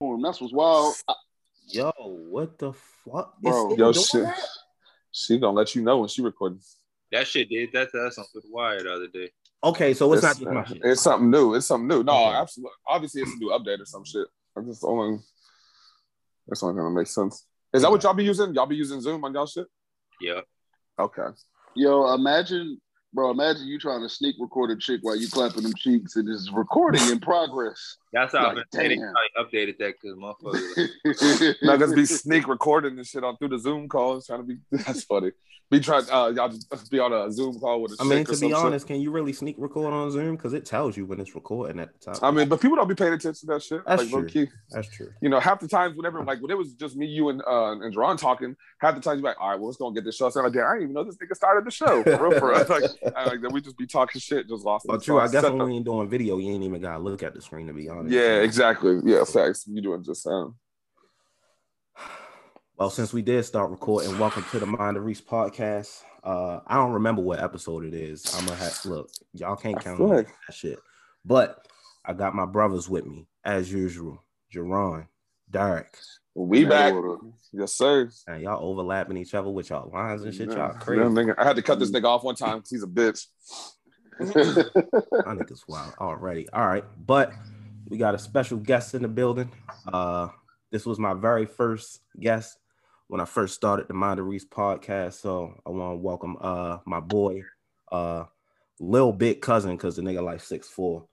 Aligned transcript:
him. 0.00 0.22
That's 0.22 0.40
what's 0.40 0.52
wild. 0.52 0.94
I, 1.08 1.14
Yo, 1.68 1.92
what 1.98 2.58
the 2.58 2.72
fuck? 2.72 3.40
Bro, 3.40 3.72
it 3.72 3.78
Yo, 3.78 3.92
doing 3.92 4.04
shit. 4.04 4.24
that? 4.24 4.48
She 5.12 5.38
gonna 5.38 5.56
let 5.56 5.74
you 5.74 5.82
know 5.82 5.98
when 5.98 6.08
she 6.08 6.22
recording. 6.22 6.60
That 7.12 7.26
shit 7.26 7.48
did 7.48 7.70
that 7.72 7.90
to 7.92 8.06
us 8.06 8.18
on 8.18 8.24
the 8.34 8.42
wire 8.50 8.82
the 8.82 8.92
other 8.92 9.06
day. 9.08 9.30
Okay, 9.62 9.94
so 9.94 10.12
it's, 10.12 10.22
not 10.22 10.40
It's, 10.40 10.70
just 10.70 10.84
it's 10.84 11.00
something 11.02 11.30
new. 11.30 11.54
It's 11.54 11.66
something 11.66 11.86
new. 11.86 12.02
No, 12.02 12.12
Okay. 12.12 12.36
absolutely. 12.36 12.72
Obviously, 12.88 13.22
it's 13.22 13.32
a 13.32 13.36
new 13.36 13.50
update 13.50 13.80
or 13.80 13.84
some 13.84 14.04
shit. 14.04 14.26
I'm 14.56 14.66
just 14.66 14.82
only. 14.84 15.18
That's 16.48 16.62
only 16.62 16.76
gonna 16.76 16.94
make 16.94 17.06
sense. 17.06 17.44
Is 17.72 17.82
that 17.82 17.90
what 17.90 18.02
y'all 18.02 18.14
be 18.14 18.24
using? 18.24 18.54
Y'all 18.54 18.66
be 18.66 18.76
using 18.76 19.00
Zoom 19.00 19.24
on 19.24 19.34
y'all 19.34 19.46
shit? 19.46 19.66
Yeah. 20.20 20.40
Okay. 20.98 21.28
yo, 21.76 22.12
imagine, 22.14 22.80
bro. 23.12 23.30
Imagine 23.30 23.66
you 23.66 23.78
trying 23.78 24.02
to 24.02 24.08
sneak 24.08 24.36
record 24.38 24.70
a 24.70 24.76
chick 24.76 25.00
while 25.02 25.16
you 25.16 25.28
clapping 25.28 25.62
them 25.62 25.72
cheeks 25.76 26.16
and 26.16 26.28
it's 26.28 26.50
recording 26.52 27.02
in 27.10 27.20
progress. 27.20 27.96
That's 28.12 28.32
how 28.32 28.54
Like, 28.54 28.58
I've 28.58 28.70
been. 28.72 29.00
They 29.00 29.42
updated 29.42 29.78
that 29.78 29.94
because 30.00 30.16
motherfuckers. 30.16 31.54
Now 31.62 31.76
just 31.76 31.94
be 31.94 32.06
sneak 32.06 32.48
recording 32.48 32.96
and 32.98 33.06
shit 33.06 33.24
on 33.24 33.36
through 33.36 33.48
the 33.48 33.58
Zoom 33.58 33.88
calls, 33.88 34.26
trying 34.26 34.40
to 34.40 34.44
be. 34.46 34.58
That's 34.72 35.04
funny. 35.04 35.32
Be 35.70 35.78
trying. 35.78 36.02
Uh, 36.10 36.32
y'all 36.34 36.48
just 36.48 36.90
be 36.90 36.98
on 36.98 37.12
a 37.12 37.30
Zoom 37.30 37.60
call 37.60 37.80
with 37.80 37.92
a 37.92 37.96
I 38.00 38.04
mean, 38.04 38.18
chick 38.18 38.30
or 38.30 38.32
to 38.32 38.32
be 38.32 38.36
some 38.38 38.48
shit. 38.48 38.58
honest, 38.58 38.86
can 38.88 39.00
you 39.00 39.12
really 39.12 39.32
sneak 39.32 39.54
record 39.56 39.92
on 39.92 40.10
Zoom? 40.10 40.34
Because 40.34 40.52
it 40.52 40.66
tells 40.66 40.96
you 40.96 41.06
when 41.06 41.20
it's 41.20 41.36
recording 41.36 41.78
at 41.78 41.92
the 41.92 42.12
top. 42.12 42.24
I 42.24 42.32
mean, 42.32 42.48
but 42.48 42.60
people 42.60 42.76
don't 42.76 42.88
be 42.88 42.96
paying 42.96 43.12
attention 43.12 43.46
to 43.48 43.54
that 43.54 43.62
shit. 43.62 43.82
That's 43.86 44.02
like 44.02 44.10
true. 44.10 44.26
key. 44.46 44.52
That's 44.70 44.88
true. 44.88 45.12
You 45.22 45.28
know, 45.28 45.38
half 45.38 45.60
the 45.60 45.68
times 45.68 45.96
whenever 45.96 46.24
like 46.24 46.42
when 46.42 46.50
it 46.50 46.58
was 46.58 46.72
just 46.72 46.96
me, 46.96 47.06
you, 47.06 47.28
and 47.28 47.40
uh 47.46 47.70
and 47.72 47.94
Jerron 47.94 48.18
talking, 48.18 48.56
half 48.80 48.96
the 48.96 49.00
times 49.00 49.20
you're 49.20 49.30
like, 49.30 49.40
all 49.40 49.50
right, 49.50 49.60
well, 49.60 49.66
let's 49.66 49.76
go 49.78 49.86
and 49.86 49.94
get 49.94 50.04
this 50.04 50.16
show. 50.16 50.28
So 50.30 50.40
I'm 50.40 50.46
like, 50.46 50.54
damn, 50.54 50.66
I 50.66 50.70
didn't 50.72 50.82
even 50.82 50.94
know 50.94 51.04
this 51.04 51.16
nigga 51.18 51.36
started 51.36 51.64
the 51.64 51.70
show. 51.70 52.02
For 52.02 52.28
real, 52.28 52.40
for 52.40 52.50
real. 52.50 52.64
Like, 52.68 52.90
I, 53.16 53.24
like 53.24 53.40
then 53.40 53.52
we 53.52 53.60
just 53.60 53.78
be 53.78 53.86
talking 53.86 54.20
shit, 54.20 54.48
just 54.48 54.64
lost. 54.64 54.86
But 54.86 55.02
true, 55.02 55.18
I 55.18 55.28
guess 55.28 55.42
when 55.44 55.58
we 55.64 55.76
ain't 55.76 55.84
doing 55.84 56.08
video, 56.08 56.38
you 56.38 56.52
ain't 56.52 56.64
even 56.64 56.80
gotta 56.80 57.02
look 57.02 57.22
at 57.22 57.34
the 57.34 57.40
screen 57.40 57.66
to 57.66 57.72
be 57.72 57.88
honest. 57.88 58.12
Yeah, 58.12 58.40
exactly. 58.40 59.00
Yeah, 59.04 59.24
facts. 59.24 59.66
You 59.66 59.80
doing 59.80 60.02
just 60.02 60.22
sound. 60.22 60.54
Well, 62.76 62.88
since 62.88 63.12
we 63.12 63.20
did 63.20 63.44
start 63.44 63.70
recording, 63.70 64.18
welcome 64.18 64.42
to 64.52 64.58
the 64.58 64.64
Mind 64.64 64.96
of 64.96 65.04
Reese 65.04 65.20
podcast. 65.20 66.02
Uh, 66.24 66.60
I 66.66 66.76
don't 66.76 66.92
remember 66.92 67.20
what 67.20 67.38
episode 67.38 67.84
it 67.84 67.92
is. 67.92 68.34
I'm 68.34 68.46
gonna 68.46 68.56
have 68.56 68.80
look. 68.86 69.10
Y'all 69.34 69.54
can't 69.54 69.78
count 69.78 70.00
on 70.00 70.08
like- 70.08 70.28
that 70.46 70.54
shit. 70.54 70.78
But 71.22 71.68
I 72.06 72.14
got 72.14 72.34
my 72.34 72.46
brothers 72.46 72.88
with 72.88 73.04
me 73.04 73.26
as 73.44 73.70
usual. 73.70 74.24
Jerron, 74.50 75.08
Derek, 75.50 75.94
We 76.46 76.64
back. 76.64 76.94
Order. 76.94 77.16
Yes, 77.52 77.72
sir. 77.72 78.08
and 78.28 78.42
y'all 78.42 78.64
overlapping 78.64 79.16
each 79.16 79.34
other 79.34 79.50
with 79.50 79.70
y'all 79.70 79.90
lines 79.92 80.22
and 80.22 80.34
shit. 80.34 80.48
Yeah. 80.50 80.56
Y'all 80.56 80.72
Yeah, 80.74 80.78
crazy. 80.78 81.02
nigga. 81.02 81.34
I 81.36 81.44
had 81.44 81.56
to 81.56 81.62
cut 81.62 81.78
this 81.78 81.90
nigga 81.90 82.04
off 82.04 82.24
one 82.24 82.34
time 82.36 82.58
because 82.58 82.70
he's 82.70 82.82
a 82.82 82.86
bitch. 82.86 83.26
I 84.20 85.34
think 85.34 85.50
it's 85.50 85.66
wild 85.66 85.94
already. 86.00 86.48
All 86.50 86.66
right, 86.66 86.84
but 87.06 87.32
we 87.88 87.96
got 87.98 88.14
a 88.14 88.18
special 88.18 88.58
guest 88.58 88.94
in 88.94 89.02
the 89.02 89.08
building. 89.08 89.50
Uh, 89.92 90.28
this 90.70 90.86
was 90.86 90.98
my 90.98 91.14
very 91.14 91.46
first 91.46 92.00
guest 92.18 92.58
when 93.08 93.20
I 93.20 93.24
first 93.24 93.54
started 93.54 93.88
the 93.88 93.94
Mind 93.94 94.20
of 94.20 94.26
Reese 94.26 94.46
podcast. 94.46 95.14
So 95.14 95.54
I 95.66 95.70
want 95.70 95.92
to 95.94 95.96
welcome 96.02 96.36
uh 96.40 96.78
my 96.86 97.00
boy, 97.00 97.42
uh, 97.90 98.24
Lil 98.78 99.12
Big 99.12 99.40
Cousin, 99.40 99.72
because 99.76 99.96
the 99.96 100.02
nigga 100.02 100.22
like 100.22 100.40
six 100.40 100.68
four. 100.68 101.06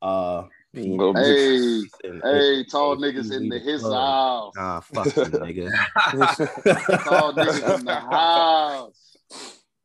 Uh, 0.00 0.42
P- 0.42 0.48
Little 0.48 0.50
bitch. 0.50 0.63
Hey, 0.74 1.82
hey, 2.02 2.64
tall 2.70 2.96
niggas 2.96 3.32
in 3.32 3.48
the 3.48 3.58
his 3.58 3.82
house. 3.82 4.52
Nah, 4.56 4.80
fuck 4.80 5.06
you, 5.16 5.22
nigga. 5.24 5.70
Tall 7.04 7.32
niggas 7.32 7.78
in 7.78 7.84
the 7.84 7.94
house. 7.94 9.16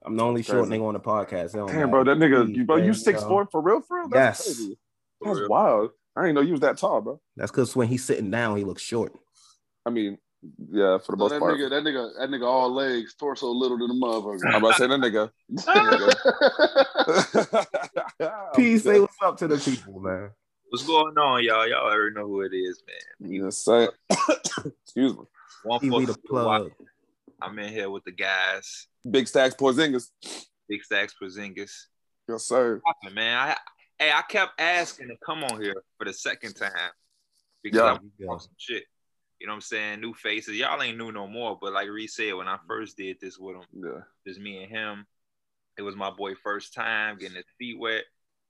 I'm 0.05 0.15
the 0.15 0.23
only 0.23 0.43
short 0.43 0.69
nigga 0.69 0.87
on 0.87 0.93
the 0.93 0.99
podcast. 0.99 1.53
It 1.53 1.57
don't 1.57 1.67
Damn, 1.67 1.91
bro, 1.91 2.03
that 2.03 2.17
nigga, 2.17 2.55
you, 2.55 2.65
bro, 2.65 2.77
you 2.77 2.93
six 2.93 3.21
know. 3.21 3.27
four 3.27 3.47
for 3.51 3.61
real, 3.61 3.81
for 3.81 3.99
real? 3.99 4.09
That's 4.09 4.39
Yes. 4.39 4.45
crazy. 4.57 4.77
That's 5.21 5.49
wild. 5.49 5.91
I 6.15 6.21
didn't 6.23 6.35
know 6.35 6.41
you 6.41 6.51
was 6.51 6.61
that 6.61 6.77
tall, 6.77 7.01
bro. 7.01 7.21
That's 7.35 7.51
because 7.51 7.75
when 7.75 7.87
he's 7.87 8.03
sitting 8.03 8.31
down, 8.31 8.57
he 8.57 8.63
looks 8.63 8.81
short. 8.81 9.13
I 9.85 9.89
mean, 9.89 10.17
yeah, 10.71 10.97
for 10.97 11.15
the 11.15 11.17
So 11.17 11.23
most 11.23 11.31
that 11.31 11.39
part. 11.39 11.57
nigga, 11.57 11.69
that 11.69 11.83
nigga, 11.83 12.09
that 12.19 12.29
nigga, 12.29 12.45
all 12.47 12.73
legs, 12.73 13.13
torso 13.15 13.47
little 13.47 13.77
than 13.77 13.91
a 13.91 13.93
motherfucker. 13.93 14.47
I'm 14.47 14.55
about 14.55 14.75
to 14.75 14.77
say 14.77 14.87
that 14.87 14.99
nigga. 14.99 15.29
Peace. 18.55 18.83
say 18.83 18.99
what's 18.99 19.15
up 19.21 19.37
to 19.37 19.47
the 19.47 19.57
people, 19.57 19.99
man. 19.99 20.31
What's 20.69 20.85
going 20.85 21.17
on, 21.17 21.43
y'all? 21.43 21.67
Y'all 21.67 21.89
already 21.89 22.13
know 22.13 22.27
who 22.27 22.41
it 22.41 22.53
is, 22.53 22.83
man. 22.85 23.31
Yes, 23.31 23.57
sir. 23.57 23.91
Uh, 24.11 24.15
Excuse 24.83 25.17
me. 25.17 25.23
One 25.63 25.79
Pee 25.79 25.89
Wee 25.89 26.05
four 26.05 26.13
the 26.13 26.19
plug. 26.27 26.71
I'm 27.41 27.57
in 27.57 27.73
here 27.73 27.89
with 27.89 28.03
the 28.03 28.11
guys. 28.11 28.85
Big 29.09 29.27
stacks, 29.27 29.55
Porzingis. 29.55 30.09
Big 30.67 30.83
Stacks 30.83 31.15
Porzingis. 31.19 31.71
Yes, 32.27 32.45
sir. 32.45 32.79
Poppin', 32.85 33.15
Man, 33.15 33.35
I 33.35 33.57
hey, 33.97 34.11
I 34.11 34.21
kept 34.21 34.61
asking 34.61 35.07
to 35.07 35.15
come 35.25 35.43
on 35.43 35.59
here 35.59 35.81
for 35.97 36.05
the 36.05 36.13
second 36.13 36.53
time 36.53 36.91
because 37.63 37.79
Yeah. 37.79 37.85
I 37.85 37.93
was 37.93 38.29
on 38.29 38.39
some 38.39 38.51
shit. 38.57 38.83
You 39.39 39.47
know 39.47 39.53
what 39.53 39.57
I'm 39.57 39.61
saying? 39.61 40.01
New 40.01 40.13
faces. 40.13 40.55
Y'all 40.55 40.81
ain't 40.83 40.97
new 40.99 41.11
no 41.11 41.25
more. 41.25 41.57
But 41.59 41.73
like 41.73 41.89
Reese 41.89 42.15
said, 42.15 42.35
when 42.35 42.47
I 42.47 42.57
mm-hmm. 42.57 42.67
first 42.67 42.95
did 42.95 43.17
this 43.19 43.39
with 43.39 43.55
him, 43.55 43.63
Yeah. 43.73 44.01
just 44.27 44.39
me 44.39 44.61
and 44.61 44.71
him. 44.71 45.07
It 45.79 45.81
was 45.81 45.95
my 45.95 46.11
boy 46.11 46.35
first 46.35 46.75
time 46.75 47.17
getting 47.17 47.37
his 47.37 47.45
feet 47.57 47.79
wet. 47.79 48.03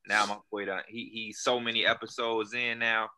Now 0.09 0.25
my 0.25 0.37
boy 0.51 0.65
done 0.65 0.81
he 0.87 1.09
he's 1.13 1.39
so 1.39 1.59
many 1.59 1.85
episodes 1.85 2.53
in 2.53 2.79
now. 2.79 3.09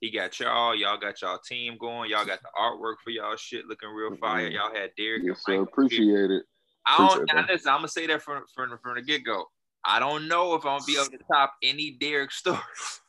He 0.00 0.10
got 0.10 0.38
y'all, 0.40 0.74
y'all 0.74 0.98
got 0.98 1.22
y'all 1.22 1.38
team 1.38 1.76
going, 1.78 2.10
y'all 2.10 2.24
got 2.26 2.40
the 2.42 2.48
artwork 2.58 2.96
for 3.04 3.10
y'all 3.10 3.36
shit 3.36 3.66
looking 3.66 3.88
real 3.90 4.16
fire. 4.16 4.50
Mhm. 4.50 4.54
Y'all 4.54 4.74
had 4.74 4.90
Derek 4.96 5.22
yes, 5.22 5.28
and 5.28 5.38
sir. 5.38 5.58
Mike. 5.60 5.68
Appreciate 5.68 6.30
it. 6.30 6.42
I 6.86 6.98
don't 6.98 7.06
Appreciate 7.06 7.26
now 7.34 7.42
that. 7.42 7.52
listen, 7.52 7.70
I'm 7.70 7.78
gonna 7.78 7.88
say 7.88 8.06
that 8.08 8.22
from 8.22 8.42
from, 8.52 8.76
from 8.82 8.96
the 8.96 9.02
get-go. 9.02 9.44
I 9.84 10.00
don't 10.00 10.26
know 10.26 10.54
if 10.54 10.64
I'm 10.66 10.78
gonna 10.78 10.84
be 10.86 10.94
able 10.96 11.06
to 11.06 11.18
top 11.32 11.54
any 11.62 11.92
Derek 11.92 12.32
stories. 12.32 12.60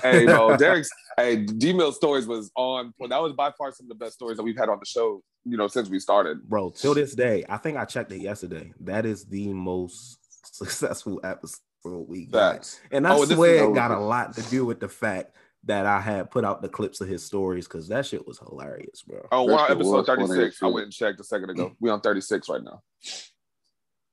Hey, 0.00 0.24
bro, 0.24 0.56
Derek's 0.56 0.88
hey, 1.16 1.34
D 1.34 1.72
Mill 1.72 1.90
stories 1.90 2.28
was 2.28 2.48
on. 2.54 2.94
Well, 2.96 3.08
that 3.08 3.20
was 3.20 3.32
by 3.32 3.50
far 3.58 3.72
some 3.72 3.86
of 3.86 3.88
the 3.88 4.04
best 4.04 4.14
stories 4.14 4.36
that 4.36 4.44
we've 4.44 4.56
had 4.56 4.68
on 4.68 4.78
the 4.78 4.86
show. 4.86 5.20
You 5.44 5.56
know, 5.56 5.66
since 5.66 5.88
we 5.88 5.98
started. 5.98 6.48
Bro, 6.48 6.70
till 6.76 6.94
this 6.94 7.12
day, 7.12 7.44
I 7.48 7.56
think 7.56 7.76
I 7.76 7.84
checked 7.84 8.12
it 8.12 8.20
yesterday. 8.20 8.72
That 8.78 9.04
is 9.04 9.24
the 9.24 9.52
most 9.52 10.18
successful 10.54 11.20
episode 11.24 11.58
we 11.84 12.26
got. 12.26 12.54
Facts. 12.54 12.80
And 12.90 13.06
I 13.06 13.14
Oh, 13.14 13.24
swear 13.24 13.64
it 13.64 13.74
got 13.74 13.90
a 13.90 13.98
lot 13.98 14.34
to 14.34 14.42
do 14.42 14.64
with 14.64 14.80
the 14.80 14.88
fact 14.88 15.36
that 15.64 15.86
I 15.86 16.00
had 16.00 16.30
put 16.30 16.44
out 16.44 16.60
the 16.62 16.68
clips 16.68 17.00
of 17.00 17.08
his 17.08 17.24
stories 17.24 17.66
because 17.66 17.88
that 17.88 18.04
shit 18.06 18.26
was 18.26 18.38
hilarious, 18.38 19.02
bro. 19.02 19.26
Oh, 19.32 19.46
That 19.46 19.52
we're 19.52 19.58
on 19.58 19.70
episode 19.70 19.96
was 19.96 20.06
funny 20.06 20.22
as 20.24 20.28
36. 20.30 20.62
I 20.62 20.66
went 20.66 20.84
and 20.84 20.92
checked 20.92 21.20
a 21.20 21.24
second 21.24 21.50
ago. 21.50 21.74
We 21.80 21.90
on 21.90 22.00
36 22.00 22.48
right 22.48 22.62
now. 22.62 22.82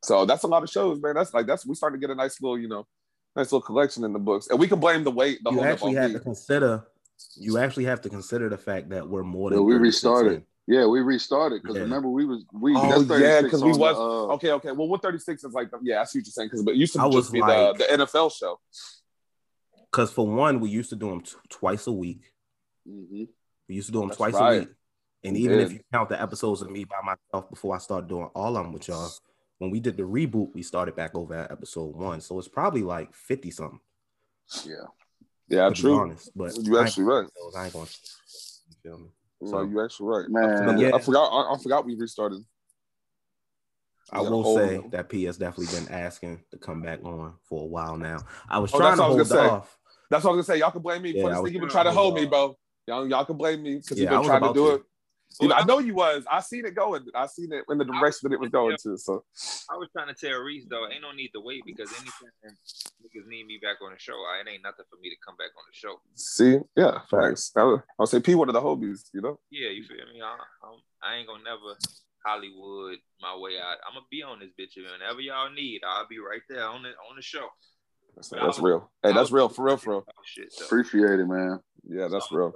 So 0.03 0.25
that's 0.25 0.43
a 0.43 0.47
lot 0.47 0.63
of 0.63 0.69
shows, 0.69 0.99
man. 1.01 1.15
That's 1.15 1.33
like 1.33 1.45
that's 1.45 1.65
we 1.65 1.75
starting 1.75 1.99
to 1.99 2.07
get 2.07 2.11
a 2.11 2.15
nice 2.15 2.41
little, 2.41 2.57
you 2.57 2.67
know, 2.67 2.87
nice 3.35 3.51
little 3.51 3.61
collection 3.61 4.03
in 4.03 4.13
the 4.13 4.19
books. 4.19 4.47
And 4.47 4.59
we 4.59 4.67
can 4.67 4.79
blame 4.79 5.03
the 5.03 5.11
weight, 5.11 5.39
the 5.43 5.51
You 5.51 5.57
whole 5.57 5.65
actually 5.65 5.93
have 5.95 6.09
me. 6.11 6.17
to 6.17 6.23
consider 6.23 6.87
you 7.35 7.59
actually 7.59 7.85
have 7.85 8.01
to 8.01 8.09
consider 8.09 8.49
the 8.49 8.57
fact 8.57 8.89
that 8.89 9.07
we're 9.07 9.21
more 9.23 9.51
Yeah, 9.51 9.57
than 9.57 9.65
we 9.65 9.73
36 9.73 10.03
restarted. 10.03 10.43
In. 10.67 10.73
Yeah, 10.75 10.85
we 10.87 11.01
restarted 11.01 11.61
because 11.61 11.75
Yeah. 11.77 11.83
remember 11.83 12.09
we 12.09 12.25
was 12.25 12.43
we. 12.53 12.73
Oh, 12.75 13.01
that's 13.03 13.21
yeah, 13.21 13.41
because 13.41 13.63
we 13.63 13.69
was 13.71 13.77
the, 13.95 14.01
uh, 14.01 14.33
okay, 14.35 14.51
okay. 14.53 14.71
Well, 14.71 14.87
136 14.87 15.43
is 15.43 15.53
like 15.53 15.69
yeah, 15.81 16.01
I 16.01 16.03
see 16.05 16.19
what 16.19 16.25
you're 16.25 16.31
saying. 16.31 16.47
Because 16.49 16.63
but 16.63 16.75
it 16.75 16.77
used 16.77 16.93
to 16.93 17.01
I 17.01 17.05
was 17.05 17.15
just 17.25 17.31
be 17.33 17.41
like- 17.41 17.77
the, 17.77 17.85
the 17.97 18.05
NFL 18.05 18.29
show. 18.35 18.59
Because 19.91 20.11
for 20.11 20.25
one, 20.25 20.59
we 20.61 20.69
used 20.69 20.89
to 20.91 20.95
do 20.95 21.09
them 21.09 21.21
t- 21.21 21.33
twice 21.49 21.85
a 21.87 21.91
week. 21.91 22.31
mhm. 22.87 23.27
We 23.67 23.75
used 23.75 23.87
to 23.87 23.91
do 23.91 23.99
them 23.99 24.07
That's 24.09 24.17
twice 24.17 24.33
right. 24.35 24.55
a 24.55 24.59
week. 24.61 24.69
And 25.23 25.33
We 25.33 25.39
even 25.43 25.59
if 25.59 25.71
you 25.73 25.79
count 25.91 26.09
the 26.09 26.21
episodes 26.21 26.61
of 26.61 26.71
me 26.71 26.83
by 26.85 26.95
myself 27.03 27.49
before 27.49 27.75
I 27.75 27.77
started 27.79 28.07
doing 28.07 28.29
all 28.33 28.55
of 28.57 28.63
them 28.63 28.73
with 28.73 28.87
y'all, 28.87 29.09
when 29.59 29.69
we 29.69 29.79
did 29.79 29.97
the 29.97 30.03
reboot, 30.03 30.53
we 30.53 30.63
started 30.63 30.95
back 30.95 31.13
over 31.15 31.33
at 31.35 31.51
episode 31.51 31.95
one. 31.95 32.21
So 32.21 32.39
it's 32.39 32.47
probably 32.47 32.81
like 32.83 33.13
50 33.13 33.51
something. 33.51 33.79
Yeah. 34.65 34.73
Yeah, 35.49 35.65
to 35.65 35.71
be 35.71 35.75
true. 35.81 35.99
honest. 35.99 36.31
But 36.35 36.55
You 36.57 36.75
I 36.77 36.79
ain't 36.79 36.87
actually 36.87 37.03
gonna- 37.05 37.21
right. 37.21 37.29
I 37.57 37.63
ain't 37.65 37.73
going. 37.73 37.87
You 37.87 38.75
feel 38.81 38.97
me? 38.97 39.09
No, 39.41 39.49
So- 39.51 39.61
you 39.63 39.83
actually 39.83 40.07
right. 40.07 40.29
Man. 40.29 40.43
I 40.51 40.57
forgot, 40.57 40.79
Yeah. 40.79 40.95
I 40.95 40.99
forgot. 40.99 41.23
I, 41.29 41.53
I 41.53 41.57
forgot 41.57 41.85
we 41.85 41.95
restarted. 41.95 42.43
I 44.11 44.19
We 44.19 44.23
got 44.25 44.27
a 44.27 44.35
will 44.35 44.43
whole- 44.43 44.57
say 44.57 44.83
that 44.91 45.09
P 45.09 45.23
has 45.25 45.37
definitely 45.37 45.77
been 45.79 45.91
asking 45.91 46.43
to 46.51 46.57
come 46.57 46.81
back 46.81 47.03
on 47.03 47.35
for 47.43 47.63
a 47.63 47.67
while 47.67 47.97
now. 47.97 48.19
I 48.49 48.59
was 48.59 48.73
Oh, 48.73 48.77
trying 48.79 48.97
to 48.97 49.03
hold 49.03 49.19
was 49.19 49.29
say. 49.29 49.37
off. 49.37 49.77
That's 50.09 50.23
what 50.25 50.31
I 50.31 50.35
was 50.35 50.45
gonna 50.47 50.55
say. 50.57 50.59
Y'all 50.59 50.71
can 50.71 50.81
blame 50.81 51.01
me 51.03 51.11
Yeah, 51.11 51.21
for 51.23 51.27
I 51.29 51.31
this 51.35 51.43
thing. 51.43 51.53
You've 51.53 51.61
been 51.61 51.69
trying 51.69 51.85
trying 51.85 51.85
to 51.85 51.89
to 51.91 51.95
hold 51.95 52.13
hold 52.13 52.23
me, 52.23 52.27
bro. 52.27 52.57
Y'all, 52.87 53.07
y'all 53.07 53.25
can 53.25 53.37
blame 53.37 53.63
me 53.63 53.75
because 53.77 53.97
Yeah, 53.97 54.11
you've 54.11 54.21
been 54.21 54.29
trying 54.29 54.41
to 54.41 54.53
do 54.53 54.65
to. 54.67 54.73
it. 54.75 54.83
You 55.39 55.47
know, 55.47 55.55
I 55.55 55.63
know 55.63 55.79
you 55.79 55.95
was. 55.95 56.23
I 56.29 56.41
seen 56.41 56.65
it 56.65 56.75
going. 56.75 57.05
I 57.15 57.27
seen 57.27 57.51
it 57.53 57.63
in 57.69 57.77
the 57.77 57.85
direction 57.85 58.29
that 58.29 58.33
it 58.33 58.39
was 58.39 58.49
going 58.49 58.75
to. 58.83 58.97
So 58.97 59.23
I 59.69 59.77
was 59.77 59.89
trying 59.95 60.13
to 60.13 60.13
tell 60.13 60.39
Reese 60.39 60.65
though, 60.69 60.87
ain't 60.91 61.01
no 61.01 61.11
need 61.11 61.29
to 61.29 61.41
wait 61.41 61.63
because 61.65 61.91
anytime 61.93 62.57
niggas 63.01 63.27
need 63.27 63.45
me 63.45 63.59
back 63.61 63.77
on 63.81 63.91
the 63.93 63.99
show, 63.99 64.13
I, 64.13 64.41
it 64.41 64.51
ain't 64.51 64.63
nothing 64.63 64.85
for 64.89 64.97
me 65.01 65.09
to 65.09 65.15
come 65.25 65.35
back 65.37 65.51
on 65.57 65.63
the 65.69 65.75
show. 65.75 66.01
see, 66.15 66.59
yeah, 66.75 66.99
thanks. 67.09 67.51
I'll, 67.55 67.83
I'll 67.99 68.07
say 68.07 68.19
P 68.19 68.35
one 68.35 68.49
of 68.49 68.53
the 68.53 68.61
hobies. 68.61 69.09
You 69.13 69.21
know, 69.21 69.39
Yeah, 69.49 69.69
you 69.69 69.83
feel 69.83 70.05
me? 70.13 70.21
I, 70.21 70.37
I'm, 70.63 70.79
I 71.01 71.15
ain't 71.17 71.27
gonna 71.27 71.43
never 71.43 71.77
Hollywood 72.25 72.97
my 73.21 73.35
way 73.37 73.57
out. 73.59 73.77
I'm 73.87 73.93
gonna 73.93 74.05
be 74.11 74.23
on 74.23 74.39
this 74.39 74.49
bitch. 74.59 74.77
and 74.77 74.85
Whenever 74.99 75.21
y'all 75.21 75.51
need, 75.51 75.81
I'll 75.85 76.07
be 76.07 76.19
right 76.19 76.41
there 76.49 76.67
on 76.67 76.83
the 76.83 76.89
on 76.89 77.15
the 77.15 77.21
show. 77.21 77.47
that's, 78.15 78.29
that's 78.29 78.59
real. 78.59 78.91
Hey, 79.01 79.13
that's 79.13 79.31
real 79.31 79.49
for 79.49 79.65
real, 79.65 79.77
for 79.77 79.91
real. 79.91 80.05
Shit. 80.25 80.53
Appreciate 80.61 81.19
it, 81.19 81.27
man. 81.27 81.59
Yeah, 81.87 82.07
that's 82.07 82.31
real. 82.31 82.53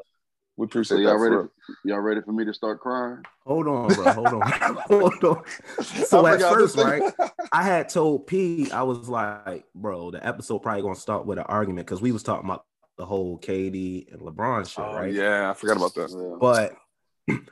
We 0.58 0.64
So 0.64 0.68
appreciate 0.68 1.00
y'all 1.02 1.20
that. 1.20 1.30
ready? 1.30 1.36
For. 1.36 1.76
Y'all 1.84 2.00
ready 2.00 2.22
for 2.22 2.32
me 2.32 2.46
to 2.46 2.54
start 2.54 2.80
crying? 2.80 3.24
Hold 3.46 3.68
on, 3.68 3.88
bro. 3.94 4.14
Hold 4.14 4.28
on. 4.28 4.42
hold 4.88 5.24
on. 5.24 5.44
So 5.84 6.26
I 6.26 6.36
at 6.36 6.42
first, 6.42 6.78
right. 6.78 7.14
I 7.52 7.64
had 7.64 7.90
told 7.90 8.28
P, 8.28 8.72
I 8.72 8.84
was 8.84 9.10
like, 9.10 9.66
bro, 9.76 10.12
the 10.12 10.26
episode 10.26 10.60
probably 10.60 10.82
gonna 10.82 10.96
start 10.96 11.26
with 11.26 11.38
an 11.40 11.46
argument 11.48 11.88
because 11.88 12.02
we 12.02 12.12
was 12.14 12.24
talking 12.24 12.46
about 12.50 12.66
the 12.98 13.06
whole 13.06 13.38
KD 13.38 14.14
and 14.14 14.22
LeBron 14.22 14.66
shit, 14.70 14.80
Oh, 14.80 14.94
right? 14.96 15.12
yeah, 15.14 15.50
I 15.50 15.54
forgot 15.54 15.76
about 15.76 15.94
that. 15.96 16.10
Yeah. 16.10 16.38
But 16.40 16.76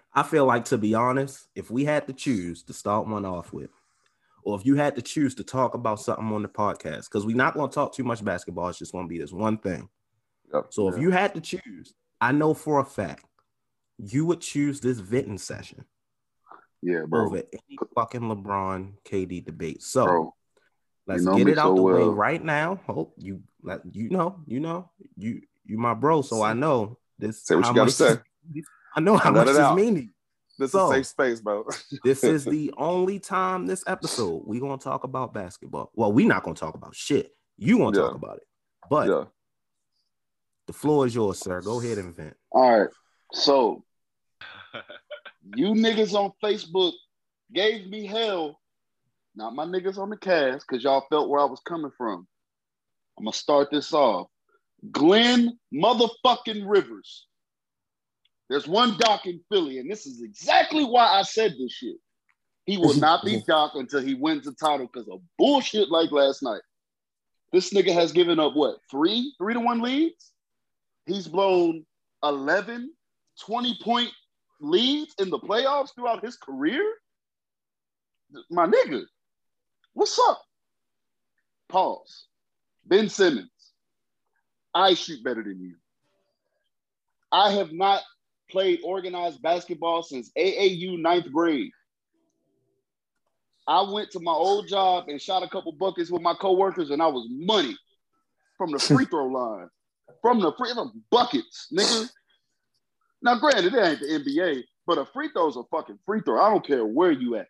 I 0.14 0.24
feel 0.24 0.46
like, 0.46 0.64
to 0.66 0.78
be 0.78 0.94
honest, 0.96 1.48
if 1.56 1.70
we 1.70 1.84
had 1.84 2.08
to 2.08 2.14
choose 2.14 2.64
to 2.64 2.74
start 2.74 3.08
one 3.08 3.26
off 3.26 3.52
with, 3.52 3.70
or 4.44 4.58
if 4.58 4.66
you 4.66 4.76
had 4.76 4.96
to 4.96 5.02
choose 5.02 5.36
to 5.36 5.44
talk 5.44 5.74
about 5.74 6.00
something 6.00 6.32
on 6.32 6.44
the 6.44 6.48
podcast, 6.48 7.10
because 7.10 7.26
we're 7.26 7.36
not 7.36 7.56
going 7.56 7.70
to 7.70 7.74
talk 7.76 7.94
too 7.94 8.04
much 8.06 8.24
basketball, 8.24 8.70
it's 8.70 8.80
just 8.80 8.94
going 8.94 9.06
to 9.06 9.10
be 9.10 9.18
this 9.20 9.34
one 9.34 9.58
thing. 9.58 9.90
Yep. 10.54 10.68
So 10.70 10.88
if 10.88 10.98
you 10.98 11.12
had 11.12 11.34
to 11.36 11.42
choose, 11.42 11.94
I 12.24 12.32
know 12.32 12.54
for 12.54 12.80
a 12.80 12.86
fact 12.86 13.26
you 13.98 14.26
would 14.26 14.42
choose 14.42 14.80
this 14.80 15.00
venting 15.00 15.38
session 15.38 15.86
Yeah, 16.82 17.02
bro. 17.08 17.26
over 17.28 17.38
any 17.38 17.78
fucking 17.96 18.22
LeBron 18.22 18.94
KD 19.06 19.46
debate. 19.46 19.82
So 19.84 20.06
Bro. 20.06 20.36
let's 21.08 21.24
know 21.24 21.38
get 21.38 21.48
it 21.48 21.58
out 21.58 21.72
so 21.72 21.76
the 21.76 21.82
way 21.82 22.04
right 22.04 22.44
now. 22.44 22.80
Hope 22.88 23.14
you 23.18 23.42
let 23.62 23.82
you 23.92 24.10
know, 24.10 24.42
you 24.48 24.60
know, 24.60 24.90
you 25.18 25.42
you 25.66 25.78
my 25.78 25.94
bro, 25.94 26.22
so 26.22 26.42
I 26.42 26.54
know 26.54 26.98
this. 27.20 27.46
Say 27.46 27.56
what 27.56 27.66
you 27.68 27.74
gotta 27.74 27.86
much 27.86 27.94
say. 27.94 28.16
this- 28.54 28.66
I 28.96 29.00
know 29.00 29.18
how 29.18 29.32
Let 29.32 29.48
much 29.48 29.56
this 29.56 29.76
means. 29.76 30.10
This 30.60 30.72
So- 30.72 30.92
is 30.92 30.96
safe 30.96 31.08
space, 31.08 31.42
bro. 31.42 31.66
This 32.04 32.24
is 32.24 32.46
the 32.46 32.72
only 32.78 33.20
time 33.20 33.66
this 33.68 33.84
episode 33.88 34.44
we 34.46 34.60
gonna 34.60 34.78
talk 34.78 35.04
about 35.04 35.34
basketball. 35.34 35.92
Well, 35.96 36.12
we 36.14 36.26
not 36.26 36.44
gonna 36.44 36.56
talk 36.56 36.76
about 36.76 36.96
shit. 36.96 37.36
You 37.58 37.78
gonna 37.80 37.98
Yeah. 37.98 38.06
talk 38.08 38.16
about 38.16 38.38
it, 38.38 38.48
but 38.90 39.08
yeah. 39.10 39.24
The 40.68 40.74
floor 40.74 41.06
is 41.06 41.16
yours, 41.16 41.40
sir. 41.40 41.62
Go 41.62 41.82
ahead 41.82 41.98
and 41.98 42.16
vent. 42.16 42.36
All 42.52 42.80
right. 42.80 42.90
So 43.34 43.84
you 45.56 45.70
niggas 45.70 46.14
on 46.14 46.32
Facebook 46.44 46.94
gave 47.54 47.88
me 47.88 48.06
hell. 48.06 48.60
Not 49.36 49.56
my 49.56 49.66
niggas 49.66 49.98
on 49.98 50.10
the 50.10 50.18
cast, 50.18 50.66
because 50.68 50.84
y'all 50.84 51.06
felt 51.10 51.30
where 51.30 51.42
I 51.42 51.46
was 51.46 51.62
coming 51.66 51.92
from. 51.98 52.28
I'm 53.18 53.26
gonna 53.26 53.34
start 53.34 53.70
this 53.72 53.94
off. 53.94 54.28
Glenn 54.92 55.58
motherfucking 55.74 56.64
Rivers. 56.66 57.28
There's 58.50 58.68
one 58.68 58.96
doc 59.00 59.26
in 59.26 59.42
Philly, 59.50 59.80
and 59.80 59.90
this 59.90 60.06
is 60.06 60.22
exactly 60.22 60.84
why 60.84 61.08
I 61.08 61.24
said 61.24 61.54
this 61.60 61.72
shit. 61.72 61.96
He 62.66 62.78
will 62.78 62.96
not 62.96 63.24
be 63.24 63.42
doc 63.48 63.72
until 63.76 64.02
he 64.02 64.14
wins 64.14 64.46
the 64.46 64.54
title 64.54 64.90
because 64.92 65.08
of 65.10 65.22
bullshit 65.38 65.90
like 65.90 66.12
last 66.12 66.44
night. 66.44 66.62
This 67.52 67.74
nigga 67.74 67.94
has 67.94 68.12
given 68.12 68.40
up 68.40 68.56
what 68.56 68.78
three, 68.90 69.34
three 69.38 69.54
to 69.54 69.60
one 69.60 69.82
leads? 69.82 70.33
He's 71.06 71.28
blown 71.28 71.86
11, 72.24 72.92
20 73.46 73.80
point 73.82 74.10
leads 74.62 75.14
in 75.20 75.30
the 75.30 75.40
playoffs 75.40 75.94
throughout 75.94 76.24
his 76.24 76.38
career. 76.38 76.84
My 78.50 78.66
nigga, 78.66 79.04
what's 79.94 80.20
up? 80.28 80.42
Pause. 81.70 82.28
Ben 82.86 83.10
Simmons, 83.10 83.50
I 84.74 84.94
shoot 84.94 85.24
better 85.24 85.44
than 85.44 85.60
you. 85.62 85.76
I 87.32 87.52
have 87.52 87.72
not 87.72 88.02
played 88.50 88.80
organized 88.84 89.42
basketball 89.42 90.04
since 90.04 90.32
AAU 90.38 91.00
ninth 91.00 91.32
grade. 91.32 91.72
I 93.68 93.82
went 93.82 94.12
to 94.12 94.20
my 94.20 94.34
old 94.34 94.68
job 94.68 95.06
and 95.08 95.22
shot 95.22 95.44
a 95.44 95.50
couple 95.50 95.72
buckets 95.72 96.12
with 96.12 96.22
my 96.22 96.34
coworkers, 96.34 96.92
and 96.92 97.02
I 97.02 97.08
was 97.08 97.28
money 97.30 97.78
from 98.58 98.72
the 98.72 98.80
free 98.80 99.06
throw 99.10 99.28
line. 99.28 99.70
From 100.22 100.40
the 100.40 100.54
free 100.58 100.74
the 100.74 100.92
buckets, 101.10 101.68
nigga. 101.74 102.10
Now, 103.22 103.40
granted, 103.40 103.74
it 103.74 103.86
ain't 103.86 104.00
the 104.00 104.08
NBA, 104.08 104.64
but 104.86 104.98
a 104.98 105.06
free 105.06 105.30
throw's 105.30 105.56
a 105.56 105.64
fucking 105.72 106.00
free 106.06 106.22
throw. 106.22 106.42
I 106.42 106.50
don't 106.50 106.66
care 106.66 106.86
where 106.86 107.12
you 107.12 107.36
at. 107.36 107.48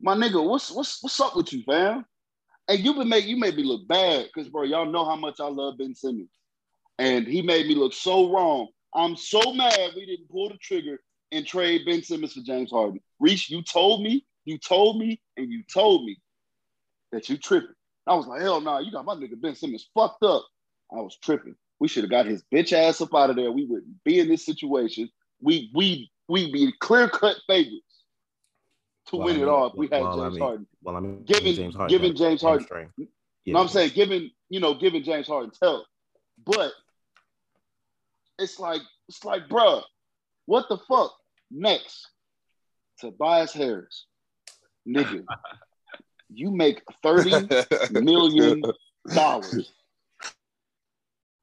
My 0.00 0.14
nigga, 0.14 0.42
what's 0.42 0.70
what's 0.70 1.02
what's 1.02 1.20
up 1.20 1.36
with 1.36 1.52
you, 1.52 1.62
fam? 1.62 2.04
And 2.68 2.80
you 2.80 2.94
been 2.94 3.08
make 3.08 3.26
you 3.26 3.36
made 3.36 3.56
me 3.56 3.64
look 3.64 3.86
bad 3.86 4.26
because 4.26 4.48
bro, 4.48 4.62
y'all 4.64 4.86
know 4.86 5.04
how 5.04 5.16
much 5.16 5.40
I 5.40 5.48
love 5.48 5.78
Ben 5.78 5.94
Simmons. 5.94 6.30
And 6.98 7.26
he 7.26 7.42
made 7.42 7.66
me 7.66 7.74
look 7.74 7.92
so 7.92 8.32
wrong. 8.32 8.68
I'm 8.94 9.16
so 9.16 9.52
mad 9.52 9.92
we 9.94 10.06
didn't 10.06 10.28
pull 10.28 10.48
the 10.48 10.56
trigger 10.56 10.98
and 11.32 11.46
trade 11.46 11.82
Ben 11.86 12.02
Simmons 12.02 12.32
for 12.32 12.40
James 12.40 12.70
Harden. 12.70 13.00
Reach, 13.20 13.50
you 13.50 13.62
told 13.62 14.02
me, 14.02 14.26
you 14.44 14.58
told 14.58 14.98
me, 14.98 15.20
and 15.36 15.50
you 15.50 15.62
told 15.72 16.04
me 16.04 16.18
that 17.12 17.28
you 17.28 17.36
tripping. 17.36 17.74
I 18.06 18.14
was 18.14 18.26
like, 18.26 18.40
hell 18.40 18.60
no, 18.60 18.78
you 18.80 18.90
got 18.90 19.04
my 19.04 19.14
nigga 19.14 19.40
Ben 19.40 19.54
Simmons 19.54 19.88
fucked 19.94 20.24
up. 20.24 20.44
I 20.92 21.00
was 21.00 21.16
tripping. 21.22 21.56
We 21.78 21.88
should 21.88 22.04
have 22.04 22.10
got 22.10 22.26
his 22.26 22.42
bitch 22.52 22.72
ass 22.72 23.00
up 23.00 23.14
out 23.14 23.30
of 23.30 23.36
there. 23.36 23.50
We 23.52 23.64
wouldn't 23.64 24.02
be 24.04 24.18
in 24.20 24.28
this 24.28 24.44
situation. 24.44 25.08
We 25.40 25.70
we 25.74 26.10
we 26.28 26.52
be 26.52 26.72
clear 26.80 27.08
cut 27.08 27.36
favorites 27.46 28.04
to 29.06 29.16
Well, 29.16 29.26
win 29.26 29.36
I 29.36 29.40
it 29.42 29.48
all 29.48 29.66
if 29.68 29.74
we 29.74 29.88
had 29.90 30.02
well, 30.02 30.20
I 30.20 30.24
James 30.24 30.34
mean, 30.34 30.42
Harden. 30.42 30.66
Well, 30.82 30.96
I 30.96 31.00
mean, 31.00 31.24
Given- 31.24 31.54
James 31.54 31.74
Harden, 31.74 31.98
given 31.98 32.16
James 32.16 32.42
Harden- 32.42 32.60
hamstring. 32.60 32.90
You 33.46 33.54
know 33.54 33.60
what 33.60 33.64
I'm 33.64 33.68
saying? 33.70 33.92
Giving, 33.94 34.30
you 34.50 34.60
know, 34.60 34.74
giving 34.74 35.02
James 35.02 35.26
Harden's 35.26 35.58
help. 35.60 35.86
But 36.44 36.72
it's 38.38 38.60
like, 38.60 38.82
it's 39.08 39.24
like, 39.24 39.48
bruh, 39.48 39.82
what 40.46 40.66
the 40.68 40.76
fuck? 40.88 41.12
Next, 41.50 42.06
Tobias 43.00 43.52
Harris. 43.52 44.06
Nigga, 44.86 45.24
you 46.32 46.50
make 46.50 46.82
30 47.02 47.48
million 47.92 48.62
dollars. 49.14 49.72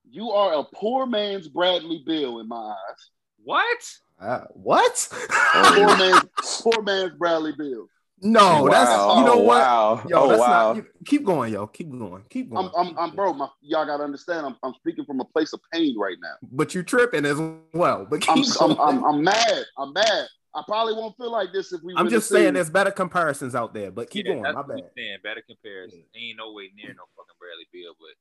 You 0.09 0.31
are 0.31 0.59
a 0.59 0.63
poor 0.73 1.05
man's 1.05 1.47
Bradley 1.47 2.03
Beal 2.05 2.39
in 2.39 2.47
my 2.47 2.55
eyes. 2.57 3.09
What? 3.43 3.77
Uh, 4.19 4.41
what? 4.51 5.07
Poor 5.11 5.97
man's, 5.97 6.25
poor 6.61 6.81
man's 6.81 7.13
Bradley 7.17 7.53
Beal. 7.57 7.87
no, 8.21 8.67
that's 8.69 8.89
you 8.89 9.25
know 9.25 9.33
oh, 9.33 9.43
what? 9.43 9.59
Wow. 9.59 10.03
Yo, 10.07 10.19
oh 10.19 10.27
that's 10.29 10.39
wow. 10.39 10.73
not. 10.73 10.83
Keep 11.05 11.23
going, 11.25 11.53
yo. 11.53 11.67
Keep 11.67 11.91
going. 11.91 12.23
Keep 12.29 12.49
going. 12.51 12.69
I'm, 12.75 12.87
I'm, 12.87 12.97
I'm, 12.99 13.15
bro. 13.15 13.33
My, 13.33 13.47
y'all 13.61 13.85
gotta 13.85 14.03
understand. 14.03 14.45
I'm, 14.45 14.55
I'm 14.63 14.73
speaking 14.75 15.05
from 15.05 15.19
a 15.19 15.25
place 15.25 15.53
of 15.53 15.59
pain 15.71 15.95
right 15.97 16.17
now. 16.21 16.33
But 16.51 16.73
you 16.73 16.83
tripping 16.83 17.25
as 17.25 17.39
well. 17.73 18.07
But 18.09 18.21
keep 18.21 18.29
I'm, 18.29 18.41
going. 18.41 18.77
I'm, 18.79 18.97
I'm, 18.97 19.05
I'm 19.05 19.23
mad. 19.23 19.65
I'm 19.77 19.93
mad. 19.93 20.27
I 20.55 20.63
probably 20.67 20.93
won't 20.93 21.15
feel 21.17 21.31
like 21.31 21.53
this 21.53 21.71
if 21.71 21.81
we. 21.83 21.93
I'm 21.95 22.09
just 22.09 22.29
saying 22.29 22.55
there's 22.55 22.71
better 22.71 22.89
comparisons 22.89 23.53
out 23.53 23.73
there. 23.75 23.91
But 23.91 24.09
keep 24.09 24.25
Yeah, 24.25 24.33
going. 24.33 24.43
that's 24.43 24.55
My 24.55 24.61
what 24.61 24.71
I'm 24.71 24.79
bad. 24.79 24.89
saying. 24.97 25.17
Better 25.23 25.43
comparisons. 25.47 26.05
Ain't 26.15 26.37
no 26.37 26.53
way 26.53 26.71
near 26.75 26.87
no 26.95 27.03
fucking 27.15 27.37
Bradley 27.39 27.67
Beal, 27.71 27.93
but 27.99 28.15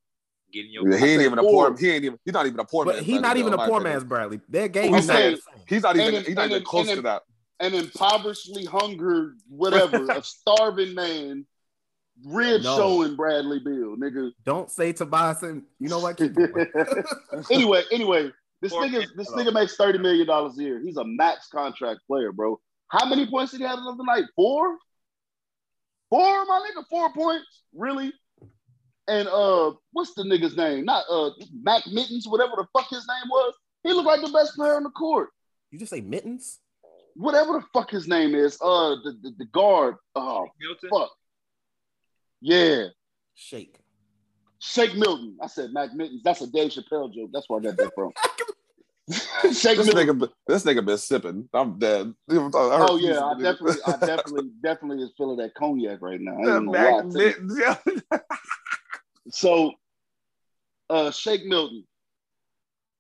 getting 0.57 0.73
your 0.73 0.91
Yeah, 0.91 0.99
he 0.99 1.13
ain't 1.13 1.23
even 1.23 1.39
a 1.39 1.43
poor. 1.43 1.69
poor. 1.71 1.79
He 1.79 1.91
ain't 1.91 2.05
even. 2.05 2.19
He's 2.25 2.35
not 2.35 2.47
even 2.47 2.59
a 2.61 2.65
poor 2.65 2.85
man. 2.85 2.95
But 2.97 3.05
he's 3.05 3.21
not 3.21 3.37
even 3.37 3.53
a 3.53 3.59
poor 3.59 3.81
man's 3.81 4.05
Bradley. 4.05 4.41
That 4.49 4.73
game 4.73 4.95
is 4.95 5.07
saying- 5.07 5.39
He's 5.69 5.83
not 5.83 5.97
even. 5.97 6.25
He's 6.25 6.35
not 6.35 6.51
even 6.51 6.65
close 6.65 6.89
to 6.91 7.03
that. 7.03 7.23
an 7.61 7.75
impoverishedly 7.75 8.65
hungered, 8.67 9.39
whatever, 9.49 10.05
a 10.11 10.23
starving 10.23 10.95
man, 10.95 11.47
rib 12.25 12.63
No. 12.63 12.77
showing 12.77 13.17
Bradley 13.17 13.61
Beal, 13.61 13.97
nigga. 13.97 14.33
Don't 14.45 14.71
say 14.71 14.93
Tobias 14.93 15.43
and 15.43 15.63
you 15.79 15.89
know 15.89 15.99
what? 16.01 16.17
Keep 16.19 16.35
going. 16.35 16.67
anyway, 17.51 17.83
anyway, 17.93 18.31
this 18.61 18.73
Poor 18.73 18.85
nigga, 18.87 18.99
man. 19.01 19.09
this 19.17 19.31
nigga 19.33 19.53
makes 19.55 19.77
thirty 19.77 19.99
million 19.99 20.27
dollars 20.27 20.59
a 20.59 20.63
year. 20.63 20.81
He's 20.81 20.97
a 20.97 21.05
max 21.05 21.49
contract 21.49 22.01
player, 22.07 22.33
bro. 22.33 22.61
How 22.89 23.07
many 23.07 23.27
points 23.27 23.53
did 23.53 23.61
he 23.63 23.67
have 23.67 23.79
the 23.79 23.91
other 23.91 24.05
night? 24.05 24.25
Four. 24.37 24.77
Four, 26.11 26.45
my 26.47 26.61
nigga, 26.71 26.85
four 26.89 27.13
points, 27.13 27.63
really? 27.75 28.13
And 29.09 29.29
uh, 29.29 29.73
what's 29.93 30.15
the 30.15 30.25
nigga's 30.25 30.57
name? 30.57 30.85
Not 30.85 31.05
uh, 31.11 31.31
Mac 31.63 31.87
Mittens, 31.87 32.27
whatever 32.27 32.53
the 32.57 32.67
fuck 32.73 32.89
his 32.91 33.07
name 33.09 33.29
was. 33.29 33.55
He 33.85 33.93
looked 33.93 34.07
like 34.07 34.21
the 34.21 34.33
best 34.33 34.57
player 34.57 34.75
on 34.75 34.83
the 34.83 34.91
court. 34.91 35.29
You 35.71 35.79
just 35.79 35.91
say 35.91 36.01
mittens? 36.01 36.59
Whatever 37.15 37.55
the 37.55 37.65
fuck 37.73 37.91
his 37.91 38.09
name 38.09 38.35
is. 38.35 38.59
Uh, 38.61 38.97
the 39.05 39.17
the, 39.23 39.35
the 39.39 39.45
guard. 39.47 39.97
Oh 40.15 40.47
Milton. 40.61 40.91
fuck. 40.91 41.11
Yeah, 42.41 42.87
Shake. 43.35 43.79
Shake 44.59 44.97
Milton. 44.97 45.37
I 45.41 45.47
said 45.47 45.73
Mac 45.73 45.95
Mittens. 45.95 46.23
That's 46.25 46.41
a 46.41 46.47
Dave 46.47 46.71
Chappelle 46.73 47.13
joke. 47.15 47.31
That's 47.33 47.49
where 47.49 47.61
I 47.61 47.63
got 47.63 47.77
that 47.77 47.93
from. 47.95 48.13
Shake 49.53 49.79
This 49.79 49.89
nigga, 49.89 50.29
this 50.49 50.65
nigga 50.65 50.85
been 50.85 50.99
sipping. 50.99 51.49
I'm 51.55 51.79
dead. 51.79 52.13
Oh 52.29 52.99
yeah, 53.01 53.25
I 53.25 53.35
definitely, 53.41 53.81
I 53.87 53.91
definitely, 54.01 54.51
definitely 54.61 55.05
is 55.05 55.13
feeling 55.17 55.37
that 55.37 55.55
cognac 55.55 56.03
right 56.03 56.21
now. 56.21 56.33
I 56.33 56.57
ain't 56.57 56.67
gonna 56.67 56.71
lie 56.73 57.03
to 57.03 57.23
you. 57.23 57.57
Yeah. 57.61 58.19
So, 59.31 59.73
uh, 60.91 61.11
Shake 61.11 61.45
Milton. 61.47 61.85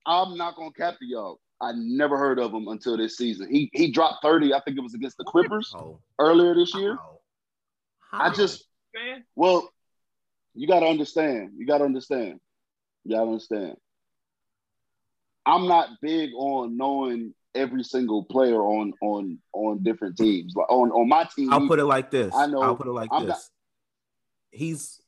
I'm 0.07 0.37
not 0.37 0.57
gonna 0.57 0.73
cap 0.73 0.99
to 0.99 1.07
y'all. 1.07 1.41
I 1.61 1.73
never 1.75 2.17
heard 2.19 2.39
of 2.39 2.53
him 2.53 2.69
until 2.69 2.97
this 2.97 3.17
season. 3.17 3.49
He 3.51 3.71
he 3.73 3.91
dropped 3.91 4.23
30. 4.23 4.53
I 4.55 4.61
think 4.61 4.77
it 4.77 4.83
was 4.83 4.95
against 4.95 5.17
the 5.17 5.25
Clippers 5.25 5.73
Oh. 5.75 6.01
earlier 6.19 6.55
this 6.55 6.75
year. 6.75 6.97
How? 8.11 8.21
I 8.21 8.31
just 8.31 8.65
Man. 8.95 9.25
well, 9.35 9.69
you 10.55 10.67
gotta 10.69 10.87
understand. 10.87 11.53
You 11.57 11.67
gotta 11.67 11.85
understand. 11.85 12.41
You 13.05 13.17
gotta 13.17 13.27
understand. 13.31 13.77
I'm 15.45 15.67
not 15.69 15.91
big 16.01 16.31
on 16.37 16.77
knowing 16.77 17.35
every 17.55 17.83
single 17.85 18.25
player 18.25 18.61
on 18.61 18.93
on 19.01 19.39
on 19.53 19.83
different 19.83 20.17
teams. 20.17 20.55
Like 20.55 20.71
on 20.71 20.91
on 20.93 21.09
my 21.09 21.25
team, 21.35 21.53
I'll 21.53 21.67
put 21.67 21.79
it 21.79 21.85
like 21.85 22.11
this. 22.11 22.35
I 22.35 22.47
know- 22.47 22.61
I'll 22.63 22.77
put 22.77 22.87
it 22.87 22.93
like 22.93 23.09
I'm 23.13 23.27
this. 23.27 23.51
He's 24.51 25.01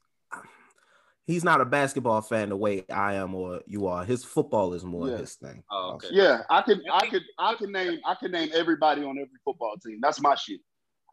he's 1.28 1.44
not 1.44 1.60
a 1.60 1.64
basketball 1.64 2.20
fan 2.22 2.48
the 2.48 2.56
way 2.56 2.84
I 2.90 3.14
am 3.14 3.34
or 3.34 3.60
you 3.66 3.86
are. 3.86 4.04
His 4.04 4.24
football 4.24 4.72
is 4.72 4.82
more 4.84 5.08
Yeah. 5.08 5.18
his 5.18 5.34
thing. 5.34 5.62
Oh, 5.70 5.92
okay. 5.92 6.08
Yeah, 6.10 6.42
I 6.50 6.62
could, 6.62 6.80
I 6.90 7.06
could, 7.06 7.22
I 7.38 7.54
could 7.54 7.68
name, 7.68 8.00
I 8.04 8.14
could 8.16 8.32
name 8.32 8.48
everybody 8.52 9.02
on 9.02 9.10
every 9.18 9.38
football 9.44 9.76
team. 9.76 10.00
That's 10.02 10.20
my 10.20 10.34
shit. 10.34 10.60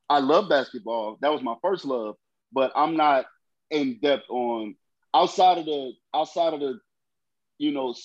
I 0.10 0.20
love 0.20 0.50
basketball. 0.50 1.18
That 1.22 1.32
was 1.32 1.44
my 1.44 1.56
first 1.62 1.84
love, 1.86 2.16
but 2.54 2.72
I'm 2.76 2.96
not 2.96 3.26
in 3.70 4.00
depth 4.02 4.26
on 4.30 4.76
outside 5.14 5.58
of 5.58 5.66
the 5.66 5.92
outside 6.14 6.54
of 6.54 6.60
the 6.62 6.80
you 7.58 7.72
know, 7.72 7.96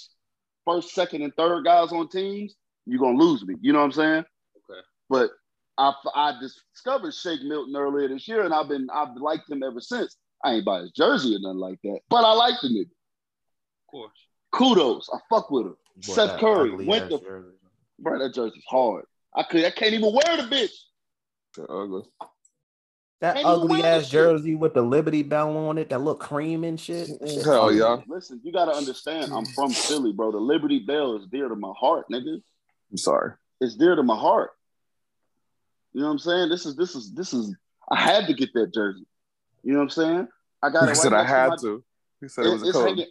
first, 0.64 0.94
second, 0.94 1.22
and 1.22 1.34
third 1.36 1.64
guys 1.64 1.92
on 1.92 2.08
teams, 2.08 2.54
you're 2.86 3.00
gonna 3.00 3.18
lose 3.18 3.44
me. 3.44 3.54
You 3.60 3.72
know 3.72 3.80
what 3.80 3.86
I'm 3.86 3.92
saying? 3.92 4.24
Okay. 4.70 4.80
But 5.08 5.30
I 5.78 5.92
I 6.14 6.40
discovered 6.40 7.14
Shake 7.14 7.42
Milton 7.42 7.74
earlier 7.76 8.08
this 8.08 8.26
year, 8.28 8.42
and 8.44 8.54
I've 8.54 8.68
been 8.68 8.88
I've 8.92 9.16
liked 9.16 9.50
him 9.50 9.62
ever 9.62 9.80
since. 9.80 10.16
I 10.44 10.54
ain't 10.54 10.64
buy 10.64 10.80
his 10.80 10.92
jersey 10.92 11.34
or 11.36 11.38
nothing 11.40 11.58
like 11.58 11.78
that, 11.84 12.00
but 12.08 12.24
I 12.24 12.32
like 12.32 12.54
the 12.62 12.68
nigga. 12.68 12.82
Of 12.82 13.90
course. 13.90 14.18
Kudos, 14.52 15.08
I 15.12 15.18
fuck 15.28 15.50
with 15.50 15.66
him. 15.66 15.76
Bought 16.06 16.14
Seth 16.14 16.40
Curry 16.40 16.72
ugly 16.72 16.86
went 16.86 17.04
ass 17.04 17.10
the 17.10 17.18
jersey. 17.18 17.48
bro. 17.98 18.18
That 18.18 18.34
jersey's 18.34 18.64
hard. 18.68 19.04
I 19.34 19.42
could 19.44 19.64
I 19.64 19.70
can't 19.70 19.92
even 19.94 20.12
wear 20.12 20.36
the 20.36 20.42
bitch. 20.44 20.72
Shit 21.54 21.66
ugly. 21.68 22.02
That 23.20 23.34
Can't 23.34 23.46
ugly 23.46 23.82
ass 23.82 23.82
that 23.82 24.02
shit. 24.04 24.10
jersey 24.12 24.54
with 24.54 24.72
the 24.72 24.80
Liberty 24.82 25.22
Bell 25.22 25.54
on 25.56 25.76
it, 25.76 25.90
that 25.90 26.00
look 26.00 26.20
cream 26.20 26.64
and 26.64 26.80
shit. 26.80 27.06
Shit 27.06 27.44
Hell 27.44 27.64
ugly. 27.66 27.78
yeah. 27.78 27.98
Listen, 28.08 28.40
you 28.42 28.50
gotta 28.50 28.72
understand. 28.72 29.30
I'm 29.32 29.44
from 29.44 29.74
Philly, 29.74 30.12
bro. 30.12 30.32
The 30.32 30.38
Liberty 30.38 30.78
Bell 30.78 31.16
is 31.16 31.26
dear 31.26 31.48
to 31.48 31.54
my 31.54 31.72
heart, 31.78 32.06
nigga. 32.10 32.40
I'm 32.90 32.96
sorry. 32.96 33.32
It's 33.60 33.76
dear 33.76 33.94
to 33.94 34.02
my 34.02 34.16
heart. 34.16 34.50
You 35.92 36.00
know 36.00 36.06
what 36.06 36.12
I'm 36.12 36.18
saying? 36.18 36.48
This 36.48 36.64
is 36.64 36.76
this 36.76 36.94
is 36.94 37.12
this 37.12 37.34
is. 37.34 37.54
I 37.90 38.00
had 38.00 38.26
to 38.28 38.34
get 38.34 38.54
that 38.54 38.72
jersey. 38.72 39.04
You 39.62 39.72
know 39.72 39.78
what 39.78 39.84
I'm 39.84 39.90
saying? 39.90 40.28
I 40.62 40.70
got 40.70 40.82
it. 40.82 40.86
He 40.86 40.88
Right 40.88 40.96
said 40.96 41.12
I 41.12 41.18
next 41.22 41.30
had 41.30 41.48
my- 41.50 41.56
to. 41.56 41.84
He 42.20 42.28
said 42.28 42.44
it 42.44 42.48
It- 42.48 42.52
was 42.52 42.62
a 42.62 42.66
it's 42.66 42.72
code. 42.76 42.88
hanging. 42.88 43.06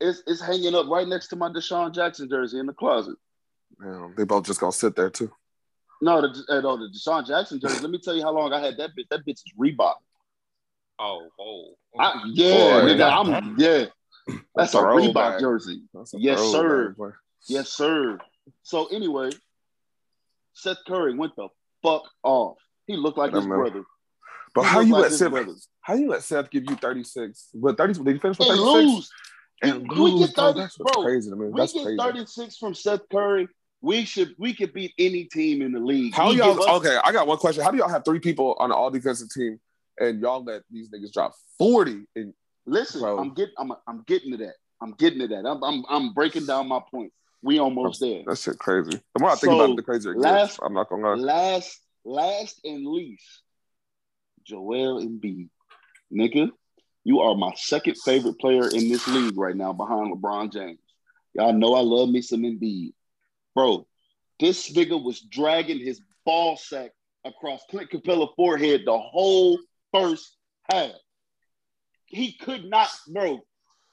It's 0.00 0.22
it's 0.26 0.40
hanging 0.42 0.74
up 0.74 0.86
right 0.88 1.08
next 1.08 1.28
to 1.28 1.36
my 1.36 1.48
DeSean 1.48 1.92
Jackson 1.94 2.28
jersey 2.28 2.58
in 2.58 2.66
the 2.66 2.74
closet. 2.74 3.16
Damn, 3.80 4.14
they 4.14 4.24
both 4.24 4.44
just 4.44 4.60
gonna 4.60 4.72
sit 4.72 4.94
there 4.94 5.10
too. 5.10 5.30
No, 6.02 6.20
the 6.20 6.28
uh, 6.50 6.60
no, 6.60 6.76
the 6.76 6.88
DeSean 6.94 7.26
Jackson 7.26 7.58
jersey. 7.60 7.80
Let 7.80 7.90
me 7.90 7.98
tell 7.98 8.14
you 8.14 8.22
how 8.22 8.30
long 8.32 8.52
I 8.52 8.60
had 8.60 8.76
that 8.76 8.90
bitch. 8.90 9.08
That 9.10 9.24
bitch 9.26 9.40
is 9.46 9.52
Reebok. 9.58 9.94
Oh, 10.98 11.28
oh. 11.40 11.74
I, 11.98 12.22
yeah, 12.26 12.80
Boy, 12.80 12.88
nigga, 12.88 12.98
that- 12.98 13.12
I'm 13.12 13.56
yeah. 13.58 13.84
That's 14.54 14.74
a 14.74 14.78
Throwback. 14.80 15.34
Reebok 15.36 15.40
jersey. 15.40 15.82
A 15.94 16.04
Yes, 16.14 16.40
sir. 16.50 16.90
boy. 16.96 17.10
Yes, 17.48 17.70
sir. 17.70 18.18
So 18.62 18.86
anyway, 18.86 19.30
Seth 20.54 20.78
Curry 20.86 21.14
went 21.16 21.36
the 21.36 21.48
fuck 21.82 22.02
off. 22.22 22.58
He 22.86 22.96
looked 22.96 23.18
like 23.18 23.32
his 23.32 23.44
remember. 23.44 23.70
brother. 23.70 23.84
But 24.56 24.62
how 24.64 24.80
you 24.80 24.92
like 24.94 25.02
let 25.02 25.12
Seth? 25.12 25.32
How 25.82 25.94
you 25.94 26.08
let 26.08 26.22
Seth 26.22 26.50
give 26.50 26.64
you 26.68 26.74
36? 26.76 27.50
But 27.54 27.76
30? 27.76 27.92
Did 28.02 28.06
he 28.14 28.18
finish 28.18 28.38
with 28.38 28.48
36? 28.48 28.64
lose. 28.64 29.10
And 29.62 29.88
We- 29.88 29.94
we 30.00 30.10
lose, 30.12 30.26
get 30.28 30.34
bro. 30.36 30.44
30 30.52 30.60
That's 30.60 30.76
bro, 30.78 31.02
crazy 31.02 31.30
to 31.30 31.36
me. 31.36 31.46
We 31.48 31.60
That's 31.60 31.72
get 31.72 31.96
36 31.98 32.56
from 32.56 32.74
Seth 32.74 33.08
Curry. 33.10 33.48
We 33.82 34.04
should 34.04 34.34
we 34.38 34.54
could 34.54 34.72
beat 34.72 34.92
any 34.98 35.24
team 35.24 35.60
in 35.62 35.72
the 35.72 35.78
league. 35.80 36.14
How 36.14 36.30
He 36.32 36.38
y'all? 36.38 36.60
us- 36.60 36.68
Okay, 36.80 36.98
I 37.04 37.12
got 37.12 37.26
one 37.26 37.36
question. 37.38 37.62
How 37.62 37.70
do 37.70 37.76
y'all 37.76 37.88
have 37.88 38.04
three 38.04 38.18
people 38.20 38.56
on 38.58 38.70
an 38.70 38.76
all 38.76 38.90
defensive 38.90 39.28
team 39.30 39.60
and 40.00 40.20
y'all 40.20 40.42
let 40.42 40.62
these 40.70 40.88
niggas 40.90 41.12
drop 41.12 41.34
40? 41.58 42.02
And 42.16 42.32
Listen, 42.68 43.00
Bro. 43.02 43.18
I'm 43.18 43.34
getting 43.34 43.54
I'm 43.58 43.72
I'm 43.86 44.02
getting 44.06 44.32
to 44.32 44.38
that. 44.38 44.54
I'm 44.80 44.92
getting 44.92 45.20
to 45.20 45.28
that. 45.28 45.46
I'm 45.46 45.62
I'm, 45.62 45.84
I'm 45.88 46.12
breaking 46.14 46.46
down 46.46 46.66
my 46.68 46.80
point. 46.90 47.12
We 47.42 47.60
almost 47.60 48.00
there. 48.00 48.22
that 48.26 48.38
shit 48.38 48.58
crazy. 48.58 48.90
The 49.14 49.20
more 49.20 49.30
I 49.30 49.34
think 49.36 49.52
So, 49.52 49.60
about 49.60 49.70
it, 49.70 49.76
the 49.76 49.82
crazier 49.82 50.12
it 50.12 50.18
last- 50.18 50.56
gets. 50.56 50.58
I'm 50.64 50.74
not 50.74 50.88
gonna 50.88 51.14
lie. 51.14 51.14
Last 51.14 51.80
last 52.04 52.60
and 52.64 52.84
least, 52.86 53.42
Joel 54.46 55.02
Embiid. 55.02 55.48
Nigga, 56.12 56.50
you 57.04 57.20
are 57.20 57.34
my 57.34 57.52
second 57.56 57.96
favorite 57.98 58.38
player 58.38 58.68
in 58.68 58.88
this 58.88 59.06
league 59.08 59.36
right 59.36 59.56
now 59.56 59.72
behind 59.72 60.14
LeBron 60.14 60.52
James. 60.52 60.78
Y'all 61.34 61.52
know 61.52 61.74
I 61.74 61.80
love 61.80 62.08
me 62.08 62.22
some 62.22 62.42
Embiid. 62.42 62.92
Bro, 63.54 63.86
this 64.38 64.72
nigga 64.72 65.02
was 65.02 65.20
dragging 65.20 65.80
his 65.80 66.00
ball 66.24 66.56
sack 66.56 66.92
across 67.24 67.62
Clint 67.70 67.90
Capela's 67.90 68.32
forehead 68.36 68.82
the 68.86 68.96
whole 68.96 69.58
first 69.92 70.36
half. 70.70 70.92
He 72.06 72.32
could 72.32 72.64
not, 72.64 72.88
bro. 73.08 73.40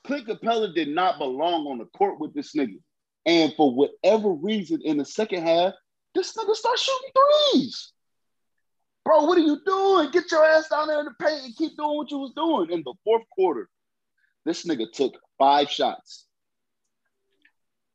Clint 0.04 0.28
Capela 0.28 0.74
did 0.74 0.90
not 0.90 1.18
belong 1.18 1.66
on 1.68 1.80
the 1.80 1.86
court 1.86 2.20
with 2.20 2.34
this 2.34 2.54
nigga. 2.54 2.78
And 3.26 3.54
for 3.56 3.74
whatever 3.74 4.32
reason, 4.32 4.82
in 4.84 4.98
the 4.98 5.06
second 5.06 5.44
half, 5.44 5.74
this 6.14 6.36
nigga 6.36 6.54
starts 6.54 6.82
shooting 6.84 7.12
threes. 7.16 7.94
Bro, 9.06 9.26
what 9.26 9.38
are 9.38 9.42
you 9.42 9.60
doing? 9.66 10.12
Get 10.12 10.32
your 10.32 10.46
ass 10.46 10.70
down 10.70 10.88
there 10.88 11.00
in 11.00 11.06
the 11.06 11.14
paint 11.20 11.44
and 11.44 11.56
keep 11.56 11.76
doing 11.76 11.98
what 11.98 12.10
you 12.12 12.20
was 12.20 12.32
doing. 12.36 12.72
In 12.72 12.84
the 12.84 12.94
fourth 13.04 13.24
quarter, 13.32 13.70
this 14.46 14.64
nigga 14.66 14.92
took 14.92 15.14
five 15.38 15.70
shots. 15.70 16.26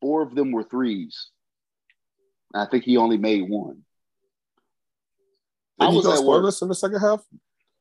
Four 0.01 0.21
of 0.21 0.35
them 0.35 0.51
were 0.51 0.63
threes. 0.63 1.29
I 2.53 2.65
think 2.65 2.83
he 2.83 2.97
only 2.97 3.17
made 3.17 3.49
one. 3.49 3.81
I 5.79 5.85
Did 5.85 5.91
he 5.91 5.97
was 5.97 6.05
go 6.05 6.13
at 6.13 6.23
work. 6.23 6.43
scoreless 6.43 6.61
in 6.61 6.67
the 6.67 6.75
second 6.75 6.99
half? 6.99 7.23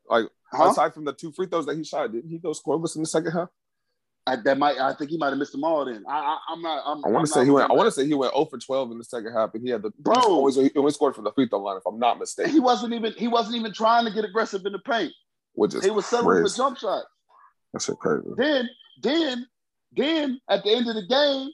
Like 0.08 0.26
Huh? 0.50 0.70
aside 0.70 0.94
from 0.94 1.04
the 1.04 1.12
two 1.12 1.30
free 1.32 1.46
throws 1.46 1.66
that 1.66 1.76
he 1.76 1.84
shot, 1.84 2.10
didn't 2.10 2.30
he 2.30 2.38
go 2.38 2.52
scoreless 2.52 2.96
in 2.96 3.02
the 3.02 3.08
second 3.08 3.32
half? 3.32 3.48
I, 4.28 4.36
that 4.36 4.58
might. 4.58 4.78
I 4.78 4.92
think 4.94 5.10
he 5.10 5.16
might 5.16 5.30
have 5.30 5.38
missed 5.38 5.52
them 5.52 5.64
all. 5.64 5.84
Then 5.84 6.04
I, 6.08 6.18
I, 6.18 6.38
I'm 6.50 6.62
not. 6.62 6.82
I'm, 6.86 7.04
I 7.04 7.08
want 7.08 7.26
to 7.26 7.32
say 7.32 7.44
he 7.44 7.50
went. 7.50 7.70
I 7.70 7.74
want 7.74 7.86
to 7.86 7.90
say 7.90 8.06
he 8.06 8.14
went 8.14 8.32
0 8.32 8.44
for 8.46 8.58
12 8.58 8.92
in 8.92 8.98
the 8.98 9.04
second 9.04 9.32
half, 9.32 9.54
and 9.54 9.62
he 9.62 9.70
had 9.70 9.82
the 9.82 9.90
Bro. 9.98 10.14
He 10.14 10.20
always, 10.20 10.56
he 10.56 10.70
only 10.76 10.92
scored 10.92 11.14
from 11.14 11.24
the 11.24 11.32
free 11.32 11.48
throw 11.48 11.60
line, 11.60 11.76
if 11.76 11.86
I'm 11.86 11.98
not 11.98 12.18
mistaken. 12.18 12.52
He 12.52 12.60
wasn't 12.60 12.94
even. 12.94 13.12
He 13.16 13.28
wasn't 13.28 13.56
even 13.56 13.72
trying 13.72 14.04
to 14.04 14.12
get 14.12 14.24
aggressive 14.24 14.64
in 14.66 14.72
the 14.72 14.78
paint. 14.78 15.12
Which 15.54 15.74
is 15.74 15.84
He 15.84 15.90
was 15.90 16.06
settling 16.06 16.42
for 16.42 16.54
jump 16.54 16.78
shots. 16.78 17.06
That's 17.72 17.90
crazy. 17.98 18.28
Then, 18.36 18.68
then, 19.02 19.46
then 19.92 20.40
at 20.48 20.64
the 20.64 20.70
end 20.70 20.88
of 20.88 20.94
the 20.94 21.06
game, 21.06 21.50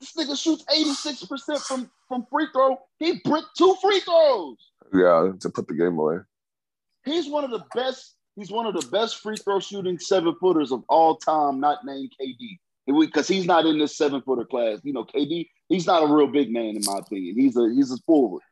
this 0.00 0.12
nigga 0.12 0.40
shoots 0.40 0.64
86% 0.64 1.60
from, 1.66 1.90
from 2.08 2.26
free 2.30 2.46
throw. 2.52 2.78
He 2.98 3.20
bricked 3.24 3.56
two 3.56 3.74
free 3.82 4.00
throws. 4.00 4.56
Yeah, 4.94 5.32
to 5.40 5.50
put 5.50 5.68
the 5.68 5.74
game 5.74 5.98
away. 5.98 6.18
He's 7.04 7.28
one 7.28 7.44
of 7.44 7.50
the 7.50 7.64
best, 7.74 8.15
he's 8.36 8.50
one 8.50 8.66
of 8.66 8.74
the 8.74 8.86
best 8.88 9.20
free 9.22 9.36
throw 9.36 9.58
shooting 9.58 9.98
seven 9.98 10.34
footers 10.38 10.70
of 10.70 10.84
all 10.88 11.16
time, 11.16 11.58
not 11.58 11.84
named 11.84 12.12
KD. 12.20 12.58
Because 12.86 13.26
he's 13.26 13.46
not 13.46 13.66
in 13.66 13.78
this 13.78 13.96
seven 13.96 14.22
footer 14.22 14.44
class. 14.44 14.78
You 14.84 14.92
know, 14.92 15.04
KD, 15.04 15.48
he's 15.68 15.86
not 15.86 16.04
a 16.04 16.14
real 16.14 16.28
big 16.28 16.52
man, 16.52 16.76
in 16.76 16.82
my 16.84 16.98
opinion. 16.98 17.34
He's 17.36 17.56
a 17.56 17.68
he's 17.74 17.90
a 17.90 17.96
forward. 18.06 18.42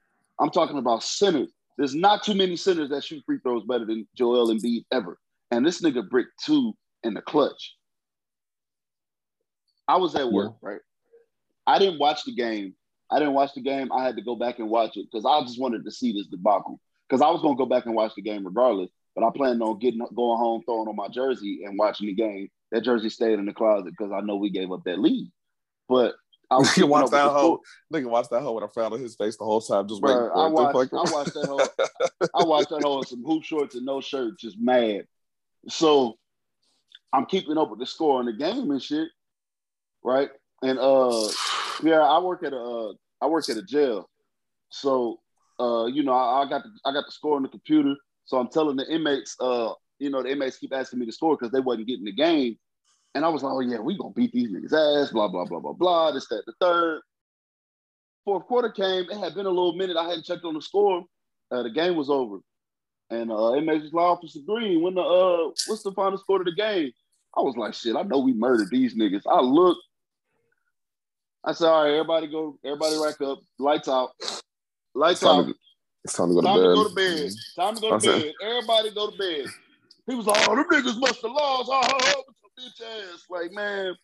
I'm 0.40 0.50
talking 0.50 0.78
about 0.78 1.04
centers. 1.04 1.50
There's 1.76 1.94
not 1.94 2.24
too 2.24 2.34
many 2.34 2.56
centers 2.56 2.90
that 2.90 3.04
shoot 3.04 3.22
free 3.24 3.38
throws 3.44 3.62
better 3.64 3.84
than 3.84 4.08
Joel 4.16 4.52
Embiid 4.52 4.86
ever. 4.90 5.18
And 5.52 5.64
this 5.64 5.82
nigga 5.82 6.08
bricked 6.08 6.42
two 6.44 6.72
in 7.04 7.14
the 7.14 7.20
clutch. 7.20 7.76
I 9.86 9.98
was 9.98 10.16
at 10.16 10.32
work, 10.32 10.54
right? 10.62 10.80
I 11.66 11.78
didn't 11.78 12.00
watch 12.00 12.24
the 12.24 12.34
game. 12.34 12.74
I 13.10 13.18
didn't 13.20 13.34
watch 13.34 13.54
the 13.54 13.60
game. 13.60 13.92
I 13.92 14.02
had 14.02 14.16
to 14.16 14.22
go 14.22 14.34
back 14.34 14.58
and 14.58 14.68
watch 14.68 14.96
it 14.96 15.06
because 15.10 15.24
I 15.24 15.40
just 15.42 15.60
wanted 15.60 15.84
to 15.84 15.90
see 15.92 16.12
this 16.12 16.26
debacle. 16.26 16.80
Because 17.08 17.22
I 17.22 17.30
was 17.30 17.42
gonna 17.42 17.56
go 17.56 17.66
back 17.66 17.86
and 17.86 17.94
watch 17.94 18.14
the 18.16 18.22
game 18.22 18.44
regardless, 18.44 18.90
but 19.14 19.24
I 19.24 19.30
planned 19.34 19.62
on 19.62 19.78
getting 19.78 20.00
going 20.00 20.38
home, 20.38 20.62
throwing 20.64 20.88
on 20.88 20.96
my 20.96 21.08
jersey, 21.08 21.62
and 21.64 21.78
watching 21.78 22.08
the 22.08 22.14
game. 22.14 22.48
That 22.72 22.82
jersey 22.82 23.08
stayed 23.08 23.38
in 23.38 23.46
the 23.46 23.52
closet 23.52 23.92
because 23.96 24.12
I 24.12 24.20
know 24.20 24.36
we 24.36 24.50
gave 24.50 24.72
up 24.72 24.82
that 24.84 24.98
lead. 24.98 25.30
But 25.88 26.14
I 26.50 26.58
was 26.58 26.76
You 26.76 26.86
watch 26.86 27.10
that 27.10 27.30
whole. 27.30 27.60
Nigga, 27.92 28.06
watch 28.06 28.28
that 28.30 28.42
hoe 28.42 28.52
when 28.52 28.64
I 28.64 28.68
found 28.68 28.94
his 28.94 29.14
face 29.14 29.36
the 29.36 29.44
whole 29.44 29.60
time, 29.60 29.88
just 29.88 30.02
waiting 30.02 30.18
for 30.18 30.36
I 30.36 30.46
watched, 30.48 30.92
I 30.92 31.12
watched 31.12 31.34
that 31.34 31.46
whole, 31.46 31.68
I 32.34 32.44
watched 32.44 32.70
that 32.70 32.82
whole 32.82 33.00
in 33.00 33.06
some 33.06 33.24
hoop 33.24 33.44
shorts 33.44 33.74
and 33.74 33.86
no 33.86 34.00
shirt, 34.00 34.38
just 34.38 34.58
mad. 34.58 35.06
So 35.68 36.16
I'm 37.12 37.26
keeping 37.26 37.56
up 37.56 37.70
with 37.70 37.78
the 37.78 37.86
score 37.86 38.20
in 38.20 38.26
the 38.26 38.32
game 38.32 38.70
and 38.70 38.82
shit, 38.82 39.08
right? 40.02 40.30
And 40.62 40.78
uh, 40.78 41.28
yeah, 41.82 42.00
I 42.00 42.18
work 42.18 42.42
at 42.42 42.52
a, 42.52 42.58
uh, 42.58 42.92
I 43.20 43.26
work 43.26 43.48
at 43.48 43.56
a 43.56 43.62
jail, 43.62 44.08
so 44.68 45.20
uh, 45.60 45.86
you 45.86 46.02
know, 46.02 46.12
I, 46.12 46.42
I 46.42 46.48
got 46.48 46.62
the, 46.64 46.70
I 46.84 46.92
got 46.92 47.06
the 47.06 47.12
score 47.12 47.36
on 47.36 47.42
the 47.42 47.48
computer, 47.48 47.94
so 48.24 48.38
I'm 48.38 48.48
telling 48.48 48.76
the 48.76 48.90
inmates, 48.92 49.36
uh, 49.40 49.72
you 49.98 50.10
know, 50.10 50.22
the 50.22 50.30
inmates 50.30 50.58
keep 50.58 50.72
asking 50.72 50.98
me 50.98 51.06
to 51.06 51.12
score 51.12 51.36
because 51.36 51.52
they 51.52 51.60
wasn't 51.60 51.86
getting 51.86 52.04
the 52.04 52.12
game, 52.12 52.58
and 53.14 53.24
I 53.24 53.28
was 53.28 53.42
like, 53.42 53.52
oh 53.52 53.60
yeah, 53.60 53.78
we 53.78 53.96
gonna 53.96 54.12
beat 54.12 54.32
these 54.32 54.50
niggas 54.50 54.72
ass, 55.02 55.12
blah 55.12 55.28
blah 55.28 55.44
blah 55.44 55.60
blah 55.60 55.72
blah, 55.72 56.12
this 56.12 56.28
that 56.28 56.42
the 56.46 56.54
third. 56.60 57.00
Fourth 58.24 58.46
quarter 58.46 58.70
came, 58.70 59.04
it 59.10 59.18
had 59.18 59.34
been 59.34 59.44
a 59.44 59.50
little 59.50 59.74
minute, 59.74 59.98
I 59.98 60.08
hadn't 60.08 60.24
checked 60.24 60.46
on 60.46 60.54
the 60.54 60.62
score, 60.62 61.04
uh, 61.50 61.62
the 61.62 61.68
game 61.68 61.94
was 61.94 62.08
over. 62.08 62.38
And 63.10 63.30
uh, 63.30 63.52
inmates 63.52 63.84
was 63.84 63.92
like, 63.92 64.02
Officer 64.02 64.38
Green, 64.46 64.80
when 64.80 64.94
the 64.94 65.02
uh, 65.02 65.50
what's 65.66 65.82
the 65.82 65.92
final 65.92 66.16
score 66.16 66.40
of 66.40 66.46
the 66.46 66.54
game? 66.54 66.90
I 67.36 67.42
was 67.42 67.54
like, 67.54 67.74
shit, 67.74 67.96
I 67.96 68.02
know 68.02 68.20
we 68.20 68.32
murdered 68.32 68.70
these 68.70 68.94
niggas. 68.94 69.24
I 69.30 69.40
look, 69.40 69.76
I 71.44 71.52
said, 71.52 71.68
all 71.68 71.84
right, 71.84 71.92
everybody 71.92 72.28
go, 72.28 72.58
everybody 72.64 72.96
rack 72.96 73.20
up, 73.20 73.40
lights 73.58 73.88
out, 73.88 74.12
lights 74.94 75.22
out. 75.22 75.46
To, 76.04 76.06
it's 76.08 76.14
time 76.14 76.28
to 76.28 76.34
go 76.34 76.40
to 76.40 76.46
Time 76.46 76.60
bed. 76.60 76.68
to 76.68 76.74
go 76.74 76.88
to 76.88 76.94
bed. 76.94 77.30
Mm-hmm. 77.30 77.60
Time 77.60 77.74
to 77.74 77.80
go 77.80 77.98
to 77.98 78.06
bed. 78.06 78.32
Everybody 78.42 78.90
go 78.94 79.10
to 79.10 79.16
bed. 79.16 79.46
He 80.06 80.14
was 80.14 80.26
like, 80.26 80.46
oh, 80.48 80.56
them 80.56 80.66
niggas 80.70 81.00
must 81.00 81.22
have 81.22 81.30
lost. 81.30 81.70
Oh, 81.72 81.80
oh, 81.82 82.22
oh, 82.28 82.34
bitch 82.60 82.82
ass. 82.82 83.24
Like, 83.30 83.52
man. 83.52 83.94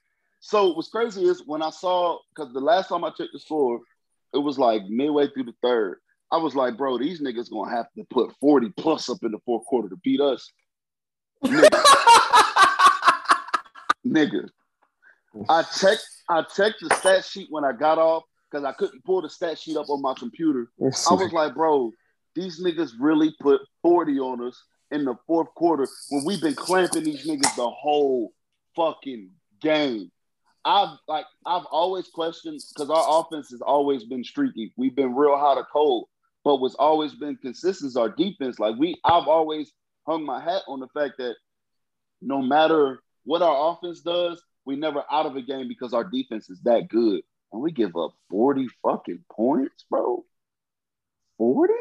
So 0.40 0.72
what's 0.72 0.88
crazy 0.88 1.24
is 1.24 1.42
when 1.46 1.62
I 1.62 1.70
saw, 1.70 2.18
because 2.34 2.52
the 2.54 2.60
last 2.60 2.88
time 2.88 3.04
I 3.04 3.10
checked 3.10 3.34
the 3.34 3.38
score, 3.38 3.80
it 4.32 4.38
was 4.38 4.58
like 4.58 4.82
midway 4.88 5.28
through 5.28 5.44
the 5.44 5.54
third. 5.62 5.98
I 6.32 6.38
was 6.38 6.54
like, 6.54 6.78
bro, 6.78 6.96
these 6.96 7.20
niggas 7.20 7.50
gonna 7.50 7.70
have 7.70 7.92
to 7.98 8.04
put 8.08 8.32
40 8.40 8.70
plus 8.76 9.10
up 9.10 9.18
in 9.22 9.32
the 9.32 9.40
fourth 9.44 9.66
quarter 9.66 9.90
to 9.90 9.96
beat 9.96 10.20
us. 10.20 10.50
Nigga. 11.44 11.68
Nigga. 14.06 14.48
I 15.48 15.62
checked, 15.62 16.06
I 16.28 16.42
checked 16.42 16.80
the 16.80 16.92
stat 16.94 17.24
sheet 17.24 17.48
when 17.50 17.64
I 17.64 17.72
got 17.72 17.98
off 17.98 18.24
because 18.50 18.64
I 18.64 18.72
couldn't 18.72 19.04
pull 19.04 19.22
the 19.22 19.30
stat 19.30 19.58
sheet 19.58 19.76
up 19.76 19.88
on 19.88 20.02
my 20.02 20.14
computer. 20.14 20.70
I 20.80 21.14
was 21.14 21.32
like, 21.32 21.54
bro, 21.54 21.92
these 22.34 22.62
niggas 22.62 22.92
really 22.98 23.34
put 23.40 23.60
40 23.82 24.18
on 24.18 24.46
us 24.46 24.62
in 24.90 25.04
the 25.04 25.14
fourth 25.26 25.48
quarter 25.54 25.86
when 26.10 26.24
we've 26.24 26.40
been 26.40 26.54
clamping 26.54 27.04
these 27.04 27.26
niggas 27.26 27.54
the 27.56 27.68
whole 27.68 28.32
fucking 28.76 29.30
game. 29.60 30.10
I've 30.64 30.98
like 31.08 31.24
I've 31.46 31.64
always 31.70 32.08
questioned 32.08 32.60
because 32.74 32.90
our 32.90 33.20
offense 33.20 33.50
has 33.50 33.62
always 33.62 34.04
been 34.04 34.22
streaky. 34.22 34.72
We've 34.76 34.94
been 34.94 35.14
real 35.14 35.38
hot 35.38 35.56
or 35.56 35.66
cold, 35.72 36.08
but 36.44 36.56
what's 36.56 36.74
always 36.74 37.14
been 37.14 37.36
consistent 37.36 37.88
is 37.88 37.96
our 37.96 38.10
defense. 38.10 38.58
Like 38.58 38.76
we, 38.78 38.96
I've 39.04 39.26
always 39.26 39.72
hung 40.06 40.24
my 40.24 40.42
hat 40.42 40.62
on 40.68 40.80
the 40.80 40.88
fact 40.88 41.14
that 41.18 41.34
no 42.20 42.42
matter 42.42 43.00
what 43.24 43.42
our 43.42 43.72
offense 43.72 44.00
does, 44.00 44.42
we 44.66 44.76
never 44.76 45.02
out 45.10 45.26
of 45.26 45.36
a 45.36 45.42
game 45.42 45.66
because 45.66 45.94
our 45.94 46.04
defense 46.04 46.50
is 46.50 46.60
that 46.62 46.88
good. 46.88 47.22
And 47.52 47.60
we 47.62 47.72
give 47.72 47.96
up 47.96 48.12
40 48.30 48.68
fucking 48.82 49.24
points, 49.32 49.84
bro. 49.90 50.24
40 51.38 51.72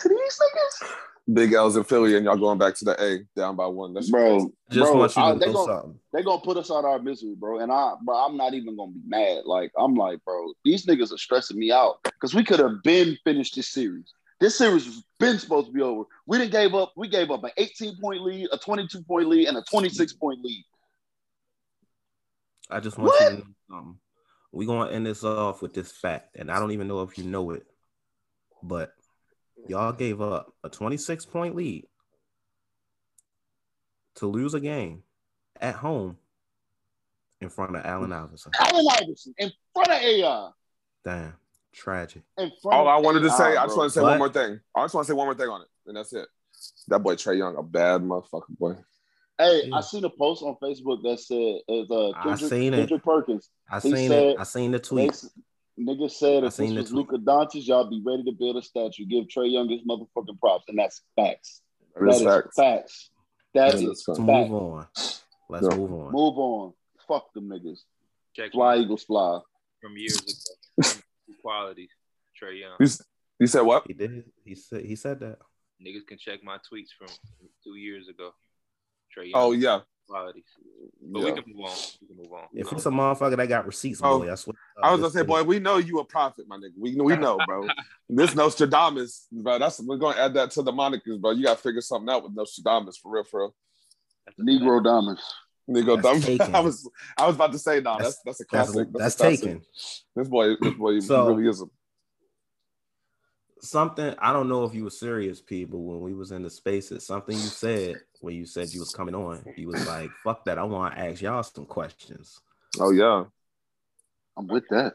to 0.00 0.08
these 0.08 0.18
niggas? 0.40 0.90
Big 1.32 1.52
L's 1.54 1.76
in 1.76 1.84
Philly, 1.84 2.16
and 2.16 2.26
y'all 2.26 2.36
going 2.36 2.58
back 2.58 2.74
to 2.74 2.84
the 2.84 3.02
A, 3.02 3.20
down 3.38 3.56
by 3.56 3.66
one. 3.66 3.94
That's 3.94 4.10
Bro, 4.10 4.52
Just 4.70 4.90
bro, 4.92 4.98
want 5.00 5.16
you 5.16 5.22
I- 5.22 5.32
to 5.32 5.38
they 5.38 5.46
know 5.46 5.52
gon- 5.54 5.66
something. 5.66 6.00
they 6.12 6.22
gonna 6.22 6.42
put 6.42 6.58
us 6.58 6.70
out 6.70 6.84
our 6.84 6.98
misery, 6.98 7.34
bro. 7.34 7.60
And 7.60 7.72
I, 7.72 7.94
bro, 8.04 8.14
I'm 8.26 8.36
not 8.36 8.52
even 8.52 8.76
gonna 8.76 8.92
be 8.92 9.00
mad. 9.06 9.44
Like 9.46 9.72
I'm 9.78 9.94
like, 9.94 10.22
bro, 10.24 10.52
these 10.64 10.84
niggas 10.84 11.12
are 11.12 11.18
stressing 11.18 11.58
me 11.58 11.72
out 11.72 11.96
because 12.04 12.34
we 12.34 12.44
could 12.44 12.58
have 12.58 12.82
been 12.82 13.16
finished 13.24 13.54
this 13.56 13.70
series. 13.70 14.12
This 14.40 14.58
series 14.58 14.84
was 14.84 15.02
been 15.18 15.38
supposed 15.38 15.68
to 15.68 15.72
be 15.72 15.80
over. 15.80 16.04
We 16.26 16.36
didn't 16.36 16.52
gave 16.52 16.74
up. 16.74 16.92
We 16.94 17.08
gave 17.08 17.30
up 17.30 17.42
an 17.44 17.52
18 17.56 17.96
point 18.00 18.20
lead, 18.22 18.48
a 18.52 18.58
22 18.58 19.02
point 19.04 19.28
lead, 19.28 19.48
and 19.48 19.56
a 19.56 19.62
26 19.62 20.12
point 20.14 20.42
lead. 20.42 20.64
I 22.70 22.80
just 22.80 22.98
want 22.98 23.08
What? 23.08 23.22
you 23.22 23.28
to 23.30 23.36
know 23.36 23.44
something. 23.70 23.98
We're 24.54 24.68
gonna 24.68 24.92
end 24.92 25.04
this 25.04 25.24
off 25.24 25.62
with 25.62 25.74
this 25.74 25.90
fact, 25.90 26.36
and 26.36 26.48
I 26.48 26.60
don't 26.60 26.70
even 26.70 26.86
know 26.86 27.02
if 27.02 27.18
you 27.18 27.24
know 27.24 27.50
it, 27.50 27.66
but 28.62 28.92
y'all 29.66 29.92
gave 29.92 30.20
up 30.20 30.54
a 30.62 30.68
26 30.68 31.26
point 31.26 31.56
lead 31.56 31.86
to 34.16 34.26
lose 34.28 34.54
a 34.54 34.60
game 34.60 35.02
at 35.60 35.74
home 35.74 36.18
in 37.40 37.48
front 37.48 37.74
of 37.74 37.84
Allen 37.84 38.12
Iverson. 38.12 38.52
Allen 38.60 38.86
Iverson 38.92 39.34
in 39.38 39.50
front 39.72 39.90
of 39.90 39.98
AI. 39.98 40.50
Damn, 41.04 41.34
tragic. 41.72 42.22
In 42.38 42.52
front 42.62 42.76
all 42.78 42.82
of 42.82 42.94
I 42.94 43.00
wanted 43.04 43.20
to 43.20 43.30
AI, 43.30 43.36
say. 43.36 43.56
I 43.56 43.64
just 43.64 43.76
want 43.76 43.92
to 43.92 43.94
say 43.94 44.00
But- 44.02 44.10
one 44.10 44.18
more 44.18 44.28
thing. 44.28 44.60
I 44.76 44.84
just 44.84 44.94
want 44.94 45.04
to 45.06 45.12
say 45.12 45.16
one 45.16 45.26
more 45.26 45.34
thing 45.34 45.48
on 45.48 45.62
it, 45.62 45.68
and 45.86 45.96
that's 45.96 46.12
it. 46.12 46.28
That 46.86 47.00
boy 47.00 47.16
Trae 47.16 47.36
Young, 47.36 47.56
a 47.56 47.62
bad 47.64 48.02
motherfucker, 48.02 48.56
boy. 48.56 48.76
Hey, 49.38 49.66
Yeah. 49.66 49.76
I 49.76 49.80
seen 49.80 50.04
a 50.04 50.10
post 50.10 50.42
on 50.42 50.56
Facebook 50.62 51.02
that 51.02 51.18
said, 51.18 51.60
"Is 51.68 51.90
uh, 51.90 52.10
I 52.10 52.22
Kendrick, 52.22 52.50
seen 52.50 52.74
it. 52.74 52.76
Kendrick 52.78 53.02
Perkins." 53.02 53.50
I 53.68 53.80
He 53.80 53.90
seen 53.90 54.08
said- 54.08 54.22
it. 54.22 54.36
I 54.38 54.42
seen 54.44 54.70
the 54.70 54.78
tweet. 54.78 55.12
They, 55.76 55.82
nigga 55.82 56.08
said 56.10 56.44
I 56.44 56.46
if 56.46 56.52
seen 56.52 56.74
this 56.76 56.90
the 56.90 56.94
was. 56.96 57.06
Luka 57.10 57.18
Doncic, 57.18 57.66
y'all 57.66 57.90
be 57.90 58.00
ready 58.06 58.22
to 58.24 58.32
build 58.32 58.56
a 58.56 58.62
statue. 58.62 59.04
Give 59.06 59.24
Trae 59.24 59.50
Young 59.50 59.68
his 59.68 59.82
motherfucking 59.82 60.38
props, 60.38 60.66
and 60.68 60.78
that's 60.78 61.02
facts. 61.16 61.62
That 61.96 62.08
is 62.10 62.20
That 62.20 62.26
is 62.28 62.32
facts. 62.44 62.56
facts. 62.56 63.10
That 63.54 63.66
That 63.72 63.74
is 63.74 63.80
is 63.82 63.88
Let's 63.88 64.04
facts. 64.06 64.18
facts. 64.18 64.50
move 64.50 64.62
on. 64.62 64.86
Let's 65.48 65.66
Yeah. 65.68 65.76
move 65.76 65.92
on. 65.92 66.12
Move 66.12 66.38
on. 66.38 66.72
Fuck 67.08 67.32
them 67.34 67.48
niggas. 67.48 67.80
Check 68.34 68.52
Fly 68.52 68.76
Eagles 68.76 69.04
fly. 69.04 69.40
from 69.80 69.96
years 69.96 70.16
ago. 70.16 70.88
Qualities. 71.42 71.90
Trae 72.40 72.60
Young. 72.60 72.76
You, 72.80 72.86
you 73.40 73.46
said 73.46 73.62
what? 73.62 73.84
He 73.86 73.92
did. 73.94 74.24
He 74.44 74.54
said. 74.54 74.84
He 74.84 74.94
said 74.96 75.20
that. 75.20 75.38
Niggas 75.84 76.06
can 76.06 76.18
check 76.18 76.42
my 76.44 76.56
tweets 76.58 76.88
from 76.96 77.08
two 77.62 77.74
years 77.74 78.08
ago. 78.08 78.32
Trey 79.14 79.30
oh, 79.34 79.52
Young. 79.52 79.52
Oh 79.52 79.52
yeah, 79.52 79.80
Qualities. 80.08 80.44
But 81.00 81.20
yeah. 81.20 81.24
we 81.26 81.32
can 81.32 81.44
move 81.54 81.66
on. 81.66 81.76
We 82.00 82.06
can 82.08 82.16
move 82.16 82.32
on. 82.32 82.48
If 82.52 82.72
it's 82.72 82.86
a 82.86 82.90
motherfucker 82.90 83.36
that 83.36 83.48
got 83.48 83.66
receipts, 83.66 84.00
Oh, 84.02 84.18
boy, 84.18 84.32
I 84.32 84.34
swear. 84.34 84.54
I 84.82 84.90
was 84.92 85.00
gonna 85.00 85.12
say, 85.12 85.22
boy, 85.22 85.42
we 85.42 85.58
know 85.58 85.78
you 85.78 86.00
a 86.00 86.04
prophet, 86.04 86.46
my 86.48 86.56
nigga. 86.56 86.72
We 86.78 86.94
we 86.96 87.16
know, 87.16 87.38
bro. 87.46 87.68
this 88.08 88.34
Nostradamus, 88.34 89.26
bro. 89.30 89.58
That's 89.58 89.80
we're 89.80 89.96
gonna 89.96 90.20
add 90.20 90.34
that 90.34 90.50
to 90.52 90.62
the 90.62 90.72
monikers, 90.72 91.20
bro. 91.20 91.30
You 91.30 91.44
gotta 91.44 91.60
figure 91.60 91.80
something 91.80 92.12
out 92.12 92.24
with 92.24 92.34
Nostradamus 92.34 92.98
for 92.98 93.12
real, 93.12 93.24
for 93.24 93.40
real. 93.40 93.54
that's 94.26 94.38
a 94.38 94.42
Negro 94.42 94.82
Diamonds. 94.82 95.22
Nigga, 95.68 96.02
That's 96.02 96.50
I 96.54 96.60
was 96.60 96.90
I 97.16 97.26
was 97.26 97.36
about 97.36 97.52
to 97.52 97.58
say, 97.58 97.76
no, 97.76 97.96
That's- 97.96 98.20
that's 98.24 98.38
that's 98.38 98.40
a 98.40 98.44
classic. 98.44 98.88
that's 98.92 99.14
a 99.14 99.18
classic. 99.18 99.40
taken. 99.40 99.62
This 100.14 100.28
boy, 100.28 100.56
this 100.60 100.74
boy, 100.74 101.00
So- 101.00 101.28
really 101.28 101.48
is 101.48 101.62
a 101.62 101.66
Something 103.60 104.14
I 104.18 104.34
don't 104.34 104.50
know 104.50 104.64
if 104.64 104.74
you 104.74 104.84
were 104.84 104.90
serious, 104.90 105.40
people. 105.40 105.84
When 105.84 106.00
we 106.02 106.12
was 106.12 106.32
in 106.32 106.42
the 106.42 106.50
spaces, 106.50 107.06
something 107.06 107.34
you 107.34 107.42
said 107.42 107.96
when 108.24 108.34
you 108.34 108.46
said 108.46 108.72
you 108.72 108.80
was 108.80 108.92
coming 108.94 109.14
on, 109.14 109.44
you 109.56 109.68
was 109.68 109.86
like, 109.86 110.10
"Fuck 110.24 110.44
that! 110.46 110.58
I 110.58 110.64
want 110.64 110.94
to 110.94 111.00
ask 111.00 111.20
y'all 111.22 111.42
some 111.42 111.66
questions." 111.66 112.40
Oh 112.80 112.90
yeah, 112.90 113.24
I'm 114.36 114.46
with 114.48 114.64
that. 114.70 114.94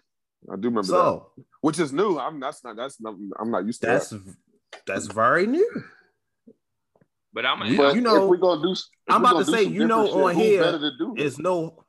I 0.52 0.56
do 0.56 0.70
remember 0.70 0.82
that. 0.84 0.88
So 0.88 1.32
Which 1.62 1.80
is 1.80 1.92
new. 1.94 2.18
I'm 2.20 2.40
that's 2.40 2.64
not 2.64 2.76
that's 2.76 3.00
not 3.00 3.16
I'm 3.40 3.52
not 3.52 3.66
used 3.66 3.82
to 3.82 3.88
that's 3.88 4.10
that. 4.10 4.36
that's 4.88 5.08
very 5.08 5.46
new. 5.48 5.84
But 7.34 7.46
I'm 7.46 7.62
You- 7.68 7.78
But 7.78 7.96
you 7.96 8.02
know- 8.02 8.24
if 8.24 8.30
we 8.30 8.38
gonna 8.38 8.62
do, 8.62 8.76
I'm 9.08 9.22
about 9.22 9.34
gonna 9.34 9.46
say, 9.46 9.64
you 9.64 9.86
know, 9.86 10.06
different 10.06 10.26
on 10.26 10.36
shit, 10.36 10.44
here 10.46 10.62
better 10.64 10.80
to 10.80 10.98
do 10.98 11.16
it? 11.16 11.22
It's 11.22 11.38
no, 11.38 11.86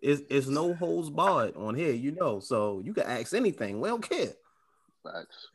it's 0.00 0.22
it's 0.30 0.46
no 0.46 0.74
holds 0.74 1.10
barred 1.10 1.56
on 1.56 1.74
here, 1.74 1.92
you 1.92 2.12
know. 2.12 2.40
So 2.40 2.80
you 2.84 2.94
can 2.94 3.04
ask 3.04 3.34
anything. 3.34 3.80
We 3.80 3.88
don't 3.88 4.02
care. 4.08 4.32
Facts. 5.02 5.48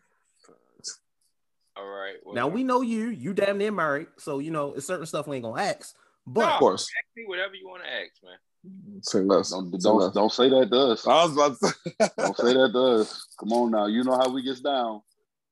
All 1.75 1.87
right. 1.87 2.15
Well, 2.23 2.35
Now 2.35 2.47
we 2.47 2.63
know 2.63 2.81
you. 2.81 3.09
You 3.09 3.33
damn 3.33 3.57
near 3.57 3.71
married, 3.71 4.07
so 4.17 4.39
you 4.39 4.51
know 4.51 4.73
it's 4.73 4.85
certain 4.87 5.05
stuff 5.05 5.27
we 5.27 5.37
ain't 5.37 5.45
gonna 5.45 5.61
ask. 5.61 5.95
But 6.25 6.53
Of 6.53 6.59
course. 6.59 6.83
ask 6.83 7.15
me 7.17 7.23
whatever 7.25 7.55
you 7.55 7.67
want 7.67 7.83
to 7.83 7.89
ask, 7.89 8.11
man. 8.23 9.01
Say 9.01 9.19
less. 9.19 9.49
Don't 9.49 9.71
Say 9.71 9.77
don't, 9.89 9.97
less. 9.97 10.13
don't 10.13 10.31
say 10.31 10.49
that 10.49 10.69
to 10.71 10.77
us. 10.79 11.05
I 11.07 11.25
was 11.25 11.33
about 11.33 11.59
to 11.59 11.67
say. 11.67 12.09
Don't 12.17 12.37
say 12.37 12.53
that 12.53 12.69
to 12.73 12.79
us. 13.01 13.27
Come 13.39 13.51
on 13.51 13.71
now. 13.71 13.87
You 13.87 14.03
know 14.03 14.15
how 14.17 14.29
we 14.29 14.41
gets 14.43 14.61
down. 14.61 15.01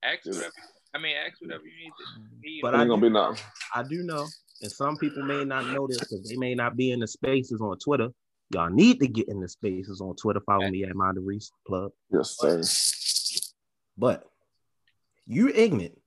Ask 0.03 0.25
Yeah. 0.25 0.33
whatever. 0.33 0.53
I 0.93 0.97
mean, 0.99 1.15
ask 1.17 1.41
whatever 1.41 1.63
you 1.63 1.85
need 1.85 1.91
to. 1.97 2.03
Need. 2.41 2.61
But 2.61 2.75
I 2.75 2.81
ain't 2.81 2.89
gonna 2.89 3.01
do 3.01 3.07
be 3.09 3.13
now. 3.13 3.35
I 3.75 3.83
do 3.83 4.03
know, 4.03 4.27
and 4.61 4.71
some 4.71 4.97
people 4.97 5.23
may 5.23 5.43
not 5.43 5.65
know 5.67 5.87
this 5.87 5.99
because 5.99 6.23
they 6.27 6.37
may 6.37 6.55
not 6.55 6.75
be 6.77 6.91
in 6.91 6.99
the 6.99 7.07
spaces 7.07 7.59
on 7.61 7.77
Twitter. 7.79 8.09
Y'all 8.53 8.69
need 8.69 8.99
to 8.99 9.07
get 9.07 9.27
in 9.29 9.39
the 9.39 9.47
spaces 9.47 10.01
on 10.01 10.15
Twitter. 10.15 10.41
Follow 10.45 10.69
me 10.69 10.83
at 10.83 10.93
Mind 10.95 11.17
the 11.17 11.21
Reese 11.21 11.51
Club. 11.65 11.91
Yes, 12.11 12.37
sir. 12.37 12.61
But 13.97 14.25
you 15.27 15.49
ignorant, 15.49 15.97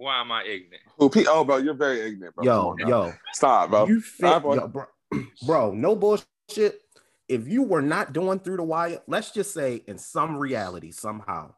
Why 0.00 0.22
am 0.22 0.32
I 0.32 0.44
ignorant? 0.44 0.82
Who 0.98 1.10
P 1.10 1.26
oh 1.28 1.44
bro, 1.44 1.58
you're 1.58 1.74
very 1.74 2.00
ignorant, 2.00 2.34
bro. 2.34 2.44
Yo, 2.44 2.68
on 2.70 2.78
yo. 2.88 3.12
Stop, 3.34 3.68
bro. 3.68 3.86
You 3.86 4.02
Nah, 4.18 4.32
fit, 4.38 4.42
boy. 4.42 4.54
yo, 4.54 4.68
bro, 4.68 4.84
bro. 5.46 5.72
No 5.74 5.94
bullshit. 5.94 6.80
If 7.28 7.46
you 7.46 7.62
were 7.62 7.82
not 7.82 8.14
doing 8.14 8.38
through 8.38 8.56
the 8.56 8.62
wire, 8.62 9.00
let's 9.06 9.30
just 9.30 9.52
say 9.52 9.82
in 9.86 9.98
some 9.98 10.38
reality, 10.38 10.90
somehow, 10.90 11.52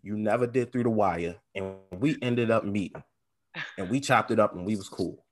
you 0.00 0.16
never 0.16 0.46
did 0.46 0.70
through 0.70 0.84
the 0.84 0.90
wire, 0.90 1.34
and 1.56 1.74
we 1.98 2.16
ended 2.22 2.52
up 2.52 2.64
meeting, 2.64 3.02
and 3.76 3.90
we 3.90 3.98
chopped 3.98 4.30
it 4.30 4.38
up, 4.38 4.54
and 4.54 4.64
we 4.64 4.76
was 4.76 4.88
cool. 4.88 5.24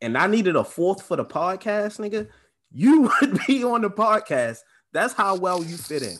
And 0.00 0.16
I 0.16 0.28
needed 0.28 0.56
a 0.56 0.64
fourth 0.64 1.02
for 1.02 1.16
the 1.16 1.26
podcast, 1.26 2.00
nigga. 2.00 2.26
You 2.72 3.02
would 3.20 3.38
be 3.46 3.62
on 3.64 3.82
the 3.82 3.90
podcast. 3.90 4.60
That's 4.94 5.12
how 5.12 5.36
well 5.36 5.62
you 5.62 5.76
fit 5.76 6.02
in. 6.02 6.16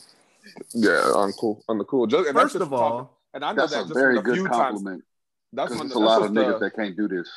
Yeah, 0.75 1.13
I'm 1.15 1.31
cool. 1.31 1.63
I'm 1.67 1.79
the 1.79 1.83
cool. 1.83 2.05
Just, 2.05 2.27
and 2.27 2.37
First 2.37 2.53
just 2.53 2.61
of 2.61 2.69
from 2.69 2.77
talking- 2.77 2.93
all, 2.99 3.21
and 3.33 3.43
I 3.43 3.53
know 3.53 3.65
That's 3.65 3.73
that 3.73 3.89
a 3.89 3.93
very 3.95 4.15
from 4.17 4.23
good 4.23 4.35
few 4.35 4.47
times. 4.49 4.83
Compliment. 5.53 5.53
That's 5.53 5.69
Because 5.69 5.77
when 5.79 5.85
it's 5.87 5.93
that's 5.93 5.95
a 5.95 5.99
lot 5.99 6.19
just 6.19 6.29
of 6.29 6.35
the- 6.35 6.41
niggas 6.41 6.59
that 6.59 6.75
can't 6.75 6.97
do 6.97 7.07
this. 7.07 7.29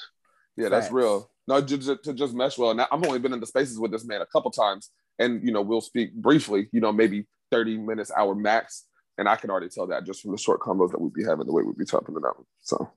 Yeah, 0.57 0.69
that's 0.69 0.91
real. 0.91 1.31
No, 1.49 1.61
just, 1.61 1.83
just 1.83 2.05
to 2.05 2.13
just 2.13 2.35
mesh 2.35 2.59
well. 2.59 2.75
Now 2.75 2.87
I've 2.93 3.05
only 3.05 3.19
been 3.19 3.33
in 3.33 3.41
the 3.41 3.47
spaces 3.47 3.79
with 3.79 3.91
this 3.93 4.05
man 4.05 4.21
a 4.21 4.27
couple 4.27 4.51
times, 4.51 4.91
and 5.19 5.43
you 5.45 5.53
know 5.53 5.63
we'll 5.63 5.81
speak 5.81 6.15
briefly. 6.15 6.69
You 6.73 6.81
know, 6.81 6.93
maybe 6.93 7.27
thirty 7.51 7.77
minutes, 7.79 8.11
hour 8.17 8.35
max, 8.35 8.85
and 9.19 9.29
I 9.29 9.37
can 9.37 9.51
already 9.51 9.69
tell 9.69 9.87
that 9.89 10.05
just 10.05 10.21
from 10.23 10.33
the 10.33 10.39
short 10.39 10.61
combos 10.61 10.91
that 10.91 11.01
we'd 11.01 11.15
be 11.15 11.25
having, 11.25 11.47
the 11.47 11.53
way 11.53 11.63
we'd 11.63 11.79
be 11.79 11.85
talking 11.87 12.15
it 12.17 12.25
out. 12.27 12.45
So 12.63 12.91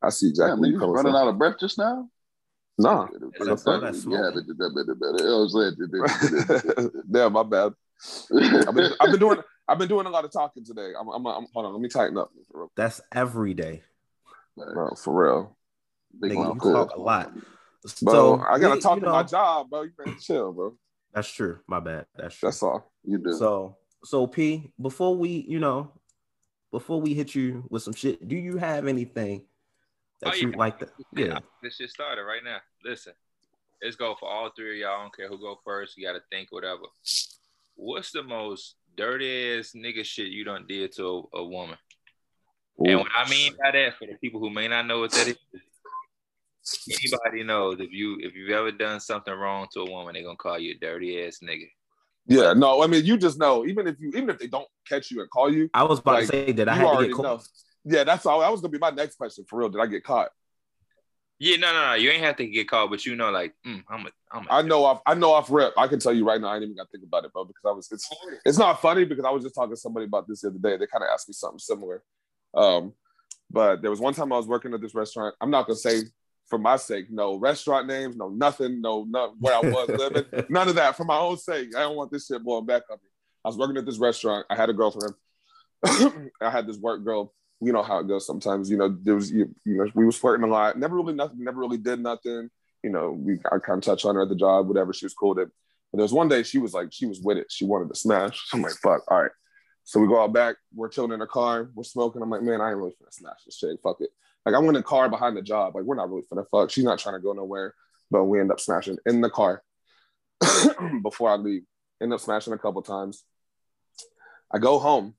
I 0.00 0.10
see 0.10 0.28
exactly 0.28 0.52
Damn, 0.52 0.60
where 0.60 0.70
you 0.70 0.78
coming 0.78 0.94
running 0.94 1.12
from. 1.12 1.22
out 1.22 1.28
of 1.28 1.38
breath 1.38 1.56
just 1.58 1.78
now. 1.78 2.08
No, 2.78 2.90
Nah, 3.04 3.08
That's 3.44 3.66
all 3.66 3.80
that 3.80 3.94
Yeah, 4.08 4.30
but 4.32 4.46
the 4.46 4.54
better, 4.54 4.94
better. 4.94 5.28
I 5.28 5.38
was 5.38 5.54
like, 5.54 7.02
damn, 7.10 7.32
my 7.34 7.42
bad. 7.42 7.72
I've 8.66 8.74
been, 8.74 8.92
I've 9.00 9.10
been 9.10 9.20
doing 9.20 9.38
I've 9.68 9.78
been 9.78 9.88
doing 9.88 10.06
a 10.06 10.10
lot 10.10 10.24
of 10.24 10.32
talking 10.32 10.64
today. 10.64 10.92
I'm, 10.98 11.06
I'm, 11.08 11.26
I'm 11.26 11.46
hold 11.52 11.66
on, 11.66 11.72
let 11.72 11.80
me 11.82 11.88
tighten 11.88 12.16
up, 12.18 12.30
that's 12.76 13.00
every 13.12 13.52
day. 13.54 13.82
Real. 14.56 14.72
Bro, 14.74 14.90
for 14.96 15.24
real. 15.24 15.56
Big 16.20 16.32
Nigga, 16.32 16.44
mouth 16.44 16.54
you 16.54 16.60
cool. 16.60 16.72
talk 16.74 16.96
a 16.96 17.00
lot. 17.00 17.32
Bro, 18.02 18.12
So 18.12 18.40
I 18.48 18.58
gotta 18.58 18.80
talk 18.80 18.96
you 18.96 19.00
to 19.00 19.06
know, 19.06 19.12
my 19.12 19.22
job, 19.22 19.70
bro. 19.70 19.82
You 19.82 19.90
better 19.96 20.16
chill, 20.20 20.52
bro. 20.52 20.76
That's 21.14 21.28
true. 21.28 21.58
My 21.66 21.80
bad. 21.80 22.06
That's 22.16 22.34
true. 22.34 22.46
That's 22.48 22.62
all. 22.62 22.92
You 23.04 23.18
do. 23.18 23.32
So, 23.34 23.76
so 24.04 24.26
P, 24.26 24.72
before 24.80 25.16
we, 25.16 25.44
you 25.48 25.58
know, 25.60 25.92
before 26.70 27.00
we 27.00 27.12
hit 27.14 27.34
you 27.34 27.64
with 27.70 27.82
some 27.82 27.92
shit, 27.94 28.26
do 28.28 28.36
you 28.36 28.56
have 28.56 28.86
anything 28.86 29.44
that 30.20 30.32
Oh, 30.32 30.36
you 30.36 30.50
yeah. 30.50 30.56
like 30.56 30.78
to? 30.78 30.88
Yeah. 31.14 31.38
This 31.62 31.76
shit 31.76 31.90
started 31.90 32.22
right 32.22 32.42
now. 32.44 32.58
Listen, 32.84 33.12
let's 33.82 33.96
go 33.96 34.14
for 34.18 34.28
all 34.28 34.50
three 34.56 34.76
of 34.76 34.78
y'all. 34.78 34.98
I 35.00 35.02
don't 35.02 35.14
care 35.14 35.28
who 35.28 35.38
go 35.38 35.58
first. 35.64 35.96
You 35.98 36.06
got 36.06 36.12
to 36.14 36.22
think 36.30 36.50
whatever. 36.52 36.82
What's 37.74 38.10
the 38.12 38.22
most 38.22 38.76
dirty 38.96 39.58
ass 39.58 39.72
nigga 39.76 40.04
shit 40.04 40.28
you 40.28 40.44
done 40.44 40.64
did 40.68 40.92
to 40.92 41.28
a, 41.34 41.38
a 41.38 41.44
woman? 41.44 41.76
And 42.86 42.98
what 43.00 43.08
I 43.16 43.28
mean 43.28 43.54
by 43.62 43.70
that, 43.70 43.94
for 43.98 44.06
the 44.06 44.14
people 44.20 44.40
who 44.40 44.50
may 44.50 44.68
not 44.68 44.86
know 44.86 45.00
what 45.00 45.12
that 45.12 45.28
is, 45.28 45.36
anybody 46.88 47.42
knows 47.44 47.80
if 47.80 47.92
you 47.92 48.18
if 48.20 48.34
you've 48.34 48.50
ever 48.50 48.72
done 48.72 49.00
something 49.00 49.34
wrong 49.34 49.66
to 49.72 49.80
a 49.80 49.90
woman, 49.90 50.14
they're 50.14 50.22
gonna 50.22 50.36
call 50.36 50.58
you 50.58 50.72
a 50.72 50.78
dirty 50.78 51.24
ass 51.24 51.38
nigga. 51.42 51.66
Yeah, 52.26 52.52
no, 52.52 52.82
I 52.82 52.86
mean 52.86 53.04
you 53.04 53.16
just 53.16 53.38
know, 53.38 53.66
even 53.66 53.86
if 53.86 53.96
you 53.98 54.10
even 54.10 54.30
if 54.30 54.38
they 54.38 54.46
don't 54.46 54.68
catch 54.88 55.10
you 55.10 55.20
and 55.20 55.30
call 55.30 55.52
you, 55.52 55.68
I 55.74 55.82
was 55.84 55.98
about 55.98 56.14
Like, 56.14 56.20
to 56.22 56.26
say 56.28 56.52
that 56.52 56.68
I 56.68 56.74
had 56.76 56.98
to 56.98 57.06
get 57.06 57.14
caught. 57.14 57.22
know. 57.22 57.40
Yeah, 57.84 58.04
that's 58.04 58.24
all. 58.26 58.40
That 58.40 58.50
was 58.52 58.60
gonna 58.60 58.70
be 58.70 58.78
my 58.78 58.90
next 58.90 59.16
question 59.16 59.44
for 59.48 59.58
real. 59.58 59.68
Did 59.68 59.80
I 59.80 59.86
get 59.86 60.04
caught? 60.04 60.30
Yeah, 61.40 61.56
no, 61.56 61.72
no, 61.72 61.86
no. 61.88 61.94
You 61.94 62.10
ain't 62.10 62.22
have 62.22 62.36
to 62.36 62.46
get 62.46 62.68
caught, 62.68 62.88
but 62.90 63.04
you 63.04 63.16
know, 63.16 63.32
like, 63.32 63.52
mm, 63.66 63.82
I'm 63.90 64.06
a, 64.06 64.10
I'm 64.30 64.46
a. 64.46 64.52
I 64.52 64.62
know 64.62 64.84
off 64.84 65.00
I 65.04 65.14
know 65.14 65.32
off 65.32 65.50
rip. 65.50 65.74
I 65.76 65.88
can 65.88 65.98
tell 65.98 66.12
you 66.12 66.24
right 66.24 66.40
now, 66.40 66.46
I 66.48 66.54
ain't 66.54 66.62
even 66.62 66.76
got 66.76 66.84
to 66.84 66.92
think 66.92 67.02
about 67.04 67.24
it, 67.24 67.32
bro, 67.32 67.44
because 67.44 67.64
I 67.66 67.72
was 67.72 67.90
it's 67.90 68.08
it's 68.44 68.58
not 68.58 68.80
funny 68.80 69.04
because 69.04 69.24
I 69.24 69.30
was 69.30 69.42
just 69.42 69.56
talking 69.56 69.74
to 69.74 69.80
somebody 69.80 70.06
about 70.06 70.28
this 70.28 70.42
the 70.42 70.48
other 70.50 70.58
day. 70.58 70.76
They 70.76 70.86
kind 70.86 71.02
of 71.02 71.08
asked 71.12 71.28
me 71.28 71.32
something 71.32 71.58
similar. 71.58 72.04
Um, 72.54 72.92
but 73.50 73.82
there 73.82 73.90
was 73.90 74.00
one 74.00 74.14
time 74.14 74.32
I 74.32 74.36
was 74.36 74.46
working 74.46 74.72
at 74.74 74.80
this 74.80 74.94
restaurant. 74.94 75.34
I'm 75.40 75.50
not 75.50 75.66
gonna 75.66 75.76
say 75.76 76.02
for 76.48 76.58
my 76.58 76.76
sake, 76.76 77.10
no 77.10 77.36
restaurant 77.36 77.86
names, 77.86 78.16
no 78.16 78.28
nothing, 78.28 78.80
no 78.80 79.04
not 79.04 79.34
where 79.38 79.54
I 79.54 79.60
was 79.60 79.88
living, 79.88 80.24
none 80.48 80.68
of 80.68 80.74
that 80.76 80.96
for 80.96 81.04
my 81.04 81.18
own 81.18 81.36
sake. 81.36 81.76
I 81.76 81.80
don't 81.80 81.96
want 81.96 82.10
this 82.10 82.26
shit 82.26 82.42
blowing 82.42 82.66
back 82.66 82.82
on 82.90 82.98
me. 83.02 83.08
I 83.44 83.48
was 83.48 83.56
working 83.56 83.76
at 83.76 83.86
this 83.86 83.98
restaurant. 83.98 84.46
I 84.50 84.56
had 84.56 84.70
a 84.70 84.72
girlfriend. 84.72 85.14
I 86.40 86.50
had 86.50 86.66
this 86.66 86.76
work 86.78 87.04
girl. 87.04 87.34
You 87.60 87.72
know 87.72 87.82
how 87.82 87.98
it 87.98 88.08
goes 88.08 88.26
sometimes. 88.26 88.70
You 88.70 88.76
know, 88.76 88.96
there 89.02 89.14
was 89.14 89.30
you, 89.30 89.54
you 89.64 89.76
know 89.76 89.86
we 89.94 90.04
was 90.04 90.16
flirting 90.16 90.44
a 90.44 90.50
lot. 90.50 90.78
Never 90.78 90.96
really 90.96 91.14
nothing. 91.14 91.44
Never 91.44 91.60
really 91.60 91.78
did 91.78 92.00
nothing. 92.00 92.50
You 92.82 92.90
know, 92.90 93.12
we 93.12 93.38
I 93.50 93.58
kind 93.58 93.78
of 93.78 93.82
touched 93.82 94.04
on 94.04 94.14
her 94.16 94.22
at 94.22 94.28
the 94.28 94.34
job, 94.34 94.68
whatever. 94.68 94.92
She 94.92 95.04
was 95.04 95.14
cool 95.14 95.30
with 95.30 95.46
it. 95.46 95.50
But 95.92 95.98
there 95.98 96.04
was 96.04 96.12
one 96.12 96.28
day 96.28 96.42
she 96.42 96.58
was 96.58 96.72
like, 96.72 96.92
she 96.92 97.06
was 97.06 97.20
with 97.20 97.36
it. 97.36 97.46
She 97.50 97.64
wanted 97.64 97.88
to 97.88 97.94
smash. 97.94 98.48
I'm 98.52 98.62
like, 98.62 98.72
fuck, 98.74 99.02
all 99.08 99.22
right. 99.22 99.30
So 99.84 100.00
we 100.00 100.06
go 100.06 100.22
out 100.22 100.32
back. 100.32 100.56
We're 100.74 100.88
chilling 100.88 101.12
in 101.12 101.20
the 101.20 101.26
car. 101.26 101.70
We're 101.74 101.82
smoking. 101.82 102.22
I'm 102.22 102.30
like, 102.30 102.42
man, 102.42 102.60
I 102.60 102.70
ain't 102.70 102.78
really 102.78 102.92
finna 102.92 103.12
smash 103.12 103.44
this 103.44 103.56
chick. 103.56 103.78
Fuck 103.82 104.00
it. 104.00 104.10
Like 104.46 104.54
I'm 104.54 104.66
in 104.66 104.74
the 104.74 104.82
car 104.82 105.08
behind 105.08 105.36
the 105.36 105.42
job. 105.42 105.74
Like 105.74 105.84
we're 105.84 105.96
not 105.96 106.10
really 106.10 106.22
finna 106.32 106.46
fuck. 106.50 106.70
She's 106.70 106.84
not 106.84 106.98
trying 106.98 107.16
to 107.16 107.20
go 107.20 107.32
nowhere. 107.32 107.74
But 108.10 108.24
we 108.24 108.40
end 108.40 108.52
up 108.52 108.60
smashing 108.60 108.98
in 109.06 109.20
the 109.20 109.30
car 109.30 109.62
before 111.02 111.30
I 111.30 111.36
leave. 111.36 111.62
End 112.02 112.12
up 112.12 112.20
smashing 112.20 112.52
a 112.52 112.58
couple 112.58 112.82
times. 112.82 113.24
I 114.50 114.58
go 114.58 114.78
home. 114.78 115.14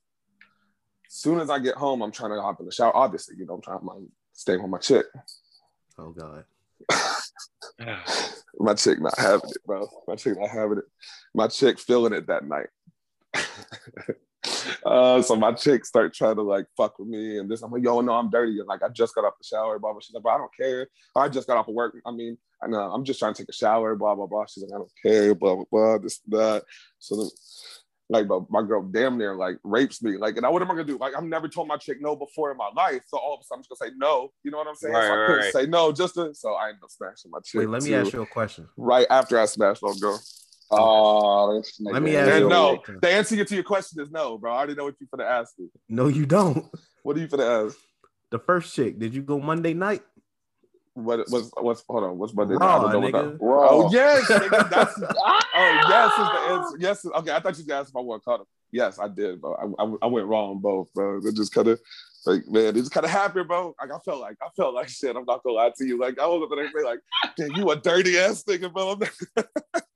As 1.08 1.16
soon 1.16 1.40
as 1.40 1.50
I 1.50 1.60
get 1.60 1.76
home, 1.76 2.02
I'm 2.02 2.12
trying 2.12 2.32
to 2.32 2.42
hop 2.42 2.60
in 2.60 2.66
the 2.66 2.72
shower. 2.72 2.96
Obviously, 2.96 3.36
you 3.38 3.46
know, 3.46 3.56
I'm 3.56 3.62
trying 3.62 3.80
to 3.80 4.08
stay 4.34 4.58
with 4.58 4.70
my 4.70 4.78
chick. 4.78 5.06
Oh 5.98 6.12
God. 6.12 6.44
my 8.58 8.74
chick 8.74 9.00
not 9.00 9.18
having 9.18 9.50
it, 9.50 9.66
bro. 9.66 9.88
My 10.08 10.16
chick 10.16 10.38
not 10.38 10.50
having 10.50 10.80
it. 10.80 10.86
My 11.34 11.48
chick 11.48 11.80
feeling 11.80 12.14
it 12.14 12.28
that 12.28 12.46
night. 12.46 12.68
uh, 14.86 15.22
so 15.22 15.36
my 15.36 15.52
chick 15.54 15.86
start 15.86 16.14
trying 16.14 16.36
to 16.36 16.42
like 16.42 16.66
fuck 16.76 16.98
with 17.00 17.08
me 17.08 17.38
and 17.38 17.50
this. 17.50 17.62
I'm 17.62 17.72
like, 17.72 17.84
yo, 17.84 18.02
no, 18.02 18.14
I'm 18.14 18.30
dirty. 18.30 18.60
And 18.60 18.68
like 18.68 18.84
I 18.84 18.90
just 18.90 19.16
got 19.16 19.26
off 19.26 19.38
the 19.40 19.46
shower, 19.46 19.80
blah 19.80 19.92
blah. 19.92 20.02
She's 20.02 20.14
like, 20.14 20.24
bro, 20.24 20.34
I 20.34 20.38
don't 20.38 20.56
care. 20.56 20.88
I 21.16 21.30
just 21.30 21.48
got 21.48 21.58
off 21.58 21.68
of 21.68 21.74
work. 21.74 21.96
I 22.06 22.12
mean, 22.12 22.38
I 22.62 22.68
know 22.68 22.80
I'm 22.80 23.04
just 23.04 23.20
trying 23.20 23.34
to 23.34 23.42
take 23.42 23.50
a 23.50 23.54
shower, 23.54 23.96
blah 23.96 24.16
blah 24.16 24.28
blah. 24.28 24.46
She's 24.46 24.64
like, 24.64 24.74
I 24.74 24.78
don't 24.78 24.92
care, 25.02 25.36
blah 25.36 25.56
blah 25.56 25.66
blah, 25.72 25.98
this 25.98 26.20
that. 26.30 26.64
So 27.00 27.16
then, 27.16 27.30
like, 28.10 28.28
but 28.28 28.50
my 28.50 28.62
girl 28.62 28.84
damn 28.84 29.18
near 29.18 29.36
like 29.36 29.58
rapes 29.64 30.04
me. 30.04 30.18
Like, 30.18 30.38
and 30.38 30.46
I 30.46 30.50
what 30.50 30.62
am 30.62 30.70
I 30.70 30.76
gonna 30.76 30.86
do? 30.86 30.98
Like, 30.98 31.16
I've 31.16 31.24
never 31.24 31.48
told 31.48 31.68
my 31.68 31.78
chick 31.78 31.98
no 32.02 32.16
before 32.16 32.52
in 32.52 32.58
my 32.58 32.70
life. 32.76 33.02
So 33.08 33.18
all 33.18 33.36
of 33.36 33.42
a 33.42 33.44
sudden 33.44 33.60
I'm 33.60 33.62
just 33.64 33.80
gonna 33.80 33.92
say 33.92 33.96
no. 33.98 34.32
You 34.44 34.52
know 34.52 34.58
what 34.58 34.68
I'm 34.68 34.76
saying? 34.76 34.94
Right, 34.94 35.08
so 35.08 35.14
I 35.14 35.26
couldn't 35.26 35.44
right. 35.44 35.54
say 35.54 35.66
no 35.66 35.92
just 35.92 36.14
to 36.16 36.34
so 36.36 36.54
I 36.54 36.70
end 36.70 36.78
up 36.84 36.92
smashing 36.92 37.32
my 37.32 37.40
chick. 37.44 37.60
Wait, 37.60 37.70
let 37.70 37.84
me 37.84 37.90
too, 37.90 37.96
ask 37.96 38.14
you 38.14 38.22
a 38.22 38.26
question. 38.26 38.68
right 38.78 39.08
after 39.10 39.40
I 39.40 39.46
smashed 39.46 39.84
on 39.84 39.98
girl. 40.00 40.22
Oh, 40.72 41.58
this 41.58 41.80
Let 41.80 41.96
nigga. 41.96 42.04
me 42.04 42.16
ask 42.16 42.32
And 42.32 42.40
you 42.44 42.50
no, 42.50 42.78
question. 42.78 43.00
the 43.02 43.10
answer 43.10 43.44
to 43.46 43.56
your 43.56 43.64
question 43.64 44.02
is 44.02 44.10
no, 44.12 44.38
bro. 44.38 44.52
I 44.52 44.58
already 44.58 44.76
know 44.76 44.86
what 44.86 44.96
you're 45.00 45.08
gonna 45.16 45.30
ask 45.30 45.54
me. 45.60 45.68
No, 45.90 46.08
you 46.08 46.26
don't. 46.26 46.66
What 47.04 47.18
are 47.18 47.20
you 47.20 47.28
gonna 47.28 47.66
ask? 47.68 47.78
The 48.32 48.40
first 48.40 48.74
chick, 48.74 48.98
did 48.98 49.14
you 49.14 49.22
go 49.22 49.40
Monday 49.40 49.74
night? 49.74 50.02
What 50.96 51.20
what's 51.30 51.52
what's 51.60 51.84
hold 51.88 52.04
on? 52.04 52.18
What's 52.18 52.34
Monday? 52.34 52.56
Raw, 52.56 52.78
I 52.78 52.82
don't 52.82 52.92
know 52.94 53.00
what 53.00 53.14
nigga. 53.14 53.32
that- 53.32 53.44
Raw. 53.44 53.68
Oh 53.70 53.90
yes, 53.92 54.24
nigga, 54.30 54.70
that's 54.70 55.00
oh 55.00 55.86
yes 55.90 56.12
is 56.12 56.18
the 56.18 56.54
answer. 56.54 56.78
Yes, 56.80 57.06
okay. 57.20 57.32
I 57.32 57.40
thought 57.40 57.54
you 57.58 57.60
was 57.60 57.62
gonna 57.64 57.82
ask 57.82 57.90
if 57.90 57.96
I 57.96 58.00
want 58.00 58.24
caught 58.24 58.40
him. 58.42 58.46
Yes, 58.72 59.00
I 59.00 59.08
did, 59.08 59.42
bro. 59.42 59.54
I, 59.80 59.84
I, 59.84 59.94
I 60.04 60.06
went 60.08 60.28
wrong 60.28 60.60
both, 60.60 60.92
bro. 60.94 61.18
It 61.24 61.36
just 61.36 61.54
kind 61.54 61.68
of 61.68 61.80
like 62.26 62.48
man, 62.48 62.66
it 62.68 62.74
just 62.76 62.92
kind 62.92 63.06
of 63.06 63.12
happened, 63.12 63.48
bro. 63.48 63.76
Like 63.80 63.92
I 63.92 64.00
felt 64.00 64.22
like 64.22 64.38
I 64.42 64.48
felt 64.56 64.74
like 64.74 64.90
shit. 64.90 65.16
I'm 65.16 65.26
not 65.26 65.44
gonna 65.44 65.56
lie 65.56 65.72
to 65.78 65.86
you. 65.86 66.00
Like 66.00 66.20
I 66.20 66.26
was 66.28 66.48
gonna 66.50 66.68
say 66.76 66.84
like, 66.84 67.00
damn, 67.38 67.52
you 67.52 67.70
a 67.72 67.76
dirty 67.76 68.18
ass 68.18 68.44
nigga, 68.44 68.72
bro. 68.72 69.00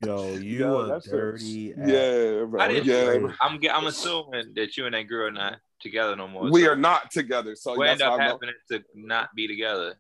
Yo, 0.06 0.36
you 0.36 0.60
Yo, 0.60 0.92
a 0.92 1.00
dirty 1.02 1.74
ass. 1.74 1.78
yeah, 1.88 2.44
bro. 2.46 2.62
I 2.62 2.68
didn't- 2.68 2.86
Yeah, 2.86 3.18
bro. 3.18 3.32
I'm 3.42 3.60
I'm 3.72 3.88
assuming 3.88 4.54
that 4.56 4.78
you 4.78 4.86
and 4.86 4.94
that 4.96 5.04
girl 5.08 5.28
are 5.28 5.32
not 5.32 5.58
together 5.80 6.16
no 6.16 6.28
more. 6.28 6.50
we 6.50 6.64
so 6.64 6.72
are 6.72 6.76
not 6.76 7.12
together. 7.12 7.56
So 7.56 7.76
What 7.76 7.86
that's 7.88 8.02
end 8.02 8.08
up 8.08 8.14
I'm 8.14 8.20
not- 8.20 8.28
happening 8.32 8.56
to 8.72 8.84
not 8.96 9.30
be 9.36 9.48
together? 9.48 9.96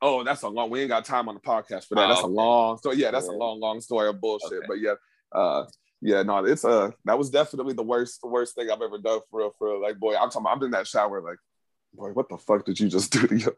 Oh, 0.00 0.24
that's 0.24 0.42
a 0.42 0.48
long. 0.48 0.68
We 0.70 0.80
ain't 0.80 0.88
got 0.88 1.04
time 1.04 1.28
on 1.28 1.36
the 1.36 1.40
podcast 1.40 1.86
for 1.86 1.94
that. 1.94 2.06
Oh, 2.06 2.08
that's 2.08 2.22
a 2.22 2.26
long 2.26 2.78
story. 2.78 2.96
Yeah, 2.96 3.12
that's 3.12 3.28
a 3.28 3.32
long, 3.32 3.60
long 3.60 3.80
story 3.80 4.08
of 4.08 4.20
bullshit. 4.20 4.52
Okay. 4.52 4.66
But 4.68 4.80
yeah, 4.80 4.94
uh, 5.32 5.64
yeah, 6.00 6.22
no, 6.24 6.44
it's 6.44 6.64
uh 6.64 6.90
that 7.04 7.16
was 7.16 7.30
definitely 7.30 7.74
the 7.74 7.84
worst, 7.84 8.20
the 8.20 8.26
worst 8.28 8.56
thing 8.56 8.68
I've 8.70 8.82
ever 8.82 8.98
done 8.98 9.20
for 9.30 9.40
real, 9.40 9.54
for 9.58 9.68
real. 9.70 9.80
Like, 9.82 9.98
boy, 10.00 10.14
I'm 10.16 10.28
talking. 10.28 10.42
About, 10.42 10.56
I'm 10.56 10.62
in 10.64 10.70
that 10.72 10.88
shower, 10.88 11.20
like, 11.22 11.38
boy, 11.94 12.10
what 12.10 12.28
the 12.28 12.38
fuck 12.38 12.64
did 12.64 12.78
you 12.80 12.88
just 12.88 13.12
do 13.12 13.26
to 13.26 13.36
your, 13.36 13.56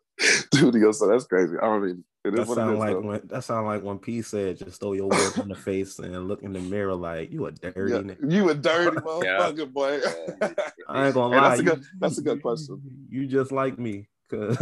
do 0.51 0.71
to 0.73 0.79
yourself? 0.79 1.11
That's 1.11 1.27
crazy. 1.27 1.55
I 1.61 1.67
don't 1.67 1.85
mean 1.85 2.05
it 2.25 2.31
That 2.33 2.43
is 2.43 2.49
what 2.49 2.59
it 2.59 2.61
sound 2.61 2.79
like 2.79 2.93
though. 2.95 3.01
when 3.03 3.21
that 3.25 3.45
sound 3.45 3.67
like 3.67 3.83
when 3.83 3.99
P 3.99 4.23
said, 4.23 4.59
"Just 4.59 4.81
throw 4.81 4.93
your 4.95 5.09
words 5.11 5.37
in 5.39 5.49
the 5.49 5.55
face 5.55 5.99
and 5.99 6.27
look 6.29 6.43
in 6.43 6.53
the 6.53 6.61
mirror 6.61 6.95
like 6.95 7.31
you 7.33 7.47
a 7.47 7.53
dirty 7.53 7.93
Yeah, 7.95 8.01
nigga." 8.01 8.33
you 8.33 8.49
a 8.51 8.55
dirty 8.55 8.97
motherfucker, 8.99 9.73
boy. 9.73 10.01
I 10.89 11.07
ain't 11.07 11.15
gonna 11.15 11.35
Hey, 11.35 11.41
lie. 11.41 11.49
that's 11.49 11.61
a 11.61 11.63
good- 11.65 11.85
that's 12.01 12.19
a 12.19 12.23
good 12.23 12.43
question. 12.43 12.81
You 13.09 13.27
just 13.27 13.53
like 13.53 13.79
me, 13.79 14.09
cause 14.31 14.59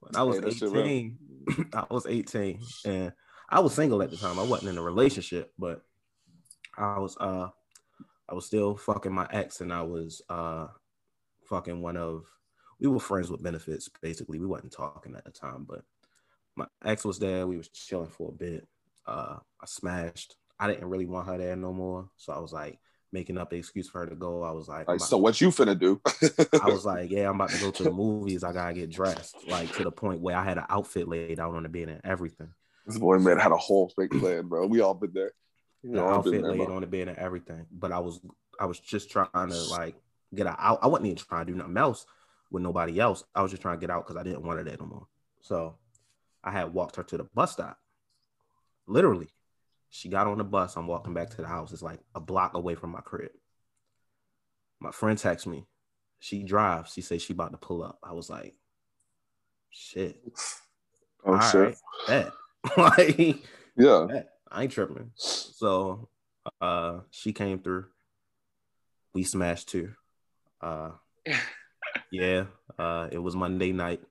when 0.00 0.16
I 0.16 0.22
was 0.22 0.36
Hey, 0.36 0.42
that 0.42 0.54
shit 0.54 0.68
eighteen, 0.74 1.18
I 1.74 1.84
was 1.90 2.06
eighteen, 2.06 2.60
and 2.84 3.12
I 3.48 3.60
was 3.60 3.74
single 3.74 4.02
at 4.02 4.10
the 4.10 4.16
time. 4.16 4.38
I 4.38 4.42
wasn't 4.44 4.70
in 4.70 4.78
a 4.78 4.82
relationship, 4.82 5.52
but 5.58 5.82
I 6.78 6.98
was 6.98 7.16
uh, 7.18 7.48
I 8.28 8.34
was 8.34 8.46
still 8.46 8.76
fucking 8.76 9.12
my 9.12 9.26
ex, 9.30 9.60
and 9.60 9.72
I 9.72 9.82
was 9.82 10.22
uh, 10.28 10.68
fucking 11.50 11.82
one 11.82 11.96
of. 11.96 12.24
We 12.80 12.88
were 12.88 12.98
friends 12.98 13.30
with 13.30 13.42
benefits, 13.42 13.90
basically. 14.00 14.38
We 14.38 14.46
wasn't 14.46 14.72
talking 14.72 15.14
at 15.14 15.24
the 15.26 15.30
time, 15.30 15.66
but 15.68 15.82
my 16.56 16.66
ex 16.82 17.04
was 17.04 17.18
there. 17.18 17.46
We 17.46 17.58
was 17.58 17.68
chilling 17.68 18.08
for 18.08 18.30
a 18.30 18.32
bit. 18.32 18.66
Uh, 19.06 19.36
I 19.60 19.66
smashed. 19.66 20.36
I 20.58 20.68
didn't 20.68 20.88
really 20.88 21.04
want 21.06 21.26
her 21.28 21.36
there 21.36 21.56
no 21.56 21.72
more, 21.74 22.08
so 22.16 22.32
I 22.32 22.38
was 22.38 22.52
like 22.54 22.78
making 23.12 23.36
up 23.38 23.50
the 23.50 23.56
excuse 23.56 23.88
for 23.88 24.00
her 24.00 24.06
to 24.06 24.14
go. 24.14 24.42
I 24.42 24.52
was 24.52 24.68
like, 24.68 24.86
so 25.00 25.18
what 25.18 25.40
you 25.40 25.48
finna 25.48 25.78
do? 25.78 26.00
I 26.62 26.70
was 26.70 26.84
like, 26.86 27.10
yeah, 27.10 27.28
I'm 27.28 27.34
about 27.34 27.50
to 27.50 27.60
go 27.60 27.70
to 27.70 27.82
the 27.82 27.90
movies. 27.90 28.44
I 28.44 28.52
gotta 28.52 28.72
get 28.72 28.90
dressed, 28.90 29.36
like 29.48 29.72
to 29.74 29.84
the 29.84 29.90
point 29.90 30.20
where 30.20 30.36
I 30.36 30.44
had 30.44 30.58
an 30.58 30.64
outfit 30.68 31.08
laid 31.08 31.40
out 31.40 31.54
on 31.54 31.64
the 31.64 31.68
bed 31.68 31.88
and 31.88 32.00
everything. 32.04 32.52
this 32.86 32.98
boy 32.98 33.18
man 33.18 33.38
had 33.38 33.52
a 33.52 33.56
whole 33.56 33.90
fake 33.96 34.12
plan, 34.12 34.48
bro. 34.48 34.66
We 34.66 34.80
all 34.80 34.94
been 34.94 35.12
there. 35.12 35.32
We 35.82 35.92
The 35.92 36.04
outfit 36.04 36.42
there, 36.42 36.52
laid 36.52 36.66
bro. 36.66 36.76
on 36.76 36.80
the 36.82 36.86
bed 36.86 37.08
and 37.08 37.18
everything. 37.18 37.66
But 37.72 37.90
I 37.92 37.98
was, 37.98 38.20
I 38.60 38.66
was 38.66 38.78
just 38.78 39.10
trying 39.10 39.28
to 39.34 39.62
like 39.70 39.96
get 40.34 40.46
out. 40.46 40.78
I 40.82 40.86
wasn't 40.86 41.06
even 41.06 41.18
trying 41.18 41.46
to 41.46 41.52
do 41.52 41.58
nothing 41.58 41.76
else 41.76 42.06
with 42.50 42.62
nobody 42.62 42.98
else. 43.00 43.24
I 43.34 43.42
was 43.42 43.50
just 43.50 43.62
trying 43.62 43.78
to 43.78 43.80
get 43.80 43.90
out 43.90 44.06
because 44.06 44.20
I 44.20 44.22
didn't 44.22 44.42
want 44.42 44.58
her 44.58 44.64
there 44.64 44.76
no 44.78 44.86
more. 44.86 45.06
So 45.40 45.76
I 46.42 46.50
had 46.50 46.72
walked 46.74 46.96
her 46.96 47.02
to 47.04 47.16
the 47.16 47.24
bus 47.24 47.52
stop. 47.52 47.78
Literally, 48.86 49.28
she 49.90 50.08
got 50.08 50.26
on 50.26 50.38
the 50.38 50.44
bus. 50.44 50.76
I'm 50.76 50.86
walking 50.86 51.14
back 51.14 51.30
to 51.30 51.36
the 51.36 51.46
house. 51.46 51.72
It's 51.72 51.82
like 51.82 52.00
a 52.14 52.20
block 52.20 52.54
away 52.54 52.74
from 52.74 52.90
my 52.90 53.00
crib. 53.00 53.30
My 54.80 54.90
friend 54.90 55.18
texts 55.18 55.46
me. 55.46 55.66
She 56.18 56.42
drives. 56.42 56.92
She 56.92 57.00
says 57.00 57.22
she 57.22 57.32
about 57.32 57.52
to 57.52 57.58
pull 57.58 57.82
up. 57.82 57.98
I 58.02 58.12
was 58.12 58.28
like, 58.28 58.54
shit. 59.70 60.22
Oh 61.24 61.32
All 61.34 61.40
shit. 61.40 61.76
right, 62.08 62.30
like, 62.76 63.44
Yeah. 63.76 64.06
bet. 64.08 64.28
I 64.50 64.64
ain't 64.64 64.72
tripping. 64.72 65.12
So 65.14 66.08
uh 66.60 67.00
she 67.10 67.32
came 67.32 67.60
through. 67.60 67.86
We 69.14 69.22
smashed 69.22 69.68
too. 69.68 69.92
Uh 70.60 70.90
yeah, 72.10 72.44
uh 72.78 73.08
it 73.10 73.18
was 73.18 73.36
Monday 73.36 73.72
night. 73.72 74.00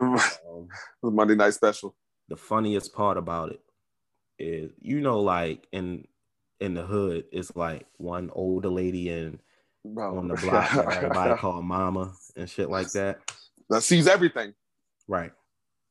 Um, 0.00 0.68
Monday 1.02 1.34
night 1.34 1.54
special. 1.54 1.94
the 2.28 2.36
funniest 2.36 2.92
part 2.94 3.16
about 3.16 3.50
it 3.52 3.60
is 4.38 4.70
you 4.80 5.00
know 5.00 5.20
like 5.20 5.66
in 5.72 6.06
in 6.60 6.74
the 6.74 6.82
hood 6.82 7.24
it's 7.32 7.54
like 7.56 7.86
one 7.98 8.30
older 8.34 8.68
lady 8.68 9.08
and 9.10 9.38
on 9.96 10.28
the 10.28 10.34
block 10.34 10.70
that 10.74 10.92
everybody 10.96 11.34
call 11.36 11.62
mama 11.62 12.12
and 12.36 12.48
shit 12.50 12.68
like 12.70 12.90
that. 12.92 13.20
that 13.70 13.82
sees 13.82 14.06
everything. 14.08 14.54
Right. 15.08 15.32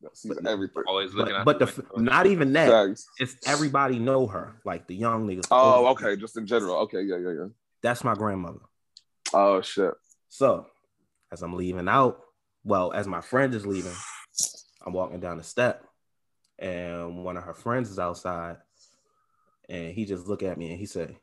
That 0.02 0.16
sees 0.16 0.34
But- 0.34 0.46
everything. 0.46 0.82
Always 0.86 1.14
looking 1.14 1.34
But, 1.44 1.58
but 1.58 1.74
the 1.74 1.82
window. 1.94 2.10
not 2.12 2.26
even 2.26 2.52
that. 2.54 2.68
Facts. 2.70 3.06
It's 3.18 3.36
everybody 3.46 3.98
know 3.98 4.26
her. 4.26 4.54
Like 4.64 4.86
the 4.88 4.94
young 4.96 5.26
niggas. 5.26 5.46
Oh, 5.50 5.86
older 5.86 5.90
okay. 5.90 6.16
Just 6.20 6.36
in 6.36 6.46
general. 6.46 6.76
Okay. 6.84 7.02
Yeah. 7.02 7.16
Yeah. 7.18 7.30
Yeah. 7.32 7.46
That's 7.82 8.02
my 8.04 8.14
grandmother. 8.14 8.60
Oh 9.34 9.60
shit. 9.62 9.94
So, 10.28 10.66
as 11.30 11.42
I'm 11.42 11.54
leaving 11.54 11.88
out, 11.88 12.20
well, 12.64 12.92
as 12.92 13.06
my 13.06 13.20
friend 13.20 13.54
is 13.54 13.66
leaving, 13.66 13.94
I'm 14.84 14.92
walking 14.92 15.20
down 15.20 15.36
the 15.36 15.44
step, 15.44 15.84
and 16.58 17.24
one 17.24 17.36
of 17.36 17.44
her 17.44 17.54
friends 17.54 17.90
is 17.90 17.98
outside, 17.98 18.56
and 19.68 19.92
he 19.92 20.04
just 20.04 20.26
look 20.26 20.42
at 20.42 20.58
me 20.58 20.70
and 20.70 20.78
he 20.78 20.86
say, 20.86 21.18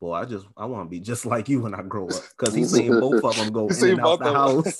"Boy, 0.00 0.14
I 0.14 0.24
just 0.24 0.46
I 0.56 0.66
want 0.66 0.86
to 0.86 0.90
be 0.90 1.00
just 1.00 1.26
like 1.26 1.48
you 1.48 1.62
when 1.62 1.74
I 1.74 1.82
grow 1.82 2.08
up," 2.08 2.22
because 2.36 2.54
he 2.54 2.64
seen 2.64 2.88
both 3.00 3.24
of 3.24 3.36
them 3.36 3.52
go 3.52 3.68
in 3.68 3.90
and 3.90 4.00
out 4.00 4.18
the 4.18 4.32
house. 4.32 4.78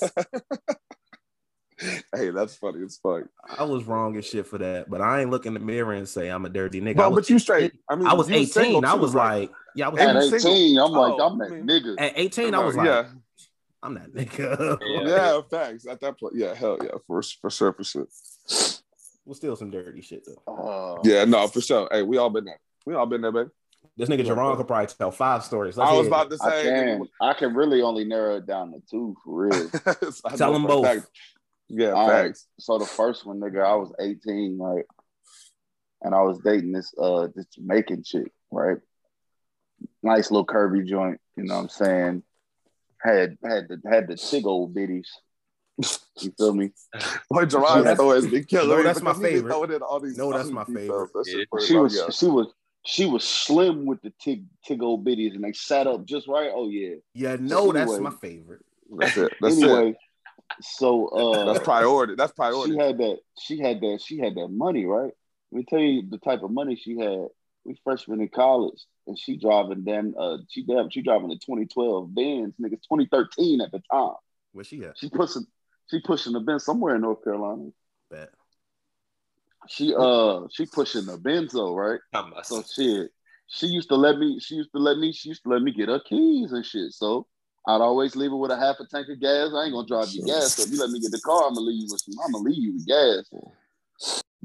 hey, 2.15 2.29
that's 2.29 2.55
funny 2.55 2.83
as 2.83 2.97
fuck. 2.97 3.23
I 3.57 3.63
was 3.63 3.83
wrong 3.83 4.17
as 4.17 4.25
shit 4.25 4.47
for 4.47 4.57
that, 4.57 4.89
but 4.89 5.01
I 5.01 5.21
ain't 5.21 5.29
look 5.29 5.45
in 5.45 5.53
the 5.53 5.59
mirror 5.59 5.93
and 5.93 6.07
say 6.07 6.29
I'm 6.29 6.45
a 6.45 6.49
dirty 6.49 6.81
nigga. 6.81 6.99
I 6.99 7.07
was, 7.07 7.25
but 7.25 7.29
you 7.29 7.39
straight. 7.39 7.73
I 7.89 7.95
mean, 7.95 8.07
I 8.07 8.13
was 8.13 8.29
18. 8.29 8.47
single 8.47 8.85
I 8.85 8.93
was 8.93 9.13
right? 9.13 9.41
like, 9.41 9.51
yeah, 9.75 9.87
I 9.87 9.89
was 9.89 9.99
at 10.01 10.15
18. 10.15 10.39
Single. 10.39 10.85
I'm 10.85 10.91
like, 10.91 11.13
Oh, 11.19 11.27
I'm 11.27 11.41
I 11.41 11.45
that 11.47 11.53
mean- 11.53 11.67
nigga. 11.67 11.95
at 11.99 12.13
18. 12.15 12.53
I 12.53 12.59
was 12.63 12.75
like, 12.75 12.87
yeah. 12.87 13.05
I'm 13.83 13.93
that 13.95 14.13
nigga. 14.13 14.77
Yeah. 14.81 15.01
Yeah, 15.07 15.41
facts. 15.49 15.85
At 15.87 15.99
that 16.01 16.19
point, 16.19 16.33
yeah, 16.35 16.53
hell 16.55 16.77
yeah, 16.81 16.91
for 17.05 17.21
for 17.21 17.49
sure, 17.51 17.71
for 17.73 17.83
sure. 17.83 18.07
We'll 19.25 19.35
steal 19.35 19.55
some 19.55 19.71
dirty 19.71 20.01
shit 20.01 20.25
though. 20.25 20.51
Uh, 20.51 21.01
Yeah, 21.03 21.25
no, 21.25 21.47
for 21.47 21.61
sure. 21.61 21.87
Hey, 21.91 22.01
we 22.03 22.17
all 22.17 22.29
been 22.29 22.45
there. 22.45 22.59
We 22.85 22.93
all 22.95 23.05
been 23.05 23.21
there, 23.21 23.31
baby. 23.31 23.49
This 23.97 24.09
nigga 24.09 24.25
Yeah, 24.25 24.33
Jerron 24.33 24.57
could 24.57 24.67
probably 24.67 24.87
tell 24.87 25.11
five 25.11 25.43
stories. 25.43 25.77
Let's 25.77 25.89
I 25.89 25.93
was 25.95 26.07
about 26.07 26.31
it. 26.31 26.37
to 26.37 26.43
I 26.43 26.49
say, 26.49 26.63
can. 26.63 27.07
I 27.21 27.33
can 27.33 27.53
really 27.55 27.81
only 27.81 28.03
narrow 28.05 28.37
it 28.37 28.45
down 28.45 28.71
to 28.73 28.81
two 28.89 29.15
for 29.23 29.47
real. 29.47 29.69
I 30.25 30.35
Tell 30.35 30.51
them 30.53 30.65
both. 30.65 30.85
fact. 30.85 31.07
Yeah, 31.69 31.91
All 31.91 32.07
right. 32.09 32.27
facts. 32.27 32.47
So 32.59 32.77
the 32.77 32.85
first 32.85 33.25
one, 33.25 33.39
nigga, 33.39 33.63
I 33.65 33.75
was 33.75 33.91
18, 33.99 34.57
right? 34.59 34.85
And 36.01 36.13
I 36.13 36.21
was 36.21 36.39
dating 36.39 36.71
this 36.73 36.93
uh 36.99 37.27
this 37.35 37.45
Jamaican 37.55 38.03
chick, 38.03 38.31
right? 38.51 38.77
Nice 40.03 40.31
little 40.31 40.45
curvy 40.45 40.85
joint, 40.85 41.19
you 41.35 41.43
know 41.43 41.55
what 41.55 41.61
I'm 41.63 41.69
saying? 41.69 42.23
Had 43.01 43.37
had 43.43 43.67
the 43.67 43.81
had 43.89 44.07
the 44.07 44.17
big 44.31 44.45
old 44.45 44.73
bitties. 44.75 45.07
You 46.21 46.31
feel 46.37 46.53
me? 46.53 46.71
Boy, 47.29 47.41
No, 47.41 47.45
Jerron 47.47 47.83
that's- 47.83 47.99
always 47.99 48.25
been 48.27 48.45
killing 48.45 48.69
no, 48.69 48.81
that's 48.83 49.01
my 49.01 49.11
because 49.11 49.23
he 49.29 49.41
be 49.41 49.49
favorite. 49.49 49.81
all 49.81 49.99
these- 49.99 50.17
No, 50.17 50.31
that's 50.31 50.49
my 50.49 50.63
favorite. 50.63 51.11
That 51.13 51.47
Yeah. 51.51 51.65
She 51.67 51.75
was 51.75 51.95
yeah. 51.95 52.09
she 52.09 52.27
was 52.27 52.53
she 52.85 53.05
was 53.05 53.23
slim 53.23 53.85
with 53.85 54.01
the 54.01 54.13
tig 54.21 54.45
tig 54.63 54.81
old 54.81 55.05
bitties 55.05 55.33
and 55.35 55.43
they 55.43 55.51
sat 55.53 55.87
up 55.87 56.05
just 56.05 56.27
right. 56.27 56.51
Oh 56.53 56.69
yeah. 56.69 56.95
Yeah, 57.13 57.35
no, 57.39 57.71
that's 57.73 57.91
anyway. 57.91 58.09
my 58.11 58.15
favorite. 58.17 58.61
That's 58.97 59.17
it. 59.17 59.33
That's 59.41 59.57
it. 59.57 59.95
so 60.61 61.07
uh 61.07 61.45
That's 61.51 61.65
priority. 61.65 62.15
That's 62.15 62.31
priority. 62.31 62.73
she 62.73 62.77
had 62.79 62.97
that 62.99 63.17
she 63.39 63.59
had 63.59 63.81
that 63.81 63.99
she 64.05 64.17
had 64.19 64.35
that 64.35 64.47
money, 64.49 64.85
right? 64.85 65.11
Let 65.51 65.57
me 65.59 65.65
tell 65.67 65.79
you 65.79 66.03
the 66.09 66.17
type 66.19 66.43
of 66.43 66.51
money 66.51 66.75
she 66.75 66.97
had. 66.97 67.27
We 67.65 67.79
freshmen 67.83 68.21
in 68.21 68.29
college, 68.29 68.79
and 69.07 69.17
she 69.17 69.37
driving 69.37 69.83
then 69.83 70.13
uh 70.19 70.37
she 70.49 70.63
damn 70.63 70.89
she 70.89 71.01
driving 71.01 71.31
a 71.31 71.35
2012 71.35 72.13
Benz, 72.13 72.53
nigga, 72.61 72.71
2013 72.71 73.61
at 73.61 73.71
the 73.71 73.81
time. 73.91 74.15
Where 74.53 74.63
she 74.63 74.85
at? 74.85 74.97
She 74.97 75.09
pushing 75.09 75.45
she 75.89 75.99
pushing 76.01 76.33
the 76.33 76.39
Benz 76.39 76.63
somewhere 76.63 76.95
in 76.95 77.01
North 77.01 77.23
Carolina. 77.23 77.69
Bet. 78.09 78.29
She 79.67 79.93
uh 79.97 80.41
she 80.51 80.65
pushing 80.65 81.05
the 81.05 81.17
Benzo, 81.17 81.75
right? 81.75 81.99
I 82.13 82.21
must. 82.29 82.49
So 82.49 82.61
shit. 82.61 83.11
She 83.47 83.67
used 83.67 83.89
to 83.89 83.95
let 83.95 84.17
me, 84.17 84.39
she 84.39 84.55
used 84.55 84.71
to 84.73 84.79
let 84.79 84.97
me, 84.97 85.11
she 85.11 85.29
used 85.29 85.43
to 85.43 85.49
let 85.49 85.61
me 85.61 85.71
get 85.71 85.89
her 85.89 85.99
keys 85.99 86.51
and 86.51 86.65
shit. 86.65 86.91
So 86.93 87.27
I'd 87.67 87.81
always 87.81 88.15
leave 88.15 88.31
her 88.31 88.37
with 88.37 88.51
a 88.51 88.57
half 88.57 88.79
a 88.79 88.85
tank 88.87 89.07
of 89.09 89.19
gas. 89.19 89.51
I 89.53 89.65
ain't 89.65 89.73
gonna 89.73 89.87
drive 89.87 90.09
you 90.09 90.23
gas. 90.25 90.55
So 90.55 90.63
if 90.63 90.71
you 90.71 90.79
let 90.79 90.89
me 90.89 90.99
get 90.99 91.11
the 91.11 91.21
car, 91.21 91.47
I'm 91.47 91.53
gonna 91.53 91.67
leave 91.67 91.83
you 91.83 91.87
with 91.91 92.01
some, 92.01 92.15
I'm 92.25 92.31
gonna 92.31 92.43
leave 92.43 92.63
you 92.63 92.73
with 92.73 92.87
gas. 92.87 93.29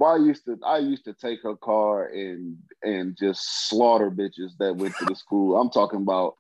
But 0.01 0.07
I 0.07 0.17
used 0.17 0.47
to 0.47 0.59
I 0.65 0.79
used 0.79 1.05
to 1.05 1.13
take 1.13 1.43
her 1.43 1.57
car 1.57 2.07
and 2.07 2.57
and 2.83 3.15
just 3.21 3.69
slaughter 3.69 4.11
bitches 4.11 4.53
that 4.59 4.75
went 4.75 4.97
to 4.97 5.05
the 5.05 5.15
school. 5.15 5.61
I'm 5.61 5.69
talking 5.69 6.01
about 6.01 6.37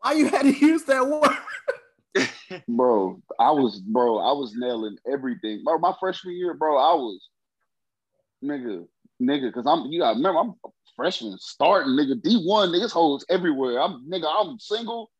Why 0.00 0.12
you 0.12 0.28
had 0.28 0.42
to 0.42 0.52
use 0.52 0.84
that 0.84 1.04
word? 1.04 2.22
bro, 2.68 3.20
I 3.40 3.50
was 3.50 3.80
bro, 3.80 4.18
I 4.18 4.30
was 4.30 4.54
nailing 4.56 4.96
everything. 5.10 5.64
Bro, 5.64 5.78
my 5.78 5.92
freshman 5.98 6.36
year, 6.36 6.54
bro, 6.54 6.78
I 6.78 6.94
was 6.94 7.28
nigga, 8.44 8.86
nigga, 9.20 9.52
cause 9.52 9.66
I'm 9.66 9.86
you 9.90 9.98
gotta 9.98 10.14
remember 10.14 10.38
I'm 10.38 10.54
a 10.64 10.68
freshman 10.94 11.36
starting, 11.40 11.94
nigga, 11.94 12.22
D1, 12.22 12.68
niggas 12.68 12.92
hoes 12.92 13.26
everywhere. 13.28 13.82
I'm 13.82 14.08
nigga, 14.08 14.32
I'm 14.32 14.60
single, 14.60 15.10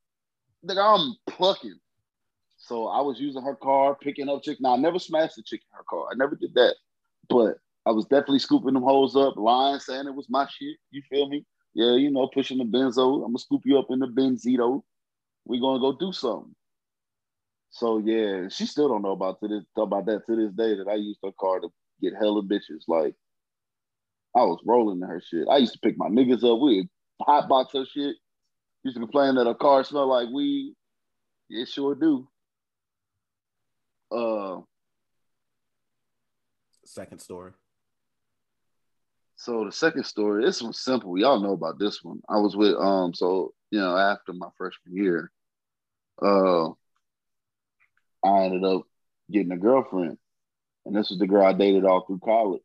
nigga, 0.65 0.79
I'm 0.79 1.17
plucking. 1.27 1.75
So 2.57 2.87
I 2.87 3.01
was 3.01 3.19
using 3.19 3.43
her 3.43 3.57
car, 3.57 3.97
picking 4.01 4.29
up 4.29 4.45
chick. 4.45 4.59
Now 4.61 4.75
I 4.75 4.77
never 4.77 5.01
smashed 5.01 5.35
the 5.35 5.43
chick 5.43 5.61
in 5.61 5.77
her 5.77 5.85
car. 5.91 6.07
I 6.13 6.15
never 6.15 6.37
did 6.37 6.55
that. 6.55 6.77
But 7.29 7.57
I 7.87 7.91
was 7.91 8.07
definitely 8.07 8.39
scooping 8.39 8.75
them 8.75 8.83
hoes 8.83 9.15
up, 9.15 9.37
lying, 9.37 9.79
saying 9.79 10.07
it 10.07 10.15
was 10.15 10.31
my 10.31 10.47
shit. 10.47 10.77
You 10.91 11.03
feel 11.09 11.29
me? 11.29 11.45
Yeah, 11.75 11.93
you 11.95 12.11
know, 12.11 12.29
pushing 12.33 12.59
the 12.59 12.65
benzo. 12.65 13.17
I'm 13.17 13.33
gonna 13.33 13.39
scoop 13.39 13.63
you 13.65 13.79
up 13.79 13.89
in 13.91 13.99
the 13.99 14.07
benzito. 14.07 14.83
We 15.45 15.61
gonna 15.61 15.81
go 15.81 15.93
do 15.93 16.13
something. 16.13 16.55
So 17.71 17.99
yeah, 17.99 18.49
she 18.49 18.67
still 18.67 18.89
don't 18.89 19.03
know 19.03 19.13
about 19.13 19.41
to 19.41 19.49
this 19.49 19.65
about 19.77 20.07
that 20.07 20.25
to 20.27 20.37
this 20.37 20.53
day 20.53 20.77
that 20.77 20.89
I 20.89 20.95
used 20.95 21.19
her 21.25 21.33
car 21.39 21.61
to 21.61 21.69
get 22.01 22.15
hella 22.15 22.43
bitches. 22.43 22.85
Like 22.87 23.15
I 24.35 24.45
was 24.45 24.61
rolling 24.65 25.03
in 25.03 25.09
her 25.09 25.21
shit. 25.21 25.49
I 25.51 25.59
used 25.59 25.75
to 25.75 25.81
pick 25.81 25.99
my 25.99 26.09
niggas 26.09 26.45
up. 26.45 26.61
We'd 26.61 26.89
hotbox 27.21 27.73
her 27.75 27.85
shit. 27.85 28.17
Used 28.85 28.97
to 28.97 29.01
complain 29.01 29.35
that 29.35 29.47
her 29.47 29.55
car 29.55 29.83
smelled 29.83 30.09
like 30.09 30.29
weed. 30.33 30.75
It 31.51 31.69
sure 31.69 31.95
do. 31.95 32.29
Uh 34.11 34.61
Second 36.87 37.19
story. 37.19 37.53
So 39.45 39.65
the 39.65 39.73
second 39.73 40.05
story, 40.05 40.45
this 40.45 40.63
one's 40.63 40.81
simple. 40.81 41.19
Y'all 41.19 41.41
know 41.41 41.53
about 41.53 41.79
this 41.79 42.03
one. 42.03 42.21
I 42.29 42.39
was 42.39 42.57
with 42.57 42.75
um, 42.77 43.15
so 43.15 43.55
you 43.71 43.81
know, 43.81 43.97
after 43.97 44.33
my 44.33 44.49
freshman 44.57 44.97
year, 44.97 45.31
uh, 46.23 46.71
I 48.25 48.45
ended 48.45 48.65
up 48.65 48.83
getting 49.31 49.53
a 49.53 49.59
girlfriend, 49.59 50.19
and 50.87 50.97
this 50.97 51.11
was 51.11 51.19
the 51.19 51.27
girl 51.27 51.47
I 51.47 51.53
dated 51.53 51.85
all 51.85 52.05
through 52.07 52.21
college. 52.25 52.63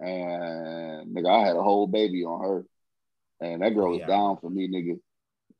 And 0.00 1.14
nigga, 1.14 1.28
I 1.30 1.46
had 1.46 1.56
a 1.56 1.62
whole 1.62 1.86
baby 1.86 2.24
on 2.24 2.40
her, 2.42 2.66
and 3.40 3.62
that 3.62 3.74
girl 3.74 3.90
Oh, 3.90 3.92
was 3.92 4.02
yeah. 4.02 4.06
down 4.06 4.38
for 4.38 4.50
me, 4.50 4.68
nigga. 4.68 5.00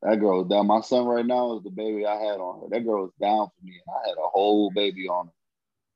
That 0.03 0.19
girl 0.19 0.39
was 0.39 0.49
down. 0.49 0.67
My 0.67 0.81
son 0.81 1.05
right 1.05 1.25
now 1.25 1.57
is 1.57 1.63
the 1.63 1.71
baby 1.71 2.05
I 2.05 2.15
had 2.15 2.39
on 2.39 2.61
her. 2.61 2.67
That 2.69 2.85
girl 2.85 3.03
was 3.03 3.13
down 3.21 3.47
for 3.47 3.65
me, 3.65 3.81
and 3.85 3.95
I 3.95 4.09
had 4.09 4.17
a 4.17 4.29
whole 4.29 4.71
baby 4.71 5.07
on 5.07 5.27
her. 5.27 5.33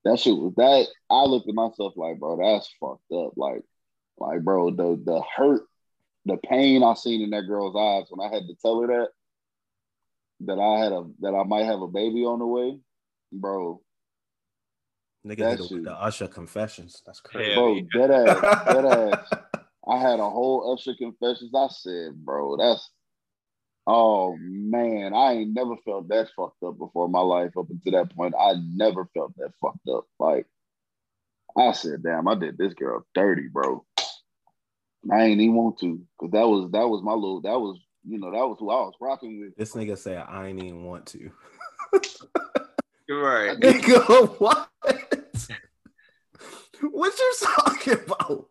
That 0.05 0.19
shit 0.19 0.35
was 0.37 0.53
that. 0.55 0.87
I 1.09 1.23
looked 1.23 1.49
at 1.49 1.55
myself 1.55 1.93
like, 1.97 2.19
bro, 2.19 2.37
that's 2.37 2.71
fucked 2.79 3.11
up. 3.11 3.33
Like, 3.35 3.63
like, 4.17 4.41
bro, 4.43 4.69
the 4.71 5.01
the 5.03 5.21
hurt, 5.35 5.63
the 6.25 6.37
pain 6.37 6.83
I 6.83 6.93
seen 6.93 7.21
in 7.21 7.31
that 7.31 7.47
girl's 7.47 7.75
eyes 7.75 8.07
when 8.09 8.25
I 8.25 8.33
had 8.33 8.47
to 8.47 8.55
tell 8.61 8.81
her 8.81 8.87
that 8.87 9.07
that 10.41 10.59
I 10.59 10.79
had 10.83 10.91
a 10.91 11.03
that 11.21 11.33
I 11.33 11.43
might 11.43 11.65
have 11.65 11.81
a 11.81 11.87
baby 11.87 12.23
on 12.23 12.39
the 12.39 12.45
way, 12.45 12.79
bro. 13.31 13.81
Nigga 15.25 15.37
That 15.37 15.49
hit 15.51 15.59
it 15.59 15.61
with 15.63 15.69
shit. 15.71 15.83
the 15.85 15.93
Usher 15.93 16.27
confessions. 16.27 17.01
That's 17.03 17.19
crazy. 17.19 17.55
Bro, 17.55 17.79
dead 17.93 18.11
ass, 18.11 18.65
dead 18.73 18.85
ass. 19.13 19.29
I 19.87 19.97
had 19.99 20.19
a 20.19 20.29
whole 20.29 20.71
Usher 20.73 20.93
confessions. 20.95 21.51
I 21.55 21.67
said, 21.71 22.13
bro, 22.23 22.57
that's 22.57 22.91
oh 23.87 24.35
man, 24.39 25.13
I 25.13 25.33
ain't 25.33 25.53
never 25.53 25.75
felt 25.85 26.07
that 26.09 26.29
fucked 26.35 26.63
up 26.63 26.77
before 26.77 27.05
in 27.05 27.11
my 27.11 27.21
life 27.21 27.57
up 27.57 27.69
until 27.69 27.91
that 27.93 28.15
point. 28.15 28.33
I 28.39 28.55
never 28.73 29.07
felt 29.13 29.35
that 29.37 29.53
fucked 29.61 29.87
up. 29.89 30.05
Like 30.19 30.47
I 31.57 31.71
said, 31.71 32.03
damn, 32.03 32.27
I 32.27 32.35
did 32.35 32.57
this 32.57 32.73
girl 32.73 33.05
dirty, 33.13 33.47
bro. 33.47 33.85
I 35.11 35.23
ain't 35.23 35.41
even 35.41 35.55
want 35.55 35.79
to, 35.79 36.01
cause 36.19 36.31
that 36.31 36.47
was 36.47 36.71
that 36.71 36.87
was 36.87 37.03
my 37.03 37.13
little 37.13 37.41
that 37.41 37.59
was 37.59 37.79
you 38.07 38.19
know 38.19 38.31
that 38.31 38.47
was 38.47 38.57
who 38.59 38.71
I 38.71 38.75
was 38.75 38.93
rocking 38.99 39.39
with. 39.39 39.55
This 39.55 39.73
nigga 39.73 39.97
said 39.97 40.23
I 40.27 40.47
ain't 40.47 40.63
even 40.63 40.83
want 40.83 41.05
to. 41.07 41.31
You're 43.07 43.21
right. 43.21 43.59
Nigga, 43.59 44.39
what? 44.39 44.69
what 46.81 47.19
you 47.19 47.33
talking 47.39 47.93
about? 47.93 48.47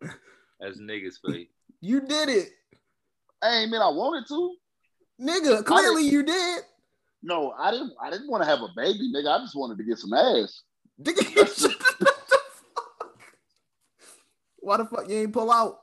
That's 0.61 0.79
niggas 0.79 1.15
for 1.21 1.33
you. 1.35 1.47
You 1.81 2.01
did 2.01 2.29
it. 2.29 2.51
I 3.43 3.57
ain't 3.57 3.73
mean 3.73 3.81
I 3.81 3.89
wanted 3.89 4.29
to. 4.29 4.55
Nigga, 5.21 5.65
clearly 5.65 6.05
you 6.09 6.23
did. 6.23 6.63
No, 7.23 7.53
I 7.59 7.71
didn't. 7.71 7.93
I 8.01 8.11
didn't 8.11 8.29
want 8.31 8.43
to 8.43 8.49
have 8.49 8.61
a 8.61 8.69
baby, 8.77 9.11
nigga. 9.15 9.29
I 9.29 9.39
just 9.39 9.55
wanted 9.57 9.79
to 9.79 9.85
get 9.85 9.99
some 9.99 10.13
ass. 10.13 10.63
Nigga, 11.03 11.35
you 11.35 11.47
should- 11.47 11.75
Why 14.59 14.79
the 14.79 14.85
fuck 14.87 15.09
you 15.09 15.17
ain't 15.17 15.33
pull 15.33 15.51
out? 15.51 15.81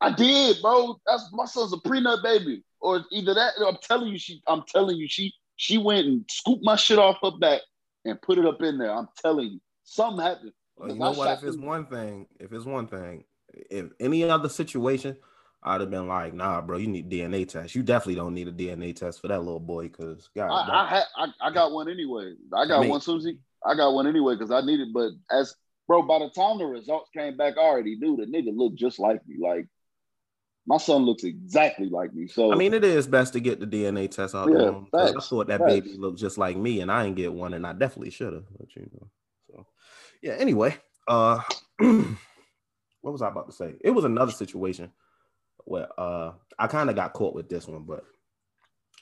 I 0.00 0.12
did, 0.12 0.58
bro. 0.62 1.00
That's 1.06 1.28
my 1.32 1.44
son's 1.46 1.72
a 1.72 1.76
prenup 1.76 2.22
baby, 2.22 2.62
or 2.80 3.04
either 3.10 3.34
that. 3.34 3.54
I'm 3.66 3.76
telling 3.82 4.08
you, 4.08 4.18
she. 4.18 4.40
I'm 4.46 4.62
telling 4.68 4.96
you, 4.96 5.08
she. 5.08 5.32
She 5.56 5.76
went 5.76 6.06
and 6.06 6.24
scooped 6.30 6.62
my 6.64 6.76
shit 6.76 7.00
off 7.00 7.18
her 7.20 7.32
back 7.32 7.60
and 8.04 8.20
put 8.22 8.38
it 8.38 8.46
up 8.46 8.62
in 8.62 8.78
there. 8.78 8.92
I'm 8.92 9.08
telling 9.20 9.48
you, 9.48 9.60
something 9.82 10.24
happened. 10.24 10.52
Well, 10.76 10.88
you 10.90 10.94
know 10.94 11.06
I 11.06 11.10
what? 11.16 11.38
If 11.38 11.42
it's 11.44 11.56
them- 11.56 11.66
one 11.66 11.86
thing, 11.86 12.28
if 12.38 12.52
it's 12.52 12.64
one 12.64 12.86
thing, 12.86 13.24
if 13.52 13.86
any 13.98 14.22
other 14.22 14.48
situation, 14.48 15.16
I'd 15.62 15.80
have 15.80 15.90
been 15.90 16.06
like, 16.06 16.34
nah, 16.34 16.60
bro, 16.60 16.78
you 16.78 16.86
need 16.86 17.10
DNA 17.10 17.46
test. 17.48 17.74
You 17.74 17.82
definitely 17.82 18.14
don't 18.14 18.34
need 18.34 18.46
a 18.48 18.52
DNA 18.52 18.94
test 18.94 19.20
for 19.20 19.28
that 19.28 19.40
little 19.40 19.58
boy, 19.60 19.84
because 19.88 20.28
God, 20.36 20.50
I, 20.50 20.84
I 20.84 20.88
had. 20.88 21.04
I, 21.16 21.48
I 21.48 21.50
got 21.52 21.72
one 21.72 21.88
anyway. 21.88 22.34
I 22.54 22.66
got 22.66 22.78
I 22.78 22.80
mean- 22.82 22.90
one, 22.90 23.00
Susie. 23.00 23.38
I 23.66 23.74
got 23.74 23.90
one 23.92 24.06
anyway 24.06 24.34
because 24.36 24.52
I 24.52 24.60
needed. 24.60 24.92
But 24.94 25.10
as 25.32 25.52
bro, 25.88 26.02
by 26.02 26.20
the 26.20 26.30
time 26.30 26.58
the 26.58 26.64
results 26.66 27.10
came 27.12 27.36
back, 27.36 27.54
I 27.58 27.62
already 27.62 27.96
knew 27.96 28.16
the 28.16 28.24
nigga 28.24 28.56
looked 28.56 28.76
just 28.78 29.00
like 29.00 29.26
me. 29.26 29.36
Like 29.40 29.66
my 30.64 30.76
son 30.76 31.02
looks 31.02 31.24
exactly 31.24 31.88
like 31.88 32.14
me. 32.14 32.28
So 32.28 32.52
I 32.52 32.54
mean, 32.54 32.72
it 32.72 32.84
is 32.84 33.08
best 33.08 33.32
to 33.32 33.40
get 33.40 33.58
the 33.58 33.66
DNA 33.66 34.08
test 34.08 34.36
out. 34.36 34.48
Yeah, 34.48 34.58
there. 34.58 34.72
'cause 34.92 35.16
I 35.16 35.20
thought 35.20 35.48
that 35.48 35.58
facts. 35.58 35.72
baby 35.72 35.96
looked 35.98 36.20
just 36.20 36.38
like 36.38 36.56
me, 36.56 36.80
and 36.82 36.92
I 36.92 37.02
didn't 37.04 37.16
get 37.16 37.32
one, 37.32 37.52
and 37.52 37.66
I 37.66 37.72
definitely 37.72 38.10
should 38.10 38.32
have. 38.32 38.44
But 38.56 38.74
you 38.76 38.88
know, 38.92 39.08
so 39.50 39.66
yeah. 40.22 40.34
Anyway, 40.34 40.76
uh, 41.08 41.40
what 41.78 43.12
was 43.12 43.22
I 43.22 43.28
about 43.28 43.46
to 43.48 43.52
say? 43.52 43.74
It 43.80 43.90
was 43.90 44.04
another 44.04 44.32
situation 44.32 44.92
where 45.68 45.88
uh, 45.98 46.32
I 46.58 46.66
kind 46.66 46.90
of 46.90 46.96
got 46.96 47.12
caught 47.12 47.34
with 47.34 47.48
this 47.48 47.66
one, 47.66 47.84
but 47.84 48.04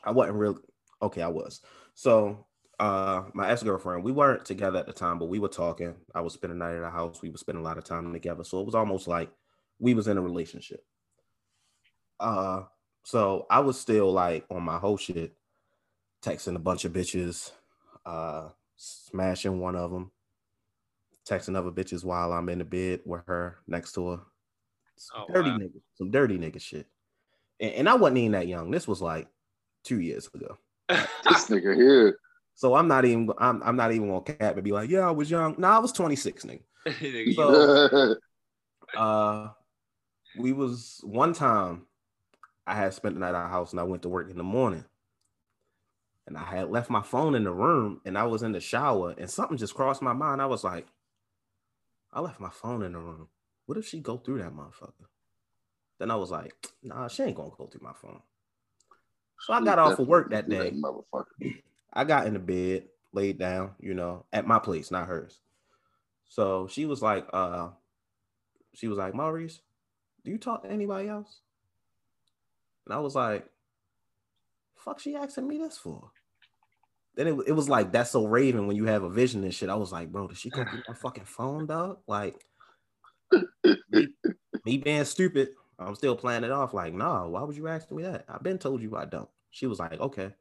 I 0.05 0.11
wasn't 0.11 0.39
real. 0.39 0.59
Okay, 1.03 1.23
I 1.23 1.29
was. 1.29 1.61
So 1.95 2.47
uh, 2.79 3.25
my 3.35 3.51
ex 3.51 3.63
girlfriend, 3.63 4.05
we 4.05 4.13
weren't 4.13 4.45
together 4.45 4.79
at 4.79 4.87
the 4.87 4.93
time, 4.93 5.19
but 5.19 5.29
we 5.29 5.39
were 5.39 5.49
talking. 5.49 5.95
I 6.15 6.21
was 6.21 6.35
spending 6.35 6.59
night 6.59 6.75
at 6.75 6.81
the 6.81 6.91
house. 6.91 7.23
We 7.23 7.31
were 7.31 7.39
spending 7.39 7.65
a 7.65 7.67
lot 7.67 7.79
of 7.79 7.85
time 7.85 8.13
together, 8.13 8.45
so 8.45 8.61
it 8.61 8.67
was 8.67 8.75
almost 8.75 9.09
like 9.09 9.31
we 9.79 9.95
was 9.95 10.09
in 10.09 10.19
a 10.19 10.23
relationship. 10.23 10.85
Uh, 12.19 12.63
so 13.05 13.47
I 13.51 13.61
was 13.61 13.79
still 13.79 14.13
like 14.13 14.45
on 14.51 14.63
my 14.63 14.79
whole 14.79 14.97
shit, 14.97 15.35
texting 16.23 16.57
a 16.57 16.61
bunch 16.61 16.85
of 16.85 16.93
bitches, 16.93 17.53
uh, 18.05 18.49
smashing 18.77 19.61
one 19.61 19.77
of 19.77 19.91
them, 19.91 20.11
texting 21.29 21.57
other 21.57 21.71
bitches 21.71 22.05
while 22.05 22.33
I'm 22.33 22.49
in 22.49 22.59
the 22.59 22.65
bed 22.65 23.01
with 23.05 23.23
her 23.27 23.59
next 23.67 23.93
to 23.93 24.11
her. 24.11 24.21
Some 24.97 25.23
Oh, 25.29 25.33
dirty 25.33 25.51
wow. 25.51 25.59
nigga, 25.59 25.81
some 25.95 26.11
dirty 26.11 26.39
nigga 26.39 26.61
shit. 26.61 26.87
And, 27.61 27.73
and 27.73 27.89
I 27.89 27.95
wasn't 27.95 28.19
even 28.19 28.33
that 28.33 28.49
young. 28.49 28.71
This 28.71 28.89
was 28.89 29.01
like 29.03 29.29
two 29.85 30.01
years 30.01 30.29
ago. 30.33 30.59
This 31.25 31.49
nigga 31.49 31.75
here. 31.75 32.19
So 32.55 32.75
I'm 32.75 32.89
not 32.89 33.05
even 33.05 33.29
I'm, 33.39 33.63
I'm 33.63 33.77
not 33.77 33.93
even 33.93 34.09
gonna 34.09 34.23
cap 34.23 34.55
and 34.55 34.65
be 34.65 34.73
like, 34.73 34.89
yeah, 34.89 35.07
I 35.07 35.11
was 35.11 35.31
young. 35.31 35.55
No, 35.59 35.69
I 35.69 35.79
was 35.79 35.93
26, 35.93 36.45
nigga. 36.45 36.63
Nigga, 36.87 37.35
So- 37.35 38.15
Uh 38.99 39.49
we 40.39 40.53
was 40.53 41.01
one 41.03 41.33
time 41.33 41.87
I 42.67 42.75
had 42.75 42.95
spent 42.95 43.15
the 43.15 43.21
night 43.21 43.31
at 43.31 43.35
our 43.35 43.49
house 43.49 43.73
and 43.73 43.81
I 43.81 43.85
went 43.85 44.03
to 44.03 44.09
work 44.09 44.31
in 44.31 44.37
the 44.37 44.43
morning. 44.45 44.85
And 46.27 46.37
I 46.37 46.43
had 46.45 46.71
left 46.71 46.91
my 46.91 47.03
phone 47.03 47.35
in 47.35 47.45
the 47.45 47.53
room 47.53 48.01
and 48.05 48.19
I 48.19 48.25
was 48.25 48.43
in 48.43 48.53
the 48.53 48.61
shower 48.61 49.15
and 49.17 49.31
something 49.31 49.57
just 49.57 49.75
crossed 49.75 50.03
my 50.03 50.13
mind. 50.13 50.43
I 50.43 50.47
was 50.47 50.65
like, 50.65 50.87
I 52.13 52.21
left 52.21 52.41
my 52.41 52.51
phone 52.51 52.83
in 52.83 52.93
the 52.93 52.99
room. 52.99 53.29
What 53.67 53.79
if 53.79 53.87
she 53.87 54.01
go 54.01 54.17
through 54.17 54.39
that 54.39 54.55
motherfucker? 54.55 55.07
Then 55.99 56.11
I 56.11 56.17
was 56.17 56.31
like, 56.31 56.55
nah, 56.83 57.09
she 57.09 57.23
ain't 57.25 57.37
gonna 57.37 57.51
go 57.57 57.67
through 57.67 57.83
my 57.83 57.93
phone. 58.01 58.21
So 59.41 59.53
I 59.53 59.63
got 59.63 59.79
off 59.79 59.99
of 59.99 60.09
work 60.09 60.31
that 60.31 60.49
day. 60.49 60.73
I 61.93 62.05
got 62.05 62.27
in 62.27 62.35
the 62.35 62.39
bed, 62.39 62.85
laid 63.13 63.39
down, 63.39 63.73
you 63.81 63.95
know, 63.95 64.25
at 64.33 64.47
my 64.47 64.59
place, 64.59 64.91
not 64.91 65.09
hers. 65.09 65.41
So 66.29 66.67
she 66.69 66.87
was 66.87 67.03
like, 67.03 67.27
uh, 67.33 67.69
she 68.75 68.89
was 68.89 68.99
like, 68.99 69.15
Maurice, 69.15 69.61
do 70.25 70.31
you 70.31 70.39
talk 70.39 70.63
to 70.63 70.71
anybody 70.71 71.09
else? 71.09 71.41
And 72.85 72.95
I 72.95 72.99
was 72.99 73.15
like, 73.15 73.49
fuck 74.77 75.01
she 75.01 75.17
asking 75.17 75.49
me 75.49 75.59
this 75.59 75.79
for? 75.79 76.11
Then 77.15 77.29
it, 77.29 77.37
it 77.49 77.53
was 77.53 77.69
like 77.69 77.93
that's 77.93 78.11
so 78.11 78.27
Raven 78.27 78.67
when 78.67 78.77
you 78.77 78.85
have 78.85 79.03
a 79.03 79.11
vision 79.11 79.43
and 79.43 79.55
shit. 79.55 79.71
I 79.71 79.75
was 79.75 79.93
like, 79.93 80.13
bro, 80.13 80.29
did 80.29 80.37
she 80.37 80.51
go 80.51 80.65
through 80.65 80.83
my 80.87 80.95
fucking 80.95 81.25
phone, 81.25 81.67
dog? 81.67 81.99
Like 82.07 82.45
me, 83.91 84.09
me 84.65 84.79
being 84.79 85.05
stupid, 85.05 85.51
I'm 85.79 85.95
still 85.95 86.17
playing 86.17 86.45
it 86.45 86.51
off. 86.51 86.75
Like, 86.75 86.95
nah, 86.95 87.27
why 87.27 87.43
would 87.43 87.57
you 87.57 87.69
ask 87.69 87.91
me 87.91 88.03
that? 88.03 88.25
I've 88.29 88.43
been 88.43 88.59
told 88.59 88.83
you 88.83 88.97
I 88.97 89.05
don't. 89.05 89.29
She 89.51 89.67
was 89.67 89.79
like, 89.79 90.01
okay. 90.01 90.33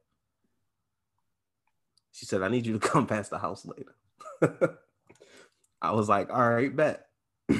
She 2.12 2.24
said, 2.26 2.42
I 2.42 2.48
need 2.48 2.66
you 2.66 2.78
to 2.78 2.88
come 2.88 3.06
past 3.06 3.30
the 3.30 3.38
house 3.38 3.66
later. 3.66 3.94
I 5.82 5.92
was 5.92 6.08
like, 6.08 6.30
all 6.30 6.50
right, 6.50 6.74
bet. 6.74 7.06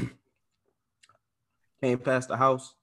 came 1.83 1.99
past 1.99 2.29
the 2.29 2.37
house, 2.37 2.75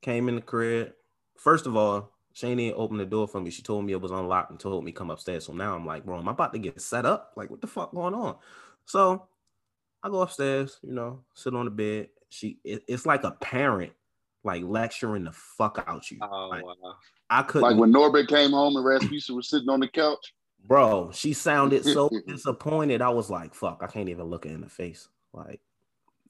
came 0.00 0.28
in 0.28 0.36
the 0.36 0.40
crib. 0.40 0.92
First 1.36 1.66
of 1.66 1.76
all, 1.76 2.12
Shane 2.32 2.56
didn't 2.56 2.78
open 2.78 2.96
the 2.96 3.04
door 3.04 3.28
for 3.28 3.40
me. 3.40 3.50
She 3.50 3.62
told 3.62 3.84
me 3.84 3.92
it 3.92 4.00
was 4.00 4.10
unlocked 4.10 4.50
and 4.50 4.58
told 4.58 4.84
me 4.84 4.92
come 4.92 5.10
upstairs. 5.10 5.44
So 5.46 5.52
now 5.52 5.74
I'm 5.74 5.84
like, 5.84 6.04
bro, 6.04 6.18
am 6.18 6.28
I 6.28 6.32
about 6.32 6.52
to 6.54 6.58
get 6.58 6.80
set 6.80 7.04
up? 7.04 7.32
Like, 7.36 7.50
what 7.50 7.60
the 7.60 7.66
fuck 7.66 7.92
going 7.92 8.14
on? 8.14 8.36
So 8.86 9.26
I 10.02 10.08
go 10.08 10.20
upstairs, 10.20 10.78
you 10.82 10.92
know, 10.92 11.20
sit 11.34 11.54
on 11.54 11.64
the 11.66 11.70
bed. 11.70 12.08
She, 12.28 12.58
it- 12.64 12.84
it's 12.88 13.06
like 13.06 13.24
a 13.24 13.30
parent, 13.32 13.92
like 14.44 14.62
lecturing 14.64 15.24
the 15.24 15.32
fuck 15.32 15.82
out 15.86 16.10
you. 16.10 16.18
oh 16.22 16.48
Like, 16.48 16.64
wow. 16.64 16.74
I 17.30 17.42
couldn't 17.42 17.68
Like 17.70 17.78
when 17.78 17.90
Norbert 17.92 18.28
came 18.28 18.50
home 18.50 18.76
and 18.76 18.84
Rasmussen 18.84 19.36
was 19.36 19.48
sitting 19.48 19.68
on 19.68 19.80
the 19.80 19.88
couch. 19.88 20.34
bro 20.64 21.10
she 21.12 21.32
sounded 21.32 21.84
so 21.84 22.08
disappointed 22.28 23.02
i 23.02 23.08
was 23.08 23.28
like 23.28 23.52
fuck 23.52 23.80
i 23.82 23.86
can't 23.88 24.08
even 24.08 24.26
look 24.26 24.44
her 24.44 24.50
in 24.50 24.60
the 24.60 24.68
face 24.68 25.08
like 25.32 25.60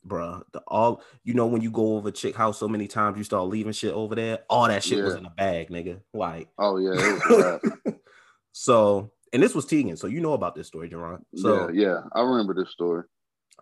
bro 0.05 0.43
the 0.53 0.61
all 0.69 1.03
you 1.23 1.35
know 1.35 1.47
when 1.47 1.61
you 1.61 1.71
go 1.71 1.97
over 1.97 2.11
chick 2.11 2.35
house 2.35 2.59
so 2.59 2.67
many 2.67 2.87
times 2.89 3.19
you 3.19 3.25
start 3.25 3.47
leaving 3.49 3.73
shit 3.75 3.93
over 3.93 4.15
there 4.15 4.39
all 4.49 4.67
that 4.69 4.83
shit 4.83 5.05
was 5.05 5.17
in 5.17 5.27
a 5.27 5.31
bag 5.31 5.69
nigga 5.69 6.01
like 6.15 6.49
Oh 6.59 6.79
yeah, 6.79 6.93
it 6.95 7.63
was 7.85 7.95
so 8.53 9.11
and 9.35 9.43
this 9.43 9.55
was 9.55 9.67
tegan 9.67 9.97
so 9.99 10.07
you 10.07 10.21
know 10.21 10.33
about 10.33 10.55
this 10.55 10.67
story 10.69 10.89
Jerron. 10.89 11.23
so 11.37 11.69
yeah, 11.71 11.83
yeah, 11.89 12.01
I 12.15 12.23
remember 12.23 12.55
this 12.55 12.71
story. 12.71 13.05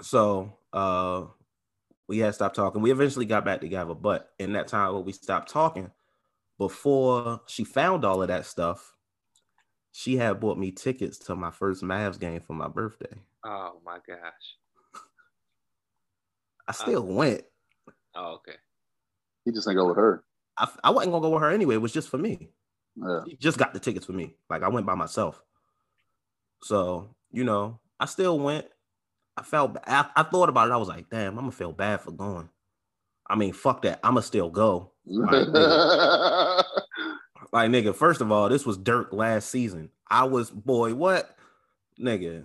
So 0.00 0.56
uh 0.72 1.24
we 2.08 2.18
had 2.18 2.34
stopped 2.34 2.56
talking 2.56 2.82
we 2.82 2.90
eventually 2.90 3.26
got 3.26 3.44
back 3.44 3.60
together 3.60 3.94
but 3.94 4.30
in 4.38 4.52
that 4.52 4.68
time 4.68 4.94
when 4.94 5.04
we 5.04 5.12
stopped 5.12 5.50
talking 5.50 5.90
before 6.58 7.40
she 7.46 7.64
found 7.64 8.04
all 8.04 8.22
of 8.22 8.28
that 8.28 8.46
stuff 8.46 8.94
she 9.92 10.16
had 10.16 10.40
bought 10.40 10.58
me 10.58 10.70
tickets 10.70 11.18
to 11.18 11.34
my 11.34 11.50
first 11.50 11.82
Mavs 11.82 12.18
game 12.18 12.40
for 12.40 12.52
my 12.52 12.68
birthday. 12.68 13.20
Oh 13.44 13.80
my 13.84 13.98
gosh. 14.06 14.56
I 16.68 16.72
still 16.72 17.02
went. 17.02 17.42
Oh, 18.14 18.34
okay. 18.34 18.56
He 19.44 19.50
just 19.50 19.66
didn't 19.66 19.78
go 19.78 19.88
with 19.88 19.96
her. 19.96 20.22
I, 20.56 20.68
I 20.84 20.90
wasn't 20.90 21.12
gonna 21.12 21.22
go 21.22 21.30
with 21.30 21.42
her 21.42 21.50
anyway. 21.50 21.74
It 21.74 21.82
was 21.82 21.92
just 21.92 22.08
for 22.08 22.18
me. 22.18 22.50
Yeah. 22.96 23.20
She 23.28 23.36
just 23.36 23.58
got 23.58 23.72
the 23.72 23.80
tickets 23.80 24.06
for 24.06 24.12
me. 24.12 24.34
Like 24.48 24.62
I 24.62 24.68
went 24.68 24.86
by 24.86 24.94
myself. 24.94 25.42
So 26.62 27.14
you 27.32 27.44
know, 27.44 27.80
I 27.98 28.06
still 28.06 28.38
went. 28.38 28.66
I 29.40 29.42
felt. 29.42 29.78
I, 29.86 30.06
I 30.14 30.22
thought 30.22 30.50
about 30.50 30.68
it. 30.68 30.72
I 30.72 30.76
was 30.76 30.88
like, 30.88 31.08
damn, 31.08 31.38
I'm 31.38 31.44
gonna 31.44 31.50
feel 31.50 31.72
bad 31.72 32.02
for 32.02 32.10
going. 32.10 32.50
I 33.26 33.36
mean, 33.36 33.54
fuck 33.54 33.82
that. 33.82 34.00
I'ma 34.04 34.20
still 34.20 34.50
go. 34.50 34.92
Like, 35.06 35.46
nigga, 35.46 36.64
like, 37.52 37.70
nigga, 37.70 37.94
first 37.94 38.20
of 38.20 38.30
all, 38.30 38.50
this 38.50 38.66
was 38.66 38.76
Dirk 38.76 39.14
last 39.14 39.48
season. 39.48 39.88
I 40.10 40.24
was 40.24 40.50
boy, 40.50 40.94
what, 40.94 41.36
nigga? 41.98 42.44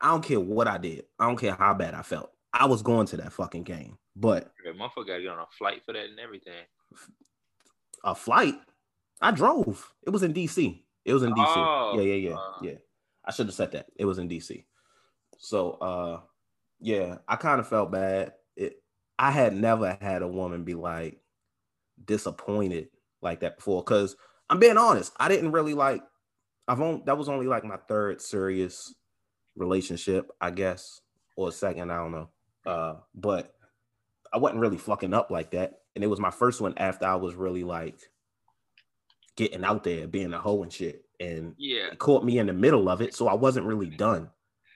I 0.00 0.10
don't 0.10 0.22
care 0.24 0.38
what 0.38 0.68
I 0.68 0.78
did. 0.78 1.06
I 1.18 1.26
don't 1.26 1.38
care 1.38 1.54
how 1.54 1.74
bad 1.74 1.94
I 1.94 2.02
felt. 2.02 2.30
I 2.52 2.66
was 2.66 2.82
going 2.82 3.08
to 3.08 3.16
that 3.16 3.32
fucking 3.32 3.64
game. 3.64 3.98
But 4.14 4.52
Yeah, 4.64 4.72
motherfucker 4.72 5.08
got 5.08 5.16
to 5.16 5.22
get 5.22 5.30
on 5.30 5.40
a 5.40 5.46
flight 5.58 5.82
for 5.84 5.92
that 5.92 6.04
and 6.04 6.20
everything. 6.20 6.52
a 8.04 8.14
flight. 8.14 8.54
I 9.20 9.32
drove. 9.32 9.92
It 10.06 10.10
was 10.10 10.22
in 10.22 10.32
DC. 10.32 10.82
It 11.04 11.14
was 11.14 11.24
in 11.24 11.32
DC. 11.32 11.44
Oh, 11.56 11.94
yeah, 11.96 12.02
yeah, 12.02 12.28
yeah, 12.30 12.36
uh. 12.36 12.52
yeah. 12.62 12.74
I 13.24 13.32
should 13.32 13.46
have 13.46 13.54
said 13.54 13.72
that. 13.72 13.86
It 13.96 14.04
was 14.04 14.18
in 14.18 14.28
DC. 14.28 14.64
So, 15.38 15.72
uh, 15.72 16.20
yeah, 16.80 17.18
I 17.26 17.36
kind 17.36 17.60
of 17.60 17.68
felt 17.68 17.90
bad. 17.90 18.34
It. 18.56 18.82
I 19.18 19.30
had 19.30 19.54
never 19.54 19.96
had 20.00 20.22
a 20.22 20.28
woman 20.28 20.64
be 20.64 20.74
like 20.74 21.20
disappointed 22.04 22.88
like 23.22 23.40
that 23.40 23.56
before. 23.56 23.82
Cause 23.82 24.16
I'm 24.50 24.58
being 24.58 24.78
honest, 24.78 25.12
I 25.18 25.28
didn't 25.28 25.52
really 25.52 25.74
like. 25.74 26.02
I've 26.66 26.80
only 26.80 27.02
that 27.06 27.16
was 27.18 27.28
only 27.28 27.46
like 27.46 27.64
my 27.64 27.76
third 27.88 28.20
serious 28.20 28.94
relationship, 29.56 30.30
I 30.40 30.50
guess, 30.50 31.00
or 31.36 31.50
second. 31.52 31.90
I 31.90 31.96
don't 31.96 32.12
know. 32.12 32.28
Uh, 32.66 32.94
but 33.14 33.54
I 34.32 34.38
wasn't 34.38 34.60
really 34.60 34.76
fucking 34.78 35.14
up 35.14 35.30
like 35.30 35.50
that. 35.52 35.80
And 35.94 36.04
it 36.04 36.08
was 36.08 36.20
my 36.20 36.30
first 36.30 36.60
one 36.60 36.74
after 36.76 37.06
I 37.06 37.14
was 37.16 37.34
really 37.34 37.64
like 37.64 37.98
getting 39.36 39.64
out 39.64 39.84
there, 39.84 40.06
being 40.06 40.32
a 40.32 40.38
hoe 40.38 40.62
and 40.62 40.72
shit. 40.72 41.04
And 41.20 41.54
Yeah. 41.58 41.88
it 41.92 41.98
caught 41.98 42.24
me 42.24 42.38
in 42.38 42.46
the 42.46 42.52
middle 42.52 42.88
of 42.88 43.00
it. 43.00 43.14
So 43.14 43.26
I 43.28 43.34
wasn't 43.34 43.66
really 43.66 43.90
done. 43.90 44.30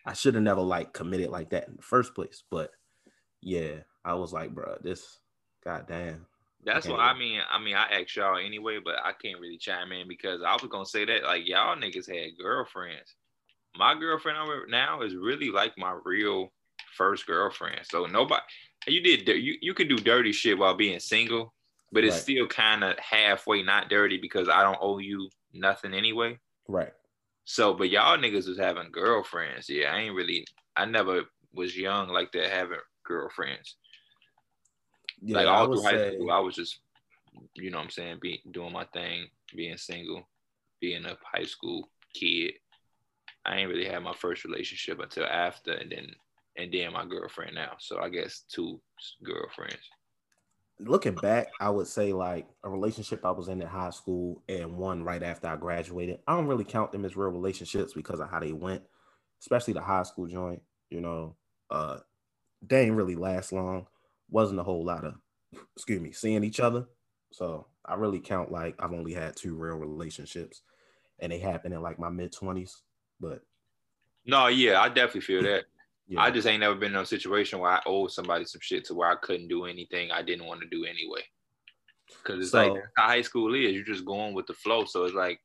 I 0.05 0.15
should 0.15 0.35
have 0.35 0.43
never 0.43 0.61
like 0.61 0.93
committed 0.93 1.31
like 1.31 1.51
that 1.51 1.69
in 1.69 1.77
the 1.77 1.83
first 1.83 2.15
place. 2.15 2.43
But 2.51 2.71
yeah, 3.41 3.81
I 4.05 4.15
was 4.15 4.33
like, 4.33 4.55
bro, 4.55 4.79
this 4.83 5.19
goddamn. 5.65 6.27
That's 6.65 6.87
Okay. 6.87 6.93
what 6.93 7.01
I 7.01 7.17
mean. 7.19 7.41
I 7.51 7.59
mean, 7.59 7.75
I 7.75 8.01
asked 8.01 8.15
y'all 8.17 8.39
anyway, 8.39 8.79
but 8.85 8.97
I 9.03 9.13
can't 9.21 9.41
really 9.41 9.59
chime 9.59 9.91
in 9.93 10.07
because 10.09 10.43
I 10.43 10.53
was 10.55 10.71
gonna 10.71 10.87
say 10.87 11.05
that 11.05 11.25
like 11.25 11.47
y'all 11.47 11.77
niggas 11.77 12.09
had 12.09 12.39
girlfriends. 12.39 13.15
My 13.77 13.95
girlfriend 13.99 14.39
now 14.69 15.03
is 15.03 15.15
really 15.17 15.51
like 15.51 15.77
my 15.79 15.99
real 16.05 16.53
first 16.97 17.27
girlfriend. 17.27 17.81
So 17.85 18.07
nobody, 18.07 18.43
you 18.87 19.03
did 19.03 19.27
you 19.43 19.57
you 19.61 19.75
can 19.75 19.89
do 19.89 19.97
dirty 19.97 20.33
shit 20.33 20.59
while 20.59 20.75
being 20.75 21.01
single, 21.01 21.53
but 21.91 22.05
it's 22.05 22.17
Right. 22.17 22.23
still 22.23 22.47
kind 22.47 22.85
of 22.85 22.99
halfway 22.99 23.63
not 23.63 23.89
dirty 23.89 24.19
because 24.19 24.49
I 24.49 24.63
don't 24.63 24.79
owe 24.81 24.99
you 24.99 25.31
nothing 25.53 25.95
anyway. 25.95 26.39
Right. 26.69 26.93
So, 27.45 27.75
but 27.75 27.91
y'all 27.91 28.19
niggas 28.19 28.49
was 28.49 28.59
having 28.59 28.91
girlfriends. 28.93 29.69
Yeah, 29.69 29.93
I 29.95 30.01
ain't 30.01 30.15
really. 30.15 30.47
I 30.77 30.85
never 30.87 31.23
was 31.55 31.77
young 31.77 32.09
like 32.09 32.33
that 32.33 32.51
having 32.51 32.79
girlfriends 33.05 33.77
Yeah, 35.21 35.37
like 35.39 35.47
all 35.47 35.67
through 35.67 35.83
high 35.83 35.93
say, 35.93 36.15
school, 36.15 36.31
I 36.31 36.39
was 36.39 36.57
just, 36.57 36.81
you 37.55 37.71
know 37.71 37.79
what 37.79 37.85
I'm 37.85 37.91
saying, 37.91 38.19
be 38.21 38.43
doing 38.53 38.73
my 38.73 38.85
thing, 38.93 39.27
being 39.57 39.77
single, 39.77 40.29
being 40.81 41.05
a 41.05 41.17
high 41.25 41.45
school 41.45 41.89
kid. 42.15 42.55
I 43.45 43.57
ain't 43.57 43.71
really 43.71 43.87
had 43.87 44.03
my 44.03 44.15
first 44.15 44.45
relationship 44.45 45.01
until 45.01 45.27
after, 45.27 45.73
and 45.73 45.91
then 45.91 46.09
and 46.57 46.73
then 46.73 46.93
my 46.93 47.07
girlfriend 47.07 47.55
now. 47.55 47.77
So 47.81 48.01
I 48.01 48.09
guess 48.09 48.45
two 48.53 48.81
girlfriends. 49.25 49.83
Looking 50.85 51.15
back, 51.15 51.49
I 51.61 51.71
would 51.71 51.87
say 51.87 52.13
like 52.13 52.49
a 52.65 52.71
relationship 52.71 53.25
I 53.25 53.31
was 53.31 53.49
in 53.49 53.61
in 53.61 53.69
high 53.69 53.91
school 53.91 54.43
and 54.49 54.77
one 54.77 55.05
right 55.05 55.23
after 55.23 55.49
I 55.49 55.57
graduated. 55.57 56.21
I 56.27 56.35
don't 56.35 56.47
really 56.47 56.65
count 56.65 56.93
them 56.93 57.05
as 57.05 57.17
real 57.17 57.31
relationships 57.31 57.93
because 57.93 58.21
of 58.21 58.31
how 58.31 58.41
they 58.41 58.53
went, 58.53 58.83
especially 59.41 59.75
the 59.75 59.81
high 59.81 60.03
school 60.03 60.27
joint. 60.27 60.63
You 60.91 61.01
know, 61.01 61.37
uh, 61.71 62.01
they 62.63 62.83
didn't 62.83 62.97
really 62.97 63.17
last 63.17 63.53
long. 63.53 63.87
Wasn't 64.29 64.61
a 64.61 64.65
whole 64.65 64.85
lot 64.85 65.05
of, 65.05 65.15
excuse 65.75 66.01
me, 66.01 66.13
seeing 66.13 66.45
each 66.45 66.61
other. 66.61 66.87
So 67.33 67.67
I 67.85 67.95
really 67.95 68.21
count 68.21 68.53
like 68.53 68.77
I've 68.79 68.93
only 68.93 69.13
had 69.13 69.37
two 69.37 69.55
real 69.55 69.77
relationships, 69.77 70.63
and 71.19 71.33
they 71.33 71.39
happened 71.39 71.75
in 71.75 71.83
like 71.83 71.99
my 71.99 72.11
mid 72.11 72.33
twenties. 72.33 72.83
But 73.21 73.43
No, 74.25 74.49
yeah, 74.49 74.81
I 74.81 74.89
definitely 74.89 75.23
feel 75.23 75.43
that. 75.43 75.65
Yeah, 76.09 76.21
I 76.21 76.31
just 76.31 76.47
ain't 76.47 76.61
never 76.61 76.75
been 76.75 76.95
in 76.95 77.01
a 77.01 77.07
situation 77.07 77.59
where 77.59 77.71
I 77.73 77.81
owed 77.87 78.11
somebody 78.11 78.45
some 78.45 78.61
shit 78.63 78.85
to 78.87 78.95
where 78.95 79.11
I 79.11 79.17
couldn't 79.17 79.49
do 79.49 79.65
anything 79.67 80.11
I 80.11 80.23
didn't 80.23 80.47
want 80.47 80.61
to 80.63 80.69
do 80.69 80.85
anyway. 80.85 81.23
Cause 82.25 82.39
it's 82.41 82.53
like 82.55 82.69
So- 82.69 82.75
that's 82.75 82.87
how 82.97 83.07
high 83.07 83.23
school 83.23 83.55
is. 83.55 83.73
You're 83.73 83.85
just 83.85 84.05
going 84.05 84.35
with 84.35 84.47
the 84.47 84.55
flow. 84.55 84.85
So 84.85 85.05
it's 85.05 85.15
like 85.15 85.41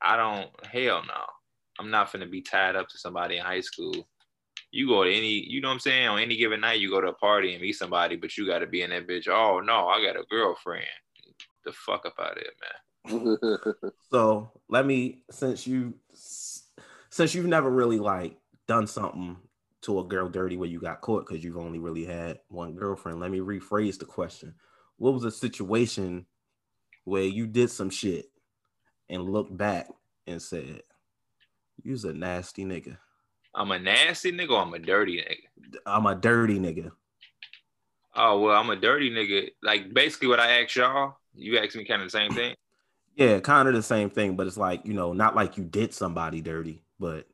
I 0.00 0.16
don't. 0.16 0.50
Hell 0.66 1.02
no. 1.06 1.24
I'm 1.78 1.90
not 1.90 2.12
gonna 2.12 2.26
be 2.26 2.40
tied 2.42 2.76
up 2.76 2.88
to 2.88 2.98
somebody 2.98 3.36
in 3.36 3.44
high 3.44 3.60
school. 3.60 3.94
You 4.72 4.88
go 4.88 5.04
to 5.04 5.10
any, 5.10 5.28
you 5.48 5.60
know 5.60 5.68
what 5.68 5.74
I'm 5.74 5.80
saying? 5.80 6.08
On 6.08 6.18
any 6.18 6.36
given 6.36 6.60
night, 6.60 6.80
you 6.80 6.88
go 6.90 7.00
to 7.00 7.08
a 7.08 7.14
party 7.14 7.52
and 7.52 7.60
meet 7.62 7.74
somebody, 7.74 8.16
but 8.16 8.36
you 8.36 8.46
got 8.46 8.60
to 8.60 8.66
be 8.66 8.82
in 8.82 8.90
that 8.90 9.06
bitch. 9.06 9.28
Oh 9.28 9.60
no, 9.60 9.86
I 9.88 10.02
got 10.04 10.16
a 10.16 10.24
girlfriend. 10.30 10.86
The 11.64 11.72
fuck 11.72 12.04
up 12.06 12.14
out 12.18 12.38
of 12.38 12.42
it, 12.42 12.54
man. 12.60 13.92
So 14.10 14.50
let 14.68 14.86
me, 14.86 15.22
since 15.30 15.66
you, 15.66 15.94
since 16.12 17.34
you've 17.34 17.46
never 17.46 17.70
really 17.70 17.98
like 17.98 18.36
done 18.66 18.86
something 18.86 19.36
to 19.82 20.00
a 20.00 20.04
girl 20.04 20.28
dirty 20.28 20.56
where 20.56 20.68
you 20.68 20.80
got 20.80 21.00
caught 21.00 21.26
because 21.26 21.44
you've 21.44 21.58
only 21.58 21.78
really 21.78 22.04
had 22.04 22.38
one 22.48 22.74
girlfriend. 22.74 23.20
Let 23.20 23.30
me 23.30 23.40
rephrase 23.40 23.98
the 23.98 24.04
question. 24.04 24.54
What 24.96 25.14
was 25.14 25.24
a 25.24 25.30
situation 25.30 26.26
where 27.04 27.24
you 27.24 27.46
did 27.46 27.70
some 27.70 27.90
shit 27.90 28.26
and 29.08 29.24
looked 29.24 29.56
back 29.56 29.88
and 30.26 30.40
said, 30.40 30.82
"You's 31.82 32.04
a 32.04 32.12
nasty 32.12 32.64
nigga. 32.64 32.96
I'm 33.54 33.72
a 33.72 33.78
nasty 33.78 34.32
nigga. 34.32 34.50
Or 34.50 34.62
I'm 34.62 34.74
a 34.74 34.78
dirty 34.78 35.18
nigga. 35.18 35.78
I'm 35.84 36.06
a 36.06 36.14
dirty 36.14 36.58
nigga." 36.58 36.92
Oh 38.14 38.40
well, 38.40 38.60
I'm 38.60 38.70
a 38.70 38.76
dirty 38.76 39.10
nigga. 39.10 39.50
Like 39.62 39.92
basically, 39.92 40.28
what 40.28 40.40
I 40.40 40.62
asked 40.62 40.76
y'all, 40.76 41.16
you 41.34 41.58
asked 41.58 41.76
me 41.76 41.84
kind 41.84 42.02
of 42.02 42.06
the 42.06 42.18
same 42.18 42.32
thing. 42.32 42.54
Yeah, 43.16 43.40
kind 43.40 43.68
of 43.68 43.74
the 43.74 43.82
same 43.82 44.10
thing, 44.10 44.36
but 44.36 44.46
it's 44.46 44.56
like 44.56 44.86
you 44.86 44.94
know, 44.94 45.12
not 45.12 45.34
like 45.34 45.56
you 45.56 45.64
did 45.64 45.92
somebody 45.92 46.40
dirty, 46.40 46.84
but 47.00 47.26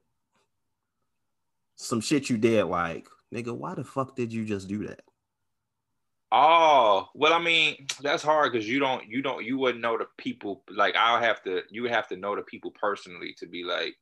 some 1.78 2.00
shit 2.02 2.30
you 2.30 2.38
did. 2.38 2.64
Like, 2.64 3.08
nigga, 3.34 3.56
why 3.56 3.74
the 3.74 3.84
fuck 3.84 4.16
did 4.16 4.32
you 4.32 4.44
just 4.44 4.68
do 4.68 4.86
that? 4.88 5.00
Oh 6.30 7.08
well, 7.14 7.32
I 7.32 7.38
mean 7.38 7.86
that's 8.02 8.22
hard 8.22 8.52
because 8.52 8.68
you 8.68 8.78
don't, 8.80 9.06
you 9.06 9.22
don't, 9.22 9.44
you 9.44 9.58
wouldn't 9.58 9.80
know 9.82 9.96
the 9.96 10.06
people. 10.18 10.62
Like 10.70 10.94
I'll 10.96 11.20
have 11.20 11.42
to, 11.44 11.62
you 11.70 11.84
have 11.86 12.08
to 12.08 12.16
know 12.16 12.36
the 12.36 12.42
people 12.42 12.70
personally 12.72 13.34
to 13.38 13.46
be 13.46 13.64
like. 13.64 13.96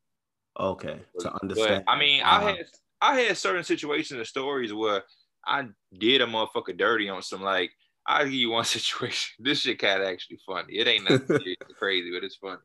Okay, 0.59 1.05
to 1.21 1.31
But 1.43 1.43
understand. 1.43 1.85
I 1.87 1.99
mean, 1.99 2.23
Uh-huh. 2.23 2.47
I 2.47 2.57
had 2.57 2.67
I 3.01 3.21
had 3.21 3.37
certain 3.37 3.65
situations 3.65 4.19
and 4.19 4.27
stories 4.27 4.73
where 4.73 5.05
I 5.47 5.69
did 5.99 6.23
a 6.23 6.27
motherfucker 6.27 6.77
dirty 6.77 7.09
on 7.09 7.23
some 7.23 7.43
like 7.43 7.73
I'll 8.07 8.25
give 8.25 8.35
you 8.35 8.51
one 8.51 8.65
situation. 8.77 9.35
This 9.45 9.61
shit 9.61 9.79
kind 9.79 10.03
of 10.03 10.09
actually 10.09 10.39
funny. 10.47 10.75
It 10.79 10.89
ain't 10.89 11.05
nothing 11.05 11.57
crazy, 11.79 12.11
but 12.13 12.25
it's 12.25 12.37
funny. 12.37 12.61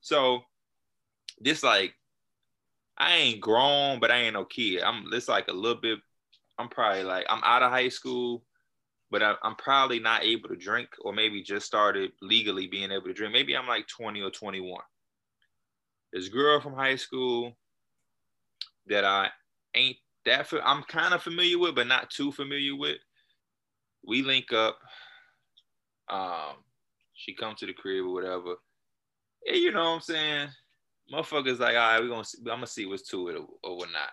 So 0.00 0.42
this 1.40 1.62
like 1.62 1.94
I 2.96 3.16
ain't 3.16 3.40
grown, 3.40 4.00
but 4.00 4.10
I 4.10 4.18
ain't 4.18 4.34
no 4.34 4.44
kid. 4.44 4.82
I'm 4.82 5.06
it's 5.12 5.28
like 5.28 5.48
a 5.48 5.52
little 5.52 5.80
bit. 5.80 5.98
I'm 6.58 6.68
probably 6.68 7.02
like 7.02 7.26
I'm 7.28 7.42
out 7.44 7.62
of 7.62 7.70
high 7.70 7.88
school, 7.88 8.44
but 9.10 9.22
I, 9.22 9.34
I'm 9.42 9.56
probably 9.56 9.98
not 9.98 10.24
able 10.24 10.48
to 10.48 10.56
drink, 10.56 10.88
or 11.00 11.12
maybe 11.12 11.42
just 11.42 11.66
started 11.66 12.12
legally 12.22 12.68
being 12.68 12.92
able 12.92 13.06
to 13.06 13.12
drink. 13.12 13.32
Maybe 13.32 13.56
I'm 13.56 13.66
like 13.66 13.88
20 13.88 14.22
or 14.22 14.30
21 14.30 14.80
this 16.14 16.28
girl 16.28 16.60
from 16.60 16.74
high 16.74 16.94
school 16.94 17.52
that 18.86 19.04
I 19.04 19.28
ain't 19.74 19.96
that 20.24 20.50
I'm 20.64 20.82
kind 20.84 21.12
of 21.12 21.22
familiar 21.22 21.58
with, 21.58 21.74
but 21.74 21.88
not 21.88 22.08
too 22.08 22.32
familiar 22.32 22.74
with. 22.76 22.96
We 24.06 24.22
link 24.22 24.52
up. 24.52 24.78
Um, 26.08 26.62
she 27.14 27.34
come 27.34 27.54
to 27.56 27.66
the 27.66 27.74
crib 27.74 28.06
or 28.06 28.14
whatever. 28.14 28.54
And 29.46 29.56
you 29.56 29.72
know 29.72 29.82
what 29.82 29.96
I'm 29.96 30.00
saying? 30.00 30.48
Motherfuckers 31.12 31.58
like, 31.58 31.76
all 31.76 31.92
right, 31.92 32.00
we 32.00 32.08
gonna 32.08 32.24
see, 32.24 32.38
I'm 32.40 32.56
gonna 32.56 32.66
see 32.66 32.86
what's 32.86 33.08
to 33.10 33.28
it 33.28 33.36
or, 33.36 33.46
or 33.62 33.76
whatnot. 33.76 34.10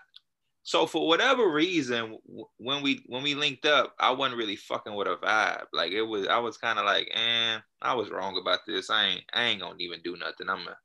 So 0.64 0.86
for 0.86 1.08
whatever 1.08 1.50
reason, 1.52 2.18
when 2.58 2.84
we 2.84 3.04
when 3.08 3.24
we 3.24 3.34
linked 3.34 3.66
up, 3.66 3.96
I 4.00 4.12
wasn't 4.12 4.38
really 4.38 4.56
fucking 4.56 4.94
with 4.94 5.08
a 5.08 5.16
vibe. 5.16 5.66
Like 5.74 5.92
it 5.92 6.04
was, 6.04 6.28
I 6.28 6.38
was 6.38 6.58
kind 6.58 6.78
of 6.78 6.86
like, 6.86 7.10
eh, 7.14 7.58
I 7.82 7.96
was 7.96 8.12
wrong 8.12 8.38
about 8.40 8.60
this. 8.68 8.90
I 8.90 9.08
ain't, 9.08 9.24
I 9.34 9.44
ain't 9.46 9.62
gonna 9.62 9.76
even 9.80 10.02
do 10.04 10.16
nothing. 10.18 10.50
I'm 10.50 10.68
a, 10.68 10.78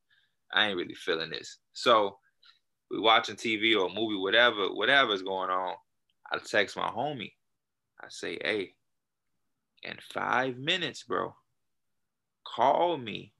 I 0.52 0.68
ain't 0.68 0.78
really 0.78 0.94
feeling 0.94 1.30
this. 1.30 1.58
So 1.72 2.18
we 2.90 3.00
watching 3.00 3.36
TV 3.36 3.78
or 3.78 3.92
movie, 3.92 4.16
whatever, 4.16 4.68
whatever's 4.68 5.22
going 5.22 5.50
on. 5.50 5.74
I 6.32 6.38
text 6.38 6.76
my 6.76 6.88
homie. 6.88 7.32
I 8.00 8.06
say, 8.08 8.38
hey, 8.42 8.74
in 9.82 9.96
five 10.12 10.56
minutes, 10.56 11.02
bro, 11.02 11.34
call 12.44 12.96
me 12.96 13.32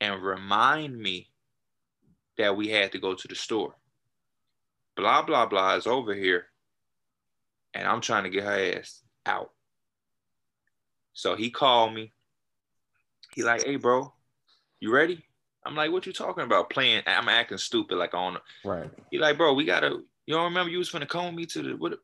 and 0.00 0.22
remind 0.22 0.98
me 0.98 1.30
that 2.38 2.56
we 2.56 2.68
had 2.68 2.92
to 2.92 2.98
go 2.98 3.14
to 3.14 3.28
the 3.28 3.34
store. 3.34 3.76
Blah, 4.96 5.22
blah, 5.22 5.46
blah 5.46 5.76
is 5.76 5.86
over 5.86 6.14
here. 6.14 6.46
And 7.74 7.86
I'm 7.86 8.00
trying 8.00 8.24
to 8.24 8.30
get 8.30 8.44
her 8.44 8.78
ass 8.78 9.02
out. 9.26 9.50
So 11.12 11.34
he 11.34 11.50
called 11.50 11.94
me. 11.94 12.12
He 13.34 13.42
like, 13.42 13.64
hey, 13.64 13.76
bro, 13.76 14.12
you 14.80 14.92
ready? 14.92 15.24
I'm 15.64 15.74
like, 15.74 15.90
what 15.90 16.06
you 16.06 16.12
talking 16.12 16.44
about? 16.44 16.70
Playing, 16.70 17.02
I'm 17.06 17.28
acting 17.28 17.58
stupid, 17.58 17.96
like 17.96 18.14
on. 18.14 18.38
right. 18.64 18.90
He 19.10 19.18
like, 19.18 19.36
bro, 19.36 19.52
we 19.54 19.64
gotta. 19.64 19.98
You 20.26 20.34
don't 20.34 20.44
remember 20.44 20.70
you 20.70 20.78
was 20.78 20.90
finna 20.90 21.08
call 21.08 21.30
me 21.32 21.46
to 21.46 21.62
the 21.62 21.76
what? 21.76 21.98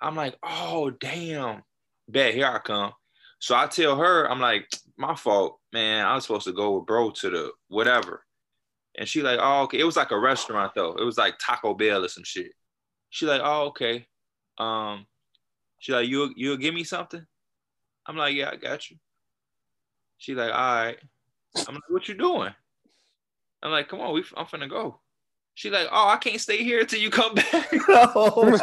I'm 0.00 0.14
like, 0.14 0.36
oh 0.42 0.90
damn, 0.90 1.62
bet 2.08 2.34
here 2.34 2.46
I 2.46 2.58
come. 2.58 2.92
So 3.40 3.56
I 3.56 3.66
tell 3.66 3.96
her, 3.96 4.30
I'm 4.30 4.40
like, 4.40 4.68
my 4.96 5.14
fault, 5.14 5.58
man. 5.72 6.06
I 6.06 6.14
was 6.14 6.24
supposed 6.24 6.46
to 6.46 6.52
go 6.52 6.78
with 6.78 6.86
bro 6.86 7.10
to 7.10 7.30
the 7.30 7.50
whatever. 7.68 8.24
And 8.98 9.08
she 9.08 9.22
like, 9.22 9.38
oh 9.40 9.62
okay. 9.62 9.78
It 9.78 9.84
was 9.84 9.96
like 9.96 10.10
a 10.10 10.18
restaurant 10.18 10.72
though. 10.74 10.94
It 10.94 11.04
was 11.04 11.16
like 11.16 11.38
Taco 11.38 11.72
Bell 11.72 12.04
or 12.04 12.08
some 12.08 12.24
shit. 12.24 12.52
She 13.10 13.24
like, 13.26 13.40
oh 13.42 13.68
okay. 13.68 14.06
Um, 14.58 15.06
she 15.78 15.92
like, 15.92 16.08
you 16.08 16.32
you'll 16.36 16.56
give 16.56 16.74
me 16.74 16.84
something. 16.84 17.24
I'm 18.06 18.16
like, 18.16 18.34
yeah, 18.34 18.50
I 18.52 18.56
got 18.56 18.90
you. 18.90 18.96
She 20.18 20.34
like, 20.34 20.52
all 20.52 20.74
right. 20.74 20.98
I'm 21.66 21.74
like, 21.74 21.88
what 21.88 22.08
you 22.08 22.14
doing? 22.14 22.52
I'm 23.62 23.70
like, 23.70 23.88
come 23.88 24.00
on, 24.00 24.14
we, 24.14 24.24
I'm 24.36 24.46
finna 24.46 24.68
go. 24.68 25.00
She 25.54 25.70
like, 25.70 25.88
oh, 25.90 26.08
I 26.08 26.16
can't 26.16 26.40
stay 26.40 26.62
here 26.62 26.80
until 26.80 27.00
you 27.00 27.10
come 27.10 27.34
back. 27.34 27.72
No, 27.88 28.56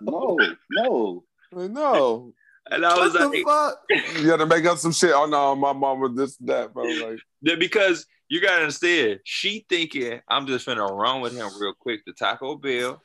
no. 0.70 1.24
no, 1.52 2.32
And 2.70 2.84
I 2.84 2.94
what 2.94 3.00
was 3.04 3.12
the 3.12 3.28
like, 3.28 3.44
fuck? 3.44 3.78
you 4.22 4.30
had 4.30 4.38
to 4.38 4.46
make 4.46 4.64
up 4.66 4.78
some 4.78 4.92
shit. 4.92 5.12
Oh 5.14 5.26
no, 5.26 5.54
my 5.54 5.72
mom 5.72 6.00
was 6.00 6.14
this 6.16 6.36
that, 6.38 6.72
bro. 6.74 6.84
Like, 6.84 7.18
because 7.58 8.06
you 8.28 8.40
gotta 8.40 8.60
understand, 8.62 9.20
she 9.24 9.64
thinking 9.68 10.20
I'm 10.28 10.46
just 10.46 10.66
finna 10.66 10.88
run 10.90 11.20
with 11.20 11.36
him 11.36 11.48
real 11.60 11.74
quick 11.78 12.04
to 12.06 12.12
Taco 12.12 12.56
Bell. 12.56 13.00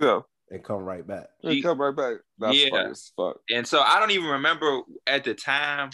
yeah, 0.00 0.20
And 0.50 0.62
come 0.62 0.82
right 0.82 1.06
back. 1.06 1.28
he 1.40 1.54
She- 1.56 1.62
come 1.62 1.80
right 1.80 1.96
back. 1.96 2.16
That's 2.38 2.56
Yeah. 2.62 2.70
funny 2.70 2.90
as 2.90 3.10
fuck. 3.16 3.38
And 3.50 3.66
so 3.66 3.80
I 3.80 3.98
don't 3.98 4.10
even 4.10 4.28
remember 4.28 4.80
at 5.06 5.24
the 5.24 5.32
time 5.34 5.90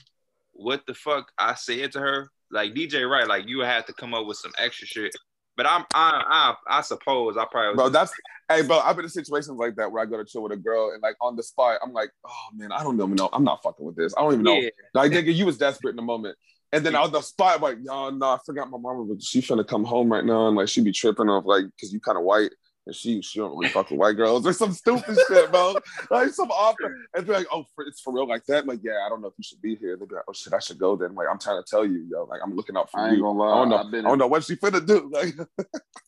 what 0.52 0.84
the 0.86 0.94
fuck 0.94 1.30
I 1.38 1.54
said 1.54 1.92
to 1.92 2.00
her. 2.00 2.28
Like 2.50 2.74
DJ 2.74 3.08
right? 3.08 3.26
like 3.28 3.46
you 3.48 3.60
had 3.60 3.86
to 3.86 3.92
come 3.94 4.12
up 4.14 4.26
with 4.26 4.36
some 4.36 4.52
extra 4.58 4.86
shit. 4.86 5.14
But 5.62 5.70
I'm 5.70 5.84
I 5.94 6.54
I, 6.68 6.78
I 6.78 6.80
suppose 6.80 7.36
I 7.36 7.44
probably 7.48 7.76
Bro, 7.76 7.90
that's 7.90 8.12
hey, 8.48 8.62
bro. 8.62 8.80
I've 8.80 8.96
been 8.96 9.04
in 9.04 9.10
situations 9.10 9.56
like 9.58 9.76
that 9.76 9.92
where 9.92 10.02
I 10.02 10.06
go 10.06 10.16
to 10.16 10.24
chill 10.24 10.42
with 10.42 10.50
a 10.50 10.56
girl 10.56 10.90
and 10.90 11.00
like 11.00 11.14
on 11.20 11.36
the 11.36 11.42
spot, 11.44 11.78
I'm 11.84 11.92
like, 11.92 12.10
oh 12.26 12.48
man, 12.56 12.72
I 12.72 12.82
don't 12.82 12.96
even 12.96 13.14
know. 13.14 13.28
I'm 13.32 13.44
not 13.44 13.62
fucking 13.62 13.86
with 13.86 13.94
this. 13.94 14.12
I 14.16 14.22
don't 14.22 14.32
even 14.32 14.44
know. 14.44 14.56
yeah. 14.56 14.70
Like 14.92 15.12
nigga, 15.12 15.32
you 15.32 15.46
was 15.46 15.58
desperate 15.58 15.90
in 15.90 15.96
the 15.96 16.02
moment. 16.02 16.36
And 16.72 16.84
then 16.84 16.96
on 16.96 17.12
the 17.12 17.20
spot, 17.20 17.60
like, 17.60 17.76
yo, 17.84 18.10
no, 18.10 18.26
I 18.26 18.38
forgot 18.44 18.70
my 18.70 18.78
mama, 18.78 19.04
but 19.04 19.22
she 19.22 19.40
finna 19.40 19.64
come 19.64 19.84
home 19.84 20.10
right 20.10 20.24
now, 20.24 20.48
and 20.48 20.56
like 20.56 20.68
she 20.68 20.82
be 20.82 20.90
tripping 20.90 21.28
off 21.28 21.44
like 21.46 21.66
because 21.66 21.92
you 21.92 22.00
kind 22.00 22.18
of 22.18 22.24
white, 22.24 22.50
and 22.86 22.94
she 22.94 23.22
she 23.22 23.38
don't 23.38 23.50
really 23.56 23.68
fuck 23.68 23.90
with 23.90 23.98
white 24.00 24.16
girls 24.16 24.46
or 24.46 24.52
some 24.52 24.72
stupid 24.72 25.16
shit, 25.28 25.50
bro. 25.52 25.76
Like 26.10 26.30
some 26.30 26.50
offer, 26.50 26.96
and 27.14 27.26
be 27.26 27.32
like, 27.32 27.46
oh, 27.52 27.64
for, 27.74 27.84
it's 27.84 28.00
for 28.00 28.12
real 28.12 28.26
like 28.28 28.44
that. 28.46 28.62
I'm 28.62 28.66
like, 28.66 28.80
yeah, 28.82 29.04
I 29.06 29.08
don't 29.08 29.20
know 29.20 29.28
if 29.28 29.34
you 29.38 29.44
should 29.44 29.62
be 29.62 29.76
here. 29.76 29.96
They 29.96 30.04
be 30.06 30.14
like, 30.14 30.24
oh 30.28 30.32
shit, 30.32 30.52
I 30.52 30.58
should 30.58 30.78
go 30.78 30.96
then. 30.96 31.14
Like, 31.14 31.28
I'm 31.30 31.38
trying 31.38 31.62
to 31.62 31.68
tell 31.68 31.86
you, 31.86 32.06
yo, 32.10 32.24
like 32.24 32.40
I'm 32.44 32.54
looking 32.56 32.76
out 32.76 32.90
for 32.90 33.00
I 33.00 33.08
ain't 33.08 33.16
you. 33.18 33.22
gonna 33.22 33.42
I 33.42 33.46
lie. 33.46 33.54
don't 33.58 33.68
know. 33.70 33.76
I've 33.76 33.94
I 33.94 34.08
don't 34.08 34.18
know 34.18 34.26
what 34.26 34.44
she 34.44 34.56
finna 34.56 34.84
do. 34.84 35.10
Like, 35.12 35.34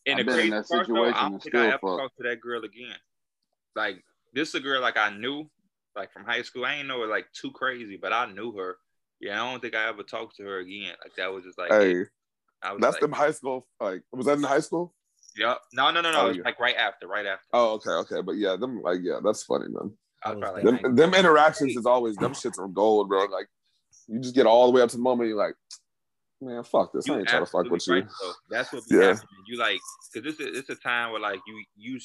And 0.05 0.19
I've 0.19 0.25
the 0.25 0.25
been 0.25 0.27
in 0.27 0.33
crazy 0.33 0.49
that 0.51 0.67
part, 0.67 0.87
though, 0.87 0.93
situation 0.95 1.13
I 1.15 1.21
don't 1.23 1.33
and 1.33 1.43
think 1.43 1.55
I 1.55 1.65
ever 1.67 1.71
fuck. 1.81 1.99
talked 1.99 2.17
to 2.17 2.23
that 2.29 2.41
girl 2.41 2.63
again. 2.63 2.95
Like 3.75 4.03
this 4.33 4.49
is 4.49 4.55
a 4.55 4.59
girl 4.59 4.81
like 4.81 4.97
I 4.97 5.15
knew, 5.15 5.49
like 5.95 6.11
from 6.11 6.25
high 6.25 6.41
school. 6.41 6.65
I 6.65 6.75
ain't 6.75 6.87
know 6.87 7.01
her 7.01 7.07
like 7.07 7.27
too 7.33 7.51
crazy, 7.51 7.97
but 8.01 8.11
I 8.13 8.31
knew 8.31 8.51
her. 8.57 8.77
Yeah, 9.21 9.41
I 9.41 9.49
don't 9.51 9.61
think 9.61 9.75
I 9.75 9.87
ever 9.87 10.03
talked 10.03 10.35
to 10.37 10.43
her 10.43 10.59
again. 10.59 10.93
Like 11.03 11.15
that 11.17 11.31
was 11.31 11.43
just 11.45 11.57
like, 11.57 11.71
hey, 11.71 12.03
I 12.61 12.73
was 12.73 12.81
that's 12.81 12.95
like, 12.95 13.01
them 13.01 13.11
high 13.13 13.31
school. 13.31 13.65
Like, 13.79 14.01
was 14.11 14.25
that 14.25 14.37
in 14.37 14.43
high 14.43 14.59
school? 14.59 14.93
Yep. 15.37 15.57
No, 15.73 15.91
no, 15.91 16.01
no, 16.01 16.11
no. 16.11 16.21
Oh, 16.21 16.25
it 16.25 16.27
was 16.29 16.37
yeah. 16.37 16.43
like 16.43 16.59
right 16.59 16.75
after, 16.75 17.07
right 17.07 17.25
after. 17.25 17.45
Oh, 17.53 17.73
okay, 17.73 17.91
okay, 17.91 18.21
but 18.21 18.33
yeah, 18.33 18.55
them 18.55 18.81
like 18.81 18.99
yeah, 19.01 19.19
that's 19.23 19.43
funny, 19.43 19.67
man. 19.67 19.91
I 20.23 20.29
was 20.33 20.35
I 20.35 20.35
was 20.35 20.39
probably 20.39 20.63
Them, 20.63 20.79
like, 20.81 20.95
them 20.95 21.13
interactions 21.13 21.75
is 21.75 21.85
always 21.85 22.15
them 22.15 22.33
shits 22.33 22.57
are 22.59 22.67
gold, 22.67 23.09
bro. 23.09 23.25
Like, 23.25 23.47
you 24.07 24.19
just 24.19 24.35
get 24.35 24.45
all 24.45 24.65
the 24.67 24.71
way 24.71 24.81
up 24.81 24.89
to 24.89 24.97
the 24.97 25.03
moment 25.03 25.29
you're 25.29 25.37
like, 25.37 25.55
man, 26.41 26.63
fuck 26.63 26.93
this. 26.93 27.09
I 27.09 27.17
ain't 27.17 27.27
trying 27.27 27.43
to 27.43 27.45
fuck 27.45 27.63
with 27.63 27.73
absolutely 27.73 28.03
you. 28.03 28.03
right, 28.03 28.11
though. 28.21 28.33
That's 28.49 28.73
what 28.73 28.87
be 28.87 28.95
Yeah. 28.95 29.01
happening. 29.07 29.43
You 29.47 29.57
like, 29.57 29.79
cause 30.13 30.23
this 30.23 30.39
is 30.39 30.57
it's 30.57 30.69
a 30.69 30.75
time 30.75 31.11
where 31.11 31.21
like 31.21 31.39
you 31.47 31.63
you 31.75 31.99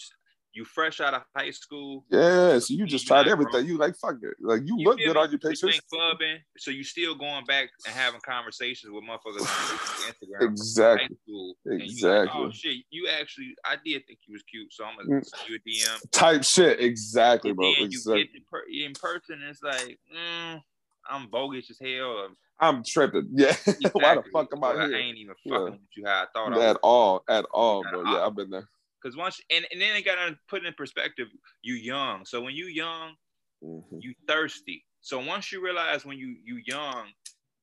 you 0.52 0.64
fresh 0.64 1.00
out 1.00 1.14
of 1.14 1.22
high 1.36 1.50
school. 1.50 2.04
Yeah, 2.10 2.58
so 2.58 2.74
you 2.74 2.86
just 2.86 3.04
You 3.04 3.08
tried 3.08 3.28
everything. 3.28 3.52
grown. 3.52 3.66
You 3.66 3.78
like 3.78 3.94
fuck 3.96 4.16
it. 4.22 4.34
Like 4.40 4.62
you, 4.66 4.76
You 4.78 4.84
look 4.84 4.98
good 4.98 5.14
me? 5.14 5.20
on 5.20 5.30
your 5.30 5.32
You 5.32 5.38
pictures. 5.38 5.74
ain't 5.74 5.84
clubbing, 5.92 6.38
so 6.58 6.70
you 6.70 6.82
still 6.84 7.14
going 7.14 7.44
back 7.44 7.70
and 7.86 7.94
having 7.94 8.20
conversations 8.20 8.92
with 8.92 9.04
motherfuckers 9.04 9.40
on 9.40 9.46
Instagram. 10.40 10.50
Exactly. 10.50 11.06
high 11.08 11.16
school, 11.24 11.54
and 11.66 11.74
you 11.74 12.08
like, 12.08 12.22
Exactly. 12.24 12.42
oh 12.42 12.50
shit, 12.50 12.76
you 12.90 13.08
actually, 13.08 13.54
I 13.64 13.76
did 13.84 14.06
think 14.06 14.18
you 14.26 14.32
was 14.32 14.42
cute, 14.42 14.72
so 14.72 14.84
I'm 14.84 14.96
gonna 14.96 15.20
Mm. 15.20 15.24
send 15.26 15.48
you 15.48 15.56
a 15.56 15.58
DM. 15.68 16.10
Type 16.10 16.44
shit. 16.44 16.80
Exactly, 16.80 17.52
bro. 17.52 17.66
then 17.66 17.74
you 17.82 17.86
Exactly. 17.86 18.24
get 18.24 18.34
in, 18.34 18.42
per- 18.50 18.66
in 18.70 18.92
person, 18.94 19.40
it's 19.48 19.62
like, 19.62 19.98
mm, 20.14 20.60
I'm 21.08 21.28
bogus 21.28 21.70
as 21.70 21.78
hell. 21.78 22.28
I'm 22.58 22.82
tripping. 22.84 23.28
Yeah. 23.32 23.54
Why 23.92 24.16
the 24.16 24.22
fuck 24.32 24.48
am 24.52 24.62
I 24.64 24.72
I 24.72 24.86
here? 24.88 24.96
ain't 24.96 25.16
even 25.16 25.34
Yeah. 25.44 25.52
fucking 25.58 25.72
with 25.72 25.80
you 25.96 26.04
how 26.06 26.22
I 26.22 26.26
thought 26.34 26.52
I 26.52 26.56
At 26.66 26.74
was. 26.74 26.78
all, 26.82 27.24
at 27.28 27.44
all, 27.52 27.82
bro. 27.90 28.02
Yeah, 28.04 28.26
I've 28.26 28.34
been 28.34 28.50
there. 28.50 28.68
Cause 29.02 29.16
once 29.16 29.40
and, 29.50 29.66
and 29.72 29.80
then 29.80 29.96
it 29.96 30.04
got 30.04 30.16
to 30.16 30.38
put 30.48 30.64
in 30.64 30.72
perspective, 30.74 31.28
you 31.62 31.74
young. 31.74 32.24
So 32.26 32.40
when 32.42 32.54
you 32.54 32.66
young, 32.66 33.14
Mhm. 33.62 34.02
you 34.02 34.14
thirsty. 34.26 34.84
So 35.00 35.20
once 35.20 35.52
you 35.52 35.62
realize 35.62 36.04
when 36.04 36.18
you 36.18 36.36
you 36.44 36.62
young, 36.66 37.12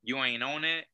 you 0.04 0.18
ain't 0.24 0.44
on 0.44 0.64
it, 0.64 0.86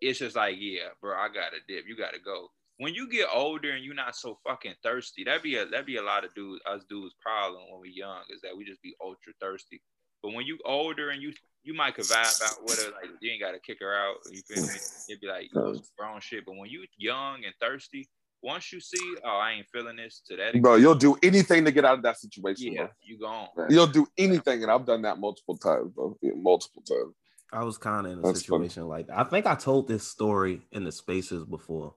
it's 0.00 0.18
just 0.20 0.36
like, 0.36 0.56
yeah, 0.58 0.88
bro, 1.00 1.16
I 1.16 1.28
gotta 1.28 1.58
dip. 1.66 1.86
You 1.86 1.96
gotta 1.96 2.18
go. 2.18 2.48
When 2.76 2.94
you 2.94 3.08
get 3.08 3.28
older 3.32 3.72
and 3.72 3.84
you're 3.84 3.94
not 3.94 4.14
so 4.14 4.38
fucking 4.46 4.76
thirsty, 4.82 5.24
that'd 5.24 5.42
be 5.42 5.56
a 5.56 5.66
that'd 5.66 5.86
be 5.86 5.96
a 5.96 6.02
lot 6.02 6.24
of 6.24 6.32
dudes 6.34 6.62
us 6.66 6.84
dudes 6.88 7.14
problem 7.20 7.62
when 7.70 7.80
we 7.80 7.90
young 7.90 8.22
is 8.30 8.40
that 8.42 8.56
we 8.56 8.64
just 8.64 8.82
be 8.82 8.94
ultra 9.02 9.32
thirsty. 9.40 9.82
But 10.22 10.32
when 10.32 10.46
you 10.46 10.58
older 10.64 11.10
and 11.10 11.20
you 11.22 11.32
you 11.64 11.74
might 11.74 11.94
could 11.94 12.04
vibe 12.06 12.40
out 12.42 12.64
with 12.64 12.78
her, 12.78 12.90
like 12.92 13.10
you 13.20 13.30
ain't 13.32 13.40
gotta 13.42 13.58
kick 13.60 13.78
her 13.80 13.94
out. 13.94 14.16
You 14.30 14.42
feel 14.42 14.62
me? 14.66 14.80
It'd 15.08 15.20
be 15.20 15.26
like 15.26 15.44
you 15.52 15.60
know, 15.60 15.80
grown 15.98 16.20
shit. 16.20 16.44
But 16.46 16.56
when 16.56 16.70
you 16.70 16.86
young 16.96 17.44
and 17.44 17.54
thirsty, 17.60 18.08
once 18.42 18.72
you 18.72 18.80
see, 18.80 19.16
oh, 19.24 19.28
I 19.28 19.52
ain't 19.52 19.66
feeling 19.72 19.96
this 19.96 20.22
to 20.28 20.36
that 20.36 20.60
Bro, 20.60 20.76
you'll 20.76 20.94
do 20.94 21.16
anything 21.22 21.64
to 21.64 21.72
get 21.72 21.84
out 21.84 21.98
of 21.98 22.02
that 22.04 22.18
situation, 22.18 22.72
yeah, 22.72 22.88
you 23.02 23.18
gone. 23.18 23.48
bro. 23.54 23.66
You'll 23.68 23.86
do 23.86 24.06
anything, 24.16 24.62
and 24.62 24.70
I've 24.70 24.86
done 24.86 25.02
that 25.02 25.18
multiple 25.18 25.56
times, 25.56 25.92
bro. 25.92 26.16
Yeah, 26.22 26.32
multiple 26.36 26.82
times. 26.82 27.14
I 27.52 27.64
was 27.64 27.78
kind 27.78 28.06
of 28.06 28.12
in 28.12 28.18
a 28.18 28.22
That's 28.22 28.44
funny. 28.44 28.64
situation 28.68 28.86
like 28.88 29.06
that. 29.06 29.18
I 29.18 29.24
think 29.24 29.46
I 29.46 29.54
told 29.54 29.88
this 29.88 30.06
story 30.06 30.62
in 30.72 30.84
the 30.84 30.92
spaces 30.92 31.44
before. 31.44 31.94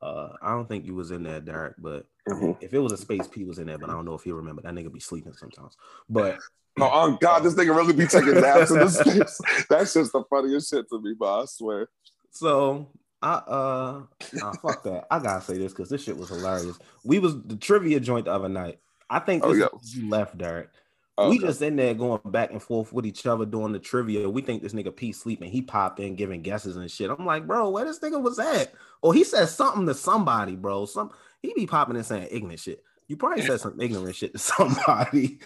Uh, 0.00 0.28
I 0.42 0.50
don't 0.50 0.68
think 0.68 0.86
you 0.86 0.94
was 0.94 1.10
in 1.10 1.22
there, 1.22 1.40
Derek, 1.40 1.74
but 1.78 2.06
Mhm. 2.28 2.56
if 2.62 2.72
it 2.72 2.78
was 2.78 2.92
a 2.92 2.96
space, 2.96 3.26
P 3.26 3.44
was 3.44 3.58
in 3.58 3.66
there, 3.66 3.78
but 3.78 3.90
I 3.90 3.94
don't 3.94 4.04
know 4.04 4.14
if 4.14 4.26
you 4.26 4.34
remember. 4.34 4.62
That 4.62 4.74
nigga 4.74 4.92
be 4.92 5.00
sleeping 5.00 5.32
sometimes. 5.34 5.76
But 6.08 6.38
Oh, 6.78 6.90
oh, 6.92 7.16
God, 7.18 7.42
this 7.42 7.54
nigga 7.54 7.74
really 7.74 7.94
be 7.94 8.06
taking 8.06 8.34
naps 8.38 8.70
in 8.70 8.80
this 8.80 8.98
space. 8.98 9.40
That's 9.70 9.94
just 9.94 10.12
the 10.12 10.22
funniest 10.28 10.68
shit 10.68 10.86
to 10.90 11.00
me, 11.00 11.14
bro. 11.18 11.40
I 11.40 11.44
swear. 11.46 11.88
so 12.30 12.86
I 13.22 13.34
uh 13.34 14.02
nah, 14.34 14.52
fuck 14.62 14.82
that. 14.84 15.06
I 15.10 15.18
gotta 15.18 15.44
say 15.44 15.58
this 15.58 15.72
because 15.72 15.88
this 15.88 16.02
shit 16.04 16.16
was 16.16 16.28
hilarious. 16.28 16.78
We 17.04 17.18
was 17.18 17.40
the 17.42 17.56
trivia 17.56 18.00
joint 18.00 18.26
the 18.26 18.32
other 18.32 18.48
night. 18.48 18.78
I 19.08 19.20
think 19.20 19.44
Oh, 19.44 19.52
yeah. 19.52 19.66
is 19.80 19.96
you 19.96 20.08
left, 20.08 20.36
Derek. 20.36 20.70
Oh, 21.18 21.30
we 21.30 21.38
just 21.38 21.62
in 21.62 21.76
there 21.76 21.94
going 21.94 22.20
back 22.26 22.50
and 22.50 22.62
forth 22.62 22.92
with 22.92 23.06
each 23.06 23.24
other 23.24 23.46
doing 23.46 23.72
the 23.72 23.78
trivia. 23.78 24.28
We 24.28 24.42
think 24.42 24.62
this 24.62 24.74
nigga 24.74 24.94
P 24.94 25.12
sleeping. 25.12 25.50
He 25.50 25.62
popped 25.62 25.98
in 25.98 26.14
giving 26.14 26.42
guesses 26.42 26.76
and 26.76 26.90
shit. 26.90 27.10
I'm 27.10 27.24
like, 27.24 27.46
bro, 27.46 27.70
where 27.70 27.86
this 27.86 28.00
nigga 28.00 28.20
was 28.20 28.38
at? 28.38 28.74
Or 29.00 29.14
he 29.14 29.24
said 29.24 29.46
something 29.46 29.86
to 29.86 29.94
somebody, 29.94 30.56
bro. 30.56 30.84
Some 30.84 31.10
he 31.40 31.54
be 31.54 31.66
popping 31.66 31.96
and 31.96 32.04
saying 32.04 32.28
ignorant 32.30 32.60
shit. 32.60 32.82
You 33.08 33.16
probably 33.16 33.46
said 33.46 33.60
some 33.60 33.80
ignorant 33.80 34.14
shit 34.14 34.32
to 34.32 34.38
somebody. 34.38 35.38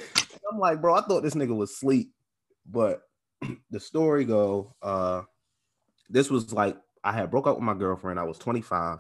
I'm 0.50 0.58
like, 0.58 0.80
bro, 0.80 0.94
I 0.96 1.02
thought 1.02 1.22
this 1.22 1.34
nigga 1.34 1.54
was 1.54 1.76
sleep. 1.76 2.12
But 2.66 3.02
the 3.70 3.78
story 3.78 4.24
go, 4.24 4.74
uh, 4.82 5.22
this 6.08 6.30
was 6.30 6.52
like 6.52 6.76
I 7.03 7.12
had 7.12 7.30
broke 7.30 7.46
up 7.46 7.57
with 7.57 7.64
my 7.64 7.74
girlfriend. 7.74 8.20
I 8.20 8.24
was 8.24 8.38
25. 8.38 8.98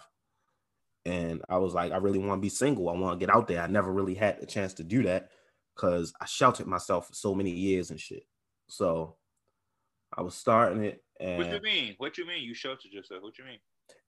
And 1.06 1.42
I 1.48 1.58
was 1.58 1.72
like, 1.72 1.92
I 1.92 1.96
really 1.96 2.18
want 2.18 2.38
to 2.38 2.42
be 2.42 2.50
single. 2.50 2.88
I 2.88 2.92
want 2.92 3.18
to 3.18 3.26
get 3.26 3.34
out 3.34 3.48
there. 3.48 3.62
I 3.62 3.66
never 3.66 3.92
really 3.92 4.14
had 4.14 4.38
a 4.42 4.46
chance 4.46 4.74
to 4.74 4.84
do 4.84 5.02
that 5.04 5.30
because 5.74 6.12
I 6.20 6.26
sheltered 6.26 6.66
myself 6.66 7.08
for 7.08 7.14
so 7.14 7.34
many 7.34 7.50
years 7.50 7.90
and 7.90 7.98
shit. 7.98 8.24
So 8.68 9.16
I 10.16 10.22
was 10.22 10.34
starting 10.34 10.84
it, 10.84 11.02
What 11.18 11.50
you 11.50 11.60
mean? 11.62 11.94
What 11.98 12.18
you 12.18 12.26
mean? 12.26 12.42
You 12.42 12.54
sheltered 12.54 12.92
yourself. 12.92 13.22
What 13.22 13.38
you 13.38 13.44
mean? 13.44 13.58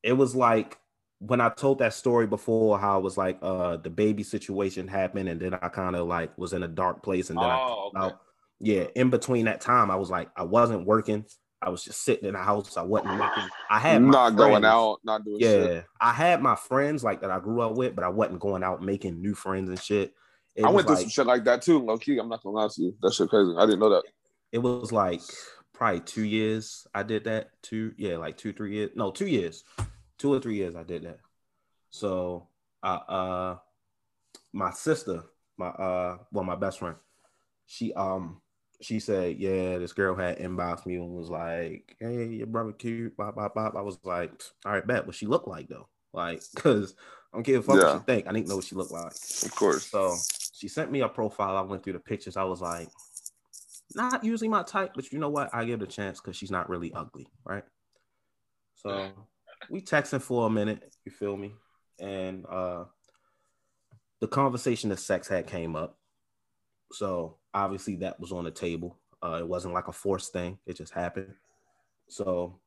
it 0.03 0.12
was 0.12 0.34
like 0.36 0.78
when 1.18 1.40
I 1.40 1.49
told 1.49 1.78
that 1.78 1.95
story 1.95 2.26
before, 2.26 2.78
how 2.78 2.99
it 2.99 3.03
was 3.03 3.16
like 3.16 3.38
uh 3.43 3.76
the 3.76 3.90
baby 3.90 4.22
situation 4.22 4.88
happened, 4.88 5.28
and 5.28 5.40
then 5.40 5.55
I 5.55 5.68
kind 5.68 5.95
of 5.97 6.09
like 6.09 6.36
was 6.36 6.53
in 6.53 6.62
a 6.62 6.68
dark 6.68 7.03
place, 7.03 7.30
and 7.30 7.38
then 7.38 7.49
I 7.49 7.59
Oh, 7.62 7.90
okay. 7.95 8.07
out. 8.07 8.20
Yeah, 8.61 8.86
in 8.95 9.11
between 9.11 9.47
that 9.47 9.61
time, 9.61 9.90
I 9.90 9.97
was 9.97 10.11
like, 10.11 10.30
I 10.36 10.43
wasn't 10.45 10.86
working. 10.86 11.24
I 11.62 11.70
was 11.70 11.84
just 11.84 12.02
sitting 12.02 12.26
in 12.26 12.34
the 12.34 12.40
house. 12.40 12.76
I 12.76 12.82
wasn't. 12.82 13.20
I 13.70 13.78
had 13.78 14.02
my 14.02 14.10
not 14.10 14.36
going 14.36 14.64
out, 14.64 15.00
not 15.04 15.24
doing 15.24 15.38
Yeah, 15.40 15.48
shit. 15.48 15.86
I 16.00 16.12
had 16.12 16.42
my 16.42 16.56
friends 16.56 17.04
like 17.04 17.20
that 17.20 17.30
I 17.30 17.38
grew 17.38 17.60
up 17.60 17.76
with, 17.76 17.94
but 17.94 18.04
I 18.04 18.08
wasn't 18.08 18.40
going 18.40 18.62
out 18.62 18.82
making 18.82 19.22
new 19.22 19.34
friends 19.34 19.68
and 19.68 19.80
shit. 19.80 20.14
It 20.54 20.64
I 20.64 20.70
went 20.70 20.86
through 20.86 20.96
like, 20.96 21.02
some 21.02 21.10
shit 21.10 21.26
like 21.26 21.44
that 21.44 21.62
too, 21.62 21.78
low 21.78 21.96
key. 21.96 22.18
I'm 22.18 22.28
not 22.28 22.42
gonna 22.42 22.56
lie 22.56 22.68
to 22.68 22.82
you. 22.82 22.94
That 23.00 23.14
shit 23.14 23.28
crazy. 23.30 23.54
I 23.56 23.64
didn't 23.64 23.80
know 23.80 23.90
that. 23.90 24.02
it 24.50 24.58
was 24.58 24.92
like 24.92 25.22
probably 25.72 26.00
two 26.00 26.24
years 26.24 26.86
I 26.94 27.04
did 27.04 27.24
that. 27.24 27.50
Two, 27.62 27.94
yeah, 27.96 28.16
like 28.16 28.36
two, 28.36 28.52
three 28.52 28.74
years. 28.74 28.90
No, 28.94 29.10
two 29.10 29.26
years, 29.26 29.64
two 30.18 30.32
or 30.32 30.40
three 30.40 30.56
years 30.56 30.76
I 30.76 30.82
did 30.82 31.04
that. 31.04 31.20
So, 31.90 32.48
uh, 32.82 33.00
uh, 33.08 33.56
my 34.52 34.72
sister, 34.72 35.22
my 35.56 35.68
uh, 35.68 36.18
well, 36.32 36.44
my 36.44 36.56
best 36.56 36.80
friend, 36.80 36.96
she 37.66 37.94
um, 37.94 38.41
she 38.83 38.99
said, 38.99 39.39
yeah, 39.39 39.78
this 39.78 39.93
girl 39.93 40.14
had 40.14 40.39
inboxed 40.39 40.87
me 40.87 40.97
and 40.97 41.09
was 41.11 41.30
like, 41.30 41.97
hey, 42.01 42.26
your 42.26 42.47
brother 42.49 42.72
cute, 42.72 43.16
bop, 43.16 43.37
bop, 43.37 43.55
bop. 43.55 43.76
I 43.76 43.80
was 43.80 43.99
like, 44.05 44.43
all 44.66 44.72
right, 44.72 44.87
bet. 44.87 45.07
What 45.07 45.14
she 45.14 45.26
look 45.26 45.47
like 45.47 45.68
though? 45.68 45.89
Like, 46.12 46.43
cause 46.57 46.95
I 47.33 47.37
don't 47.37 47.45
care 47.45 47.59
a 47.59 47.62
fuck 47.62 47.76
what 47.76 47.85
Yeah. 47.85 47.99
she 47.99 48.05
think. 48.05 48.26
I 48.26 48.33
didn't 48.33 48.49
know 48.49 48.57
what 48.57 48.64
she 48.64 48.74
looked 48.74 48.93
like. 48.93 49.12
Of 49.45 49.55
course. 49.55 49.87
So 49.87 50.16
she 50.53 50.68
sent 50.68 50.91
me 50.91 51.01
a 51.01 51.09
profile. 51.09 51.57
I 51.57 51.62
went 51.62 51.85
through 51.85 51.95
the 51.95 52.01
pictures. 52.01 52.37
I 52.37 52.45
was 52.45 52.61
like, 52.61 52.89
not 53.95 54.24
usually 54.24 54.49
my 54.49 54.62
type, 54.62 54.93
but 54.95 55.12
you 55.12 55.18
know 55.18 55.28
what? 55.30 55.51
I 55.55 55.64
give 55.64 55.80
it 55.80 55.89
a 55.89 55.91
chance 55.91 56.20
because 56.20 56.37
she's 56.37 56.51
not 56.51 56.68
really 56.68 56.93
ugly, 56.93 57.28
right? 57.45 57.64
So 58.74 59.12
we 59.70 59.80
texting 59.80 60.20
for 60.20 60.47
a 60.47 60.51
minute, 60.51 60.93
you 61.05 61.12
feel 61.12 61.37
me? 61.37 61.53
And 62.01 62.45
uh 62.47 62.85
the 64.20 64.28
conversation 64.28 64.91
that 64.91 64.99
sex 64.99 65.28
had 65.28 65.47
came 65.47 65.76
up. 65.76 65.99
So 66.93 67.37
obviously 67.55 67.96
that 67.96 68.18
was 68.20 68.32
on 68.32 68.44
the 68.44 68.50
table. 68.50 68.98
Uh 69.22 69.38
it 69.40 69.48
wasn't 69.48 69.74
like 69.74 69.88
a 69.88 69.92
forced 69.92 70.32
thing, 70.32 70.59
it 70.66 70.76
just 70.76 70.92
happened. 70.92 71.34
So 72.09 72.59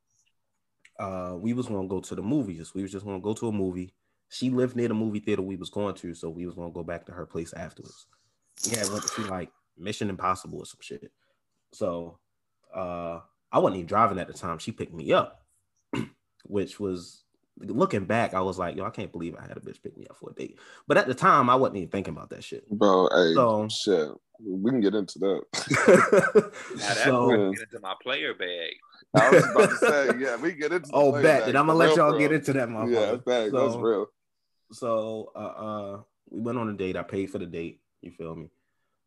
uh 1.00 1.36
we 1.38 1.54
was 1.54 1.68
gonna 1.68 1.88
go 1.88 2.00
to 2.00 2.16
the 2.16 2.22
movies. 2.22 2.74
We 2.74 2.82
was 2.82 2.92
just 2.92 3.06
gonna 3.06 3.20
go 3.20 3.34
to 3.34 3.48
a 3.48 3.52
movie. 3.52 3.94
She 4.30 4.50
lived 4.50 4.76
near 4.76 4.88
the 4.88 4.94
movie 4.94 5.20
theater 5.20 5.42
we 5.42 5.56
was 5.56 5.70
going 5.70 5.96
to, 5.96 6.14
so 6.14 6.30
we 6.30 6.46
was 6.46 6.56
gonna 6.56 6.72
go 6.72 6.84
back 6.84 7.06
to 7.06 7.12
her 7.12 7.26
place 7.26 7.54
afterwards. 7.54 8.08
Yeah, 8.64 8.90
went 8.90 9.04
to 9.04 9.10
see 9.10 9.24
like 9.24 9.52
Mission 9.78 10.10
Impossible 10.10 10.60
or 10.60 10.66
some 10.66 10.80
shit. 10.82 11.12
So 11.74 12.20
uh 12.74 13.20
I 13.52 13.60
wasn't 13.60 13.78
even 13.78 13.88
driving 13.88 14.20
at 14.20 14.28
the 14.28 14.34
time. 14.34 14.58
She 14.58 14.72
picked 14.72 14.94
me 14.94 15.14
up, 15.14 15.46
which 16.46 16.80
was 16.80 17.25
looking 17.60 18.06
back, 18.06 18.34
I 18.34 18.42
was 18.42 18.58
like, 18.58 18.76
yo, 18.76 18.84
I 18.86 18.90
can't 18.90 19.12
believe 19.12 19.36
I 19.36 19.42
had 19.48 19.58
a 19.58 19.62
bitch 19.62 19.82
pick 19.82 19.98
me 19.98 20.06
up 20.10 20.18
for 20.18 20.32
a 20.32 20.34
date. 20.34 20.60
But 20.88 20.98
at 20.98 21.08
the 21.08 21.14
time, 21.14 21.50
I 21.50 21.56
wasn't 21.56 21.78
even 21.78 21.90
thinking 21.90 22.14
about 22.14 22.30
that 22.32 22.44
shit. 22.44 22.70
Bro, 22.70 23.10
hey, 23.14 23.34
So- 23.34 23.68
shit. 23.70 24.10
We 24.46 24.70
can 24.70 24.82
get 24.82 24.94
into 24.96 25.18
that. 25.20 25.42
Now 26.76 26.78
that's 26.80 27.04
so, 27.06 27.28
where 27.28 27.52
get 27.52 27.62
into 27.62 27.80
my 27.82 27.94
player 28.04 28.34
bag. 28.34 28.74
I 29.16 29.30
was 29.30 29.46
about 29.46 29.70
to 29.70 29.78
say, 29.78 30.10
yeah, 30.20 30.36
we 30.36 30.52
get 30.52 30.74
into 30.74 30.90
oh, 30.92 31.14
bet. 31.14 31.24
back, 31.24 31.46
Then 31.46 31.56
I'm 31.56 31.68
gonna 31.68 31.80
let 31.80 31.96
y'all 31.96 32.12
for 32.12 32.20
get 32.20 32.34
into 32.34 32.52
that, 32.52 32.68
Yeah, 32.68 32.76
motherfucker. 32.76 33.24
thanks. 33.26 33.54
That's 33.54 33.74
So- 33.74 33.80
real. 33.80 34.06
So 34.74 35.32
uh, 35.36 35.40
uh 35.40 36.02
we 36.32 36.42
went 36.42 36.58
on 36.58 36.68
a 36.70 36.74
date. 36.74 36.98
I 36.98 37.04
paid 37.04 37.28
for 37.30 37.38
the 37.38 37.46
date. 37.46 37.80
You 38.02 38.12
feel 38.12 38.36
me? 38.36 38.50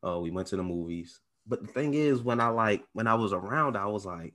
Uh 0.02 0.18
we 0.20 0.30
went 0.30 0.48
to 0.48 0.56
the 0.56 0.62
movies. 0.62 1.20
But 1.46 1.60
the 1.60 1.68
thing 1.68 1.92
is, 1.92 2.22
when 2.22 2.40
I 2.40 2.48
like 2.48 2.84
when 2.94 3.06
I 3.06 3.14
was 3.16 3.34
around, 3.34 3.76
I 3.76 3.84
was 3.86 4.06
like, 4.06 4.32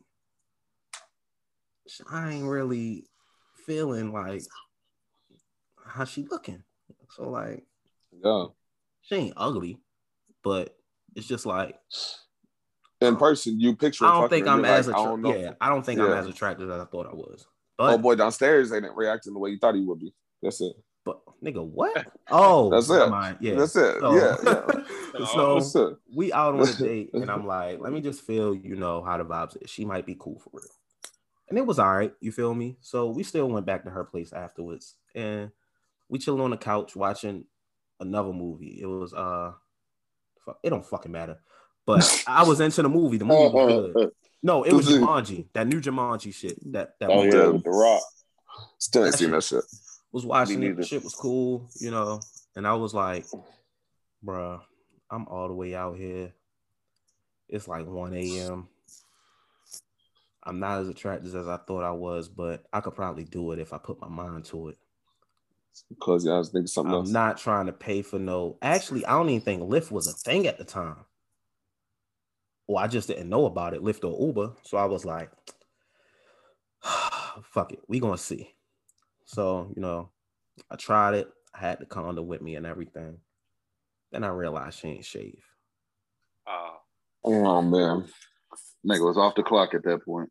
I 2.12 2.34
ain't 2.34 2.46
really 2.48 3.06
feeling 3.66 4.12
like 4.12 4.44
how 5.86 6.06
she 6.06 6.24
looking. 6.30 6.64
So 7.10 7.30
like 7.30 7.64
Yeah. 8.24 8.46
she 9.02 9.16
ain't 9.16 9.34
ugly, 9.38 9.80
but 10.44 10.76
it's 11.16 11.28
just 11.28 11.46
like 11.46 11.80
In 13.02 13.18
person, 13.18 13.60
you 13.60 13.76
picture. 13.76 14.06
I 14.06 14.20
don't 14.20 14.30
think 14.30 14.48
I'm 14.48 14.60
you're 14.60 14.68
like, 14.68 14.80
as 14.80 14.90
I. 14.90 15.16
Yeah, 15.24 15.54
I 15.60 15.70
don't 15.70 15.86
think 15.86 16.00
I'm 16.00 16.14
as 16.14 16.28
attractive 16.28 16.70
as 16.70 16.82
I 16.82 16.86
thought 16.86 17.08
I 17.08 17.14
was. 17.14 17.46
Oh 17.80 17.98
boy, 17.98 18.16
downstairs 18.16 18.70
they 18.70 18.80
didn't 18.80 18.96
react 18.96 19.28
in 19.28 19.34
the 19.34 19.40
way 19.40 19.50
you 19.50 19.58
thought 19.60 19.76
he 19.76 19.82
would 19.82 20.00
be. 20.00 20.14
That's 20.42 20.62
it. 20.62 20.74
but 21.06 21.20
nigga, 21.44 21.66
what? 21.66 22.06
Oh, 22.32 22.70
That's 22.70 22.90
it. 22.90 23.10
mind. 23.10 23.38
Yeah, 23.42 23.56
That's 23.56 23.76
it. 23.76 24.00
So- 24.00 24.16
Yeah, 24.16 24.36
yeah. 24.44 25.26
so 25.34 25.54
That's 25.60 25.76
it. 25.76 25.98
we 26.16 26.32
out 26.32 26.56
on 26.56 26.62
a 26.68 26.74
date, 26.74 27.10
and 27.14 27.30
I'm 27.30 27.46
like, 27.46 27.80
let 27.80 27.92
me 27.92 28.00
just 28.02 28.22
feel, 28.22 28.56
you 28.56 28.76
know, 28.76 29.04
how 29.04 29.18
the 29.18 29.26
vibes 29.26 29.62
is. 29.62 29.70
She 29.70 29.86
might 29.86 30.06
be 30.06 30.16
cool 30.20 30.40
for 30.40 30.50
real. 30.54 30.68
And 31.50 31.58
it 31.58 31.66
was 31.66 31.80
all 31.80 31.94
right, 31.94 32.14
you 32.20 32.32
feel 32.32 32.54
me? 32.54 32.78
So 32.82 33.10
we 33.10 33.24
still 33.24 33.48
went 33.50 33.66
back 33.66 33.84
to 33.84 33.90
her 33.90 34.04
place 34.04 34.34
afterwards, 34.34 34.96
and 35.14 35.52
we 36.10 36.20
chilling 36.20 36.42
on 36.42 36.52
the 36.52 36.58
couch 36.58 36.96
watching 36.96 37.46
another 38.00 38.34
movie. 38.34 38.80
It 38.82 38.86
was 38.86 39.14
uh, 39.14 39.52
it 40.64 40.70
don't 40.70 40.86
fucking 40.86 41.12
matter. 41.12 41.40
But 41.86 42.24
I 42.28 42.44
was 42.44 42.62
into 42.62 42.82
the 42.82 42.90
movie. 42.90 43.18
The 43.18 43.26
movie 43.26 43.54
was 43.54 43.94
good. 43.94 44.12
No, 44.46 44.64
it 44.64 44.74
was 44.74 44.90
Jumanji, 44.90 45.48
that 45.54 45.68
new 45.68 45.80
Jumanji 45.80 46.34
shit. 46.34 46.60
That 46.74 46.96
that 47.00 47.10
Oh 47.10 47.24
yeah, 47.24 47.48
with 47.48 47.64
the 47.64 47.70
rock. 47.70 48.04
Still 48.78 49.06
ain't 49.06 49.16
seen 49.16 49.32
that 49.32 49.42
shit. 49.42 49.64
was 50.12 50.26
watching 50.26 50.62
it. 50.64 50.76
The 50.76 50.84
shit 50.84 51.02
was 51.02 51.16
cool, 51.16 51.70
you 51.80 51.92
know. 51.92 52.20
And 52.54 52.68
I 52.68 52.74
was 52.74 52.94
like, 52.94 53.26
bruh, 54.24 54.60
I'm 55.10 55.28
all 55.30 55.48
the 55.48 55.54
way 55.54 55.74
out 55.74 55.96
here. 55.96 56.34
It's 57.48 57.70
like 57.70 57.88
1 57.88 58.14
a.m. 58.14 58.68
I'm 60.46 60.60
not 60.60 60.82
as 60.82 60.90
attractive 60.90 61.36
as 61.36 61.48
I 61.48 61.58
thought 61.58 61.84
I 61.84 61.92
was, 61.92 62.28
but 62.28 62.66
I 62.74 62.82
could 62.82 62.96
probably 62.96 63.24
do 63.24 63.52
it 63.52 63.60
if 63.60 63.74
I 63.74 63.78
put 63.78 64.02
my 64.02 64.10
mind 64.10 64.46
to 64.46 64.70
it. 64.70 64.78
Because 65.90 66.26
yeah, 66.26 66.34
I 66.34 66.38
was 66.38 66.50
thinking 66.50 66.68
something 66.68 66.94
I'm 66.94 67.00
else. 67.00 67.10
not 67.10 67.38
trying 67.38 67.66
to 67.68 67.74
pay 67.74 68.02
for 68.02 68.20
no. 68.20 68.58
Actually, 68.62 69.06
I 69.06 69.12
don't 69.14 69.30
even 69.30 69.42
think 69.42 69.62
Lyft 69.64 69.90
was 69.92 70.08
a 70.08 70.14
thing 70.14 70.46
at 70.48 70.58
the 70.58 70.66
time. 70.66 71.06
well, 72.68 72.84
I 72.84 72.88
just 72.88 73.08
didn't 73.08 73.30
know 73.30 73.46
about 73.46 73.74
it, 73.74 73.82
Lyft 73.82 74.04
or 74.04 74.28
Uber. 74.28 74.54
So 74.64 74.78
I 74.78 74.86
was 74.86 75.06
like, 75.06 75.32
fuck 77.44 77.72
it, 77.74 77.80
we 77.88 78.00
gonna 78.00 78.18
see. 78.18 78.54
So, 79.26 79.72
you 79.76 79.82
know, 79.82 80.10
I 80.70 80.76
tried 80.76 81.16
it. 81.16 81.30
I 81.56 81.60
had 81.60 81.80
the 81.80 81.86
condo 81.86 82.22
with 82.22 82.42
me 82.42 82.56
and 82.56 82.66
everything. 82.66 83.18
Then 84.12 84.24
I 84.24 84.28
realized 84.30 84.80
she 84.80 84.90
ain't 84.90 85.06
shave. 85.06 85.44
Uh, 86.46 86.72
Oh 87.24 87.62
man. 87.62 88.06
Nigga 88.88 89.06
was 89.06 89.18
off 89.18 89.36
the 89.36 89.44
clock 89.44 89.74
at 89.74 89.84
that 89.84 90.04
point. 90.06 90.30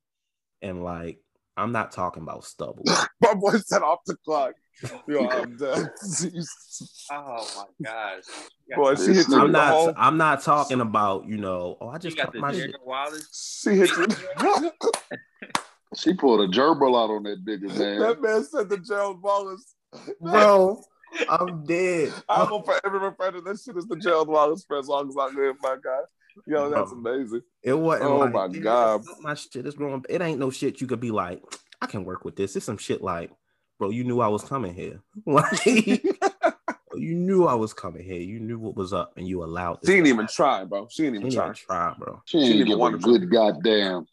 And 0.60 0.84
like, 0.84 1.18
I'm 1.56 1.72
not 1.72 1.92
talking 1.92 2.22
about 2.22 2.44
stubble. 2.44 2.84
My 3.20 3.34
boy 3.34 3.52
said 3.58 3.82
off 3.82 4.00
the 4.06 4.16
clock. 4.24 4.54
Yo, 5.06 5.28
I'm 5.28 5.56
dead. 5.56 5.90
oh 7.12 7.48
my 7.56 7.64
gosh. 7.84 8.22
You 8.66 8.76
got 8.76 8.82
boy, 8.82 8.94
the- 8.94 9.04
she 9.04 9.12
hit 9.14 9.28
you 9.28 9.36
I'm 9.36 9.42
with 9.42 9.52
the 9.52 9.58
not 9.58 9.72
whole. 9.72 9.92
I'm 9.96 10.16
not 10.16 10.42
talking 10.42 10.80
about, 10.80 11.26
you 11.26 11.36
know, 11.36 11.76
oh, 11.80 11.88
I 11.88 11.98
just 11.98 12.16
got 12.16 12.32
the 12.32 12.40
my 12.40 12.52
shit. 12.52 12.74
Wallace. 12.84 13.60
She 13.62 13.76
hit 13.76 13.90
you. 13.96 14.70
She 15.94 16.14
pulled 16.14 16.40
a 16.40 16.48
gerbil 16.48 16.96
out 16.96 17.10
on 17.10 17.22
that 17.24 17.44
nigga, 17.44 17.68
man. 17.78 17.98
that 18.00 18.22
man 18.22 18.44
said 18.44 18.68
the 18.70 18.78
Gerald 18.78 19.22
Wallace. 19.22 19.74
Bro, 20.20 20.82
I'm 21.28 21.64
dead. 21.66 22.12
I'm 22.28 22.48
gonna 22.48 22.64
forever 22.64 22.98
refer 22.98 23.30
to 23.32 23.42
this 23.42 23.64
shit 23.64 23.76
as 23.76 23.84
the 23.86 23.96
Gerald 23.96 24.28
Wallace 24.28 24.64
for 24.66 24.78
as 24.78 24.88
long 24.88 25.08
as 25.08 25.16
I 25.18 25.26
live, 25.26 25.56
my 25.62 25.76
guy. 25.84 26.00
Yo, 26.46 26.70
that's 26.70 26.90
Bro. 26.90 26.98
amazing. 26.98 27.42
It 27.62 27.74
wasn't 27.74 28.10
Oh 28.10 28.18
like, 28.18 28.32
my 28.32 28.48
God. 28.48 29.04
my 29.20 29.34
shit 29.34 29.66
is 29.66 29.74
growing. 29.74 30.04
It 30.08 30.20
ain't 30.20 30.38
no 30.40 30.50
shit 30.50 30.80
you 30.80 30.86
could 30.86 31.00
be 31.00 31.10
like, 31.10 31.42
I 31.80 31.86
can 31.86 32.04
work 32.04 32.24
with 32.24 32.36
this. 32.36 32.56
It's 32.56 32.66
some 32.66 32.78
shit 32.78 33.02
like, 33.02 33.30
bro, 33.78 33.90
you 33.90 34.04
knew 34.04 34.20
I 34.20 34.28
was 34.28 34.42
coming 34.42 34.74
here. 34.74 35.00
Like, 35.26 35.64
you 36.94 37.14
knew 37.14 37.46
I 37.46 37.54
was 37.54 37.72
coming 37.72 38.04
here. 38.04 38.20
You 38.20 38.38
knew 38.38 38.58
what 38.58 38.76
was 38.76 38.92
up, 38.92 39.14
and 39.16 39.26
you 39.26 39.42
allowed. 39.42 39.78
She 39.84 39.92
didn't 39.92 40.08
even 40.08 40.20
happen. 40.22 40.34
try, 40.34 40.64
bro. 40.64 40.88
She 40.90 41.04
didn't 41.04 41.22
She 41.22 41.26
even 41.28 41.30
didn't 41.30 41.56
try. 41.56 41.92
try, 41.92 41.94
bro. 41.98 42.22
She 42.26 42.38
She 42.38 42.44
didn't 42.44 42.58
give 42.58 42.66
even 42.66 42.74
a 42.74 42.78
want 42.78 43.00
to. 43.00 43.18
good 43.18 43.30
goddamn. 43.30 44.06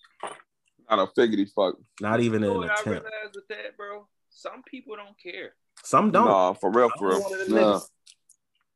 Not 0.89 0.99
a 0.99 1.19
figgity 1.19 1.47
fuck. 1.53 1.75
Not 1.99 2.21
even 2.21 2.41
You 2.41 2.47
know 2.49 2.53
an 2.53 2.59
what 2.61 2.69
I 2.69 2.73
attempt. 2.81 2.87
realized 3.05 3.35
with 3.35 3.47
that, 3.49 3.75
bro? 3.75 4.07
Some 4.29 4.63
people 4.63 4.95
don't 4.95 5.17
care. 5.21 5.55
Some 5.83 6.11
don't. 6.11 6.25
Nah, 6.25 6.53
for 6.53 6.71
real, 6.71 6.89
for 6.97 7.09
real. 7.09 7.21
one 7.21 7.33
of 7.33 7.39
them 7.39 7.49
Nah. 7.57 7.79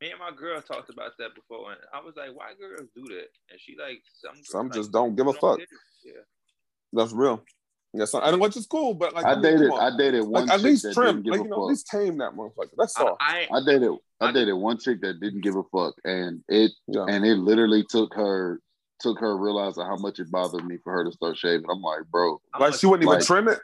Me 0.00 0.10
and 0.10 0.20
my 0.20 0.30
girl 0.36 0.60
talked 0.60 0.90
about 0.90 1.12
that 1.18 1.34
before, 1.34 1.72
and 1.72 1.80
I 1.92 2.00
was 2.04 2.14
like, 2.16 2.30
"Why 2.34 2.52
girls 2.58 2.88
do 2.94 3.02
that?" 3.14 3.28
And 3.50 3.60
she 3.60 3.76
like, 3.78 4.02
"Some 4.14 4.34
girls, 4.34 4.48
Some 4.48 4.66
like, 4.68 4.74
just 4.76 4.92
don't 4.92 5.14
give 5.16 5.26
a 5.26 5.32
don't 5.32 5.40
fuck. 5.40 5.60
Yeah, 6.04 6.12
That's 6.92 7.12
real. 7.12 7.42
Yeah, 7.96 8.06
so, 8.06 8.20
and 8.20 8.40
which 8.40 8.56
is 8.56 8.66
cool, 8.66 8.92
but 8.94 9.14
like 9.14 9.24
I 9.24 9.34
mean, 9.34 9.42
dated, 9.42 9.70
come. 9.70 9.78
I 9.80 9.96
dated 9.96 10.22
one 10.24 10.46
like 10.46 10.50
at 10.50 10.56
chick 10.56 10.64
least 10.64 10.82
that 10.82 10.94
trim, 10.94 11.22
didn't 11.22 11.22
give 11.24 11.30
like 11.32 11.40
a 11.40 11.44
you 11.44 11.50
know, 11.50 11.56
at 11.62 11.68
least 11.68 11.86
tame 11.86 12.18
that 12.18 12.32
motherfucker. 12.32 12.70
That's 12.76 12.96
all. 12.98 13.16
I, 13.20 13.46
I 13.52 13.58
I 13.58 13.64
dated, 13.64 13.90
I 14.20 14.26
I- 14.26 14.32
dated 14.32 14.54
one 14.56 14.78
chick 14.78 15.00
that 15.02 15.20
didn't 15.20 15.42
give 15.42 15.54
a 15.54 15.62
fuck, 15.72 15.94
and 16.04 16.42
it, 16.48 16.72
Yeah. 16.88 17.04
and 17.08 17.24
it 17.24 17.36
literally 17.36 17.84
took 17.88 18.12
her, 18.14 18.60
took 18.98 19.20
her 19.20 19.36
realizing 19.38 19.84
how 19.84 19.94
much 19.96 20.18
it 20.18 20.28
bothered 20.28 20.64
me 20.66 20.78
for 20.82 20.92
her 20.92 21.04
to 21.04 21.12
start 21.12 21.36
shaving. 21.38 21.66
I'm 21.70 21.80
like, 21.82 22.00
bro, 22.10 22.40
I'm 22.52 22.60
Like 22.62 22.74
a- 22.74 22.78
she 22.78 22.86
wouldn't 22.86 23.08
even 23.08 23.22
trim 23.24 23.46
it. 23.46 23.60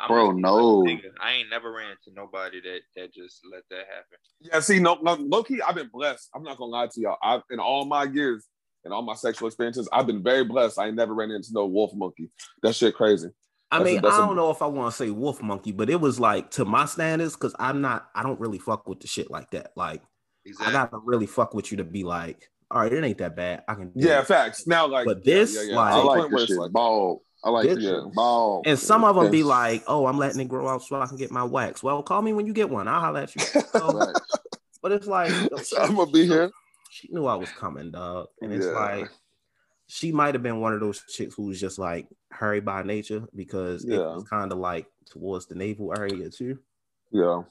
I'm 0.00 0.08
bro, 0.08 0.30
no. 0.32 0.86
I 1.20 1.32
ain't 1.32 1.50
never 1.50 1.70
ran 1.72 1.90
into 1.90 2.14
nobody 2.16 2.60
that 2.62 2.80
that 2.96 3.12
just 3.14 3.40
let 3.52 3.62
that 3.70 3.84
happen. 3.88 4.18
Yeah, 4.40 4.60
see, 4.60 4.78
no, 4.78 4.94
no 5.02 5.14
low 5.14 5.42
key, 5.42 5.60
I've 5.60 5.74
been 5.74 5.90
blessed. 5.92 6.30
I'm 6.34 6.42
not 6.42 6.56
gonna 6.56 6.70
lie 6.70 6.86
to 6.86 7.00
y'all. 7.00 7.16
I've 7.22 7.42
in 7.50 7.58
all 7.60 7.84
my 7.84 8.04
years 8.04 8.46
and 8.84 8.92
all 8.94 9.02
my 9.02 9.14
sexual 9.14 9.48
experiences, 9.48 9.88
I've 9.92 10.06
been 10.06 10.22
very 10.22 10.44
blessed. 10.44 10.78
I 10.78 10.86
ain't 10.86 10.96
never 10.96 11.14
ran 11.14 11.30
into 11.30 11.48
no 11.52 11.66
wolf 11.66 11.92
monkey. 11.94 12.30
That 12.62 12.74
shit 12.74 12.94
crazy. 12.94 13.28
I 13.70 13.78
That's 13.78 13.88
a- 13.90 13.92
mean, 13.92 14.02
that's 14.02 14.14
I 14.14 14.24
a- 14.24 14.26
don't 14.26 14.36
know 14.36 14.50
if 14.50 14.62
I 14.62 14.66
want 14.66 14.90
to 14.92 14.96
say 14.96 15.10
wolf 15.10 15.42
monkey, 15.42 15.72
but 15.72 15.90
it 15.90 16.00
was 16.00 16.18
like 16.20 16.50
to 16.52 16.64
my 16.64 16.86
standards 16.86 17.34
because 17.34 17.54
I'm 17.58 17.80
not. 17.80 18.08
I 18.14 18.22
don't 18.22 18.40
really 18.40 18.58
fuck 18.58 18.88
with 18.88 19.00
the 19.00 19.06
shit 19.06 19.30
like 19.30 19.50
that. 19.50 19.72
Like 19.76 20.02
I 20.60 20.72
gotta 20.72 20.98
really 20.98 21.26
fuck 21.26 21.54
with 21.54 21.70
you 21.70 21.78
to 21.78 21.84
be 21.84 22.04
like, 22.04 22.50
all 22.70 22.80
right, 22.80 22.92
it 22.92 23.04
ain't 23.04 23.18
that 23.18 23.36
bad. 23.36 23.64
I 23.68 23.74
can. 23.74 23.90
do 23.96 24.06
Yeah, 24.06 24.20
it. 24.20 24.26
facts. 24.26 24.66
Now, 24.66 24.86
like, 24.86 25.06
But 25.06 25.24
this, 25.24 25.54
yeah, 25.54 25.62
yeah. 25.72 25.76
like- 25.76 25.92
I 25.94 26.02
like 26.02 26.30
this 26.30 26.46
shit 26.46 26.56
like- 26.58 26.72
bald. 26.72 27.20
I 27.44 27.50
like 27.50 27.68
this 27.68 27.84
shit 27.84 28.14
bald. 28.14 28.66
And 28.66 28.78
some 28.78 29.04
of 29.04 29.16
them 29.16 29.30
be 29.30 29.42
like, 29.42 29.84
"Oh, 29.86 30.06
I'm 30.06 30.16
letting 30.18 30.40
it 30.40 30.48
grow 30.48 30.66
out 30.68 30.82
so 30.82 31.00
I 31.00 31.06
can 31.06 31.16
get 31.18 31.30
my 31.30 31.44
wax." 31.44 31.82
Well, 31.82 32.02
call 32.02 32.22
me 32.22 32.32
when 32.32 32.46
you 32.46 32.54
get 32.54 32.70
one. 32.70 32.88
I'll 32.88 33.00
holler 33.00 33.20
at 33.20 33.36
you. 33.36 33.42
So, 33.42 33.62
Right. 34.06 34.16
but 34.82 34.92
it's 34.92 35.06
like, 35.06 35.30
So 35.62 35.82
I'm 35.82 35.94
gonna 35.96 36.10
be 36.10 36.26
here. 36.26 36.50
She 36.90 37.08
knew 37.12 37.26
I 37.26 37.34
was 37.34 37.50
coming, 37.52 37.90
dog. 37.90 38.28
And 38.40 38.52
it's 38.52 38.64
Yeah. 38.66 38.72
like, 38.72 39.10
she 39.86 40.10
might 40.12 40.34
have 40.34 40.42
been 40.42 40.60
one 40.60 40.72
of 40.72 40.80
those 40.80 41.02
chicks 41.08 41.34
who 41.34 41.44
was 41.46 41.60
just 41.60 41.78
like 41.78 42.08
hurry 42.30 42.60
by 42.60 42.82
nature 42.82 43.26
because 43.34 43.84
it 43.84 43.98
was 43.98 44.24
kind 44.24 44.50
of 44.50 44.58
like 44.58 44.86
towards 45.04 45.46
the 45.46 45.54
navel 45.54 45.92
area 45.92 46.30
too. 46.30 46.58
Yeah, 47.10 47.42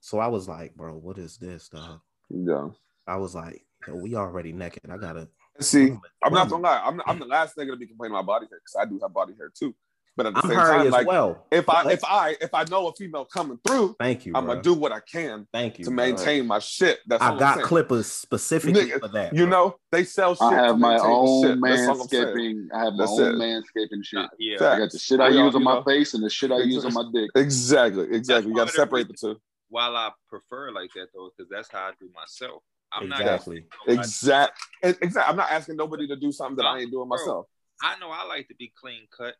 So 0.00 0.18
I 0.18 0.26
was 0.28 0.48
like, 0.48 0.74
bro, 0.74 0.96
what 0.96 1.18
is 1.18 1.36
this, 1.36 1.68
dog? 1.68 2.00
yeah. 2.30 2.70
I 3.06 3.16
was 3.16 3.34
like, 3.34 3.66
yo, 3.86 3.96
we 3.96 4.14
already 4.16 4.52
naked. 4.52 4.80
I 4.90 4.96
gotta. 4.96 5.28
See, 5.60 5.92
I'm 6.22 6.32
not 6.32 6.48
gonna 6.48 6.62
lie. 6.62 6.82
I'm, 6.84 7.00
I'm 7.06 7.18
the 7.18 7.26
last 7.26 7.56
nigga 7.56 7.70
to 7.70 7.76
be 7.76 7.86
complaining 7.86 8.16
about 8.16 8.26
body 8.26 8.46
hair 8.50 8.60
because 8.64 8.76
I 8.80 8.90
do 8.90 8.98
have 9.02 9.12
body 9.12 9.34
hair 9.38 9.50
too. 9.56 9.74
But 10.16 10.26
at 10.26 10.34
the 10.34 10.40
I'm 10.44 10.48
same 10.48 10.58
hurry 10.58 10.78
time, 10.78 10.86
as 10.86 10.92
like 10.92 11.06
well. 11.08 11.44
if 11.50 11.68
I 11.68 11.82
But- 11.82 11.92
if 11.92 12.04
I 12.04 12.36
if 12.40 12.54
I 12.54 12.62
know 12.70 12.86
a 12.86 12.92
female 12.94 13.24
coming 13.24 13.58
through, 13.66 13.96
thank 13.98 14.24
you, 14.26 14.32
I'm 14.36 14.44
bro. 14.44 14.54
gonna 14.54 14.62
do 14.62 14.74
what 14.74 14.92
I 14.92 15.00
can 15.00 15.46
Thank 15.52 15.80
you 15.80 15.86
to 15.86 15.90
bro. 15.90 15.96
maintain 15.96 16.46
my 16.46 16.60
shit. 16.60 17.00
That's 17.06 17.20
all 17.20 17.30
I 17.30 17.32
I'm 17.32 17.38
got 17.38 17.62
clippers 17.62 18.06
specifically 18.06 18.90
Nigga, 18.90 19.00
for 19.00 19.08
that. 19.08 19.32
You 19.34 19.46
bro. 19.46 19.50
know, 19.50 19.76
they 19.90 20.04
sell 20.04 20.34
shit. 20.36 20.42
I 20.42 20.66
have 20.66 20.78
my 20.78 20.98
own 20.98 21.42
shit. 21.42 21.50
All 21.50 21.52
I'm 21.52 21.60
manscaping. 21.62 22.66
I 22.72 22.84
have 22.84 22.92
my 22.92 22.98
That's 22.98 23.10
own 23.18 23.22
it. 23.22 23.34
manscaping 23.76 24.04
shit. 24.04 24.30
yeah. 24.38 24.58
Fact. 24.58 24.74
I 24.76 24.78
got 24.78 24.90
the 24.92 24.98
shit 25.00 25.18
I 25.20 25.30
We 25.30 25.38
all, 25.38 25.46
use 25.46 25.54
on 25.56 25.64
my 25.64 25.74
know. 25.74 25.82
face 25.82 26.14
and 26.14 26.22
the 26.22 26.30
shit 26.30 26.52
I 26.52 26.58
use 26.58 26.84
on 26.84 26.92
my 26.94 27.10
dick. 27.12 27.30
Exactly, 27.34 28.06
exactly. 28.12 28.50
You 28.52 28.56
got 28.56 28.68
to 28.68 28.72
part 28.76 28.88
of 28.92 28.98
the 28.98 28.98
separate 28.98 29.08
the 29.08 29.34
two. 29.34 29.40
While 29.68 29.96
I 29.96 30.10
prefer 30.28 30.70
like 30.70 30.90
that 30.94 31.08
though, 31.12 31.30
because 31.36 31.50
that's 31.50 31.68
how 31.72 31.86
I 31.88 31.90
do 32.00 32.08
myself. 32.14 32.62
I'm 32.94 33.08
Exactly. 33.08 33.64
not. 33.86 33.98
Exact, 33.98 34.58
exactly. 34.82 35.22
I'm 35.22 35.36
not 35.36 35.50
asking 35.50 35.76
nobody 35.76 36.06
to 36.08 36.16
do 36.16 36.32
something 36.32 36.56
that 36.56 36.66
I 36.66 36.80
ain't 36.80 36.90
doing 36.90 37.08
Bro. 37.08 37.18
myself. 37.18 37.46
I 37.82 37.98
know 37.98 38.10
I 38.10 38.24
like 38.24 38.48
to 38.48 38.54
be 38.54 38.72
clean 38.80 39.06
cut. 39.16 39.34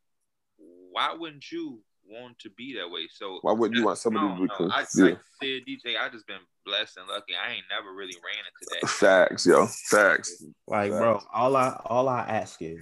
Why 0.90 1.14
wouldn't 1.14 1.50
you 1.50 1.80
want 2.08 2.38
to 2.40 2.50
be 2.50 2.74
that 2.74 2.90
way? 2.90 3.08
So 3.12 3.38
Why 3.42 3.52
wouldn't 3.52 3.78
you 3.78 3.84
want 3.84 3.98
I 3.98 4.00
somebody 4.00 4.28
to 4.28 4.40
be 4.40 4.48
know. 4.48 4.54
clean? 4.56 4.70
I 4.70 4.84
Yeah. 4.94 5.04
like 5.04 5.18
said, 5.40 5.62
DJ. 5.66 5.98
I 6.00 6.08
just 6.08 6.26
been 6.26 6.36
blessed 6.64 6.96
and 6.98 7.08
lucky. 7.08 7.34
I 7.34 7.52
ain't 7.52 7.64
never 7.70 7.92
really 7.94 8.14
ran 8.24 8.44
into 8.44 8.78
that. 8.80 8.88
Facts, 8.88 9.46
yo. 9.46 9.66
Facts. 9.66 10.44
Like, 10.66 10.90
Facts. 10.90 11.00
bro, 11.00 11.22
all 11.32 11.56
I 11.56 11.80
all 11.86 12.08
I 12.08 12.20
ask 12.22 12.60
is, 12.60 12.80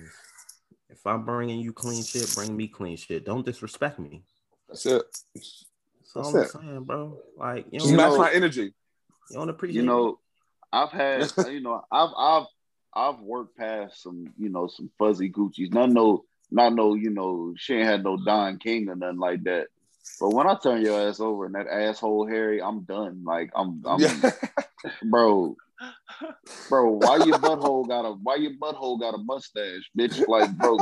if 0.90 1.06
I'm 1.06 1.24
bringing 1.24 1.60
you 1.60 1.72
clean 1.72 2.02
shit, 2.02 2.34
bring 2.34 2.56
me 2.56 2.68
clean 2.68 2.96
shit. 2.96 3.24
Don't 3.24 3.44
disrespect 3.44 3.98
me. 3.98 4.22
That's 4.68 4.86
it. 4.86 5.02
That's 5.34 5.66
all 6.16 6.32
That's 6.32 6.54
I'm 6.54 6.60
it. 6.60 6.66
saying, 6.66 6.84
bro. 6.84 7.18
Like, 7.36 7.66
you 7.70 7.80
Just 7.80 7.92
match 7.94 8.18
my 8.18 8.32
energy. 8.32 8.74
you 9.30 9.36
don't 9.36 9.48
appreciate. 9.48 9.76
You 9.76 9.82
me. 9.82 9.86
know, 9.88 10.18
I've 10.72 10.90
had, 10.90 11.32
you 11.48 11.60
know, 11.60 11.84
I've 11.90 12.10
I've 12.16 12.46
I've 12.94 13.20
worked 13.20 13.56
past 13.56 14.02
some, 14.02 14.32
you 14.38 14.48
know, 14.48 14.68
some 14.68 14.90
fuzzy 14.98 15.30
Gucci's. 15.30 15.70
Not 15.70 15.90
no, 15.90 16.24
not 16.50 16.74
no, 16.74 16.94
you 16.94 17.10
know, 17.10 17.54
she 17.56 17.74
ain't 17.74 17.88
had 17.88 18.04
no 18.04 18.16
Don 18.16 18.58
King 18.58 18.88
or 18.88 18.96
nothing 18.96 19.18
like 19.18 19.44
that. 19.44 19.68
But 20.20 20.30
when 20.30 20.46
I 20.46 20.56
turn 20.60 20.82
your 20.82 21.08
ass 21.08 21.20
over 21.20 21.46
and 21.46 21.54
that 21.54 21.68
asshole 21.68 22.26
Harry, 22.26 22.60
I'm 22.60 22.82
done. 22.82 23.22
Like 23.24 23.50
I'm, 23.54 23.82
I'm, 23.86 24.00
yeah. 24.00 24.30
bro, 25.04 25.56
bro. 26.68 26.90
Why 26.90 27.16
your 27.18 27.38
butthole 27.38 27.86
got 27.86 28.04
a, 28.04 28.12
why 28.12 28.36
your 28.36 28.52
butthole 28.52 28.98
got 29.00 29.14
a 29.14 29.18
mustache, 29.18 29.90
bitch? 29.96 30.26
Like, 30.26 30.50
bro, 30.58 30.78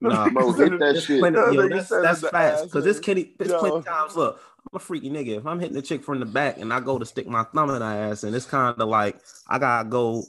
Nah, 0.00 0.28
bro, 0.30 0.52
hit 0.52 0.78
that 0.80 1.02
shit. 1.02 1.20
plenty, 1.20 1.38
yo, 1.38 1.52
nigga 1.52 1.70
that's 1.70 1.88
said 1.88 2.04
that's 2.04 2.22
it's 2.22 2.30
facts. 2.30 2.62
Because 2.62 2.86
it's 2.86 3.00
Kenny. 3.00 3.24
kitty, 3.24 3.36
it's 3.38 3.52
plenty 3.52 3.82
times. 3.82 4.16
Look, 4.16 4.40
I'm 4.70 4.76
a 4.76 4.78
freaky 4.78 5.10
nigga. 5.10 5.38
If 5.38 5.46
I'm 5.46 5.58
hitting 5.58 5.74
the 5.74 5.82
chick 5.82 6.04
from 6.04 6.20
the 6.20 6.26
back 6.26 6.58
and 6.58 6.72
I 6.72 6.80
go 6.80 6.98
to 6.98 7.04
stick 7.04 7.26
my 7.26 7.44
thumb 7.44 7.70
in 7.70 7.82
her 7.82 8.10
ass, 8.10 8.22
and 8.22 8.34
it's 8.34 8.46
kind 8.46 8.78
of 8.78 8.88
like 8.88 9.18
I 9.48 9.58
gotta 9.58 9.88
go 9.88 10.24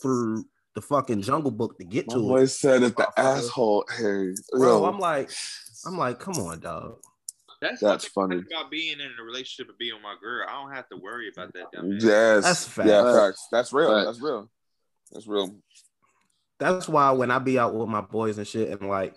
through 0.00 0.44
the 0.74 0.82
fucking 0.82 1.22
jungle 1.22 1.50
book 1.50 1.78
to 1.78 1.84
get 1.84 2.06
My 2.08 2.14
to 2.14 2.20
boy 2.20 2.26
it. 2.26 2.40
Boy 2.40 2.44
said 2.46 2.82
it, 2.82 2.96
the 2.96 3.08
asshole 3.16 3.84
Hey, 3.96 4.34
Bro, 4.52 4.80
Yo, 4.80 4.84
I'm 4.84 4.98
like, 4.98 5.30
I'm 5.86 5.96
like, 5.98 6.18
come 6.18 6.34
on, 6.34 6.60
dog. 6.60 6.96
That's, 7.60 7.80
That's 7.80 8.08
funny. 8.08 8.38
about 8.38 8.70
being 8.70 8.98
in 8.98 9.10
a 9.20 9.22
relationship 9.22 9.68
and 9.68 9.78
being 9.78 9.94
with 9.94 10.02
my 10.02 10.16
girl. 10.20 10.44
I 10.48 10.60
don't 10.60 10.72
have 10.72 10.88
to 10.88 10.96
worry 10.96 11.28
about 11.28 11.52
that. 11.54 11.70
Dumb 11.72 11.92
ass. 11.96 12.02
yes. 12.02 12.44
That's 12.44 12.66
facts. 12.66 12.88
Yeah, 12.88 13.14
facts. 13.14 13.48
That's 13.52 13.72
real. 13.72 13.94
Facts. 13.94 14.06
That's 14.06 14.20
real. 14.20 14.50
That's 15.12 15.26
real. 15.28 15.56
That's 16.58 16.88
why 16.88 17.10
when 17.12 17.30
I 17.30 17.38
be 17.38 17.58
out 17.58 17.74
with 17.74 17.88
my 17.88 18.00
boys 18.00 18.38
and 18.38 18.46
shit, 18.46 18.68
and 18.70 18.88
like 18.88 19.14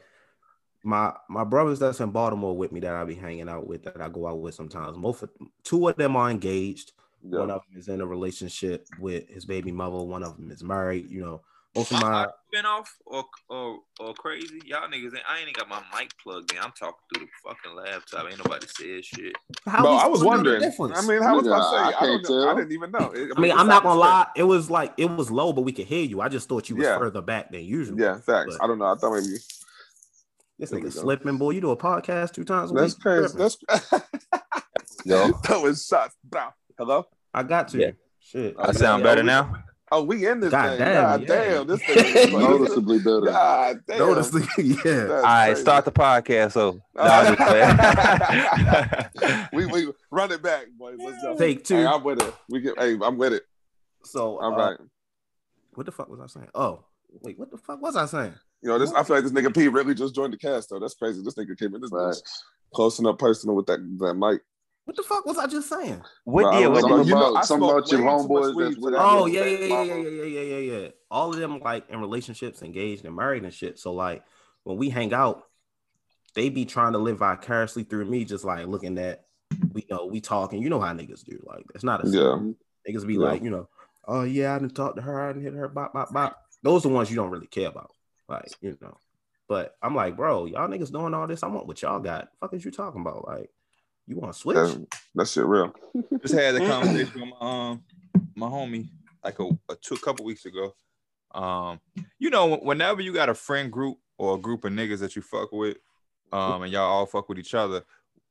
my 0.85 1.13
my 1.29 1.43
brothers 1.43 1.79
that's 1.79 1.99
in 1.99 2.11
Baltimore 2.11 2.55
with 2.55 2.71
me 2.71 2.79
that 2.81 2.93
I 2.93 3.03
be 3.03 3.15
hanging 3.15 3.49
out 3.49 3.67
with, 3.67 3.83
that 3.83 3.99
I 3.99 4.07
go 4.07 4.27
out 4.27 4.39
with 4.39 4.53
sometimes. 4.53 4.97
Most 4.97 5.23
of, 5.23 5.29
two 5.63 5.87
of 5.87 5.95
them 5.95 6.15
are 6.15 6.29
engaged. 6.29 6.93
Yeah. 7.23 7.39
One 7.39 7.49
of 7.51 7.61
them 7.67 7.79
is 7.79 7.87
in 7.87 8.01
a 8.01 8.05
relationship 8.05 8.85
with 8.99 9.27
his 9.27 9.45
baby 9.45 9.71
mother. 9.71 9.97
One 9.97 10.23
of 10.23 10.37
them 10.37 10.51
is 10.51 10.63
married. 10.63 11.09
You 11.09 11.21
know, 11.21 11.41
most 11.75 11.91
of 11.91 12.01
My 12.01 12.09
my 12.09 12.21
mic 12.21 12.29
been 12.51 12.65
off 12.67 12.95
or 13.05 13.25
or 13.49 13.79
or 13.99 14.13
crazy. 14.13 14.61
Y'all 14.63 14.87
niggas, 14.87 15.05
ain't, 15.05 15.23
I 15.27 15.39
ain't 15.39 15.49
even 15.49 15.53
got 15.53 15.67
my 15.67 15.81
mic 15.97 16.11
plugged 16.21 16.53
in. 16.53 16.59
I'm 16.59 16.71
talking 16.71 16.99
through 17.13 17.25
the 17.25 17.31
fucking 17.43 17.75
laptop. 17.75 18.29
Ain't 18.29 18.37
nobody 18.37 18.67
said 18.67 19.03
shit. 19.03 19.33
how 19.65 19.81
Bro, 19.81 19.91
I 19.93 20.07
was 20.07 20.19
supposed 20.19 20.37
to 20.37 20.43
know 20.43 20.59
the 20.59 20.73
wondering. 20.77 20.99
I 20.99 21.07
mean, 21.07 21.21
how 21.23 21.35
was 21.35 21.47
I 21.47 21.49
Nigga, 21.49 21.71
say? 21.71 21.77
I 21.77 21.99
I, 21.99 22.05
don't 22.05 22.29
know. 22.29 22.49
I 22.49 22.55
didn't 22.55 22.71
even 22.73 22.91
know. 22.91 23.13
I 23.35 23.39
mean, 23.39 23.51
I'm 23.53 23.67
not 23.67 23.81
gonna 23.81 23.99
lie. 23.99 24.27
It 24.35 24.43
was 24.43 24.69
like 24.69 24.93
it 24.97 25.09
was 25.09 25.31
low, 25.31 25.51
but 25.51 25.61
we 25.63 25.71
could 25.71 25.87
hear 25.87 26.03
you. 26.05 26.21
I 26.21 26.29
just 26.29 26.47
thought 26.47 26.69
you 26.69 26.75
was 26.75 26.85
Yeah. 26.85 26.99
further 26.99 27.21
back 27.21 27.51
than 27.51 27.65
usual. 27.65 27.99
Yeah, 27.99 28.19
facts. 28.19 28.55
But- 28.55 28.63
I 28.63 28.67
don't 28.67 28.77
know. 28.77 28.85
I 28.85 28.95
thought 28.95 29.13
maybe 29.13 29.37
This 30.57 30.69
There 30.69 30.79
nigga 30.79 30.91
slipping, 30.91 31.37
boy. 31.37 31.51
You 31.51 31.61
do 31.61 31.71
a 31.71 31.77
podcast 31.77 32.33
two 32.33 32.43
times 32.45 32.71
a 32.71 32.75
that's 32.75 32.95
week. 32.95 33.01
crazy. 33.01 33.37
Tripping. 33.37 33.37
That's 33.69 34.97
Yo, 35.05 35.27
that 35.43 35.61
was 35.61 35.85
shots. 35.85 36.15
Bro. 36.23 36.47
Hello. 36.77 37.05
I 37.33 37.43
got 37.43 37.67
to. 37.69 37.79
Yeah. 37.79 37.91
Shit. 38.19 38.55
I 38.57 38.69
I 38.69 38.71
sound 38.71 39.03
better 39.03 39.21
now. 39.23 39.53
Oh, 39.91 40.03
we 40.03 40.27
in 40.27 40.39
this 40.39 40.49
God 40.49 40.69
thing. 40.69 40.79
damn, 40.79 41.03
God 41.03 41.21
yeah. 41.21 41.27
damn, 41.27 41.67
this 41.67 41.79
thing 41.85 41.97
is 42.17 42.31
Noticeably 42.33 42.97
better. 42.99 43.21
God 43.21 43.79
damn. 43.87 43.99
Notice 43.99 44.29
the 44.29 44.39
yeah. 44.57 44.75
That's 44.83 45.11
All 45.11 45.21
right, 45.21 45.45
crazy. 45.49 45.61
start 45.61 45.85
the 45.85 45.91
podcast. 45.91 46.53
So 46.53 46.79
no, 46.95 47.01
I'm 47.03 47.35
just 47.35 49.11
playing. 49.19 49.45
we 49.53 49.65
we 49.67 49.93
run 50.09 50.31
it 50.31 50.41
back, 50.41 50.65
boy. 50.77 50.95
Let's 50.97 51.21
go. 51.21 51.37
Take 51.37 51.65
two. 51.65 51.75
Hey, 51.75 51.85
I'm 51.85 52.03
with 52.03 52.21
it. 52.21 52.33
We 52.49 52.61
get. 52.61 52.79
Hey, 52.79 52.97
I'm 53.01 53.17
with 53.17 53.33
it. 53.33 53.43
So 54.03 54.39
All 54.39 54.53
uh, 54.59 54.69
right. 54.71 54.77
what 55.75 55.85
the 55.85 55.91
fuck 55.91 56.09
was 56.09 56.19
I 56.19 56.27
saying? 56.27 56.49
Oh, 56.55 56.85
wait, 57.21 57.37
what 57.37 57.51
the 57.51 57.57
fuck 57.57 57.79
was 57.81 57.95
I 57.95 58.05
saying? 58.07 58.33
You 58.65 58.71
know, 58.71 58.79
this. 58.79 58.91
I 58.93 59.03
feel 59.03 59.15
like 59.15 59.23
this 59.23 59.31
nigga 59.31 59.55
P 59.55 59.67
really 59.67 59.93
just 59.93 60.15
joined 60.15 60.33
the 60.33 60.37
cast 60.37 60.71
though. 60.71 60.79
That's 60.79 60.95
crazy. 60.95 61.21
This 61.21 61.35
nigga 61.35 61.55
came 61.55 61.75
in 61.75 61.81
this 61.81 61.91
bitch 61.91 62.15
Facts. 62.15 62.43
close 62.73 62.97
enough 62.97 63.19
personal 63.19 63.55
with 63.55 63.67
that 63.67 63.77
that 63.99 64.15
mic. 64.15 64.41
What 64.85 64.97
the 64.97 65.03
fuck 65.03 65.23
was 65.23 65.37
I 65.37 65.45
just 65.45 65.69
saying? 65.69 66.01
what 66.23 66.51
deal? 66.51 66.71
I 66.71 66.73
What 66.73 66.81
don't 66.81 66.89
Something 66.89 66.97
know. 66.97 67.03
deal? 67.03 67.05
You 67.05 67.13
know, 67.13 67.27
about, 67.29 67.37
I 67.37 67.45
something 67.45 67.69
about 67.69 67.91
your 67.91 67.99
way 68.01 68.05
too 68.07 68.11
much 68.11 68.25
homeboys 68.25 68.55
weed 68.55 68.63
that's 68.63 68.75
for 68.77 68.81
with 68.81 68.93
that. 68.93 68.99
that 69.01 69.07
Oh 69.07 69.25
yeah, 69.27 69.43
yeah, 69.45 69.57
yeah, 69.59 69.83
yeah, 69.83 69.95
yeah, 69.95 70.09
yeah, 70.09 70.23
yeah, 70.23 70.57
yeah, 70.57 70.79
yeah. 70.81 70.87
All 71.11 71.29
of 71.31 71.37
them 71.39 71.59
like 71.59 71.87
in 71.91 71.99
relationships, 71.99 72.63
engaged 72.63 73.05
and 73.05 73.15
married 73.15 73.43
and 73.43 73.53
shit. 73.53 73.77
So 73.77 73.93
like 73.93 74.23
when 74.63 74.77
we 74.77 74.89
hang 74.89 75.13
out, 75.13 75.43
they 76.33 76.49
be 76.49 76.65
trying 76.65 76.93
to 76.93 76.97
live 76.97 77.19
vicariously 77.19 77.83
through 77.83 78.05
me, 78.05 78.25
just 78.25 78.45
like 78.45 78.65
looking 78.65 78.97
at 78.97 79.25
we 79.73 79.85
know 79.91 80.07
we 80.07 80.21
talking. 80.21 80.59
You 80.59 80.71
know 80.71 80.79
how 80.81 80.91
niggas 80.91 81.23
do. 81.23 81.39
Like 81.45 81.65
it's 81.75 81.83
not 81.83 82.03
a 82.03 82.09
Yeah. 82.09 82.39
niggas 82.89 83.05
be 83.05 83.13
Yeah. 83.13 83.19
like, 83.19 83.43
you 83.43 83.51
know, 83.51 83.69
oh 84.07 84.23
yeah, 84.23 84.55
I 84.55 84.59
didn't 84.59 84.73
talk 84.75 84.95
to 84.95 85.03
her, 85.03 85.21
I 85.21 85.33
didn't 85.33 85.43
hit 85.43 85.53
her, 85.53 85.67
bop, 85.67 85.93
bop, 85.93 86.11
bop. 86.11 86.35
Those 86.63 86.83
are 86.83 86.89
the 86.89 86.95
ones 86.95 87.11
you 87.11 87.15
don't 87.15 87.29
really 87.29 87.45
care 87.45 87.67
about. 87.69 87.91
Like, 88.27 88.51
you 88.61 88.77
know. 88.81 88.97
But 89.47 89.75
I'm 89.81 89.93
like, 89.95 90.15
bro, 90.15 90.45
y'all 90.45 90.67
niggas 90.67 90.91
doing 90.91 91.13
all 91.13 91.27
this. 91.27 91.43
I 91.43 91.47
want 91.47 91.67
what 91.67 91.81
y'all 91.81 91.99
got. 91.99 92.29
fuck 92.39 92.53
is 92.53 92.65
you 92.65 92.71
talking 92.71 93.01
about? 93.01 93.27
Like, 93.27 93.49
you 94.07 94.15
want 94.17 94.33
to 94.33 94.39
switch? 94.39 94.55
That, 94.55 94.87
that 95.15 95.27
shit 95.27 95.45
real. 95.45 95.73
Just 96.21 96.33
had 96.33 96.55
a 96.55 96.59
conversation 96.67 97.21
with 97.21 97.29
my 97.39 97.47
um 97.47 97.83
my 98.35 98.47
homie 98.47 98.89
like 99.23 99.39
a, 99.39 99.49
a 99.69 99.75
two 99.75 99.97
couple 99.97 100.25
weeks 100.25 100.45
ago. 100.45 100.75
Um, 101.33 101.79
you 102.17 102.29
know, 102.29 102.55
whenever 102.57 103.01
you 103.01 103.13
got 103.13 103.29
a 103.29 103.33
friend 103.33 103.71
group 103.71 103.97
or 104.17 104.35
a 104.35 104.39
group 104.39 104.63
of 104.65 104.71
niggas 104.73 104.99
that 104.99 105.15
you 105.15 105.21
fuck 105.21 105.51
with, 105.51 105.77
um, 106.31 106.63
and 106.63 106.71
y'all 106.71 106.83
all 106.83 107.05
fuck 107.05 107.27
with 107.29 107.37
each 107.39 107.53
other, 107.53 107.83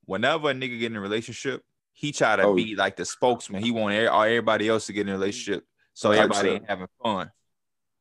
whenever 0.06 0.50
a 0.50 0.54
nigga 0.54 0.78
get 0.80 0.90
in 0.92 0.96
a 0.96 1.00
relationship, 1.00 1.62
he 1.92 2.12
try 2.12 2.36
to 2.36 2.42
Oh. 2.44 2.54
be 2.54 2.74
like 2.76 2.96
the 2.96 3.04
spokesman. 3.04 3.62
He 3.62 3.70
want 3.70 3.94
every- 3.94 4.08
everybody 4.08 4.68
else 4.68 4.86
to 4.86 4.92
get 4.92 5.02
in 5.02 5.10
a 5.10 5.12
relationship 5.18 5.64
so 5.92 6.10
everybody 6.10 6.50
ain't 6.50 6.68
having 6.68 6.88
fun. 7.02 7.30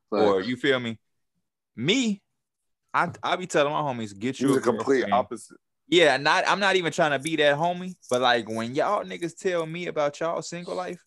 Facts. 0.09 0.23
Or 0.23 0.41
you 0.41 0.55
feel 0.55 0.79
me? 0.79 0.97
Me, 1.75 2.21
I 2.93 3.09
I 3.23 3.35
be 3.35 3.47
telling 3.47 3.73
my 3.73 3.81
homies, 3.81 4.17
get 4.17 4.39
you 4.39 4.49
You're 4.49 4.59
a 4.59 4.61
complete 4.61 5.05
opposite. 5.11 5.57
Yeah, 5.87 6.17
not 6.17 6.43
I'm 6.47 6.59
not 6.59 6.75
even 6.75 6.91
trying 6.93 7.11
to 7.11 7.19
be 7.19 7.35
that 7.37 7.57
homie, 7.57 7.95
but 8.09 8.21
like 8.21 8.47
when 8.49 8.73
y'all 8.75 9.03
niggas 9.03 9.37
tell 9.37 9.65
me 9.65 9.87
about 9.87 10.19
y'all 10.19 10.41
single 10.41 10.75
life, 10.75 10.99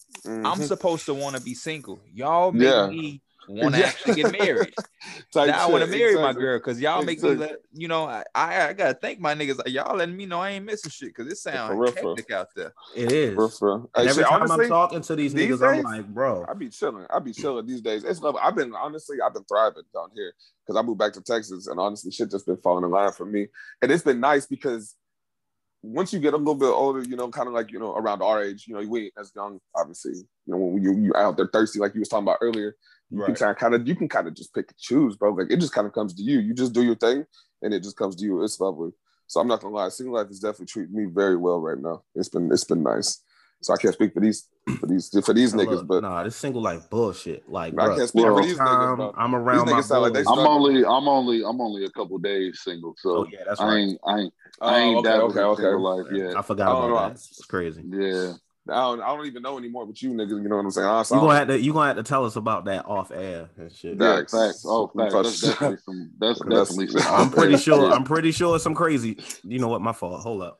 I'm 0.44 0.58
Mhm. 0.58 0.66
supposed 0.66 1.06
to 1.06 1.14
want 1.14 1.36
to 1.36 1.42
be 1.42 1.54
single. 1.54 2.00
Y'all 2.12 2.52
make 2.52 2.62
Yeah. 2.62 2.86
me 2.86 3.22
want 3.49 3.74
to 3.74 3.80
Yeah. 3.80 3.86
actually 3.86 4.14
get 4.22 4.32
married. 4.32 4.74
Type 5.32 5.49
now 5.49 5.66
I 5.68 5.70
want 5.70 5.84
to 5.84 5.90
shit, 5.90 5.99
marry 5.99 6.14
my 6.14 6.32
girl 6.32 6.59
because 6.59 6.80
y'all 6.80 7.03
make 7.03 7.14
Exactly. 7.14 7.36
me 7.36 7.40
let 7.47 7.59
you 7.72 7.88
know. 7.88 8.07
I, 8.07 8.24
I 8.34 8.68
I 8.68 8.72
gotta 8.72 8.94
thank 8.94 9.20
my 9.20 9.34
niggas. 9.34 9.59
Like, 9.59 9.68
y'all 9.68 9.97
letting 9.97 10.16
me 10.16 10.26
know 10.26 10.40
I 10.40 10.51
ain't 10.51 10.64
missing 10.64 10.90
shit 10.90 11.14
because 11.14 11.30
it 11.30 11.36
sounds 11.36 11.76
real, 11.76 11.92
hectic 11.92 12.30
out 12.30 12.49
there. 12.57 12.72
It 12.94 13.12
is. 13.12 13.36
Real, 13.36 13.49
for 13.49 13.68
real. 13.68 13.90
And 13.94 14.09
every 14.09 14.22
shit, 14.22 14.30
time 14.30 14.42
honestly, 14.42 14.64
I'm 14.64 14.70
talking 14.70 15.01
to 15.03 15.16
these 15.16 15.34
these 15.34 15.51
niggas, 15.51 15.78
I'm 15.78 15.82
like, 15.84 16.07
bro, 16.09 16.44
I 16.49 16.55
be 16.55 16.68
chilling. 16.68 17.07
I 17.11 17.18
be 17.18 17.32
chilling 17.32 17.66
these 17.66 17.80
days. 17.80 18.05
It's 18.05 18.20
love. 18.20 18.36
I've 18.36 18.55
been 18.57 18.74
honestly, 18.74 19.18
I've 19.24 19.34
been 19.34 19.44
thriving 19.44 19.82
down 19.94 20.09
here 20.14 20.32
because 20.66 20.78
I 20.78 20.82
moved 20.82 20.99
back 20.99 21.12
to 21.14 21.20
Texas, 21.22 21.66
and 21.66 21.78
honestly, 21.78 22.11
shit 22.11 22.30
just 22.30 22.47
been 22.47 22.57
falling 22.59 22.84
in 22.84 22.90
line 22.90 23.12
for 23.12 23.26
me. 23.26 23.47
And 23.82 23.90
it's 23.92 24.03
been 24.05 24.20
nice 24.20 24.47
because 24.47 24.94
once 25.82 26.12
you 26.12 26.18
get 26.18 26.34
a 26.34 26.36
little 26.36 26.55
bit 26.57 26.66
older, 26.66 27.03
you 27.03 27.14
know, 27.16 27.28
kind 27.28 27.47
of 27.49 27.55
like 27.55 27.70
you 27.70 27.78
know 27.78 27.94
around 27.94 28.22
our 28.22 28.42
age, 28.42 28.64
you 28.66 28.74
know, 28.74 28.86
we 28.88 29.05
ain't 29.05 29.14
as 29.18 29.32
young, 29.36 29.61
obviously. 29.74 30.14
You 30.14 30.55
know, 30.55 30.57
when 30.59 30.82
you 30.82 30.94
you 30.99 31.12
out 31.14 31.36
there 31.36 31.49
thirsty, 31.53 31.78
like 31.78 31.94
you 31.94 32.01
was 32.01 32.09
talking 32.09 32.24
about 32.24 32.38
earlier, 32.40 32.74
you 33.11 33.22
can 33.22 33.34
kind 33.34 33.74
of 33.74 33.86
you 33.86 33.94
can 33.94 34.09
kind 34.09 34.26
of 34.28 34.34
just 34.34 34.54
pick 34.54 34.68
and 34.68 34.78
choose, 34.78 35.16
bro. 35.16 35.32
Like 35.32 35.50
it 35.50 35.61
just 35.61 35.72
kind 35.72 35.86
of 35.86 35.92
comes 35.92 36.14
to 36.14 36.22
you. 36.22 36.40
You 36.40 36.54
just 36.54 36.72
do 36.72 36.82
your 36.82 36.96
thing, 36.96 37.24
and 37.62 37.72
it 37.74 37.82
just 37.82 37.96
comes 37.96 38.16
to 38.16 38.24
you. 38.24 38.42
It's 38.42 38.61
lovely. 38.61 38.90
So 39.28 39.40
I'm 39.40 39.48
not 39.48 39.61
gonna 39.61 39.74
lie, 39.74 39.88
single 39.88 40.14
life 40.14 40.30
is 40.30 40.40
definitely 40.40 40.66
treating 40.66 40.94
me 40.94 41.07
very 41.12 41.36
well 41.36 41.61
right 41.61 41.78
now. 41.78 42.02
It's 42.14 42.28
been 42.28 42.50
it's 42.52 42.64
been 42.64 42.82
nice. 42.82 43.22
So 43.62 43.74
I 43.74 43.76
can't 43.76 43.94
speak 43.94 44.12
for 44.12 44.20
these 44.20 44.48
for 44.80 44.86
these 44.86 45.11
for 45.24 45.32
these 45.32 45.54
niggas, 45.54 45.70
look, 45.70 45.88
but 45.88 46.02
nah, 46.02 46.22
this 46.24 46.36
single 46.36 46.62
life 46.62 46.88
bullshit. 46.90 47.48
Like, 47.48 47.74
I 47.74 47.76
bro, 47.76 47.96
can't 47.96 48.09
speak 48.09 48.22
for 48.22 48.30
every 48.30 48.42
these 48.42 48.59
niggas, 48.59 48.96
bro. 48.96 49.14
I'm 49.16 49.34
around 49.34 49.66
These 49.66 49.70
my 49.72 49.78
niggas 49.78 49.84
sound 49.84 50.02
like 50.02 50.12
they 50.12 50.30
I'm 50.30 50.38
only, 50.46 50.84
I'm 50.84 51.09
only, 51.09 51.42
I'm 51.44 51.61
only 51.61 51.84
a 51.84 51.90
couple 51.90 52.18
days 52.18 52.61
single, 52.62 52.94
so 52.98 53.11
oh 53.18 53.26
yeah, 53.32 53.40
that's 53.46 53.61
I 53.61 53.68
right. 53.68 53.78
ain't, 53.78 54.00
I 54.07 54.18
ain't, 54.20 54.34
Oh, 54.61 54.68
I 54.68 54.78
ain't 54.80 54.98
okay, 54.98 55.09
dabbling 55.09 55.30
okay, 55.30 55.40
okay. 55.40 55.62
single 55.62 55.80
life 55.82 56.07
I 56.11 56.16
yet. 56.16 56.36
forgot 56.42 56.68
I 56.68 56.72
don't 56.72 56.90
about 56.90 56.94
know. 56.94 57.09
that. 57.09 57.14
It's 57.14 57.44
crazy. 57.44 57.84
Yeah, 57.88 58.32
I 58.68 58.80
don't, 58.80 59.00
I 59.00 59.06
don't 59.16 59.26
even 59.26 59.42
know 59.42 59.58
anymore 59.58 59.86
But 59.86 60.00
you 60.02 60.10
niggas. 60.10 60.30
You 60.42 60.48
know 60.48 60.56
what 60.56 60.64
I'm 60.64 60.70
saying? 60.70 60.86
Honestly, 60.86 61.16
You 61.16 61.20
I 61.20 61.24
gonna 61.26 61.38
don't- 61.40 61.48
have 61.50 61.58
to 61.58 61.64
you 61.64 61.72
gonna 61.72 61.86
have 61.88 61.96
to 61.96 62.02
tell 62.02 62.24
us 62.24 62.36
about 62.36 62.64
that 62.64 62.86
off 62.86 63.10
air 63.12 63.48
and 63.56 63.72
shit. 63.72 63.96
yeah, 64.00 64.16
Facts. 64.16 64.32
facts. 64.32 64.64
Oh, 64.66 64.88
facts. 64.88 65.12
For 65.12 65.22
That's 65.22 65.38
sure. 65.38 65.50
definitely 65.50 65.76
some. 65.84 66.10
That's 66.18 66.38
That's- 66.40 66.68
definitely 66.68 67.00
some. 67.00 67.14
I'm 67.14 67.30
pretty 67.30 67.56
sure. 67.58 67.92
I'm 67.92 68.04
pretty 68.04 68.32
sure 68.32 68.58
some 68.58 68.74
crazy. 68.74 69.18
You 69.44 69.58
know 69.58 69.68
what? 69.68 69.80
My 69.82 69.92
fault. 69.92 70.20
Hold 70.22 70.42
up. 70.42 70.58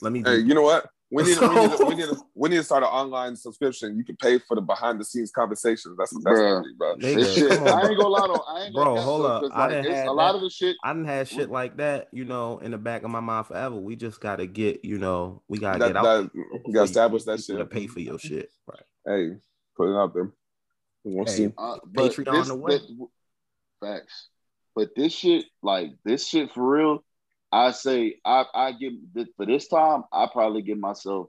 Let 0.00 0.12
me. 0.12 0.22
Hey, 0.24 0.38
you 0.38 0.54
know 0.54 0.62
what? 0.62 0.86
We 1.14 1.22
need, 1.22 1.38
we, 1.38 1.48
need 1.48 1.70
So- 1.78 1.86
we, 1.88 1.94
need 1.94 2.08
we 2.34 2.48
need 2.48 2.56
to 2.56 2.64
start 2.64 2.82
an 2.82 2.88
online 2.88 3.36
subscription. 3.36 3.96
You 3.96 4.04
can 4.04 4.16
pay 4.16 4.38
for 4.38 4.54
the 4.54 4.60
behind 4.60 5.00
the 5.00 5.04
scenes 5.04 5.30
conversations. 5.30 5.96
That's 5.98 6.10
that's 6.24 6.24
Bruh. 6.38 6.62
what 6.62 6.78
bro. 6.78 6.96
Nigga, 6.96 7.14
This 7.14 7.34
shit, 7.34 7.50
come 7.50 7.62
on, 7.62 7.68
I 7.68 7.80
bro. 7.82 7.88
ain't 7.90 7.98
gonna 8.00 8.08
lie 8.08 8.26
though. 8.26 8.44
I 8.48 8.64
ain't 8.64 8.74
gonna 8.74 8.90
Bro, 8.94 9.00
hold 9.02 9.26
up. 9.26 9.42
I 9.52 9.58
like, 9.60 9.70
done 9.70 9.84
it's 9.86 9.94
had 9.94 10.06
a 10.08 10.12
lot 10.12 10.32
that. 10.32 10.36
of 10.36 10.42
the 10.42 10.50
shit. 10.50 10.76
I 10.82 10.92
didn't 10.92 11.06
have 11.06 11.28
shit 11.28 11.50
like 11.50 11.76
that, 11.76 12.08
you 12.12 12.24
know, 12.24 12.58
in 12.58 12.70
the 12.72 12.78
back 12.78 13.02
of 13.04 13.10
my 13.10 13.20
mind 13.20 13.46
forever. 13.46 13.76
We 13.76 13.96
just 13.96 14.20
gotta 14.20 14.46
get, 14.46 14.84
you 14.84 14.98
know, 14.98 15.42
we 15.48 15.58
gotta 15.58 15.78
That, 15.78 15.86
get 15.88 15.96
out. 15.96 16.02
that, 16.02 16.30
you 16.66 16.72
gotta 16.72 16.84
establish 16.84 17.24
that 17.24 17.38
people 17.38 17.58
to 17.58 17.66
pay 17.66 17.86
for 17.86 18.00
your 18.00 18.18
shit. 18.18 18.50
Right. 18.66 18.82
Hey, 19.06 19.36
put 19.76 19.92
it 19.92 19.96
out 19.96 20.14
there. 20.14 20.32
We 21.04 21.14
want 21.14 21.28
to 21.28 21.32
Hey. 21.34 21.38
see. 21.48 21.52
Uh, 21.56 21.76
Patreon 21.94 22.32
this, 22.32 22.48
the 22.48 22.54
way. 22.56 22.78
that- 22.78 23.08
facts. 23.80 24.28
But 24.74 24.88
this 24.96 25.12
shit, 25.12 25.44
like 25.62 25.90
this 26.04 26.26
shit 26.26 26.50
for 26.52 26.68
real, 26.68 27.04
I 27.54 27.70
say 27.70 28.16
I 28.24 28.44
I 28.52 28.72
give 28.72 28.94
for 29.36 29.46
this 29.46 29.68
time. 29.68 30.02
I 30.12 30.26
probably 30.26 30.62
give 30.62 30.78
myself 30.78 31.28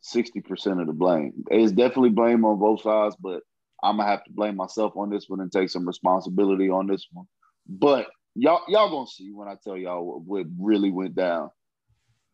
sixty 0.00 0.40
percent 0.40 0.80
of 0.80 0.88
the 0.88 0.92
blame. 0.92 1.44
It's 1.48 1.70
definitely 1.70 2.10
blame 2.10 2.44
on 2.44 2.58
both 2.58 2.82
sides, 2.82 3.14
but 3.20 3.44
I'm 3.84 3.98
gonna 3.98 4.08
have 4.08 4.24
to 4.24 4.32
blame 4.32 4.56
myself 4.56 4.96
on 4.96 5.08
this 5.08 5.26
one 5.28 5.40
and 5.40 5.52
take 5.52 5.70
some 5.70 5.86
responsibility 5.86 6.70
on 6.70 6.88
this 6.88 7.06
one. 7.12 7.26
But 7.68 8.08
y'all 8.34 8.62
y'all 8.66 8.90
gonna 8.90 9.06
see 9.06 9.30
when 9.30 9.46
I 9.46 9.54
tell 9.62 9.76
y'all 9.76 10.20
what, 10.26 10.46
really 10.58 10.90
went 10.90 11.14
down. 11.14 11.50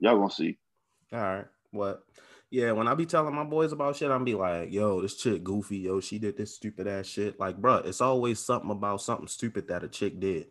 Y'all 0.00 0.16
gonna 0.16 0.30
see. 0.30 0.58
All 1.12 1.20
right. 1.20 1.44
What? 1.72 2.04
Yeah, 2.50 2.72
when 2.72 2.88
I 2.88 2.94
be 2.94 3.04
telling 3.04 3.34
my 3.34 3.44
boys 3.44 3.72
about 3.72 3.96
shit, 3.96 4.10
I'm 4.10 4.24
be 4.24 4.34
like, 4.34 4.72
yo, 4.72 5.02
this 5.02 5.16
chick 5.16 5.44
goofy, 5.44 5.78
yo, 5.78 6.00
she 6.00 6.18
did 6.18 6.38
this 6.38 6.54
stupid 6.54 6.86
ass 6.86 7.04
shit. 7.04 7.38
Like, 7.38 7.60
bruh, 7.60 7.84
it's 7.84 8.00
always 8.00 8.38
something 8.38 8.70
about 8.70 9.02
something 9.02 9.26
stupid 9.26 9.68
that 9.68 9.84
a 9.84 9.88
chick 9.88 10.18
did. 10.20 10.46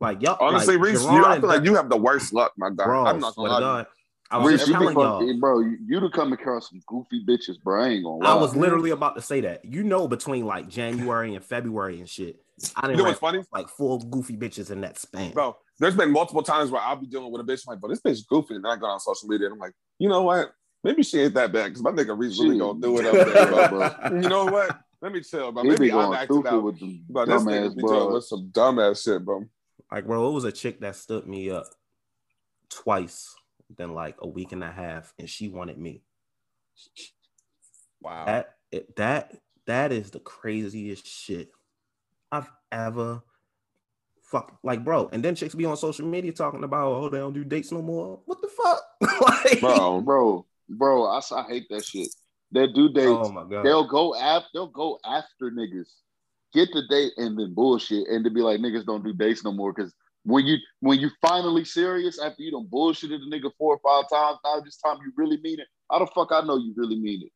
Like, 0.00 0.22
y'all 0.22 0.36
Honestly, 0.40 0.76
like, 0.76 0.86
Reese, 0.86 1.02
you, 1.02 1.24
I 1.24 1.34
and 1.34 1.42
feel 1.42 1.50
like 1.50 1.64
you 1.64 1.74
have 1.74 1.88
the 1.88 1.96
worst 1.96 2.32
luck, 2.32 2.52
my 2.56 2.70
guy. 2.70 2.84
bro, 2.84 3.06
I'm 3.06 3.20
not 3.20 3.34
gonna 3.34 3.48
lie. 3.48 3.58
you. 3.58 3.64
God. 3.64 3.86
I 4.30 4.38
was 4.38 4.48
Reese, 4.48 4.60
just 4.60 4.68
you 4.68 4.74
telling 4.74 4.98
y'all. 4.98 5.38
bro. 5.40 5.60
You, 5.60 5.78
you 5.86 6.00
to 6.00 6.10
come 6.10 6.32
across 6.32 6.68
some 6.68 6.80
goofy 6.86 7.24
bitches, 7.24 7.60
bro. 7.62 7.82
I 7.82 7.88
ain't 7.88 8.04
gonna 8.04 8.18
lie. 8.18 8.30
I 8.30 8.34
was 8.34 8.54
literally 8.54 8.90
about 8.90 9.16
to 9.16 9.22
say 9.22 9.40
that. 9.40 9.64
You 9.64 9.82
know, 9.82 10.06
between 10.06 10.44
like 10.44 10.68
January 10.68 11.34
and 11.34 11.44
February 11.44 11.98
and 11.98 12.08
shit, 12.08 12.36
I 12.76 12.82
didn't 12.82 12.98
know 12.98 13.04
know 13.04 13.08
what's 13.08 13.20
funny, 13.20 13.42
like 13.52 13.68
four 13.68 13.98
goofy 13.98 14.36
bitches 14.36 14.70
in 14.70 14.82
that 14.82 14.98
span. 14.98 15.32
bro? 15.32 15.56
There's 15.80 15.96
been 15.96 16.10
multiple 16.10 16.42
times 16.42 16.70
where 16.70 16.82
I'll 16.82 16.96
be 16.96 17.06
dealing 17.06 17.32
with 17.32 17.40
a 17.40 17.44
bitch 17.44 17.66
like, 17.66 17.80
but 17.80 17.88
this 17.88 18.00
bitch 18.00 18.26
goofy, 18.26 18.56
and 18.56 18.64
then 18.64 18.72
I 18.72 18.76
go 18.76 18.86
on 18.86 19.00
social 19.00 19.28
media 19.28 19.46
and 19.46 19.54
I'm 19.54 19.60
like, 19.60 19.72
you 19.98 20.08
know 20.08 20.22
what? 20.22 20.50
Maybe 20.84 21.02
she 21.02 21.20
ain't 21.20 21.34
that 21.34 21.52
bad 21.52 21.66
because 21.68 21.82
my 21.82 21.90
nigga 21.90 22.18
Reese 22.18 22.38
really 22.38 22.58
gonna 22.58 22.80
do 22.80 22.98
it 22.98 23.06
up 23.06 23.26
there, 23.26 23.46
bro. 23.46 23.68
bro. 23.68 24.20
you 24.20 24.28
know 24.28 24.46
what? 24.46 24.78
Let 25.00 25.12
me 25.12 25.22
chill, 25.22 25.52
bro. 25.52 25.62
He 25.62 25.70
Maybe 25.70 25.86
be 25.86 25.92
I'm 25.92 26.06
going 26.06 26.18
acting 26.18 26.36
stupid 26.36 26.48
out. 26.48 26.64
with 26.64 26.80
But 27.08 27.26
this 27.26 27.42
dumbass 27.42 27.48
nigga 27.48 27.76
be 27.76 27.82
dealing 27.82 27.98
with 28.04 28.10
bros. 28.10 28.28
some 28.28 28.50
dumbass 28.52 29.02
shit, 29.04 29.24
bro. 29.24 29.44
Like, 29.90 30.06
bro, 30.06 30.28
it 30.28 30.32
was 30.32 30.44
a 30.44 30.52
chick 30.52 30.80
that 30.80 30.96
stood 30.96 31.26
me 31.26 31.50
up 31.50 31.66
twice 32.68 33.34
than 33.76 33.94
like 33.94 34.16
a 34.20 34.28
week 34.28 34.52
and 34.52 34.62
a 34.64 34.70
half, 34.70 35.12
and 35.18 35.28
she 35.28 35.48
wanted 35.48 35.78
me. 35.78 36.02
Wow. 38.00 38.24
That 38.26 38.54
that 38.96 39.36
that 39.66 39.92
is 39.92 40.10
the 40.10 40.20
craziest 40.20 41.06
shit 41.06 41.50
I've 42.30 42.50
ever 42.70 43.22
fuck 44.22 44.58
like, 44.62 44.84
bro. 44.84 45.08
And 45.12 45.24
then 45.24 45.34
chicks 45.34 45.54
be 45.54 45.64
on 45.64 45.76
social 45.76 46.06
media 46.06 46.32
talking 46.32 46.64
about, 46.64 46.92
oh, 46.92 47.08
they 47.08 47.18
don't 47.18 47.32
do 47.32 47.44
dates 47.44 47.72
no 47.72 47.82
more. 47.82 48.20
What 48.26 48.40
the 48.40 48.48
fuck, 48.48 48.82
like, 49.22 49.60
Bro, 49.60 50.02
bro, 50.02 50.46
bro. 50.68 51.06
I 51.06 51.20
hate 51.48 51.66
that 51.70 51.84
shit. 51.84 52.08
They 52.52 52.66
do 52.66 52.86
oh 52.86 52.92
dates. 52.92 53.28
Oh 53.28 53.32
my 53.32 53.44
god, 53.44 53.64
They'll 53.64 53.88
go 53.88 54.14
after. 54.14 54.48
They'll 54.54 54.66
go 54.68 54.98
after 55.04 55.50
niggas. 55.50 55.90
Get 56.54 56.70
the 56.72 56.82
date 56.88 57.12
and 57.16 57.38
then 57.38 57.54
bullshit, 57.54 58.08
and 58.08 58.24
to 58.24 58.30
be 58.30 58.40
like 58.40 58.60
niggas 58.60 58.86
don't 58.86 59.04
do 59.04 59.12
dates 59.12 59.44
no 59.44 59.52
more 59.52 59.72
because 59.72 59.92
when 60.24 60.46
you 60.46 60.58
when 60.80 60.98
you 60.98 61.10
finally 61.20 61.64
serious 61.64 62.18
after 62.18 62.42
you 62.42 62.50
done 62.50 62.68
bullshitted 62.70 63.18
the 63.20 63.30
nigga 63.30 63.50
four 63.58 63.78
or 63.78 63.80
five 63.82 64.10
times, 64.10 64.38
now 64.44 64.60
this 64.60 64.78
time 64.78 64.98
you 65.04 65.12
really 65.16 65.38
mean 65.38 65.60
it. 65.60 65.66
How 65.90 65.98
the 65.98 66.06
fuck 66.06 66.28
I 66.32 66.42
know 66.42 66.56
you 66.56 66.74
really 66.76 66.98
mean 66.98 67.22
it? 67.22 67.32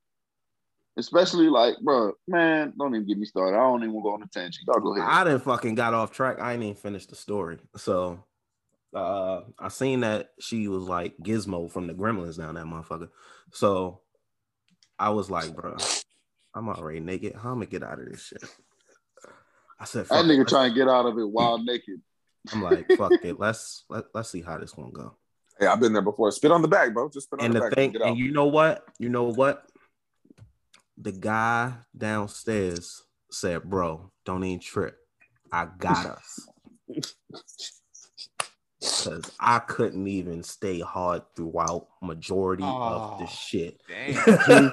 Especially 0.99 1.49
like, 1.49 1.77
bro, 1.81 2.13
man, 2.29 2.75
don't 2.79 2.95
even 2.95 3.07
get 3.07 3.17
me 3.17 3.25
started. 3.25 3.57
I 3.57 3.61
don't 3.61 3.83
even 3.83 4.03
go 4.03 4.13
on 4.13 4.23
a 4.23 4.27
tangent. 4.27 4.67
Y'all 4.67 4.81
go 4.81 4.95
ahead. 4.95 5.09
I 5.09 5.25
didn't 5.25 5.41
fucking 5.41 5.75
got 5.75 5.95
off 5.95 6.11
track. 6.11 6.39
I 6.39 6.53
ain't 6.53 6.63
even 6.63 6.75
finished 6.75 7.09
the 7.09 7.17
story. 7.17 7.59
So 7.77 8.25
uh 8.95 9.41
I 9.59 9.69
seen 9.69 10.01
that 10.01 10.31
she 10.39 10.69
was 10.69 10.85
like 10.85 11.17
Gizmo 11.17 11.71
from 11.71 11.87
the 11.87 11.95
Gremlins 11.95 12.37
down 12.37 12.57
that 12.57 12.67
motherfucker. 12.67 13.09
So 13.53 14.01
I 14.99 15.11
was 15.11 15.31
like, 15.31 15.55
bro, 15.55 15.77
I'm 16.55 16.69
already 16.69 17.01
naked. 17.01 17.37
How 17.37 17.53
am 17.53 17.63
I 17.63 17.65
get 17.65 17.83
out 17.83 18.01
of 18.01 18.11
this 18.11 18.27
shit? 18.27 18.45
I 19.81 19.85
said, 19.85 20.05
That 20.07 20.09
fuck 20.09 20.25
it. 20.25 20.29
nigga 20.29 20.39
Let's- 20.39 20.51
trying 20.53 20.71
to 20.71 20.75
get 20.79 20.89
out 20.89 21.07
of 21.07 21.19
it 21.19 21.29
while 21.29 21.59
naked. 21.63 22.01
I'm 22.53 22.63
like, 22.63 22.91
fuck 22.97 23.13
it. 23.23 23.39
Let's 23.41 23.85
let, 23.89 24.05
let's 24.15 24.31
see 24.31 24.43
how 24.43 24.59
this 24.59 24.77
one 24.77 24.91
go. 24.93 25.17
Hey, 25.61 25.67
I've 25.67 25.81
been 25.81 25.93
there 25.93 26.03
before. 26.03 26.31
Spit 26.33 26.51
on 26.51 26.63
the 26.63 26.69
back, 26.69 26.93
bro. 26.95 27.09
Just 27.09 27.27
spit 27.27 27.41
on 27.41 27.47
And 27.47 27.55
the, 27.55 27.61
the 27.61 27.67
back. 27.67 27.75
thing, 27.75 27.93
get 27.93 28.03
out. 28.03 28.09
and 28.09 28.19
you 28.19 28.33
know 28.33 28.47
what? 28.47 28.85
You 28.99 29.09
know 29.11 29.25
what? 29.25 29.65
The 30.99 31.13
guy 31.13 31.75
downstairs 31.97 33.03
said, 33.31 33.63
"Bro, 33.65 34.11
don't 34.25 34.43
even 34.45 34.61
trip. 34.61 34.97
I 35.53 35.67
got 35.79 36.07
us." 36.07 36.49
Because 38.81 39.31
I 39.39 39.61
couldn't 39.61 40.07
even 40.09 40.43
stay 40.43 40.81
hard 40.81 41.23
throughout 41.37 41.87
majority 42.03 42.65
of 42.65 43.19
the 43.21 43.25
Oh, 43.25 43.29
shit. 43.29 43.81
Damn. 43.89 44.73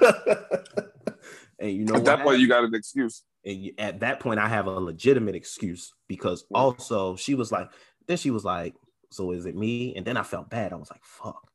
and 1.60 1.70
you 1.70 1.84
know 1.84 1.94
At 1.94 1.98
what 2.00 2.04
that 2.06 2.16
point, 2.16 2.18
happened? 2.18 2.40
you 2.42 2.48
got 2.48 2.64
an 2.64 2.74
excuse. 2.74 3.22
And 3.44 3.70
at 3.78 4.00
that 4.00 4.20
point, 4.20 4.38
I 4.40 4.48
have 4.48 4.66
a 4.66 4.70
legitimate 4.72 5.34
excuse 5.34 5.92
because 6.08 6.42
Mm. 6.44 6.46
also 6.58 7.16
she 7.16 7.34
was 7.34 7.50
like, 7.52 7.68
then 8.06 8.16
she 8.16 8.30
was 8.30 8.44
like, 8.44 8.74
so 9.10 9.32
is 9.32 9.46
it 9.46 9.56
me? 9.56 9.94
And 9.96 10.04
then 10.06 10.16
I 10.16 10.22
felt 10.22 10.50
bad. 10.50 10.72
I 10.72 10.76
was 10.76 10.90
like, 10.90 11.02
fuck. 11.04 11.46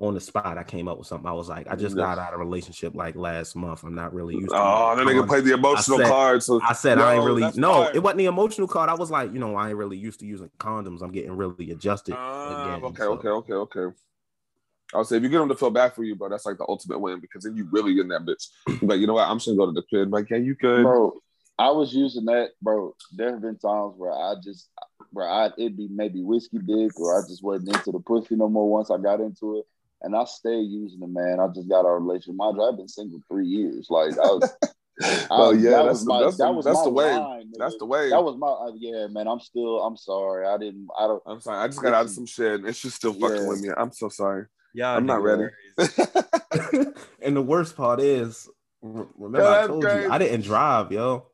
On 0.00 0.14
the 0.14 0.20
spot, 0.20 0.58
I 0.58 0.64
came 0.64 0.88
up 0.88 0.98
with 0.98 1.06
something. 1.06 1.28
I 1.28 1.32
was 1.32 1.48
like, 1.48 1.68
I 1.70 1.76
just 1.76 1.94
got 1.94 2.18
out 2.18 2.34
of 2.34 2.40
a 2.40 2.44
relationship 2.44 2.92
like 2.96 3.14
last 3.14 3.54
month. 3.54 3.84
I'm 3.84 3.94
not 3.94 4.12
really 4.12 4.34
used 4.34 4.48
to. 4.48 4.56
Oh, 4.56 4.96
that 4.96 5.06
nigga 5.06 5.24
played 5.28 5.44
the 5.44 5.52
emotional 5.54 5.98
said- 5.98 6.08
card. 6.08 6.42
So 6.42 6.60
I 6.60 6.72
said 6.72 6.98
I 6.98 7.14
ain't 7.14 7.24
really 7.24 7.48
no. 7.54 7.84
fire. 7.84 7.92
It 7.94 8.02
wasn't 8.02 8.18
the 8.18 8.24
emotional 8.24 8.66
card. 8.66 8.90
I 8.90 8.94
was 8.94 9.12
like, 9.12 9.32
you 9.32 9.38
know, 9.38 9.54
I 9.54 9.68
ain't 9.68 9.76
really 9.78 9.96
used 9.98 10.18
to 10.20 10.26
using 10.26 10.50
condoms. 10.58 11.02
I'm 11.02 11.12
getting 11.12 11.36
really 11.36 11.70
adjusted 11.70 12.14
Ah, 12.18 12.74
again. 12.74 12.84
okay, 12.84 13.02
so- 13.02 13.12
okay, 13.12 13.28
okay, 13.28 13.52
okay. 13.52 13.96
I'll 14.94 15.04
say 15.04 15.16
if 15.16 15.22
you 15.22 15.28
get 15.28 15.38
them 15.38 15.48
to 15.48 15.54
feel 15.54 15.70
bad 15.70 15.94
for 15.94 16.04
you, 16.04 16.14
bro, 16.14 16.28
that's 16.28 16.44
like 16.46 16.58
the 16.58 16.66
ultimate 16.68 16.98
win 16.98 17.20
because 17.20 17.44
then 17.44 17.56
you 17.56 17.66
really 17.70 17.98
in 18.00 18.08
that 18.08 18.26
bitch. 18.26 18.48
But 18.82 18.98
you 18.98 19.06
know 19.06 19.14
what? 19.14 19.28
I'm 19.28 19.36
just 19.38 19.46
gonna 19.46 19.56
go 19.56 19.66
to 19.66 19.72
the 19.72 19.82
crib. 19.82 20.12
Like, 20.12 20.28
yeah, 20.30 20.36
you 20.38 20.54
good. 20.54 20.82
Bro, 20.82 21.14
I 21.58 21.70
was 21.70 21.94
using 21.94 22.24
that, 22.26 22.50
bro. 22.60 22.94
There 23.12 23.30
have 23.32 23.40
been 23.42 23.58
times 23.58 23.94
where 23.96 24.12
I 24.12 24.34
just, 24.42 24.68
where 25.10 25.28
I 25.28 25.46
it'd 25.58 25.76
be 25.76 25.88
maybe 25.88 26.22
whiskey 26.22 26.58
dick, 26.58 26.98
or 27.00 27.18
I 27.18 27.22
just 27.28 27.42
wasn't 27.42 27.76
into 27.76 27.92
the 27.92 28.00
pussy 28.00 28.36
no 28.36 28.48
more 28.48 28.68
once 28.68 28.90
I 28.90 28.98
got 28.98 29.20
into 29.20 29.58
it, 29.58 29.64
and 30.02 30.14
I 30.16 30.24
stayed 30.24 30.64
using 30.70 31.02
it, 31.02 31.08
man. 31.10 31.40
I 31.40 31.48
just 31.48 31.68
got 31.68 31.86
a 31.86 31.90
relationship. 31.90 32.36
Mind 32.36 32.56
you, 32.56 32.64
I've 32.64 32.76
been 32.76 32.88
single 32.88 33.20
three 33.30 33.46
years. 33.46 33.86
Like, 33.90 34.12
I 34.18 34.26
was, 34.26 34.50
I- 35.02 35.38
Well, 35.38 35.54
yeah, 35.54 35.70
that 35.70 35.84
that's 35.86 36.04
my, 36.04 36.22
that's, 36.22 36.36
that 36.38 36.54
was 36.54 36.64
that's 36.66 36.82
the 36.82 36.90
way. 36.90 37.16
Line, 37.16 37.50
that's 37.58 37.76
the 37.78 37.86
way. 37.86 38.10
That 38.10 38.22
was 38.22 38.36
my 38.36 38.48
uh, 38.48 38.72
yeah, 38.76 39.06
man. 39.08 39.26
I'm 39.26 39.40
still, 39.40 39.82
I'm 39.82 39.96
sorry. 39.96 40.46
I 40.46 40.58
didn't, 40.58 40.88
I 40.98 41.06
don't. 41.06 41.22
I'm 41.26 41.40
sorry. 41.40 41.58
I 41.58 41.66
just 41.66 41.82
got 41.82 41.94
out 41.94 42.04
of 42.04 42.10
some 42.10 42.26
shit. 42.26 42.60
and 42.60 42.66
It's 42.68 42.80
just 42.80 42.96
still 42.96 43.14
fucking 43.14 43.36
Yeah. 43.42 43.48
with 43.48 43.62
me. 43.62 43.70
I'm 43.76 43.90
so 43.92 44.08
sorry. 44.10 44.46
Y'all 44.74 44.96
I'm 44.96 45.06
not 45.06 45.22
ready. 45.22 45.48
and 47.22 47.36
the 47.36 47.42
worst 47.42 47.76
part 47.76 48.00
is, 48.00 48.48
remember 48.82 49.42
Yeah, 49.42 49.64
I 49.64 49.66
told 49.66 49.84
crazy. 49.84 50.00
you 50.02 50.10
I 50.10 50.18
didn't 50.18 50.42
drive, 50.42 50.92
yo. 50.92 51.26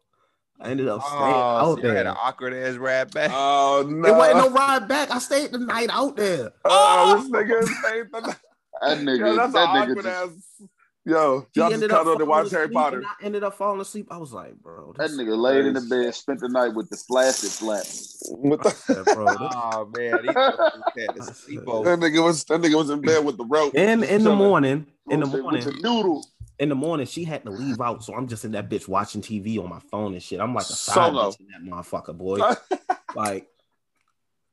I 0.60 0.70
ended 0.70 0.88
up 0.88 1.02
staying 1.02 1.20
Oh, 1.22 1.26
out 1.26 1.76
so 1.78 1.82
you 1.82 1.88
had 1.88 1.96
there. 2.06 2.12
an 2.12 2.16
awkward 2.20 2.52
ass 2.52 2.74
ride 2.76 3.12
back. 3.14 3.30
oh 3.32 3.84
no! 3.88 4.08
It 4.08 4.16
wasn't 4.16 4.38
no 4.38 4.50
ride 4.50 4.88
back. 4.88 5.10
I 5.12 5.18
stayed 5.20 5.52
the 5.52 5.58
night 5.58 5.88
out 5.92 6.16
there. 6.16 6.50
Oh, 6.64 7.16
oh! 7.16 7.16
this 7.22 7.30
nigga 7.30 7.62
is 7.62 7.82
saying 7.82 8.04
that. 8.12 8.38
That 8.82 8.98
nigga, 8.98 9.18
Yo, 9.18 9.36
that's 9.36 9.52
that 9.52 9.68
an 9.68 9.76
nigga 9.76 9.90
awkward 9.90 10.04
just, 10.04 10.06
ass. 10.06 10.68
Yo, 11.08 11.46
y'all 11.54 11.70
just 11.70 11.72
ended 11.74 11.90
up 11.90 11.98
cuddled 12.00 12.20
and 12.20 12.28
watched 12.28 12.50
Harry 12.52 12.68
Potter. 12.68 12.98
and 12.98 13.06
I 13.06 13.24
ended 13.24 13.42
up 13.42 13.54
falling 13.54 13.80
asleep. 13.80 14.08
I 14.10 14.18
was 14.18 14.32
like, 14.32 14.54
bro, 14.56 14.92
that 14.98 15.08
this, 15.08 15.18
nigga 15.18 15.38
laid 15.38 15.64
in 15.64 15.72
the 15.72 15.80
bed, 15.80 16.14
spent 16.14 16.40
the 16.40 16.50
night 16.50 16.74
with 16.74 16.90
the 16.90 16.96
flaccid 16.98 17.50
flaps. 17.50 18.22
What 18.28 18.62
the? 18.62 18.76
yeah, 18.90 19.14
bro. 19.14 19.26
this- 19.38 19.38
Oh 19.40 19.90
man, 19.96 20.22
these 20.22 20.34
motherfuckers 20.34 20.82
had 20.98 21.14
to 21.16 21.22
sleep 21.34 21.62
over. 21.66 21.96
That 21.96 22.04
nigga 22.04 22.22
was 22.22 22.44
that 22.44 22.60
nigga 22.60 22.74
was 22.76 22.90
in 22.90 23.00
bed 23.00 23.24
with 23.24 23.38
the 23.38 23.46
rope. 23.46 23.74
in 23.74 24.02
in 24.04 24.22
the 24.22 24.34
morning, 24.34 24.86
in 25.08 25.20
the 25.20 25.26
With 25.26 25.40
morning, 25.42 25.64
the 25.64 25.72
noodle. 25.72 26.26
in 26.58 26.68
the 26.68 26.74
morning, 26.74 27.06
she 27.06 27.24
had 27.24 27.42
to 27.44 27.50
leave 27.50 27.80
out, 27.80 28.04
so 28.04 28.14
I'm 28.14 28.28
just 28.28 28.44
in 28.44 28.52
that 28.52 28.68
bitch 28.68 28.86
watching 28.86 29.22
TV 29.22 29.58
on 29.58 29.70
my 29.70 29.80
phone 29.90 30.12
and 30.12 30.22
shit. 30.22 30.40
I'm 30.40 30.54
like 30.54 30.66
a 30.66 30.72
side 30.74 30.94
Solo. 31.12 31.30
bitch 31.30 31.40
in 31.40 31.46
that 31.46 31.74
motherfucker, 31.74 32.14
boy. 32.18 32.40
like, 33.16 33.48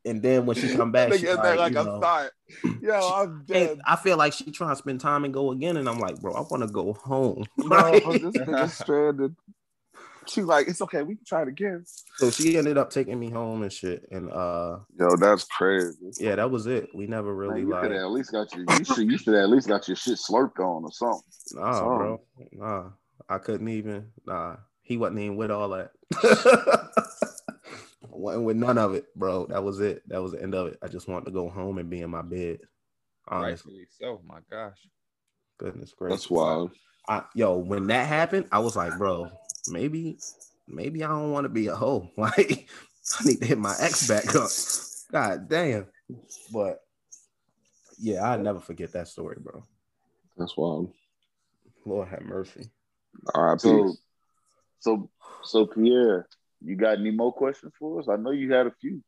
and 0.06 0.22
then 0.22 0.46
when 0.46 0.56
she 0.56 0.70
come 0.76 0.92
back, 0.92 1.10
Nigga 1.12 1.20
she 1.20 1.28
in 1.28 1.36
there 1.38 1.56
like, 1.56 1.58
like 1.58 1.74
you 1.74 1.80
a 1.80 1.84
know, 1.84 2.00
thought. 2.02 2.30
Yo, 2.82 3.12
I'm 3.14 3.44
dead. 3.46 3.80
I 3.86 3.96
feel 3.96 4.18
like 4.18 4.34
she 4.34 4.52
trying 4.52 4.70
to 4.72 4.76
spend 4.76 5.02
time 5.02 5.26
and 5.26 5.34
go 5.34 5.52
again, 5.52 5.78
and 5.78 5.90
I'm 5.90 6.00
like, 6.00 6.20
bro, 6.22 6.34
I 6.34 6.42
want 6.42 6.62
to 6.64 6.68
go 6.68 6.94
home. 6.94 7.44
No, 7.58 7.76
Like, 7.76 8.04
this 8.22 8.36
nigga 8.36 8.70
stranded. 8.84 9.36
She's 10.28 10.44
like, 10.46 10.68
it's 10.68 10.82
okay, 10.82 11.04
we 11.04 11.16
can 11.16 11.26
try 11.26 11.44
it 11.44 11.48
again. 11.48 11.84
so 12.18 12.32
she 12.32 12.58
ended 12.58 12.80
up 12.80 12.90
taking 12.90 13.20
me 13.20 13.30
home 13.30 13.62
and 13.62 13.72
shit, 13.72 14.08
and 14.12 14.32
uh, 14.32 14.80
Yo, 15.00 15.16
that's 15.18 15.44
crazy. 15.44 15.94
yeah, 16.20 16.36
that 16.36 16.50
was 16.50 16.66
it. 16.66 16.90
We 16.96 17.06
never 17.06 17.34
really 17.34 17.62
Man, 17.62 17.68
you 17.68 17.70
like, 17.74 17.92
at 17.92 18.10
least 18.12 18.32
got 18.32 18.52
your, 18.56 18.66
you 18.80 18.84
should, 18.86 19.12
you 19.12 19.18
should 19.20 19.36
at 19.36 19.50
least 19.50 19.68
got 19.68 19.88
your 19.88 19.96
shit 19.96 20.18
slurped 20.18 20.60
on 20.60 20.84
or 20.84 20.92
something. 20.92 21.22
nah, 21.54 21.74
Some. 21.74 21.98
bro, 21.98 22.22
nah, 22.54 22.90
I 23.30 23.38
couldn't 23.38 23.68
even, 23.70 24.08
nah, 24.26 24.56
he 24.82 24.98
wasn't 24.98 25.20
even 25.20 25.38
with 25.38 25.52
all 25.52 25.70
that. 25.70 25.92
Wasn't 28.10 28.46
with 28.46 28.58
none 28.58 28.78
of 28.78 28.94
it, 28.94 29.06
bro. 29.16 29.46
That 29.48 29.64
was 29.64 29.80
it. 29.80 30.08
That 30.08 30.22
was 30.22 30.34
the 30.34 30.42
end 30.42 30.56
of 30.56 30.68
it. 30.68 30.78
I 30.82 30.88
just 30.88 31.08
wanted 31.08 31.26
to 31.26 31.32
go 31.32 31.50
home 31.50 31.78
and 31.78 31.90
be 31.90 32.02
in 32.02 32.10
my 32.10 32.22
bed. 32.22 32.60
Honestly, 33.28 33.74
Rightfully 33.80 33.88
so. 34.00 34.22
My 34.28 34.40
gosh. 34.52 34.78
goodness 35.58 35.94
gracious. 35.98 36.22
That's 36.22 36.30
wild. 36.30 36.72
I, 37.08 37.24
yo, 37.34 37.58
when 37.58 37.88
that 37.88 38.08
happened, 38.08 38.48
I 38.52 38.60
was 38.60 38.76
like, 38.76 38.98
bro, 38.98 39.30
maybe, 39.68 40.18
maybe 40.68 41.04
I 41.04 41.08
don't 41.08 41.32
want 41.32 41.46
to 41.46 41.50
be 41.50 41.68
a 41.68 41.76
hoe. 41.76 42.10
Like, 42.18 42.68
I 43.20 43.24
need 43.24 43.40
to 43.42 43.46
hit 43.46 43.60
my 43.60 43.76
ex 43.80 44.08
back 44.08 44.36
up. 44.36 44.50
God 45.12 45.48
damn. 45.48 45.86
But 46.52 46.80
yeah, 48.00 48.28
I 48.28 48.38
never 48.38 48.60
forget 48.60 48.94
that 48.94 49.08
story, 49.08 49.38
bro. 49.40 49.64
That's 50.38 50.58
wild. 50.58 50.92
Lord 51.86 52.08
have 52.08 52.24
mercy. 52.24 52.70
All 53.34 53.44
right, 53.44 53.62
So, 53.62 53.94
so, 54.80 55.10
so 55.44 55.68
Pierre, 55.68 56.28
you 56.66 56.76
got 56.76 56.98
any 57.00 57.12
more 57.12 57.32
questions 57.34 57.74
for 57.80 58.00
us? 58.00 58.08
I 58.10 58.16
know 58.16 58.32
you 58.32 58.52
had 58.52 58.68
a 58.68 58.72
few. 58.82 59.02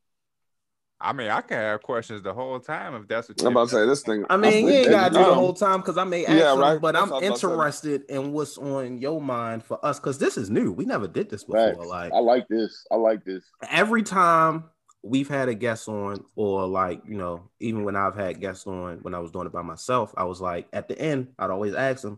I 1.00 1.14
mean, 1.14 1.30
I 1.30 1.42
can 1.42 1.58
have 1.58 1.84
questions 1.84 2.24
the 2.24 2.34
whole 2.34 2.60
time 2.60 2.96
if 2.96 3.08
that's 3.08 3.30
what 3.30 3.40
I'm 3.42 3.48
about 3.48 3.70
to 3.70 3.76
say 3.76 3.86
this 3.86 4.02
thing. 4.02 4.26
I 4.32 4.38
mean, 4.38 4.66
you 4.68 4.74
ain't 4.74 4.90
gotta 4.90 5.14
do 5.14 5.24
the 5.24 5.34
whole 5.36 5.54
time 5.54 5.80
because 5.82 5.96
I 5.98 6.04
may 6.04 6.26
ask 6.26 6.36
Yeah, 6.36 6.56
them, 6.56 6.80
but 6.82 6.94
That's 6.94 7.04
I'm 7.04 7.10
what 7.12 7.24
I 7.24 7.30
was 7.30 7.30
about 7.30 7.36
to 7.36 7.40
say. 7.40 7.48
interested 7.48 8.02
in 8.10 8.32
what's 8.32 8.58
on 8.58 8.98
your 8.98 9.22
mind 9.22 9.64
for 9.64 9.84
us 9.86 10.00
because 10.00 10.18
this 10.18 10.38
is 10.38 10.50
new. 10.50 10.72
We 10.72 10.86
never 10.86 11.08
did 11.08 11.30
this 11.30 11.44
before. 11.44 11.76
Facts. 11.76 11.88
Like 11.88 12.14
I 12.14 12.20
like 12.20 12.48
this. 12.48 12.84
I 12.92 12.96
like 12.96 13.24
this. 13.26 13.44
every 13.70 14.02
time 14.02 14.64
we've 15.04 15.30
had 15.30 15.50
a 15.50 15.54
guest 15.54 15.88
on, 15.88 16.24
or 16.36 16.66
like, 16.66 17.02
you 17.08 17.16
know, 17.16 17.52
even 17.60 17.84
when 17.84 17.96
I've 17.96 18.16
had 18.16 18.42
guests 18.42 18.66
on 18.66 18.98
when 19.04 19.14
I 19.14 19.20
was 19.20 19.30
doing 19.30 19.46
it 19.46 19.54
by 19.54 19.62
myself, 19.62 20.16
I 20.18 20.24
was 20.24 20.42
like, 20.42 20.68
at 20.74 20.88
the 20.88 21.00
end, 21.00 21.28
I'd 21.38 21.52
always 21.52 21.76
ask 21.76 22.02
them, 22.02 22.18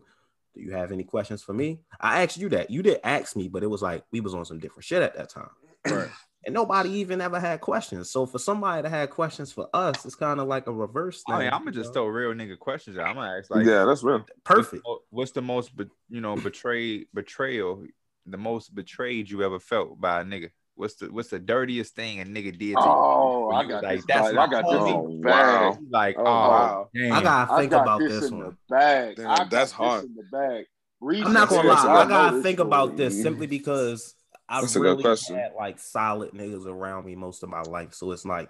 Do 0.54 0.60
you 0.60 0.72
have 0.72 0.92
any 0.92 1.04
questions 1.04 1.42
for 1.42 1.52
me? 1.52 1.80
I 2.00 2.22
asked 2.22 2.38
you 2.38 2.48
that. 2.50 2.70
You 2.70 2.82
did 2.82 3.00
ask 3.04 3.36
me, 3.36 3.48
but 3.48 3.62
it 3.62 3.68
was 3.68 3.82
like 3.82 4.04
we 4.12 4.20
was 4.20 4.34
on 4.34 4.44
some 4.44 4.58
different 4.58 4.84
shit 4.84 5.02
at 5.02 5.16
that 5.16 5.30
time. 5.30 5.50
Right. 5.86 6.08
And 6.46 6.54
nobody 6.54 6.88
even 6.92 7.20
ever 7.20 7.38
had 7.38 7.60
questions. 7.60 8.10
So 8.10 8.24
for 8.24 8.38
somebody 8.38 8.82
to 8.82 8.88
have 8.88 9.10
questions 9.10 9.52
for 9.52 9.68
us, 9.74 10.06
it's 10.06 10.14
kind 10.14 10.40
of 10.40 10.48
like 10.48 10.68
a 10.68 10.72
reverse 10.72 11.22
thing. 11.22 11.34
I 11.34 11.38
mean, 11.38 11.50
I'm 11.52 11.58
gonna 11.58 11.72
just 11.72 11.90
know? 11.90 12.04
throw 12.04 12.06
real 12.06 12.32
nigga 12.32 12.58
questions. 12.58 12.96
I'm 12.96 13.16
gonna 13.16 13.36
ask 13.36 13.50
like, 13.50 13.66
yeah, 13.66 13.84
that's 13.84 14.02
real. 14.02 14.24
perfect. 14.42 14.82
What's 15.10 15.32
the 15.32 15.42
most, 15.42 15.76
be- 15.76 15.90
you 16.08 16.22
know, 16.22 16.36
betrayed 16.36 17.08
betrayal, 17.12 17.84
the 18.24 18.38
most 18.38 18.74
betrayed 18.74 19.28
you 19.28 19.42
ever 19.42 19.60
felt 19.60 20.00
by 20.00 20.22
a 20.22 20.24
nigga? 20.24 20.50
What's 20.80 20.94
the 20.94 21.12
what's 21.12 21.28
the 21.28 21.38
dirtiest 21.38 21.94
thing 21.94 22.20
a 22.20 22.24
nigga 22.24 22.58
did 22.58 22.58
to 22.58 22.64
you? 22.64 22.78
Oh, 22.80 23.48
When 23.48 23.56
I 23.56 23.64
got 23.68 23.82
like, 23.82 23.96
this. 23.98 24.06
that's 24.06 24.28
I 24.30 24.32
got 24.32 24.50
this 24.50 24.80
homie. 24.80 24.94
in 24.94 25.20
the 25.20 25.28
Wow. 25.28 25.70
bag. 25.72 25.78
Like, 25.90 26.16
Oh, 26.18 26.24
oh, 26.24 26.48
wow. 26.48 26.88
damn. 26.94 27.12
I 27.12 27.22
gotta 27.22 27.52
I 27.52 27.56
think 27.60 27.70
got 27.72 27.82
about 27.82 27.98
this, 28.00 28.20
this 28.20 28.30
in 28.30 28.38
one. 28.38 28.46
the 28.46 28.56
bag. 28.74 29.16
Damn, 29.16 29.26
I 29.26 29.36
got 29.36 29.50
that's 29.50 29.70
this 29.70 29.76
hard. 29.76 30.04
in 30.04 30.14
the 30.14 30.22
bag. 30.32 30.64
Read 31.02 31.24
I'm 31.26 31.34
not 31.34 31.50
gonna 31.50 31.68
lie. 31.68 31.74
I 31.84 32.04
know 32.04 32.08
gotta 32.08 32.42
think 32.42 32.56
story. 32.56 32.66
about 32.66 32.96
this 32.96 33.20
simply 33.22 33.46
because 33.46 34.14
I've 34.48 34.62
That's 34.62 34.76
a 34.76 34.78
good 34.80 34.98
really 34.98 35.16
had 35.28 35.52
like 35.54 35.78
solid 35.78 36.30
niggas 36.32 36.66
around 36.66 37.04
me 37.04 37.14
most 37.14 37.42
of 37.42 37.50
my 37.50 37.60
life. 37.60 37.92
So 37.92 38.10
it's 38.12 38.24
like 38.24 38.48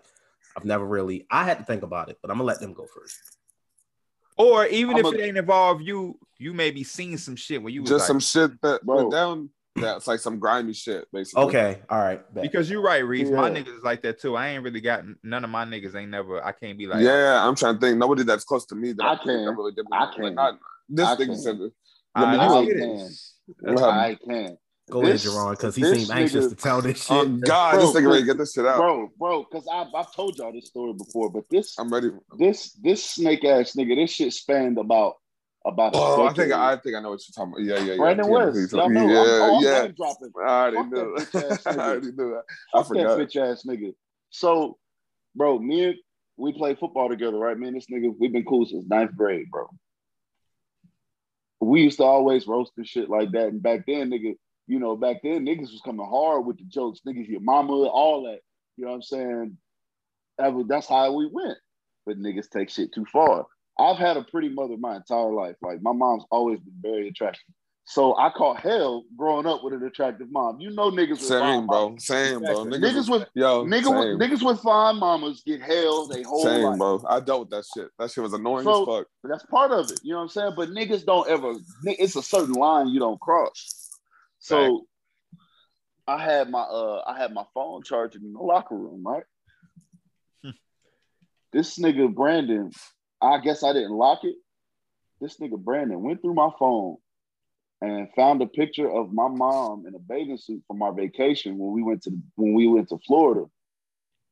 I've 0.56 0.64
never 0.64 0.86
really 0.86 1.26
I 1.32 1.42
had 1.44 1.58
to 1.58 1.64
think 1.64 1.82
about 1.82 2.10
it, 2.10 2.18
but 2.22 2.30
I'm 2.30 2.36
gonna 2.36 2.46
let 2.46 2.60
them 2.60 2.74
go 2.74 2.86
first. 2.86 3.18
Or 4.36 4.66
even 4.66 4.98
I'm 4.98 5.04
if 5.04 5.12
a- 5.12 5.18
it 5.18 5.24
ain't 5.26 5.36
involved 5.36 5.84
you, 5.84 6.16
you 6.38 6.54
may 6.54 6.70
be 6.70 6.84
seeing 6.84 7.18
some 7.18 7.34
shit 7.34 7.60
when 7.60 7.74
you 7.74 7.82
was 7.82 7.90
Just 7.90 8.02
like, 8.02 8.06
some 8.06 8.20
shit 8.20 8.60
that 8.62 8.84
Bro. 8.86 8.96
went 8.96 9.10
down. 9.10 9.50
That's 9.80 10.06
like 10.06 10.20
some 10.20 10.38
grimy 10.38 10.72
shit, 10.72 11.06
basically. 11.12 11.44
Okay, 11.44 11.78
all 11.88 11.98
right. 11.98 12.34
bet. 12.34 12.42
because 12.42 12.70
you're 12.70 12.82
right, 12.82 13.04
Reese. 13.04 13.30
My 13.30 13.50
niggas 13.50 13.78
is 13.78 13.82
like 13.82 14.02
that 14.02 14.20
too. 14.20 14.36
I 14.36 14.48
ain't 14.48 14.62
really 14.64 14.80
got 14.80 15.04
none 15.22 15.44
of 15.44 15.50
my 15.50 15.64
niggas 15.64 15.94
ain't 15.94 16.10
never. 16.10 16.44
I 16.44 16.52
can't 16.52 16.78
be 16.78 16.86
like, 16.86 17.02
yeah, 17.02 17.46
I'm 17.46 17.54
trying 17.54 17.74
to 17.74 17.80
think. 17.80 17.98
Nobody 17.98 18.22
that's 18.24 18.44
close 18.44 18.66
to 18.66 18.74
me 18.74 18.92
that 18.92 19.04
I 19.04 19.12
I, 19.12 19.16
think 19.16 19.26
can. 19.26 19.56
really 19.56 19.72
did. 19.72 19.86
I 19.92 20.04
Like, 20.04 20.14
can. 20.16 20.34
not- 20.34 20.58
this 20.88 21.06
I 21.06 21.16
thing 21.16 21.26
can. 21.28 21.36
said 21.36 21.54
it. 21.56 21.72
All 22.16 22.24
I 22.24 22.30
mean, 22.30 22.40
right, 22.40 22.50
I 22.50 22.66
can. 22.66 23.74
What? 23.74 23.84
I 23.84 24.14
can. 24.16 24.58
Go 24.90 25.02
ahead, 25.02 25.14
this- 25.14 25.26
Jerron, 25.26 25.50
because 25.52 25.76
he 25.76 25.82
this 25.82 25.98
seemed 26.06 26.18
anxious 26.18 26.46
nigga- 26.46 26.48
to 26.50 26.54
tell 26.56 26.82
this 26.82 27.10
oh, 27.10 27.22
shit. 27.22 27.32
Oh 27.32 27.36
God, 27.46 27.72
Bro, 27.74 27.80
this 27.80 27.96
nigga 28.02 28.08
ready 28.08 28.20
to 28.22 28.26
get 28.26 28.38
this 28.38 28.52
shit 28.54 28.66
out. 28.66 28.78
Bro, 28.78 29.10
bro, 29.18 29.44
because 29.48 29.68
I've, 29.72 29.86
I've 29.94 30.12
told 30.12 30.36
y'all 30.36 30.52
this 30.52 30.66
story 30.66 30.94
before, 30.94 31.30
but 31.30 31.44
this 31.48 31.76
I'm 31.78 31.92
ready. 31.92 32.10
this 32.38 32.72
this 32.82 33.04
snake 33.04 33.44
ass 33.44 33.74
nigga, 33.78 33.94
this 33.94 34.10
shit 34.10 34.32
spanned 34.32 34.78
about 34.78 35.14
about 35.66 35.92
Oh, 35.94 36.24
I 36.26 36.32
think. 36.32 36.52
I 36.52 36.76
think 36.76 36.96
I 36.96 37.00
know 37.00 37.10
what 37.10 37.20
you're 37.26 37.34
talking 37.46 37.52
about. 37.52 37.64
Yeah, 37.64 37.84
yeah, 37.84 37.92
yeah. 37.92 37.96
Brandon 37.98 38.26
Yeah, 38.26 38.32
West. 38.32 38.72
yeah, 38.72 38.78
Y'all 38.78 38.90
know. 38.90 39.08
Yeah, 39.08 39.20
I'm, 39.20 39.26
oh, 39.50 39.56
I'm 39.56 39.62
yeah. 39.62 39.86
dropping. 39.96 40.32
I 40.38 40.48
already 40.48 40.76
Fuck 40.76 40.86
knew. 40.90 41.16
that 41.32 41.60
I 41.66 41.70
already 41.90 42.06
knew 42.12 42.30
that. 42.30 42.42
I 42.74 42.78
Fuck 42.78 42.86
forgot. 42.88 43.18
that 43.18 43.28
bitch 43.28 43.36
ass 43.36 43.64
nigga. 43.68 43.94
So, 44.30 44.78
bro, 45.34 45.58
me 45.58 45.84
and 45.84 45.94
we 46.36 46.52
play 46.52 46.74
football 46.74 47.08
together, 47.08 47.36
right? 47.36 47.58
Me 47.58 47.68
and 47.68 47.76
this 47.76 47.86
nigga, 47.92 48.14
we've 48.18 48.32
been 48.32 48.44
cool 48.44 48.64
since 48.66 48.86
ninth 48.88 49.14
grade, 49.16 49.50
bro. 49.50 49.68
we 51.60 51.82
used 51.82 51.98
to 51.98 52.04
always 52.04 52.46
roast 52.46 52.72
and 52.78 52.86
shit 52.86 53.10
like 53.10 53.32
that. 53.32 53.48
And 53.48 53.62
back 53.62 53.84
then, 53.86 54.10
nigga, 54.10 54.34
you 54.66 54.78
know, 54.78 54.96
back 54.96 55.18
then 55.22 55.44
niggas 55.44 55.72
was 55.72 55.82
coming 55.84 56.06
hard 56.06 56.46
with 56.46 56.56
the 56.58 56.64
jokes, 56.64 57.00
niggas, 57.06 57.28
your 57.28 57.40
mama, 57.40 57.72
all 57.72 58.22
that. 58.24 58.38
You 58.76 58.84
know 58.84 58.90
what 58.92 58.96
I'm 58.96 59.02
saying? 59.02 59.58
That 60.38 60.54
was, 60.54 60.66
that's 60.68 60.86
how 60.88 61.12
we 61.12 61.26
went. 61.30 61.58
But 62.06 62.18
niggas 62.18 62.48
take 62.48 62.70
shit 62.70 62.94
too 62.94 63.04
far. 63.12 63.44
I've 63.80 63.96
had 63.98 64.16
a 64.16 64.22
pretty 64.22 64.48
mother 64.50 64.76
my 64.76 64.96
entire 64.96 65.32
life. 65.32 65.56
Like 65.62 65.82
my 65.82 65.92
mom's 65.92 66.24
always 66.30 66.60
been 66.60 66.74
very 66.82 67.08
attractive. 67.08 67.42
So 67.84 68.16
I 68.16 68.30
caught 68.30 68.60
hell 68.60 69.02
growing 69.16 69.46
up 69.46 69.64
with 69.64 69.72
an 69.74 69.82
attractive 69.82 70.30
mom. 70.30 70.60
You 70.60 70.70
know 70.70 70.90
niggas 70.92 71.10
with 71.10 71.20
Same, 71.22 71.40
fine 71.40 71.66
bro. 71.66 71.88
mamas. 71.88 72.06
Same, 72.06 72.38
bro. 72.40 72.64
Niggas, 72.66 72.78
Niggas 72.80 73.10
with 73.10 73.28
yo, 73.34 73.64
nigga 73.64 73.84
same. 73.84 73.96
with 73.96 74.30
niggas 74.30 74.46
with 74.46 74.60
fine 74.60 74.96
mamas 74.96 75.42
get 75.44 75.60
hell 75.60 76.06
they 76.06 76.22
whole 76.22 76.44
Same, 76.44 76.62
life. 76.64 76.78
bro. 76.78 77.02
I 77.08 77.18
dealt 77.18 77.40
with 77.40 77.50
that 77.50 77.64
shit. 77.74 77.88
That 77.98 78.10
shit 78.12 78.22
was 78.22 78.32
annoying 78.32 78.64
So- 78.64 78.82
as 78.82 78.86
fuck. 78.98 79.06
But 79.22 79.28
that's 79.30 79.46
part 79.46 79.72
of 79.72 79.90
it. 79.90 79.98
You 80.04 80.12
know 80.12 80.18
what 80.18 80.22
I'm 80.24 80.28
saying? 80.28 80.52
But 80.56 80.68
niggas 80.68 81.04
don't 81.04 81.28
ever. 81.28 81.54
It's 81.84 82.14
a 82.16 82.22
certain 82.22 82.54
line 82.54 82.88
you 82.88 83.00
don't 83.00 83.20
cross. 83.20 83.90
So 84.38 84.86
I 86.06 86.22
had 86.22 86.48
my 86.50 86.60
uh 86.60 87.02
I 87.06 87.16
had 87.18 87.32
my 87.34 87.44
phone 87.54 87.82
charging 87.82 88.22
in 88.24 88.32
the 88.34 88.40
locker 88.40 88.76
room, 88.76 89.02
right? 89.04 89.24
Hmm. 90.44 90.50
this 91.52 91.76
nigga 91.78 92.14
Brandon, 92.14 92.70
I 93.20 93.38
guess 93.38 93.62
I 93.62 93.72
didn't 93.72 93.92
lock 93.92 94.24
it. 94.24 94.36
This 95.20 95.36
nigga 95.38 95.58
Brandon 95.58 96.00
went 96.00 96.22
through 96.22 96.34
my 96.34 96.50
phone 96.58 96.96
and 97.82 98.08
found 98.14 98.42
a 98.42 98.46
picture 98.46 98.90
of 98.90 99.12
my 99.12 99.28
mom 99.28 99.86
in 99.86 99.94
a 99.94 99.98
bathing 99.98 100.38
suit 100.38 100.62
from 100.66 100.82
our 100.82 100.92
vacation 100.92 101.58
when 101.58 101.72
we 101.72 101.82
went 101.82 102.02
to 102.02 102.12
when 102.36 102.54
we 102.54 102.66
went 102.66 102.88
to 102.88 102.98
Florida. 103.06 103.46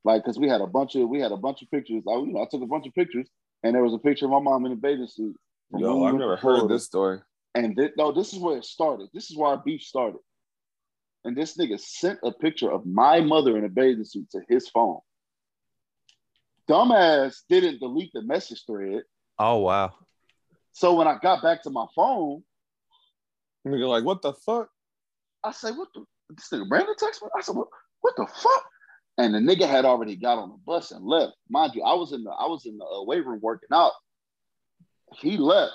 Like, 0.03 0.23
cause 0.23 0.39
we 0.39 0.47
had 0.47 0.61
a 0.61 0.67
bunch 0.67 0.95
of 0.95 1.07
we 1.09 1.19
had 1.19 1.31
a 1.31 1.37
bunch 1.37 1.61
of 1.61 1.69
pictures. 1.69 2.03
I, 2.07 2.13
you 2.13 2.33
know, 2.33 2.41
I 2.41 2.47
took 2.49 2.61
a 2.61 2.67
bunch 2.67 2.87
of 2.87 2.93
pictures, 2.95 3.27
and 3.63 3.75
there 3.75 3.83
was 3.83 3.93
a 3.93 3.99
picture 3.99 4.25
of 4.25 4.31
my 4.31 4.39
mom 4.39 4.65
in 4.65 4.71
a 4.71 4.75
bathing 4.75 5.07
suit. 5.07 5.35
Yo, 5.71 6.03
I've 6.03 6.15
never 6.15 6.35
heard 6.35 6.69
this 6.69 6.85
story. 6.85 7.19
And 7.53 7.75
thi- 7.75 7.91
no, 7.97 8.11
this 8.11 8.33
is 8.33 8.39
where 8.39 8.57
it 8.57 8.65
started. 8.65 9.09
This 9.13 9.29
is 9.29 9.37
where 9.37 9.49
our 9.49 9.57
beef 9.63 9.81
started. 9.81 10.19
And 11.25 11.35
this 11.35 11.57
nigga 11.57 11.79
sent 11.79 12.19
a 12.23 12.31
picture 12.31 12.71
of 12.71 12.85
my 12.85 13.19
mother 13.19 13.57
in 13.57 13.65
a 13.65 13.69
bathing 13.69 14.05
suit 14.05 14.29
to 14.31 14.41
his 14.47 14.69
phone. 14.69 14.99
Dumbass 16.69 17.37
didn't 17.49 17.79
delete 17.79 18.11
the 18.13 18.21
message 18.21 18.63
thread. 18.65 19.01
Oh 19.37 19.57
wow. 19.57 19.93
So 20.71 20.93
when 20.93 21.07
I 21.07 21.17
got 21.21 21.41
back 21.41 21.63
to 21.63 21.69
my 21.69 21.85
phone, 21.95 22.43
Nigga, 23.67 23.87
like, 23.87 24.03
what 24.03 24.21
the 24.21 24.33
fuck? 24.33 24.69
I 25.43 25.51
said, 25.51 25.75
"What 25.75 25.89
the? 25.93 26.05
This 26.29 26.49
nigga 26.51 26.67
Brandon 26.67 26.95
text 26.97 27.21
me." 27.21 27.29
I 27.37 27.41
said, 27.41 27.55
"What? 27.55 27.67
What 28.01 28.13
the 28.15 28.27
fuck?" 28.27 28.65
And 29.17 29.33
the 29.33 29.39
nigga 29.39 29.67
had 29.67 29.85
already 29.85 30.15
got 30.15 30.37
on 30.37 30.49
the 30.49 30.57
bus 30.65 30.91
and 30.91 31.05
left. 31.05 31.33
Mind 31.49 31.73
you, 31.75 31.83
I 31.83 31.93
was 31.93 32.13
in 32.13 32.23
the 32.23 32.31
I 32.31 32.45
was 32.45 32.65
in 32.65 32.77
the 32.77 32.85
uh, 32.85 33.03
weight 33.03 33.25
room 33.25 33.39
working 33.41 33.69
out. 33.73 33.91
He 35.15 35.37
left. 35.37 35.73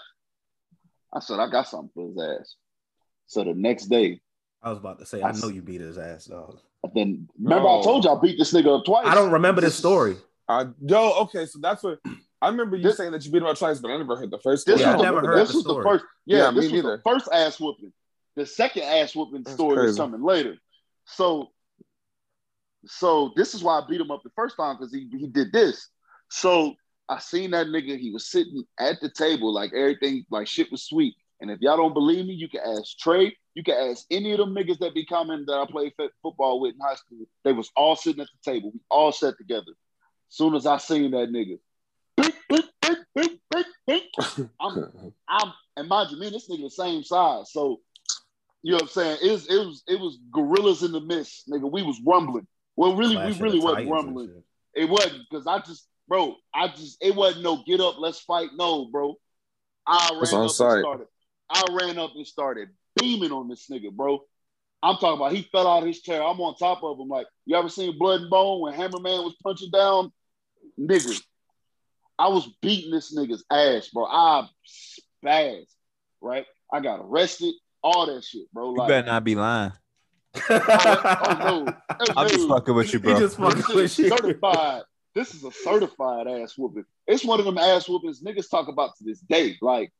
I 1.12 1.20
said, 1.20 1.40
"I 1.40 1.50
got 1.50 1.68
something 1.68 1.90
for 1.94 2.08
his 2.08 2.40
ass." 2.40 2.54
So 3.26 3.44
the 3.44 3.54
next 3.54 3.86
day, 3.86 4.20
I 4.62 4.70
was 4.70 4.78
about 4.78 4.98
to 5.00 5.06
say, 5.06 5.22
I 5.22 5.32
know 5.32 5.48
you 5.48 5.62
beat 5.62 5.80
his 5.80 5.98
ass, 5.98 6.26
dog. 6.26 6.58
then 6.94 7.28
remember 7.40 7.68
I 7.68 7.82
told 7.82 8.04
you 8.04 8.10
I 8.10 8.20
beat 8.20 8.38
this 8.38 8.52
nigga 8.52 8.78
up 8.78 8.84
twice. 8.84 9.06
I 9.06 9.14
don't 9.14 9.32
remember 9.32 9.60
this 9.60 9.76
story. 9.76 10.16
I 10.48 10.66
yo, 10.84 11.12
okay, 11.22 11.46
so 11.46 11.58
that's 11.60 11.82
what 11.82 11.98
I 12.42 12.48
remember 12.48 12.76
you 12.76 12.82
This- 12.82 12.96
saying 12.98 13.12
that 13.12 13.24
you 13.24 13.32
beat 13.32 13.38
him 13.42 13.46
up 13.46 13.56
twice, 13.58 13.78
but 13.78 13.90
I 13.90 13.96
never 13.96 14.16
heard 14.16 14.30
the 14.30 14.38
first 14.38 14.66
This 14.66 14.80
story. 14.80 14.82
Yeah, 14.82 14.92
I 14.92 14.96
was, 14.96 15.02
never 15.02 15.20
the, 15.22 15.26
heard 15.28 15.38
this 15.38 15.50
the 15.50 15.56
was 15.56 15.64
the 15.64 15.82
first. 15.82 16.04
Yeah, 16.26 16.38
Yeah, 16.38 16.50
me 16.50 16.54
this 16.56 16.64
was 16.64 16.72
neither. 16.72 16.96
the 16.98 17.02
first 17.10 17.28
ass 17.32 17.58
whooping. 17.60 17.92
The 18.36 18.46
second 18.46 18.82
ass 18.82 19.14
whooping 19.16 19.42
That's 19.44 19.54
story 19.54 19.88
is 19.88 19.96
coming 19.96 20.22
later. 20.22 20.56
So, 21.06 21.48
so 22.86 23.32
this 23.36 23.54
is 23.54 23.62
why 23.62 23.78
I 23.78 23.82
beat 23.88 24.00
him 24.00 24.10
up 24.10 24.22
the 24.24 24.30
first 24.36 24.56
time 24.56 24.76
because 24.76 24.92
he 24.92 25.08
he 25.18 25.26
did 25.26 25.52
this. 25.52 25.88
So 26.30 26.74
I 27.08 27.18
seen 27.18 27.50
that 27.52 27.68
nigga. 27.68 27.98
He 27.98 28.10
was 28.10 28.30
sitting 28.30 28.64
at 28.78 29.00
the 29.00 29.10
table 29.10 29.52
like 29.52 29.72
everything 29.74 30.24
like 30.30 30.46
shit 30.46 30.70
was 30.70 30.82
sweet. 30.84 31.14
And 31.40 31.50
if 31.50 31.60
y'all 31.60 31.76
don't 31.76 31.94
believe 31.94 32.26
me, 32.26 32.34
you 32.34 32.48
can 32.48 32.60
ask 32.60 32.98
Trey. 32.98 33.36
You 33.54 33.62
can 33.62 33.90
ask 33.90 34.04
any 34.10 34.32
of 34.32 34.38
them 34.38 34.54
niggas 34.54 34.78
that 34.80 34.94
be 34.94 35.04
coming 35.06 35.44
that 35.46 35.52
I 35.54 35.66
played 35.70 35.92
f- 35.98 36.10
football 36.22 36.60
with 36.60 36.74
in 36.74 36.80
high 36.80 36.94
school. 36.94 37.18
They 37.44 37.52
was 37.52 37.70
all 37.76 37.96
sitting 37.96 38.20
at 38.20 38.28
the 38.44 38.50
table. 38.52 38.70
We 38.72 38.80
all 38.90 39.12
sat 39.12 39.34
together. 39.38 39.72
Soon 40.28 40.54
as 40.54 40.66
I 40.66 40.78
seen 40.78 41.12
that 41.12 41.30
nigga, 41.30 41.58
beep, 42.16 42.34
beep, 42.48 42.64
beep, 42.82 42.98
beep, 43.14 43.40
beep, 43.50 43.66
beep. 43.86 44.48
I'm 44.60 45.12
I'm 45.28 45.52
and 45.76 45.88
mind 45.88 46.10
you, 46.10 46.18
me 46.18 46.26
and 46.26 46.34
this 46.34 46.48
nigga 46.48 46.62
the 46.62 46.70
same 46.70 47.02
size. 47.02 47.52
So 47.52 47.80
you 48.62 48.72
know 48.72 48.76
what 48.76 48.82
I'm 48.82 48.88
saying? 48.88 49.18
It 49.22 49.30
was 49.30 49.46
it 49.48 49.58
was 49.58 49.82
it 49.86 50.00
was 50.00 50.18
gorillas 50.32 50.82
in 50.82 50.92
the 50.92 51.00
mist, 51.00 51.48
nigga. 51.48 51.70
We 51.70 51.82
was 51.82 52.00
rumbling. 52.04 52.46
Well, 52.76 52.96
really, 52.96 53.14
Clash 53.14 53.36
we 53.36 53.42
really 53.42 53.58
the 53.58 53.64
wasn't 53.64 53.88
Titans 53.88 53.92
rumbling. 53.92 54.42
It 54.74 54.88
wasn't 54.88 55.22
because 55.30 55.46
I 55.46 55.58
just, 55.60 55.86
bro, 56.08 56.34
I 56.54 56.68
just 56.68 56.96
it 57.02 57.14
wasn't 57.14 57.44
no 57.44 57.62
get 57.66 57.80
up, 57.80 57.96
let's 57.98 58.20
fight. 58.20 58.50
No, 58.56 58.86
bro. 58.86 59.14
I 59.86 60.08
ran 60.12 60.20
That's 60.20 60.32
up 60.32 60.38
on 60.38 60.42
and 60.42 60.50
started. 60.50 61.06
I 61.50 61.62
ran 61.78 61.98
up 61.98 62.12
and 62.16 62.26
started 62.26 62.70
beaming 62.98 63.32
on 63.32 63.48
this 63.48 63.68
nigga, 63.70 63.92
bro. 63.92 64.24
I'm 64.84 64.96
talking 64.96 65.18
about 65.20 65.32
he 65.32 65.42
fell 65.50 65.66
out 65.66 65.82
of 65.82 65.86
his 65.88 66.02
chair. 66.02 66.22
I'm 66.22 66.38
on 66.40 66.54
top 66.56 66.82
of 66.82 66.98
him. 67.00 67.08
Like, 67.08 67.26
you 67.46 67.56
ever 67.56 67.68
seen 67.70 67.98
Blood 67.98 68.20
and 68.22 68.30
Bone 68.30 68.60
when 68.60 68.74
Hammerman 68.74 69.24
was 69.24 69.34
punching 69.42 69.70
down? 69.70 70.12
Nigga, 70.78 71.22
I 72.18 72.28
was 72.28 72.46
beating 72.60 72.90
this 72.90 73.16
nigga's 73.16 73.44
ass, 73.50 73.88
bro. 73.88 74.04
I 74.04 74.46
spazzed, 75.24 75.72
right? 76.20 76.44
I 76.72 76.80
got 76.80 77.00
arrested, 77.00 77.54
all 77.82 78.06
that 78.06 78.24
shit, 78.24 78.52
bro. 78.52 78.72
You 78.74 78.86
better 78.86 79.06
not 79.06 79.24
be 79.24 79.34
lying. 79.34 79.72
oh 80.50 81.36
no, 81.40 81.74
Oh, 82.00 82.12
I'm 82.16 82.28
just 82.28 82.48
fucking 82.48 82.74
with 82.74 82.92
you, 82.92 82.98
He 82.98 83.04
bro. 83.04 83.18
just 83.18 83.36
fucking 83.38 83.56
This 83.56 83.68
with 83.68 83.84
is 83.84 83.98
you. 83.98 84.08
certified. 84.08 84.82
This 85.14 85.32
is 85.34 85.44
a 85.44 85.52
certified 85.52 86.26
ass 86.26 86.54
whooping. 86.58 86.84
It's 87.06 87.24
one 87.24 87.38
of 87.38 87.46
them 87.46 87.56
ass 87.56 87.88
whoopings 87.88 88.20
niggas 88.22 88.50
talk 88.50 88.68
about 88.68 88.96
to 88.98 89.04
this 89.04 89.20
day. 89.20 89.56
Like 89.62 89.92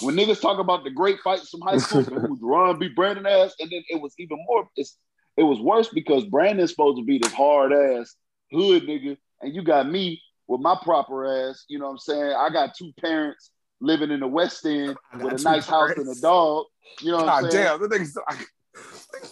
when 0.00 0.16
niggas 0.16 0.40
talk 0.40 0.58
about 0.58 0.84
the 0.84 0.90
great 0.90 1.20
fights 1.20 1.50
from 1.50 1.60
high 1.60 1.76
school, 1.76 2.00
it 2.06 2.12
was 2.30 2.38
Ron 2.42 2.78
B. 2.78 2.88
Brandon 2.88 3.26
ass, 3.26 3.54
and 3.60 3.70
then 3.70 3.82
it 3.88 4.00
was 4.00 4.14
even 4.18 4.38
more. 4.46 4.68
It's 4.76 4.96
it 5.36 5.42
was 5.42 5.60
worse 5.60 5.88
because 5.88 6.24
Brandon's 6.24 6.70
supposed 6.70 6.98
to 6.98 7.04
be 7.04 7.18
this 7.18 7.32
hard 7.32 7.72
ass 7.72 8.14
hood 8.50 8.84
nigga, 8.84 9.16
and 9.40 9.54
you 9.54 9.62
got 9.62 9.88
me 9.88 10.20
with 10.46 10.60
my 10.60 10.76
proper 10.82 11.48
ass. 11.48 11.64
You 11.68 11.78
know 11.78 11.86
what 11.86 11.92
I'm 11.92 11.98
saying? 11.98 12.34
I 12.38 12.48
got 12.50 12.74
two 12.76 12.92
parents 13.00 13.50
living 13.80 14.10
in 14.10 14.20
the 14.20 14.26
West 14.28 14.64
End 14.66 14.96
with 15.20 15.34
a 15.34 15.36
two 15.38 15.44
nice 15.44 15.66
house 15.66 15.92
and 15.96 16.08
a 16.08 16.20
dog. 16.20 16.66
You 17.00 17.12
know 17.12 17.18
what 17.18 17.28
I'm 17.28 17.44
ah, 17.44 17.50
saying? 17.50 17.64
damn, 17.64 17.80
the 17.80 17.88
nigga's 17.88 18.18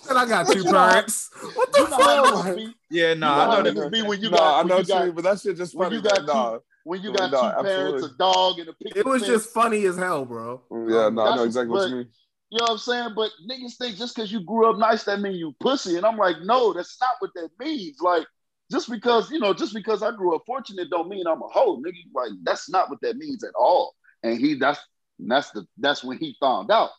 And 0.08 0.18
I 0.18 0.26
got 0.26 0.46
two 0.46 0.58
You 0.58 0.64
parents. 0.64 1.30
What 1.54 1.72
the 1.72 1.78
You 1.80 1.88
know 1.88 1.96
how 1.96 2.24
fuck? 2.42 2.46
niggas 2.56 2.74
Yeah, 2.90 3.08
you 3.10 3.14
no, 3.16 3.26
know 3.26 3.32
I 3.32 3.44
how 3.44 3.62
know 3.62 3.62
that. 3.62 3.74
niggas 3.76 3.92
be 3.92 4.02
when 4.02 4.20
you 4.20 4.30
no, 4.30 4.36
got 4.36 4.64
I 4.64 4.68
know 4.68 4.74
you 4.74 4.78
what 4.78 4.88
you 4.88 4.94
got 4.94 5.04
mean, 5.06 5.14
but 5.14 5.24
that 5.24 5.40
shit 5.40 5.56
just 5.56 5.76
funny. 5.76 5.96
you 5.96 6.02
got 6.02 6.26
but 6.26 6.26
nah. 6.26 6.58
When 6.84 7.02
you 7.02 7.12
got 7.12 7.30
no, 7.30 7.40
two 7.40 7.62
parents, 7.62 8.04
a 8.04 8.16
dog, 8.16 8.58
and 8.58 8.68
a 8.68 8.72
picket 8.72 8.98
It 8.98 9.06
was 9.06 9.22
fence, 9.22 9.32
just 9.32 9.54
funny 9.54 9.84
as 9.86 9.96
hell, 9.96 10.24
bro. 10.24 10.62
Yeah, 10.70 10.76
no, 10.76 10.98
I 10.98 11.08
know 11.08 11.24
That's- 11.24 11.46
exactly 11.46 11.72
what 11.72 11.90
you 11.90 11.96
mean. 11.96 12.08
You 12.50 12.58
know 12.58 12.64
what 12.64 12.70
I'm 12.72 12.78
saying? 12.78 13.10
But 13.14 13.30
niggas 13.48 13.76
think 13.76 13.96
just 13.96 14.16
because 14.16 14.32
you 14.32 14.40
grew 14.40 14.68
up 14.68 14.76
nice, 14.76 15.04
that 15.04 15.20
mean 15.20 15.34
you 15.34 15.54
pussy. 15.60 15.96
And 15.96 16.04
I'm 16.04 16.16
like, 16.16 16.36
no, 16.42 16.72
that's 16.72 17.00
not 17.00 17.10
what 17.20 17.30
that 17.36 17.50
means. 17.60 18.00
Like, 18.00 18.26
just 18.72 18.90
because, 18.90 19.30
you 19.30 19.38
know, 19.38 19.54
just 19.54 19.72
because 19.72 20.02
I 20.02 20.10
grew 20.10 20.34
up 20.34 20.42
fortunate 20.46 20.90
don't 20.90 21.08
mean 21.08 21.26
I'm 21.28 21.42
a 21.42 21.46
hoe, 21.46 21.76
nigga. 21.76 22.02
Like, 22.12 22.32
that's 22.42 22.68
not 22.68 22.90
what 22.90 23.00
that 23.02 23.16
means 23.16 23.44
at 23.44 23.54
all. 23.54 23.94
And 24.24 24.38
he 24.38 24.54
that's 24.54 24.80
that's 25.18 25.50
the 25.50 25.64
that's 25.78 26.02
when 26.02 26.18
he 26.18 26.36
found 26.40 26.70
out. 26.72 26.90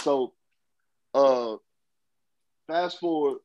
So 0.00 0.34
uh 1.14 1.56
fast 2.66 2.98
forward, 3.00 3.38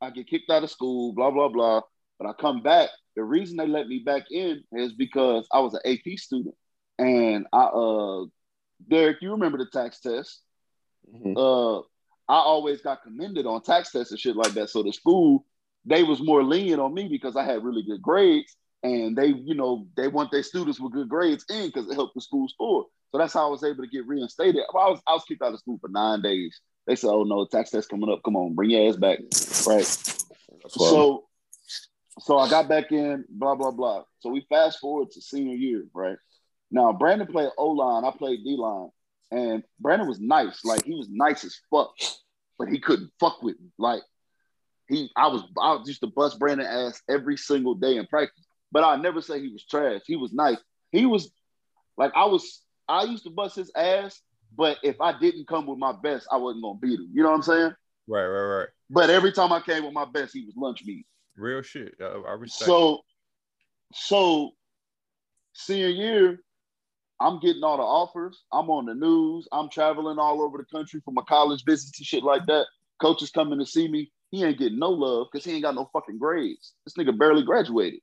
I 0.00 0.10
get 0.10 0.28
kicked 0.28 0.50
out 0.50 0.64
of 0.64 0.70
school, 0.70 1.12
blah, 1.12 1.30
blah, 1.30 1.48
blah. 1.48 1.82
But 2.18 2.28
I 2.28 2.32
come 2.32 2.62
back. 2.62 2.90
The 3.16 3.24
reason 3.24 3.56
they 3.56 3.66
let 3.66 3.86
me 3.86 4.00
back 4.00 4.24
in 4.30 4.62
is 4.72 4.92
because 4.92 5.46
I 5.52 5.60
was 5.60 5.74
an 5.74 5.80
AP 5.84 6.18
student. 6.18 6.54
And 6.98 7.46
I 7.52 7.64
uh 7.64 8.24
Derek, 8.88 9.18
you 9.22 9.30
remember 9.32 9.58
the 9.58 9.66
TAKS 9.66 10.00
test? 10.00 10.40
Mhm. 11.12 11.36
uh, 11.36 11.78
I 12.26 12.36
always 12.36 12.80
got 12.80 13.02
commended 13.02 13.46
on 13.46 13.62
TAKS 13.62 13.92
tests 13.92 14.10
and 14.10 14.20
shit 14.20 14.36
like 14.36 14.52
that. 14.52 14.70
So 14.70 14.82
the 14.82 14.92
school, 14.92 15.44
they 15.84 16.02
was 16.02 16.22
more 16.22 16.42
lenient 16.42 16.80
on 16.80 16.94
me 16.94 17.08
because 17.08 17.36
I 17.36 17.44
had 17.44 17.62
really 17.62 17.82
good 17.82 18.00
grades, 18.00 18.56
and 18.82 19.16
they, 19.16 19.28
you 19.28 19.54
know, 19.54 19.86
they 19.96 20.08
want 20.08 20.30
their 20.30 20.42
students 20.42 20.80
with 20.80 20.92
good 20.92 21.08
grades 21.08 21.44
in 21.50 21.66
because 21.66 21.88
it 21.88 21.94
helped 21.94 22.14
the 22.14 22.20
school 22.20 22.48
score. 22.48 22.86
So 23.12 23.18
that's 23.18 23.34
how 23.34 23.46
I 23.46 23.50
was 23.50 23.62
able 23.62 23.84
to 23.84 23.88
get 23.88 24.06
reinstated. 24.06 24.62
I 24.72 24.88
was 24.88 25.00
I 25.06 25.12
was 25.12 25.24
kicked 25.24 25.42
out 25.42 25.52
of 25.52 25.60
school 25.60 25.78
for 25.80 25.88
nine 25.88 26.22
days. 26.22 26.60
They 26.86 26.96
said, 26.96 27.10
"Oh 27.10 27.24
no, 27.24 27.46
TAKS 27.46 27.70
test 27.70 27.88
coming 27.88 28.10
up. 28.10 28.22
Come 28.24 28.36
on, 28.36 28.54
bring 28.54 28.70
your 28.70 28.88
ass 28.88 28.96
back." 28.96 29.20
Right. 29.66 29.86
So, 30.68 31.24
so 32.20 32.38
I 32.38 32.48
got 32.48 32.68
back 32.68 32.92
in, 32.92 33.24
blah 33.28 33.54
blah 33.54 33.70
blah. 33.70 34.04
So 34.20 34.30
we 34.30 34.46
fast 34.48 34.78
forward 34.78 35.10
to 35.12 35.20
senior 35.20 35.56
year, 35.56 35.84
right? 35.94 36.16
Now 36.70 36.92
Brandon 36.92 37.26
played 37.26 37.50
O 37.58 37.68
line, 37.68 38.04
I 38.04 38.10
played 38.16 38.44
D 38.44 38.56
line, 38.56 38.90
and 39.30 39.62
Brandon 39.80 40.08
was 40.08 40.20
nice, 40.20 40.64
like 40.64 40.84
he 40.84 40.94
was 40.94 41.08
nice 41.10 41.44
as 41.44 41.56
fuck, 41.70 41.92
but 42.58 42.68
he 42.68 42.80
couldn't 42.80 43.10
fuck 43.18 43.42
with 43.42 43.58
me. 43.60 43.68
Like 43.78 44.02
he, 44.88 45.10
I 45.16 45.28
was, 45.28 45.42
I 45.60 45.78
used 45.84 46.00
to 46.00 46.06
bust 46.08 46.38
Brandon 46.38 46.66
ass 46.66 47.02
every 47.08 47.36
single 47.36 47.74
day 47.74 47.96
in 47.96 48.06
practice, 48.06 48.44
but 48.70 48.84
I 48.84 48.96
never 48.96 49.20
say 49.20 49.40
he 49.40 49.48
was 49.48 49.64
trash. 49.64 50.02
He 50.06 50.16
was 50.16 50.32
nice. 50.32 50.58
He 50.92 51.06
was 51.06 51.30
like 51.96 52.12
I 52.14 52.26
was. 52.26 52.60
I 52.86 53.04
used 53.04 53.24
to 53.24 53.30
bust 53.30 53.56
his 53.56 53.72
ass, 53.74 54.20
but 54.56 54.76
if 54.82 55.00
I 55.00 55.18
didn't 55.18 55.48
come 55.48 55.66
with 55.66 55.78
my 55.78 55.92
best, 55.92 56.26
I 56.30 56.36
wasn't 56.36 56.62
gonna 56.62 56.78
beat 56.78 57.00
him. 57.00 57.08
You 57.14 57.22
know 57.22 57.30
what 57.30 57.36
I'm 57.36 57.42
saying? 57.42 57.72
Right, 58.06 58.26
right, 58.26 58.58
right. 58.58 58.68
But 58.90 59.08
every 59.08 59.32
time 59.32 59.52
I 59.52 59.60
came 59.60 59.84
with 59.84 59.94
my 59.94 60.04
best, 60.04 60.34
he 60.34 60.44
was 60.44 60.54
lunch 60.54 60.84
meat. 60.84 61.06
Real 61.36 61.62
shit. 61.62 61.94
I, 62.00 62.04
I 62.04 62.32
respect. 62.32 62.68
So, 62.68 63.00
so 63.92 64.50
senior 65.52 65.88
year, 65.88 66.38
I'm 67.20 67.40
getting 67.40 67.62
all 67.62 67.76
the 67.76 67.82
offers. 67.82 68.42
I'm 68.52 68.70
on 68.70 68.86
the 68.86 68.94
news. 68.94 69.48
I'm 69.52 69.68
traveling 69.68 70.18
all 70.18 70.42
over 70.42 70.58
the 70.58 70.64
country 70.64 71.00
for 71.04 71.12
my 71.12 71.22
college 71.28 71.64
visits 71.64 71.98
and 71.98 72.06
shit 72.06 72.22
like 72.22 72.46
that. 72.46 72.66
Coaches 73.00 73.30
coming 73.30 73.58
to 73.58 73.66
see 73.66 73.88
me. 73.88 74.10
He 74.30 74.42
ain't 74.42 74.58
getting 74.58 74.78
no 74.78 74.90
love 74.90 75.28
because 75.30 75.44
he 75.44 75.52
ain't 75.52 75.62
got 75.62 75.74
no 75.74 75.88
fucking 75.92 76.18
grades. 76.18 76.74
This 76.84 76.94
nigga 76.94 77.16
barely 77.16 77.44
graduated. 77.44 78.00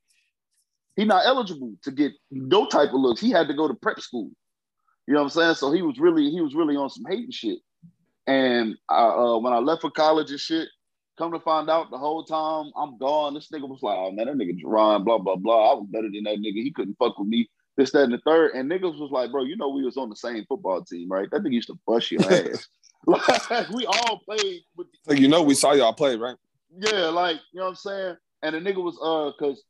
He 0.96 1.04
not 1.04 1.26
eligible 1.26 1.74
to 1.84 1.90
get 1.90 2.12
no 2.30 2.66
type 2.66 2.88
of 2.88 3.00
looks. 3.00 3.20
He 3.20 3.30
had 3.30 3.48
to 3.48 3.54
go 3.54 3.68
to 3.68 3.74
prep 3.74 4.00
school. 4.00 4.30
You 5.06 5.14
know 5.14 5.20
what 5.20 5.24
I'm 5.24 5.30
saying? 5.30 5.54
So 5.56 5.72
he 5.72 5.82
was 5.82 5.98
really 5.98 6.30
he 6.30 6.40
was 6.40 6.54
really 6.54 6.76
on 6.76 6.90
some 6.90 7.04
hating 7.08 7.32
shit. 7.32 7.58
And 8.26 8.76
I, 8.88 9.04
uh, 9.04 9.38
when 9.38 9.52
I 9.52 9.58
left 9.58 9.82
for 9.82 9.90
college 9.90 10.30
and 10.30 10.38
shit, 10.40 10.68
come 11.18 11.32
to 11.32 11.40
find 11.40 11.68
out 11.68 11.90
the 11.90 11.98
whole 11.98 12.24
time 12.24 12.72
I'm 12.76 12.98
gone, 12.98 13.34
this 13.34 13.48
nigga 13.52 13.68
was 13.68 13.82
like, 13.82 13.96
oh 13.98 14.10
man, 14.12 14.26
that 14.26 14.36
nigga 14.36 14.60
Jerron, 14.62 15.04
blah, 15.04 15.18
blah, 15.18 15.36
blah. 15.36 15.72
I 15.72 15.74
was 15.74 15.86
better 15.90 16.10
than 16.10 16.24
that 16.24 16.38
nigga. 16.38 16.62
He 16.62 16.72
couldn't 16.72 16.96
fuck 16.98 17.18
with 17.18 17.28
me. 17.28 17.48
This, 17.76 17.90
that, 17.92 18.04
and 18.04 18.12
the 18.12 18.18
third. 18.18 18.52
And 18.54 18.70
niggas 18.70 18.98
was 18.98 19.10
like, 19.10 19.30
bro, 19.30 19.44
you 19.44 19.56
know 19.56 19.68
we 19.70 19.84
was 19.84 19.96
on 19.96 20.10
the 20.10 20.16
same 20.16 20.44
football 20.48 20.84
team, 20.84 21.08
right? 21.10 21.28
That 21.30 21.42
nigga 21.42 21.52
used 21.52 21.68
to 21.68 21.78
bust 21.86 22.10
your 22.10 22.22
ass. 22.32 22.68
like 23.06 23.68
we 23.70 23.84
all 23.86 24.20
played 24.24 24.60
with 24.76 24.86
Like, 25.06 25.18
you 25.18 25.28
know, 25.28 25.42
we 25.42 25.54
saw 25.54 25.72
y'all 25.72 25.92
play, 25.92 26.16
right? 26.16 26.36
yeah, 26.78 27.08
like 27.08 27.36
you 27.52 27.60
know 27.60 27.64
what 27.64 27.70
I'm 27.70 27.76
saying. 27.76 28.16
And 28.42 28.54
the 28.54 28.60
nigga 28.60 28.82
was 28.82 28.96
uh, 29.02 29.32
cause 29.38 29.62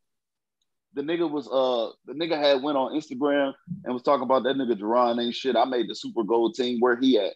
the 0.95 1.03
nigga 1.03 1.28
was 1.30 1.49
uh, 1.49 1.93
the 2.07 2.12
nigga 2.12 2.38
had 2.38 2.62
went 2.62 2.76
on 2.76 2.93
Instagram 2.93 3.55
and 3.84 3.95
was 3.95 4.03
talking 4.03 4.24
about 4.24 4.43
that 4.45 4.57
nigga 4.57 4.78
Jerron 4.78 5.22
ain't 5.22 5.34
shit. 5.34 5.57
I 5.57 5.64
made 5.64 5.88
the 5.88 5.95
Super 5.95 6.22
Gold 6.22 6.55
team. 6.55 6.80
Where 6.80 6.97
he 6.97 7.18
at? 7.18 7.34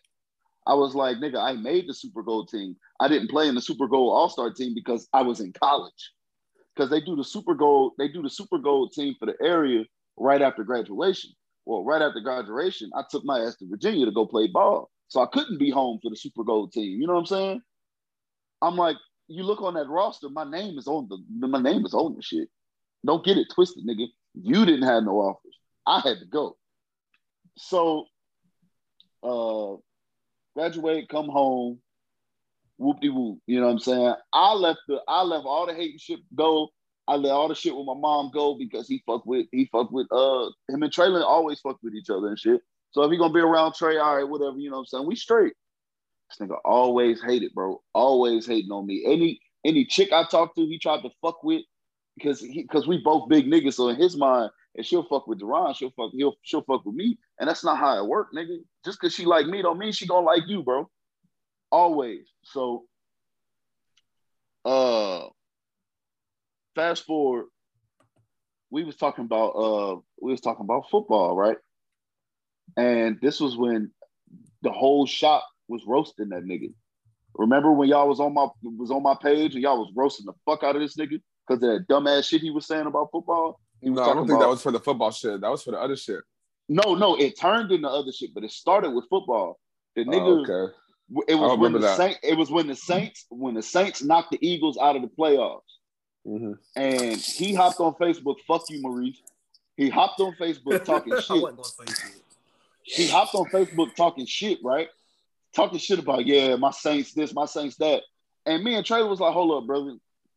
I 0.66 0.74
was 0.74 0.94
like, 0.94 1.18
nigga, 1.18 1.40
I 1.40 1.52
made 1.52 1.88
the 1.88 1.94
Super 1.94 2.22
Gold 2.22 2.48
team. 2.48 2.76
I 3.00 3.08
didn't 3.08 3.30
play 3.30 3.48
in 3.48 3.54
the 3.54 3.60
Super 3.60 3.86
Gold 3.86 4.12
All 4.16 4.28
Star 4.28 4.52
team 4.52 4.74
because 4.74 5.08
I 5.12 5.22
was 5.22 5.40
in 5.40 5.52
college. 5.52 6.12
Because 6.74 6.90
they 6.90 7.00
do 7.00 7.16
the 7.16 7.24
Super 7.24 7.54
Gold, 7.54 7.92
they 7.98 8.08
do 8.08 8.22
the 8.22 8.30
Super 8.30 8.58
Gold 8.58 8.92
team 8.92 9.14
for 9.18 9.26
the 9.26 9.36
area 9.40 9.84
right 10.16 10.42
after 10.42 10.64
graduation. 10.64 11.30
Well, 11.64 11.84
right 11.84 12.02
after 12.02 12.20
graduation, 12.20 12.90
I 12.94 13.02
took 13.10 13.24
my 13.24 13.40
ass 13.40 13.56
to 13.56 13.68
Virginia 13.68 14.06
to 14.06 14.12
go 14.12 14.26
play 14.26 14.48
ball. 14.48 14.90
So 15.08 15.20
I 15.20 15.26
couldn't 15.26 15.58
be 15.58 15.70
home 15.70 16.00
for 16.02 16.10
the 16.10 16.16
Super 16.16 16.44
Gold 16.44 16.72
team. 16.72 17.00
You 17.00 17.06
know 17.06 17.14
what 17.14 17.20
I'm 17.20 17.26
saying? 17.26 17.62
I'm 18.60 18.76
like, 18.76 18.96
you 19.28 19.42
look 19.42 19.62
on 19.62 19.74
that 19.74 19.88
roster, 19.88 20.28
my 20.28 20.48
name 20.48 20.78
is 20.78 20.86
on 20.86 21.08
the 21.08 21.48
my 21.48 21.60
name 21.60 21.84
is 21.84 21.94
on 21.94 22.14
the 22.14 22.22
shit. 22.22 22.48
Don't 23.04 23.24
get 23.24 23.38
it 23.38 23.48
twisted, 23.52 23.84
nigga. 23.86 24.06
You 24.34 24.64
didn't 24.64 24.86
have 24.86 25.04
no 25.04 25.18
offers. 25.18 25.58
I 25.86 26.00
had 26.00 26.18
to 26.20 26.26
go. 26.26 26.56
So 27.56 28.06
uh 29.22 29.76
graduate, 30.56 31.08
come 31.08 31.28
home, 31.28 31.78
whoop 32.78 33.00
de 33.00 33.10
whoop. 33.10 33.38
You 33.46 33.60
know 33.60 33.66
what 33.66 33.72
I'm 33.72 33.78
saying? 33.78 34.14
I 34.32 34.54
left 34.54 34.80
the 34.88 35.00
I 35.06 35.22
left 35.22 35.44
all 35.46 35.66
the 35.66 35.74
hating 35.74 35.98
shit 35.98 36.20
go. 36.34 36.68
I 37.06 37.16
let 37.16 37.32
all 37.32 37.48
the 37.48 37.54
shit 37.54 37.76
with 37.76 37.86
my 37.86 37.94
mom 37.94 38.30
go 38.32 38.56
because 38.58 38.88
he 38.88 39.02
fucked 39.06 39.26
with 39.26 39.46
he 39.52 39.68
fucked 39.70 39.92
with 39.92 40.08
uh 40.10 40.46
him 40.68 40.82
and 40.82 40.92
Traylon 40.92 41.22
always 41.22 41.60
fucked 41.60 41.84
with 41.84 41.94
each 41.94 42.10
other 42.10 42.28
and 42.28 42.38
shit. 42.38 42.62
So 42.90 43.02
if 43.02 43.10
he 43.12 43.18
gonna 43.18 43.34
be 43.34 43.40
around 43.40 43.74
Trey, 43.74 43.98
all 43.98 44.16
right, 44.16 44.28
whatever, 44.28 44.56
you 44.56 44.70
know 44.70 44.76
what 44.76 44.80
I'm 44.82 44.86
saying? 44.86 45.06
We 45.06 45.16
straight. 45.16 45.52
This 46.30 46.48
nigga 46.48 46.56
always 46.64 47.22
hated, 47.22 47.52
bro. 47.54 47.82
Always 47.94 48.46
hating 48.46 48.72
on 48.72 48.86
me. 48.86 49.04
Any 49.06 49.40
any 49.64 49.84
chick 49.84 50.12
I 50.12 50.24
talked 50.24 50.56
to, 50.56 50.66
he 50.66 50.78
tried 50.78 51.02
to 51.02 51.10
fuck 51.22 51.44
with 51.44 51.62
because 52.16 52.40
he 52.40 52.62
because 52.62 52.86
we 52.88 52.98
both 52.98 53.28
big 53.28 53.46
niggas. 53.46 53.74
So 53.74 53.88
in 53.90 53.96
his 53.96 54.16
mind, 54.16 54.50
if 54.76 54.86
she'll 54.86 55.04
fuck 55.04 55.26
with 55.26 55.40
Deron, 55.40 55.74
she'll 55.74 55.92
fuck 55.96 56.10
he'll 56.12 56.34
she'll 56.42 56.62
fuck 56.62 56.84
with 56.84 56.94
me. 56.94 57.18
And 57.40 57.48
that's 57.48 57.64
not 57.64 57.78
how 57.78 57.98
it 57.98 58.06
work, 58.06 58.28
nigga. 58.34 58.58
Just 58.84 59.00
cause 59.00 59.14
she 59.14 59.24
like 59.24 59.46
me 59.46 59.62
don't 59.62 59.78
mean 59.78 59.92
she 59.92 60.06
gonna 60.06 60.26
like 60.26 60.42
you, 60.46 60.62
bro. 60.62 60.88
Always. 61.72 62.26
So 62.44 62.84
uh 64.64 65.26
fast 66.74 67.04
forward, 67.04 67.46
we 68.70 68.84
was 68.84 68.96
talking 68.96 69.24
about 69.24 69.50
uh 69.50 69.96
we 70.20 70.30
was 70.30 70.42
talking 70.42 70.64
about 70.64 70.90
football, 70.90 71.34
right? 71.34 71.58
And 72.76 73.18
this 73.22 73.40
was 73.40 73.56
when 73.56 73.90
the 74.62 74.72
whole 74.72 75.06
shop 75.06 75.44
was 75.68 75.82
roasting 75.86 76.28
that 76.30 76.44
nigga. 76.44 76.72
Remember 77.34 77.72
when 77.72 77.88
y'all 77.88 78.08
was 78.08 78.20
on 78.20 78.34
my 78.34 78.48
was 78.62 78.90
on 78.90 79.02
my 79.02 79.16
page 79.20 79.54
and 79.54 79.62
y'all 79.62 79.78
was 79.78 79.92
roasting 79.96 80.26
the 80.26 80.34
fuck 80.44 80.62
out 80.62 80.76
of 80.76 80.82
this 80.82 80.96
nigga 80.96 81.20
because 81.46 81.62
of 81.62 81.70
that 81.70 81.86
dumbass 81.88 82.28
shit 82.28 82.42
he 82.42 82.50
was 82.50 82.66
saying 82.66 82.86
about 82.86 83.08
football? 83.10 83.58
He 83.80 83.90
was 83.90 83.98
No, 83.98 84.10
I 84.10 84.14
don't 84.14 84.26
think 84.26 84.40
that 84.40 84.48
was 84.48 84.62
for 84.62 84.72
the 84.72 84.80
football 84.80 85.10
shit. 85.10 85.40
That 85.40 85.50
was 85.50 85.62
for 85.62 85.72
the 85.72 85.80
other 85.80 85.96
shit. 85.96 86.20
No, 86.68 86.94
no, 86.94 87.16
it 87.16 87.38
turned 87.38 87.70
into 87.70 87.88
other 87.88 88.12
shit, 88.12 88.34
but 88.34 88.44
it 88.44 88.50
started 88.50 88.90
with 88.90 89.08
football. 89.08 89.58
The 89.94 90.02
Oh, 90.02 90.10
nigga, 90.10 90.42
okay. 90.42 90.74
it 91.28 91.34
was 91.36 91.58
when 91.58 91.72
the 91.72 91.78
that. 91.80 91.96
Saint, 91.96 92.18
it 92.22 92.36
was 92.36 92.50
when 92.50 92.66
the 92.66 92.74
Saints 92.74 93.26
when 93.30 93.54
the 93.54 93.62
Saints 93.62 94.02
knocked 94.02 94.32
the 94.32 94.46
Eagles 94.46 94.76
out 94.78 94.96
of 94.96 95.02
the 95.02 95.08
playoffs, 95.08 95.60
hmm 96.24 96.52
and 96.74 97.16
he 97.16 97.54
hopped 97.54 97.80
on 97.80 97.94
Facebook. 97.94 98.36
Fuck 98.46 98.64
you, 98.68 98.82
Maurice. 98.82 99.22
He 99.76 99.88
hopped 99.88 100.20
on 100.20 100.34
Facebook 100.40 100.84
talking 100.84 101.14
I 101.14 101.20
shit. 101.20 101.40
wasn't 101.42 101.62
gonna 101.78 101.88
shit. 101.88 102.22
He 102.82 103.08
hopped 103.08 103.34
on 103.34 103.46
Facebook 103.46 103.94
talking 103.94 104.26
shit, 104.26 104.58
right? 104.64 104.88
Talking 105.54 105.78
shit 105.78 105.98
about 105.98 106.26
yeah, 106.26 106.56
my 106.56 106.70
Saints 106.70 107.12
this, 107.14 107.32
my 107.32 107.46
Saints 107.46 107.76
that, 107.76 108.02
and 108.44 108.62
me 108.62 108.74
and 108.74 108.84
Trey 108.84 109.02
was 109.02 109.20
like, 109.20 109.32
hold 109.32 109.62
up, 109.62 109.66
brother. 109.66 109.96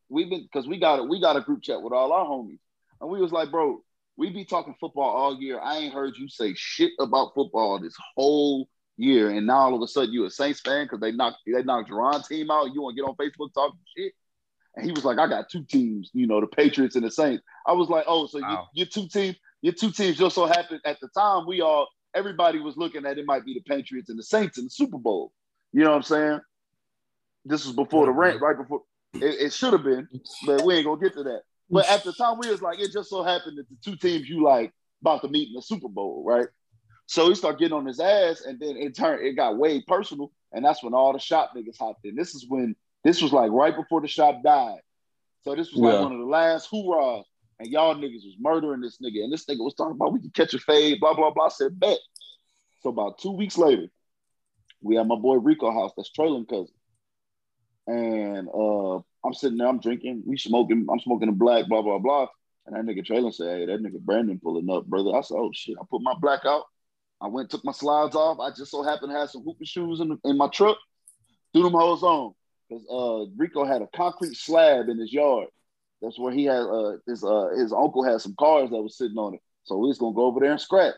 We've 0.09 0.29
been 0.29 0.43
because 0.43 0.67
we 0.67 0.79
got 0.79 0.99
it. 0.99 1.07
We 1.07 1.19
got 1.21 1.35
a 1.35 1.41
group 1.41 1.61
chat 1.61 1.81
with 1.81 1.93
all 1.93 2.11
our 2.13 2.25
homies, 2.25 2.59
and 3.01 3.09
we 3.09 3.19
was 3.21 3.31
like, 3.31 3.51
bro, 3.51 3.83
we 4.17 4.29
be 4.29 4.45
talking 4.45 4.75
football 4.79 5.09
all 5.09 5.39
year. 5.41 5.59
I 5.59 5.77
ain't 5.77 5.93
heard 5.93 6.15
you 6.17 6.27
say 6.27 6.53
shit 6.55 6.91
about 6.99 7.33
football 7.33 7.79
this 7.79 7.95
whole 8.15 8.67
year, 8.97 9.29
and 9.29 9.47
now 9.47 9.59
all 9.59 9.75
of 9.75 9.81
a 9.81 9.87
sudden 9.87 10.11
you 10.13 10.25
a 10.25 10.29
Saints 10.29 10.59
fan 10.59 10.85
because 10.85 10.99
they 10.99 11.11
knocked 11.11 11.37
they 11.45 11.63
knocked 11.63 11.89
Jerron's 11.89 12.27
team 12.27 12.51
out. 12.51 12.73
You 12.73 12.81
want 12.81 12.97
to 12.97 13.01
get 13.01 13.07
on 13.07 13.15
Facebook 13.15 13.53
talking 13.53 13.79
shit? 13.95 14.13
And 14.75 14.85
he 14.85 14.91
was 14.91 15.05
like, 15.05 15.17
I 15.17 15.27
got 15.27 15.49
two 15.49 15.63
teams, 15.63 16.11
you 16.13 16.27
know, 16.27 16.41
the 16.41 16.47
Patriots 16.47 16.95
and 16.95 17.03
the 17.03 17.11
Saints. 17.11 17.43
I 17.65 17.73
was 17.73 17.89
like, 17.89 18.05
oh, 18.07 18.27
so 18.27 18.39
Wow. 18.39 18.67
your, 18.73 18.85
your 18.85 18.85
two 18.87 19.07
teams, 19.07 19.35
your 19.61 19.73
two 19.73 19.91
teams 19.91 20.17
just 20.17 20.35
so 20.35 20.45
happened 20.45 20.81
at 20.85 20.99
the 21.01 21.07
time 21.09 21.45
we 21.47 21.61
all 21.61 21.87
everybody 22.13 22.59
was 22.59 22.75
looking 22.77 23.05
at 23.05 23.17
it 23.17 23.25
might 23.25 23.45
be 23.45 23.53
the 23.53 23.61
Patriots 23.61 24.09
and 24.09 24.17
the 24.17 24.23
Saints 24.23 24.57
in 24.57 24.65
the 24.65 24.69
Super 24.69 24.97
Bowl. 24.97 25.31
You 25.71 25.83
know 25.83 25.91
what 25.91 25.97
I'm 25.97 26.03
saying? 26.03 26.39
This 27.45 27.65
was 27.65 27.75
before 27.75 28.05
the 28.05 28.11
rant, 28.11 28.41
right 28.41 28.57
before 28.57 28.81
it, 29.13 29.41
it 29.41 29.53
should 29.53 29.73
have 29.73 29.83
been, 29.83 30.07
but 30.45 30.63
we 30.65 30.75
ain't 30.75 30.85
gonna 30.85 31.01
get 31.01 31.13
to 31.13 31.23
that. 31.23 31.41
But 31.69 31.89
at 31.89 32.03
the 32.03 32.13
time, 32.13 32.37
we 32.39 32.49
was 32.49 32.61
like, 32.61 32.79
it 32.79 32.91
just 32.91 33.09
so 33.09 33.23
happened 33.23 33.57
that 33.57 33.69
the 33.69 33.77
two 33.83 33.95
teams 33.95 34.27
you 34.27 34.43
like 34.43 34.73
about 35.01 35.21
to 35.21 35.27
meet 35.27 35.49
in 35.49 35.53
the 35.53 35.61
Super 35.61 35.87
Bowl, 35.87 36.23
right? 36.25 36.47
So 37.05 37.29
he 37.29 37.35
started 37.35 37.59
getting 37.59 37.77
on 37.77 37.85
his 37.85 37.99
ass, 37.99 38.41
and 38.41 38.59
then 38.59 38.75
it 38.77 38.95
turned, 38.95 39.25
it 39.25 39.33
got 39.33 39.57
way 39.57 39.81
personal, 39.87 40.31
and 40.51 40.63
that's 40.63 40.83
when 40.83 40.93
all 40.93 41.13
the 41.13 41.19
shop 41.19 41.53
niggas 41.55 41.77
hopped 41.77 42.05
in. 42.05 42.15
This 42.15 42.35
is 42.35 42.45
when 42.47 42.75
this 43.03 43.21
was 43.21 43.31
like 43.33 43.51
right 43.51 43.75
before 43.75 44.01
the 44.01 44.07
shop 44.07 44.41
died. 44.43 44.79
So 45.43 45.55
this 45.55 45.71
was 45.71 45.81
like 45.81 45.93
Yeah. 45.93 46.03
one 46.03 46.11
of 46.11 46.19
the 46.19 46.25
last 46.25 46.69
hoorahs, 46.69 47.23
and 47.59 47.69
y'all 47.69 47.95
niggas 47.95 48.25
was 48.25 48.35
murdering 48.39 48.81
this 48.81 48.97
nigga, 48.99 49.23
and 49.23 49.31
this 49.33 49.45
nigga 49.45 49.63
was 49.63 49.73
talking 49.73 49.93
about 49.93 50.13
we 50.13 50.19
can 50.19 50.31
catch 50.31 50.53
a 50.53 50.59
fade, 50.59 50.99
blah 50.99 51.13
blah 51.13 51.31
blah. 51.31 51.45
I 51.45 51.49
said 51.49 51.79
bet. 51.79 51.97
So 52.81 52.89
about 52.89 53.19
two 53.19 53.31
weeks 53.31 53.57
later, 53.57 53.87
we 54.81 54.95
had 54.95 55.07
my 55.07 55.15
boy 55.15 55.35
Rico 55.35 55.71
house. 55.71 55.91
That's 55.97 56.11
Traylon 56.17 56.47
cousin, 56.47 56.73
and 57.87 58.47
uh, 58.49 58.99
I'm 59.25 59.33
sitting 59.33 59.57
there, 59.57 59.67
I'm 59.67 59.79
drinking, 59.79 60.23
we 60.25 60.37
smoking, 60.37 60.87
I'm 60.91 60.99
smoking 60.99 61.29
a 61.29 61.33
black, 61.33 61.67
blah 61.67 61.81
blah 61.81 61.99
blah. 61.99 62.27
And 62.65 62.75
that 62.75 62.85
nigga 62.85 63.05
Traylon 63.05 63.33
said, 63.33 63.59
"Hey, 63.59 63.65
that 63.65 63.81
nigga 63.81 63.99
Brandon 63.99 64.39
pulling 64.41 64.69
up, 64.69 64.85
brother." 64.85 65.15
I 65.15 65.21
said, 65.21 65.37
"Oh 65.37 65.51
shit!" 65.53 65.77
I 65.79 65.83
put 65.89 66.01
my 66.01 66.13
black 66.19 66.41
out. 66.45 66.65
I 67.21 67.27
went, 67.27 67.49
took 67.49 67.65
my 67.65 67.71
slides 67.71 68.15
off. 68.15 68.39
I 68.39 68.49
just 68.51 68.71
so 68.71 68.83
happened 68.83 69.11
to 69.11 69.17
have 69.17 69.29
some 69.29 69.43
hooping 69.43 69.65
shoes 69.65 69.99
in, 69.99 70.17
in 70.23 70.37
my 70.37 70.47
truck. 70.47 70.77
Threw 71.51 71.63
them 71.63 71.73
hoes 71.73 72.03
on 72.03 72.33
because 72.69 72.85
uh, 72.89 73.31
Rico 73.35 73.65
had 73.65 73.81
a 73.81 73.87
concrete 73.95 74.35
slab 74.35 74.87
in 74.87 74.99
his 74.99 75.11
yard. 75.11 75.47
That's 76.01 76.17
where 76.17 76.31
he 76.31 76.45
had 76.45 76.61
uh, 76.61 76.93
his 77.07 77.23
uh, 77.23 77.49
his 77.57 77.73
uncle 77.73 78.03
had 78.03 78.21
some 78.21 78.35
cars 78.39 78.69
that 78.69 78.81
was 78.81 78.97
sitting 78.97 79.17
on 79.17 79.33
it. 79.33 79.41
So 79.63 79.77
we 79.77 79.87
was 79.87 79.97
gonna 79.97 80.15
go 80.15 80.25
over 80.25 80.39
there 80.39 80.51
and 80.51 80.61
scratch. 80.61 80.95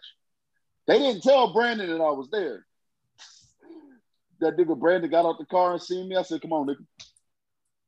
They 0.87 0.99
didn't 0.99 1.23
tell 1.23 1.53
Brandon 1.53 1.89
that 1.89 2.03
I 2.03 2.11
was 2.11 2.29
there. 2.31 2.65
That 4.39 4.57
nigga 4.57 4.79
Brandon 4.79 5.07
got 5.07 5.23
out 5.23 5.37
the 5.37 5.45
car 5.45 5.73
and 5.73 5.81
seen 5.81 6.09
me. 6.09 6.15
I 6.15 6.23
said, 6.23 6.41
"Come 6.41 6.51
on, 6.51 6.65
nigga." 6.65 6.83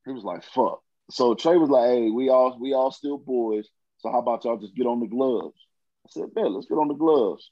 He 0.06 0.12
was 0.12 0.24
like, 0.24 0.44
"Fuck." 0.44 0.82
So 1.12 1.34
Trey 1.36 1.58
was 1.58 1.70
like, 1.70 1.90
"Hey, 1.90 2.10
we 2.10 2.30
all 2.30 2.58
we 2.60 2.74
all 2.74 2.92
still 2.92 3.18
boys. 3.18 3.68
So 4.00 4.12
how 4.12 4.20
about 4.20 4.44
y'all 4.46 4.58
just 4.58 4.76
get 4.76 4.86
on 4.86 5.00
the 5.00 5.08
gloves?" 5.08 5.56
I 6.06 6.10
said, 6.12 6.30
man, 6.36 6.54
let's 6.54 6.68
get 6.68 6.76
on 6.76 6.88
the 6.90 6.94
gloves." 6.96 7.50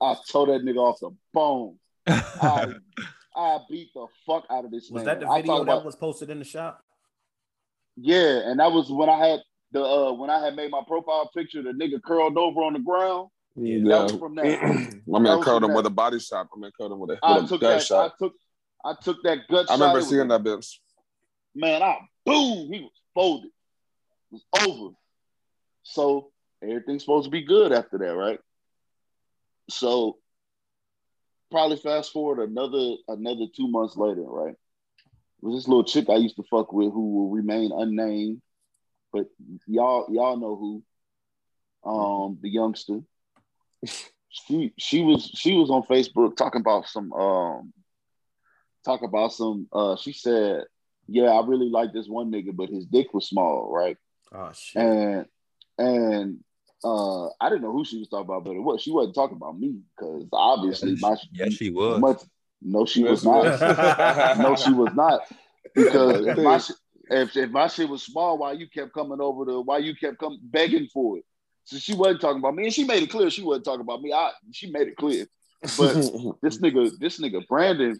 I 0.00 0.16
tore 0.30 0.46
that 0.48 0.64
nigga 0.64 0.78
off 0.78 0.98
the 1.00 1.10
bone. 1.32 1.78
I, 2.06 2.74
I 3.36 3.58
beat 3.70 3.90
the 3.94 4.06
fuck 4.26 4.44
out 4.50 4.64
of 4.64 4.70
this 4.70 4.90
Was 4.90 5.04
man. 5.04 5.06
that 5.06 5.20
the 5.20 5.32
video 5.34 5.56
that 5.56 5.62
about- 5.62 5.84
was 5.84 5.96
posted 5.96 6.30
in 6.30 6.38
the 6.38 6.44
shop? 6.44 6.80
yeah, 7.96 8.40
and 8.48 8.58
that 8.60 8.72
was 8.72 8.90
when 8.90 9.08
I 9.08 9.18
had 9.26 9.40
the 9.72 9.82
uh 9.82 10.12
when 10.12 10.30
I 10.30 10.44
had 10.44 10.56
made 10.56 10.70
my 10.70 10.82
profile 10.86 11.30
picture, 11.34 11.62
the 11.62 11.70
nigga 11.70 12.02
curled 12.02 12.36
over 12.38 12.60
on 12.62 12.72
the 12.72 12.78
ground. 12.80 13.28
Yeah. 13.56 13.78
That 13.84 14.02
was 14.04 14.12
from 14.16 14.34
that. 14.36 14.44
My 15.06 15.18
That 15.18 15.22
man 15.22 15.42
curled 15.42 15.62
from 15.62 15.70
him 15.70 15.76
with 15.76 15.84
that. 15.84 15.90
a 15.92 15.94
body 15.94 16.18
shot. 16.18 16.48
My 16.56 16.62
man 16.62 16.72
curled 16.78 16.92
him 16.92 16.98
with 16.98 17.10
a, 17.10 17.18
I 17.22 17.36
with 17.36 17.44
a 17.44 17.48
took 17.48 17.60
gun 17.60 17.70
that. 17.78 17.82
shot. 17.84 18.12
I 18.12 18.24
took 18.24 18.32
I 18.84 18.94
took 19.00 19.16
that 19.22 19.38
gut 19.48 19.68
shot. 19.68 19.70
I 19.70 19.74
remember 19.74 19.98
It 19.98 20.02
was 20.02 20.08
seeing 20.08 20.20
a- 20.22 20.26
that 20.26 20.42
bitch. 20.42 20.78
Man, 21.54 21.82
I 21.82 21.98
boom, 22.24 22.72
he 22.72 22.80
was 22.80 22.92
folded. 23.14 23.50
It 24.32 24.40
was 24.52 24.68
over. 24.68 24.94
So 25.82 26.30
everything's 26.62 27.02
supposed 27.02 27.26
to 27.26 27.30
be 27.30 27.42
good 27.42 27.72
after 27.72 27.98
that, 27.98 28.14
right? 28.14 28.40
So 29.70 30.18
probably 31.50 31.76
fast 31.76 32.12
forward 32.12 32.40
another 32.48 32.96
another 33.08 33.46
two 33.54 33.68
months 33.68 33.96
later, 33.96 34.22
right? 34.22 34.56
Was 35.40 35.54
this 35.56 35.68
little 35.68 35.84
chick 35.84 36.08
I 36.08 36.16
used 36.16 36.36
to 36.36 36.42
fuck 36.42 36.72
with 36.72 36.92
who 36.92 37.12
will 37.12 37.30
remain 37.30 37.70
unnamed, 37.72 38.40
but 39.12 39.26
y'all 39.66 40.06
y'all 40.10 40.36
know 40.36 40.56
who. 40.56 40.82
Um, 41.86 42.38
the 42.40 42.48
youngster. 42.48 43.00
she 44.30 44.72
she 44.78 45.02
was 45.02 45.30
she 45.34 45.52
was 45.52 45.70
on 45.70 45.82
Facebook 45.82 46.36
talking 46.36 46.60
about 46.62 46.86
some 46.88 47.12
um 47.12 47.72
talk 48.84 49.02
about 49.02 49.32
some 49.32 49.68
uh 49.72 49.96
she 49.96 50.12
said, 50.12 50.64
Yeah, 51.06 51.30
I 51.30 51.46
really 51.46 51.68
like 51.68 51.92
this 51.92 52.08
one 52.08 52.30
nigga, 52.30 52.54
but 52.54 52.68
his 52.70 52.86
dick 52.86 53.12
was 53.12 53.28
small, 53.28 53.70
right? 53.70 53.96
Oh 54.32 54.50
shit. 54.52 54.82
And 54.82 55.26
and 55.78 56.44
uh 56.82 57.26
I 57.40 57.48
didn't 57.48 57.62
know 57.62 57.72
who 57.72 57.84
she 57.84 57.98
was 57.98 58.08
talking 58.08 58.26
about, 58.26 58.44
but 58.44 58.56
it 58.56 58.60
was 58.60 58.82
she 58.82 58.90
wasn't 58.90 59.14
talking 59.14 59.36
about 59.36 59.58
me 59.58 59.80
because 59.96 60.26
obviously 60.32 60.96
my 61.00 61.16
Yeah, 61.32 61.48
she 61.50 61.70
was. 61.70 62.00
much 62.00 62.22
no 62.62 62.86
she 62.86 63.02
was 63.04 63.24
Yes, 63.24 63.60
not. 63.60 63.76
yes. 63.76 64.38
no, 64.38 64.56
she 64.56 64.72
was 64.72 64.94
not. 64.94 65.20
Because 65.74 66.26
if 66.26 66.38
my, 66.38 66.58
shit, 66.58 66.76
if, 67.10 67.36
if 67.36 67.50
my 67.50 67.66
shit 67.66 67.88
was 67.88 68.04
small, 68.04 68.38
why 68.38 68.52
you 68.52 68.68
kept 68.68 68.92
coming 68.94 69.20
over 69.20 69.44
to, 69.46 69.60
why 69.60 69.78
you 69.78 69.94
kept 69.94 70.18
coming 70.18 70.38
begging 70.42 70.88
for 70.92 71.18
it? 71.18 71.24
So 71.64 71.78
she 71.78 71.94
wasn't 71.94 72.20
talking 72.20 72.38
about 72.38 72.54
me, 72.54 72.64
and 72.64 72.72
she 72.72 72.84
made 72.84 73.02
it 73.02 73.10
clear 73.10 73.30
she 73.30 73.42
wasn't 73.42 73.64
talking 73.64 73.80
about 73.80 74.02
me. 74.02 74.12
I, 74.12 74.32
she 74.52 74.70
made 74.70 74.88
it 74.88 74.96
clear. 74.96 75.26
But 75.62 75.94
this 76.42 76.58
nigga, 76.58 76.96
this 76.98 77.18
nigga 77.18 77.46
Brandon 77.48 77.98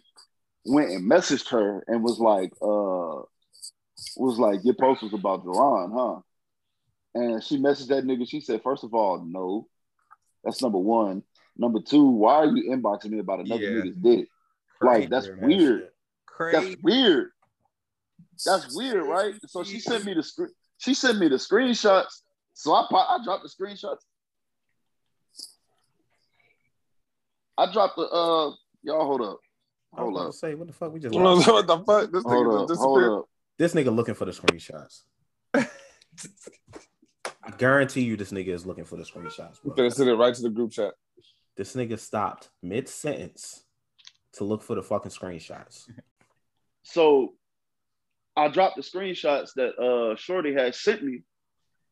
went 0.65 0.89
and 0.89 1.09
messaged 1.09 1.49
her 1.49 1.83
and 1.87 2.03
was 2.03 2.19
like, 2.19 2.51
uh, 2.61 3.23
was 4.17 4.39
like, 4.39 4.63
your 4.63 4.73
post 4.73 5.03
was 5.03 5.13
about 5.13 5.43
Duran, 5.43 5.91
huh? 5.95 6.19
And 7.13 7.43
she 7.43 7.57
messaged 7.57 7.87
that 7.89 8.03
nigga. 8.03 8.27
She 8.27 8.41
said, 8.41 8.61
first 8.63 8.83
of 8.83 8.93
all, 8.93 9.23
no. 9.23 9.67
That's 10.43 10.61
number 10.61 10.77
one. 10.77 11.23
Number 11.57 11.79
two, 11.79 12.05
why 12.05 12.35
are 12.35 12.45
you 12.45 12.71
inboxing 12.71 13.11
me 13.11 13.19
about 13.19 13.39
another 13.39 13.63
Yeah. 13.63 13.81
nigga's 13.81 13.95
dick? 13.95 14.27
Like 14.81 15.09
that's 15.09 15.29
weird. 15.41 15.89
Crazy. 16.25 16.55
That's 16.57 16.83
weird. 16.83 17.29
That's 18.45 18.75
weird, 18.75 19.07
right? 19.07 19.35
So 19.47 19.63
she 19.63 19.79
sent 19.79 20.05
me 20.05 20.13
the 20.13 20.23
screen. 20.23 20.49
She 20.77 20.93
sent 20.93 21.17
me 21.17 21.29
the 21.29 21.37
screenshots. 21.37 22.21
So 22.53 22.73
I 22.73 22.85
I 22.91 23.23
dropped 23.23 23.43
the 23.43 23.49
screenshots. 23.49 23.99
I 27.57 27.71
dropped 27.71 27.95
the 27.95 28.03
uh 28.03 28.51
y'all 28.83 29.05
hold 29.05 29.21
up. 29.21 29.39
I 29.97 30.01
was 30.01 30.05
Hold 30.07 30.15
about 30.15 30.25
up. 30.27 30.31
to 30.33 30.37
say, 30.37 30.55
what 30.55 30.67
the 30.67 30.73
fuck? 30.73 30.93
We 30.93 30.99
just 30.99 31.15
what 31.15 31.67
the 31.67 31.79
fuck? 31.85 32.11
This 32.11 32.23
Hold 32.23 32.47
nigga 32.47 32.63
up. 32.63 32.67
just 32.69 32.81
Hold 32.81 32.99
disappeared. 32.99 33.19
up. 33.19 33.25
This 33.57 33.73
nigga 33.73 33.95
looking 33.95 34.15
for 34.15 34.25
the 34.25 34.31
screenshots. 34.31 35.03
I 37.43 37.51
guarantee 37.57 38.01
you, 38.01 38.17
this 38.17 38.31
nigga 38.31 38.49
is 38.49 38.65
looking 38.65 38.83
for 38.85 38.95
the 38.97 39.03
screenshots, 39.03 39.59
I'm 39.63 39.69
bro. 39.69 39.75
gonna 39.75 39.91
send 39.91 40.09
it 40.09 40.15
right 40.15 40.33
to 40.33 40.41
the 40.41 40.49
group 40.49 40.71
chat. 40.71 40.93
This 41.55 41.75
nigga 41.75 41.97
stopped 41.99 42.49
mid 42.61 42.89
sentence 42.89 43.63
to 44.33 44.43
look 44.43 44.61
for 44.63 44.75
the 44.75 44.81
fucking 44.83 45.11
screenshots. 45.11 45.87
So 46.83 47.33
I 48.35 48.49
dropped 48.49 48.75
the 48.75 48.81
screenshots 48.81 49.51
that 49.55 49.77
uh 49.79 50.15
Shorty 50.17 50.53
had 50.53 50.75
sent 50.75 51.03
me. 51.03 51.21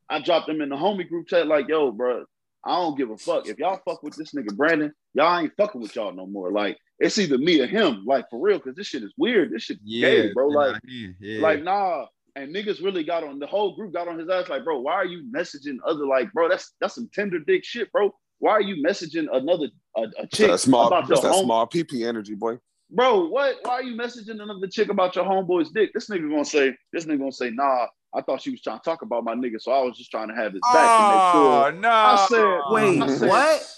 I 0.09 0.19
dropped 0.21 0.47
them 0.47 0.59
in 0.61 0.69
the 0.69 0.75
homie 0.75 1.07
group 1.07 1.27
chat, 1.27 1.47
like, 1.47 1.67
yo, 1.69 1.91
bro, 1.91 2.25
I 2.65 2.75
don't 2.75 2.97
give 2.97 3.09
a 3.09 3.17
fuck. 3.17 3.47
If 3.47 3.57
y'all 3.59 3.79
fuck 3.85 4.03
with 4.03 4.15
this 4.15 4.33
nigga 4.33 4.55
Brandon, 4.55 4.91
y'all 5.13 5.39
ain't 5.39 5.53
fucking 5.55 5.79
with 5.81 5.95
y'all 5.95 6.13
no 6.13 6.25
more. 6.27 6.51
Like, 6.51 6.77
it's 7.03 7.17
either 7.17 7.37
me 7.37 7.59
or 7.61 7.67
him, 7.67 8.03
like 8.05 8.25
for 8.29 8.39
real, 8.39 8.57
because 8.57 8.75
this 8.75 8.87
shit 8.87 9.03
is 9.03 9.13
weird. 9.17 9.51
This 9.51 9.63
shit 9.63 9.77
Yeah, 9.83 10.09
gay, 10.09 10.33
bro. 10.33 10.47
Like, 10.47 10.81
yeah. 11.19 11.41
like, 11.41 11.63
nah. 11.63 12.05
And 12.35 12.53
niggas 12.55 12.83
really 12.83 13.03
got 13.03 13.23
on 13.23 13.37
the 13.37 13.45
whole 13.45 13.75
group 13.75 13.93
got 13.93 14.07
on 14.07 14.17
his 14.17 14.27
ass, 14.29 14.49
like, 14.49 14.63
bro, 14.63 14.79
why 14.79 14.93
are 14.93 15.05
you 15.05 15.23
messaging 15.35 15.77
other 15.85 16.05
like, 16.07 16.31
bro, 16.33 16.49
that's 16.49 16.73
that's 16.81 16.95
some 16.95 17.09
tender 17.13 17.37
dick 17.39 17.63
shit, 17.63 17.91
bro. 17.91 18.11
Why 18.39 18.51
are 18.53 18.61
you 18.61 18.83
messaging 18.83 19.27
another 19.31 19.67
a, 19.95 20.01
a 20.17 20.27
chick 20.27 20.49
That 20.49 20.57
small, 20.59 20.87
about 20.87 21.07
your 21.07 21.21
that 21.21 21.31
home, 21.31 21.45
small 21.45 21.67
PP 21.67 22.07
energy, 22.07 22.33
boy. 22.33 22.57
bro? 22.89 23.27
What? 23.27 23.57
Why 23.61 23.73
are 23.73 23.83
you 23.83 23.95
messaging 23.95 24.41
another 24.41 24.67
chick 24.67 24.89
about 24.89 25.15
your 25.15 25.25
homeboy's 25.25 25.69
dick? 25.69 25.91
This 25.93 26.09
nigga 26.09 26.27
gonna 26.29 26.43
say, 26.43 26.75
this 26.91 27.05
nigga 27.05 27.19
gonna 27.19 27.31
say, 27.31 27.51
nah. 27.51 27.85
I 28.15 28.21
thought 28.21 28.41
she 28.41 28.51
was 28.51 28.61
trying 28.61 28.77
to 28.77 28.83
talk 28.83 29.01
about 29.01 29.23
my 29.23 29.33
nigga, 29.33 29.59
so 29.59 29.71
I 29.71 29.81
was 29.81 29.97
just 29.97 30.11
trying 30.11 30.27
to 30.27 30.35
have 30.35 30.53
his 30.53 30.61
back 30.71 30.85
to 30.85 31.03
Oh 31.03 31.63
sure. 31.63 31.71
no! 31.79 31.89
I 31.89 32.25
said, 32.29 32.59
Wait, 32.69 33.01
I 33.01 33.07
said- 33.15 33.27
what? 33.29 33.69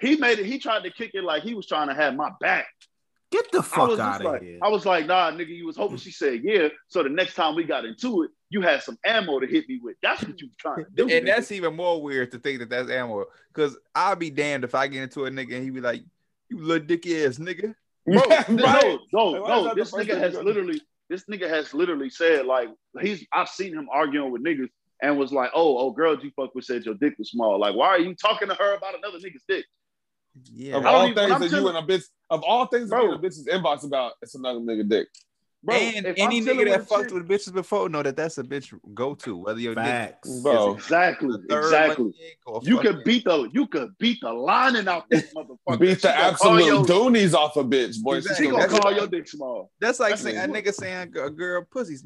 He 0.00 0.16
made 0.16 0.40
it. 0.40 0.46
He 0.46 0.58
tried 0.58 0.82
to 0.82 0.90
kick 0.90 1.12
it 1.14 1.22
like 1.22 1.44
he 1.44 1.54
was 1.54 1.66
trying 1.66 1.86
to 1.88 1.94
have 1.94 2.16
my 2.16 2.30
back. 2.40 2.66
Get 3.34 3.50
the 3.50 3.62
fuck 3.64 3.98
out 3.98 4.20
of 4.20 4.24
like, 4.26 4.42
here. 4.42 4.58
I 4.62 4.68
was 4.68 4.86
like, 4.86 5.06
nah, 5.06 5.32
nigga, 5.32 5.48
you 5.48 5.66
was 5.66 5.76
hoping 5.76 5.96
she 5.96 6.12
said 6.12 6.42
yeah. 6.44 6.68
So 6.86 7.02
the 7.02 7.08
next 7.08 7.34
time 7.34 7.56
we 7.56 7.64
got 7.64 7.84
into 7.84 8.22
it, 8.22 8.30
you 8.48 8.60
had 8.60 8.82
some 8.82 8.96
ammo 9.04 9.40
to 9.40 9.46
hit 9.48 9.68
me 9.68 9.80
with. 9.82 9.96
That's 10.00 10.22
what 10.22 10.40
you 10.40 10.46
was 10.46 10.56
trying 10.56 10.84
to 10.84 10.90
do. 10.94 11.02
and 11.02 11.10
nigga. 11.10 11.26
that's 11.26 11.50
even 11.50 11.74
more 11.74 12.00
weird 12.00 12.30
to 12.30 12.38
think 12.38 12.60
that 12.60 12.70
that's 12.70 12.88
ammo. 12.88 13.24
Because 13.52 13.76
I'll 13.92 14.14
be 14.14 14.30
damned 14.30 14.62
if 14.62 14.76
I 14.76 14.86
get 14.86 15.02
into 15.02 15.24
a 15.24 15.30
nigga 15.30 15.56
and 15.56 15.64
he 15.64 15.70
be 15.70 15.80
like, 15.80 16.02
"You 16.48 16.62
little 16.62 16.86
dick 16.86 17.06
ass 17.08 17.38
nigga." 17.38 17.74
Bro, 18.06 18.22
Right. 18.28 18.48
no, 18.48 19.32
no, 19.32 19.42
why 19.42 19.48
no. 19.48 19.64
that 19.64 19.74
This 19.74 19.90
nigga 19.90 20.16
has 20.16 20.34
you 20.34 20.38
go 20.38 20.42
to? 20.42 20.44
literally, 20.44 20.80
this 21.08 21.24
nigga 21.24 21.48
has 21.48 21.74
literally 21.74 22.10
said 22.10 22.46
like 22.46 22.68
he's. 23.00 23.26
I've 23.32 23.48
seen 23.48 23.74
him 23.74 23.88
arguing 23.92 24.30
with 24.30 24.44
niggas 24.44 24.68
and 25.02 25.18
was 25.18 25.32
like, 25.32 25.50
oh, 25.54 25.78
oh, 25.78 25.90
girl, 25.90 26.16
you 26.22 26.30
fuck 26.36 26.54
with 26.54 26.66
said 26.66 26.84
your 26.84 26.94
dick 26.94 27.14
was 27.18 27.30
small. 27.30 27.58
Like, 27.58 27.74
why 27.74 27.88
are 27.88 27.98
you 27.98 28.14
talking 28.14 28.48
to 28.48 28.54
her 28.54 28.76
about 28.76 28.96
another 28.96 29.18
nigga's 29.18 29.42
dick? 29.48 29.64
Yeah. 30.52 30.76
Of 30.76 30.86
all 30.86 31.04
even- 31.08 31.14
things 31.14 31.40
that 31.50 31.50
you 31.60 31.68
and 31.68 31.78
a 31.78 31.82
bitch, 31.82 32.04
of 32.30 32.42
all 32.42 32.66
things 32.66 32.90
that 32.90 32.96
Bro. 32.96 33.04
you 33.06 33.12
a 33.12 33.18
bitch's 33.18 33.46
inbox 33.46 33.84
about, 33.84 34.12
it's 34.22 34.34
another 34.34 34.58
nigga 34.60 34.88
dick. 34.88 35.08
Bro, 35.62 35.76
and 35.76 36.04
any 36.18 36.40
I'm 36.40 36.44
nigga 36.46 36.64
that 36.66 36.80
with 36.80 36.88
fucked 36.88 37.04
chick- 37.04 37.14
with 37.14 37.26
bitches 37.26 37.54
before 37.54 37.88
know 37.88 38.02
that 38.02 38.16
that's 38.16 38.36
a 38.36 38.42
bitch 38.44 38.78
go 38.92 39.14
to. 39.14 39.34
Whether 39.38 39.60
your 39.60 39.74
dick 39.74 39.84
Facts. 39.84 40.40
Bro. 40.40 40.74
exactly, 40.74 41.28
is 41.30 41.34
a 41.36 41.38
third 41.48 41.64
exactly. 41.64 42.04
leg 42.04 42.14
dick 42.18 42.38
or 42.46 42.60
You 42.64 42.76
fucking- 42.76 42.92
could 42.96 43.04
beat 43.04 43.24
the, 43.24 43.48
you 43.52 43.66
could 43.68 43.96
beat 43.98 44.18
the 44.20 44.30
lining 44.30 44.88
out 44.88 45.08
this 45.08 45.32
motherfucker. 45.34 45.78
Beat 45.80 46.02
the 46.02 46.08
gonna 46.08 46.36
call 46.36 46.56
absolute 46.58 46.66
your- 46.66 46.84
doonies 46.84 47.32
off 47.32 47.56
a 47.56 47.64
bitch, 47.64 48.02
boy. 48.02 48.16
Exactly. 48.16 48.44
She 48.44 48.50
gonna 48.50 48.66
That's 48.68 48.78
call 48.78 48.92
your 48.92 49.06
dick 49.06 49.26
small. 49.26 49.70
That's 49.80 50.00
like 50.00 50.10
That's 50.10 50.22
saying 50.22 50.36
a 50.38 50.48
nigga 50.52 50.74
saying 50.74 51.14
a 51.16 51.30
girl 51.30 51.64
pussy 51.70 51.96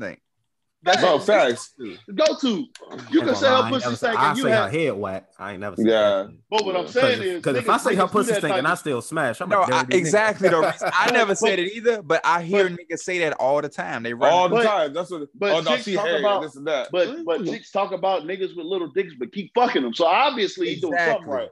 stink. 0.86 1.00
Bro, 1.00 1.18
facts. 1.20 1.74
Go 2.14 2.24
to. 2.40 2.48
You 2.48 2.68
can 3.10 3.24
gonna 3.26 3.34
say 3.36 3.48
her 3.48 3.56
ain't 3.56 3.68
pussy 3.68 3.84
never 3.86 3.96
stank 3.96 4.18
I 4.18 4.28
and 4.28 4.38
you 4.38 4.44
say 4.44 4.50
her 4.50 4.56
have. 4.56 4.70
head 4.72 4.92
wet. 4.92 5.30
I 5.38 5.50
ain't 5.52 5.60
never 5.60 5.76
said 5.76 5.86
Yeah. 5.86 6.00
that. 6.00 6.36
But 6.50 6.64
what 6.64 6.76
I'm 6.76 6.88
saying 6.88 7.22
is, 7.22 7.34
Because 7.36 7.56
if 7.56 7.68
I 7.68 7.76
say 7.78 7.94
her 7.94 8.02
niggas 8.04 8.06
do 8.06 8.12
pussy 8.12 8.32
that 8.40 8.44
and 8.58 8.66
I 8.68 8.74
still 8.74 9.02
smash, 9.02 9.40
I'm 9.40 9.48
No, 9.48 9.60
a 9.60 9.64
I, 9.64 9.66
dirty 9.66 9.84
nigga. 9.86 9.94
exactly. 9.98 10.48
The 10.48 10.90
I 10.94 11.10
never 11.10 11.34
said 11.34 11.58
it 11.58 11.72
either, 11.74 12.02
but 12.02 12.20
I 12.24 12.42
hear 12.42 12.68
but- 12.70 12.78
niggas 12.78 12.98
say 13.00 13.18
that 13.20 13.32
all 13.34 13.60
the 13.60 13.68
time. 13.68 14.02
They 14.02 14.14
run. 14.14 14.32
All 14.32 14.48
the 14.48 14.56
But- 14.56 14.64
time. 14.64 14.92
That's 14.94 15.10
what. 15.10 15.28
but 15.34 15.50
oh 15.52 15.60
no, 15.60 15.70
chicks 15.72 15.84
she 15.84 15.94
talk 15.94 16.06
hairy 16.06 16.20
about- 16.20 16.42
this 16.42 16.56
and 16.56 16.66
that. 16.66 16.88
But 16.92 17.08
mm-hmm. 17.08 17.24
but 17.24 17.44
chicks 17.44 17.70
talk 17.70 17.92
about 17.92 18.22
niggas 18.22 18.56
with 18.56 18.66
little 18.66 18.88
dicks, 18.92 19.14
but 19.18 19.32
keep 19.32 19.52
fucking 19.54 19.82
them. 19.82 19.94
So 19.94 20.06
obviously 20.06 20.68
he's 20.70 20.80
doing 20.80 20.98
something 20.98 21.26
right. 21.28 21.48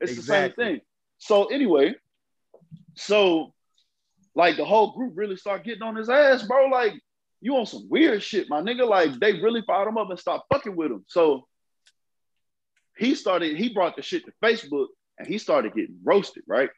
It's 0.00 0.12
Exactly. 0.12 0.16
the 0.16 0.68
same 0.68 0.74
thing. 0.76 0.80
So 1.18 1.44
anyway, 1.46 1.94
so 2.96 3.52
like 4.34 4.56
the 4.56 4.64
whole 4.64 4.92
group 4.96 5.12
really 5.16 5.36
start 5.36 5.64
getting 5.64 5.82
on 5.82 5.96
his 5.96 6.08
ass, 6.08 6.42
bro. 6.44 6.66
Like 6.68 6.94
you 7.40 7.56
on 7.56 7.66
some 7.66 7.88
weird 7.88 8.22
shit, 8.22 8.48
my 8.50 8.60
nigga. 8.60 8.86
Like 8.88 9.18
they 9.18 9.34
really 9.40 9.62
fired 9.66 9.88
him 9.88 9.98
up 9.98 10.10
and 10.10 10.18
stopped 10.18 10.46
fucking 10.52 10.76
with 10.76 10.90
him. 10.90 11.04
So 11.08 11.46
he 12.96 13.14
started. 13.14 13.56
He 13.56 13.72
brought 13.72 13.96
the 13.96 14.02
shit 14.02 14.24
to 14.26 14.32
Facebook 14.42 14.86
and 15.18 15.26
he 15.26 15.38
started 15.38 15.74
getting 15.74 15.98
roasted. 16.04 16.44
Right 16.46 16.70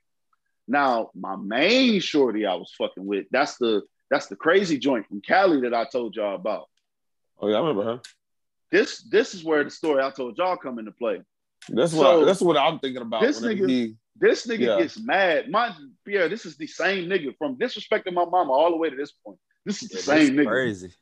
now, 0.69 1.11
my 1.15 1.37
main 1.37 2.01
shorty 2.01 2.47
I 2.47 2.55
was 2.55 2.73
fucking 2.79 3.05
with. 3.05 3.27
That's 3.31 3.57
the 3.57 3.83
that's 4.11 4.27
the 4.27 4.37
crazy 4.37 4.79
joint 4.79 5.07
from 5.09 5.21
Cali 5.21 5.61
that 5.63 5.75
I 5.75 5.85
told 5.87 6.15
y'all 6.17 6.35
about. 6.37 6.69
oh 7.41 7.49
yeah, 7.49 7.57
I 7.57 7.61
remember 7.61 7.85
her. 7.85 8.01
This 8.71 9.03
this 9.11 9.35
is 9.35 9.43
where 9.45 9.65
the 9.65 9.71
story 9.71 10.03
I 10.03 10.11
told 10.11 10.39
y'all 10.39 10.57
come 10.57 10.79
into 10.79 10.93
play. 10.93 11.21
That's 11.69 11.93
what. 11.93 12.03
So, 12.03 12.23
I, 12.23 12.25
that's 12.25 12.41
what 12.41 12.57
I'm 12.57 12.79
thinking 12.79 13.03
about. 13.03 13.23
this 13.23 13.41
nigga- 13.41 13.69
he- 13.69 13.97
This 14.17 14.47
nigga 14.47 14.59
Yeah. 14.61 14.79
gets 14.79 14.99
mad. 15.01 15.51
My 15.51 15.75
Pierre, 16.05 16.29
this 16.29 16.45
is 16.47 16.57
the 16.57 16.67
same 16.67 17.09
nigga 17.09 17.37
from 17.39 17.57
disrespecting 17.57 18.13
my 18.13 18.25
mama 18.25 18.53
all 18.53 18.71
the 18.71 18.77
way 18.77 18.91
to 18.91 18.97
this 18.97 19.13
point. 19.25 19.39
This 19.65 19.83
is 19.83 19.89
the 19.91 19.97
Yeah, 19.99 20.03
same 20.25 20.35
nigga. 20.37 20.47
Crazy. 20.47 20.93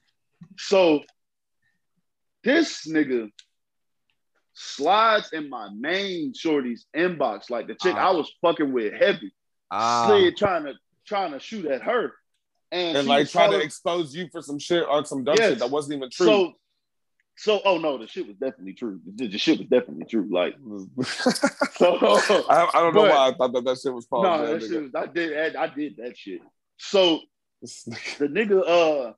So 0.58 1.02
this 2.44 2.86
nigga 2.86 3.30
slides 4.54 5.30
in 5.32 5.48
my 5.48 5.68
main 5.78 6.34
shorty's 6.34 6.86
inbox, 6.96 7.50
like 7.50 7.66
the 7.66 7.74
chick 7.74 7.94
Ah. 7.96 8.08
I 8.08 8.10
was 8.12 8.30
fucking 8.42 8.72
with 8.72 8.92
heavy, 8.94 9.32
Ah, 9.70 10.06
slid 10.06 10.36
trying 10.36 10.64
to 10.64 10.74
trying 11.06 11.32
to 11.32 11.40
shoot 11.40 11.66
at 11.66 11.82
her, 11.82 12.12
and, 12.72 12.96
and 12.98 13.04
she 13.04 13.08
like 13.08 13.20
was 13.20 13.32
try 13.32 13.48
to 13.48 13.58
expose 13.60 14.14
you 14.14 14.28
for 14.30 14.42
some 14.42 14.58
shit 14.58 14.84
or 14.88 15.04
some 15.04 15.24
dumb 15.24 15.36
Yes. 15.38 15.48
shit 15.50 15.58
that 15.60 15.70
wasn't 15.70 15.96
even 15.96 16.10
true. 16.10 16.26
So, 16.26 16.52
so 17.36 17.60
oh 17.64 17.78
no, 17.78 17.96
the 17.98 18.06
shit 18.06 18.26
was 18.26 18.36
definitely 18.36 18.74
true. 18.74 19.00
The, 19.16 19.28
the 19.28 19.38
shit 19.38 19.58
was 19.58 19.68
definitely 19.68 20.04
true. 20.06 20.28
Like 20.30 20.54
so. 21.76 21.96
I, 22.50 22.68
I 22.74 22.80
don't 22.80 22.94
know 22.94 23.02
why 23.02 23.28
I 23.28 23.34
thought 23.34 23.52
that 23.54 23.64
that 23.64 23.78
shit 23.78 23.92
was 23.94 24.06
false. 24.06 24.22
no, 24.24 24.38
man, 24.38 24.46
that 24.58 24.62
nigga. 24.62 24.68
shit 24.68 24.82
was, 24.82 24.94
I 24.94 25.06
did 25.06 25.56
I 25.56 25.66
did 25.68 25.96
that 25.98 26.16
shit. 26.18 26.40
So 26.76 27.20
the 27.60 28.28
nigga 28.28 28.62
uh 28.66 29.12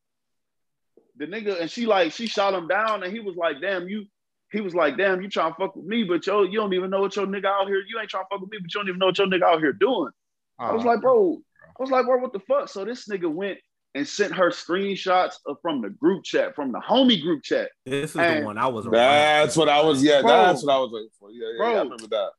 the 1.16 1.26
nigga 1.26 1.60
and 1.60 1.70
she 1.70 1.86
like 1.86 2.12
she 2.12 2.26
shot 2.26 2.54
him 2.54 2.66
down 2.66 3.02
and 3.02 3.12
he 3.12 3.20
was 3.20 3.36
like 3.36 3.60
damn 3.60 3.88
you 3.88 4.04
he 4.50 4.60
was 4.60 4.74
like 4.74 4.96
damn 4.96 5.22
you 5.22 5.28
trying 5.28 5.52
to 5.52 5.56
fuck 5.56 5.76
with 5.76 5.84
me 5.84 6.04
but 6.04 6.26
yo 6.26 6.42
you 6.42 6.58
don't 6.58 6.72
even 6.72 6.90
know 6.90 7.00
what 7.00 7.14
your 7.14 7.26
nigga 7.26 7.46
out 7.46 7.68
here 7.68 7.82
you 7.88 7.98
ain't 8.00 8.10
trying 8.10 8.24
to 8.24 8.28
fuck 8.30 8.40
with 8.40 8.50
me 8.50 8.58
but 8.60 8.72
you 8.74 8.80
don't 8.80 8.88
even 8.88 8.98
know 8.98 9.06
what 9.06 9.18
your 9.18 9.26
nigga 9.28 9.42
out 9.42 9.60
here 9.60 9.72
doing 9.72 10.10
I 10.58 10.72
was 10.72 10.84
ah. 10.84 10.88
like 10.88 11.00
bro 11.00 11.38
I 11.62 11.82
was 11.82 11.90
like 11.90 12.04
bro 12.04 12.18
what 12.18 12.32
the 12.32 12.40
fuck 12.40 12.68
so 12.68 12.84
this 12.84 13.08
nigga 13.08 13.32
went 13.32 13.58
and 13.94 14.08
sent 14.08 14.34
her 14.34 14.50
screenshots 14.50 15.34
from 15.60 15.82
the 15.82 15.90
group 15.90 16.24
chat 16.24 16.54
from 16.54 16.72
the 16.72 16.78
homie 16.80 17.20
group 17.20 17.42
chat 17.42 17.70
This 17.84 18.10
is 18.10 18.16
And 18.16 18.42
the 18.42 18.46
one 18.46 18.58
I 18.58 18.66
was. 18.66 18.86
around. 18.86 18.94
That's 18.94 19.56
what 19.56 19.68
I 19.68 19.82
was. 19.82 20.02
Yeah, 20.02 20.22
Bro. 20.22 20.30
that's 20.30 20.64
what 20.64 20.74
I 20.74 20.78
was 20.78 20.90
waiting 20.92 21.10
for. 21.18 21.30
Yeah, 21.30 21.48
yeah, 21.58 21.72
yeah, 21.72 21.78
I 21.78 21.82
remember 21.82 22.06
that. 22.08 22.30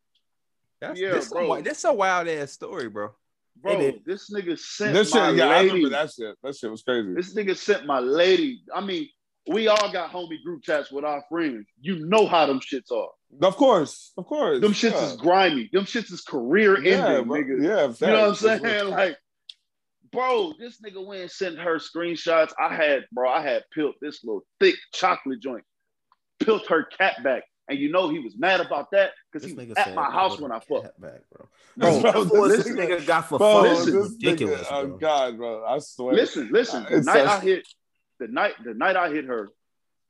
That's, 0.82 1.00
Yeah, 1.00 1.12
this, 1.12 1.30
bro. 1.30 1.40
A, 1.40 1.44
wi- 1.44 1.62
this 1.62 1.84
a 1.84 1.94
wild 1.94 2.28
ass 2.28 2.52
story, 2.52 2.90
bro. 2.90 3.12
Bro 3.62 3.94
this 4.06 4.32
nigga 4.32 4.58
sent 4.58 4.94
This 4.94 5.14
my 5.14 5.30
shit, 5.30 5.38
yeah, 5.38 5.46
I 5.46 5.58
lady 5.58 5.68
remember 5.70 5.90
that 5.90 6.12
shit. 6.12 6.36
That 6.44 6.56
shit 6.56 6.72
was 6.72 6.84
crazy. 6.84 7.14
this 7.14 7.36
nigga 7.36 7.56
sent 7.56 7.86
my 7.86 8.00
lady 8.00 8.62
I 8.74 8.82
mean 8.82 9.08
we 9.48 9.68
all 9.68 9.92
got 9.92 10.12
homie 10.12 10.42
group 10.44 10.64
chats 10.64 10.92
with 10.92 11.04
our 11.04 11.24
friends. 11.30 11.66
You 11.82 12.06
know 12.08 12.28
how 12.28 12.46
them 12.46 12.60
shits 12.60 12.92
are. 12.92 13.10
Of 13.42 13.58
course, 13.58 14.14
of 14.18 14.26
course. 14.26 14.62
Them 14.62 14.74
shits 14.74 14.92
yeah. 14.92 15.06
is 15.06 15.16
grimy. 15.18 15.70
Them 15.74 15.86
shits 15.86 16.12
is 16.12 16.22
career 16.22 16.78
ending, 16.78 16.94
yeah, 16.94 17.22
bro. 17.22 17.38
nigga. 17.38 17.64
Yeah, 17.64 18.08
You 18.08 18.14
know 18.14 18.30
what 18.30 18.44
I'm 18.44 18.60
saying? 18.60 18.90
Like, 18.90 19.18
bro, 20.12 20.54
this 20.60 20.80
nigga 20.82 21.06
went 21.06 21.22
and 21.22 21.32
sent 21.32 21.60
her 21.60 21.78
screenshots. 21.78 22.54
I 22.60 22.74
had, 22.74 23.06
bro, 23.12 23.30
I 23.30 23.42
had 23.42 23.64
peeled 23.74 23.96
this 24.02 24.24
little 24.24 24.46
thick 24.60 24.76
chocolate 24.94 25.42
joint, 25.42 25.64
peeled 26.40 26.68
her 26.68 26.86
cat 26.86 27.24
back. 27.24 27.44
And 27.70 27.80
you 27.80 27.90
know 27.92 28.10
he 28.10 28.20
was 28.20 28.36
mad 28.38 28.60
about 28.60 28.92
that 28.92 29.12
because 29.32 29.48
he 29.48 29.54
was 29.54 29.70
at 29.78 29.86
said 29.86 29.96
my 29.96 30.12
house 30.12 30.38
when 30.40 30.52
I 30.52 30.60
cat 30.60 30.68
fucked. 30.68 31.02
back, 31.02 31.22
bro. 31.32 31.48
Bro, 31.78 32.02
Bro, 32.02 32.26
What 32.26 32.48
this 32.50 32.66
this 32.66 32.76
nigga- 32.76 33.00
nigga 33.00 33.08
got 33.08 33.30
for 33.30 33.38
Bro, 33.40 33.54
fun 33.54 33.64
this 33.64 33.88
is 33.88 33.94
nigga- 33.96 34.10
ridiculous, 34.12 34.68
oh 34.70 34.88
bro. 34.88 34.98
God, 34.98 35.38
bro, 35.38 35.66
I 35.66 35.80
swear. 35.80 36.14
Listen, 36.14 36.50
listen. 36.52 36.84
The 36.84 36.98
It's 36.98 37.06
night 37.08 37.26
a- 37.26 37.30
I 37.32 37.40
hit, 37.40 37.68
the 38.20 38.28
night, 38.28 38.54
the 38.64 38.74
night 38.74 38.96
I 38.98 39.10
hit 39.10 39.26
her, 39.26 39.50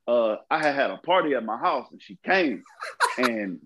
uh, 0.07 0.37
I 0.49 0.61
had 0.61 0.75
had 0.75 0.89
a 0.91 0.97
party 0.97 1.35
at 1.35 1.45
my 1.45 1.57
house 1.57 1.87
and 1.91 2.01
she 2.01 2.17
came, 2.25 2.63
and 3.17 3.61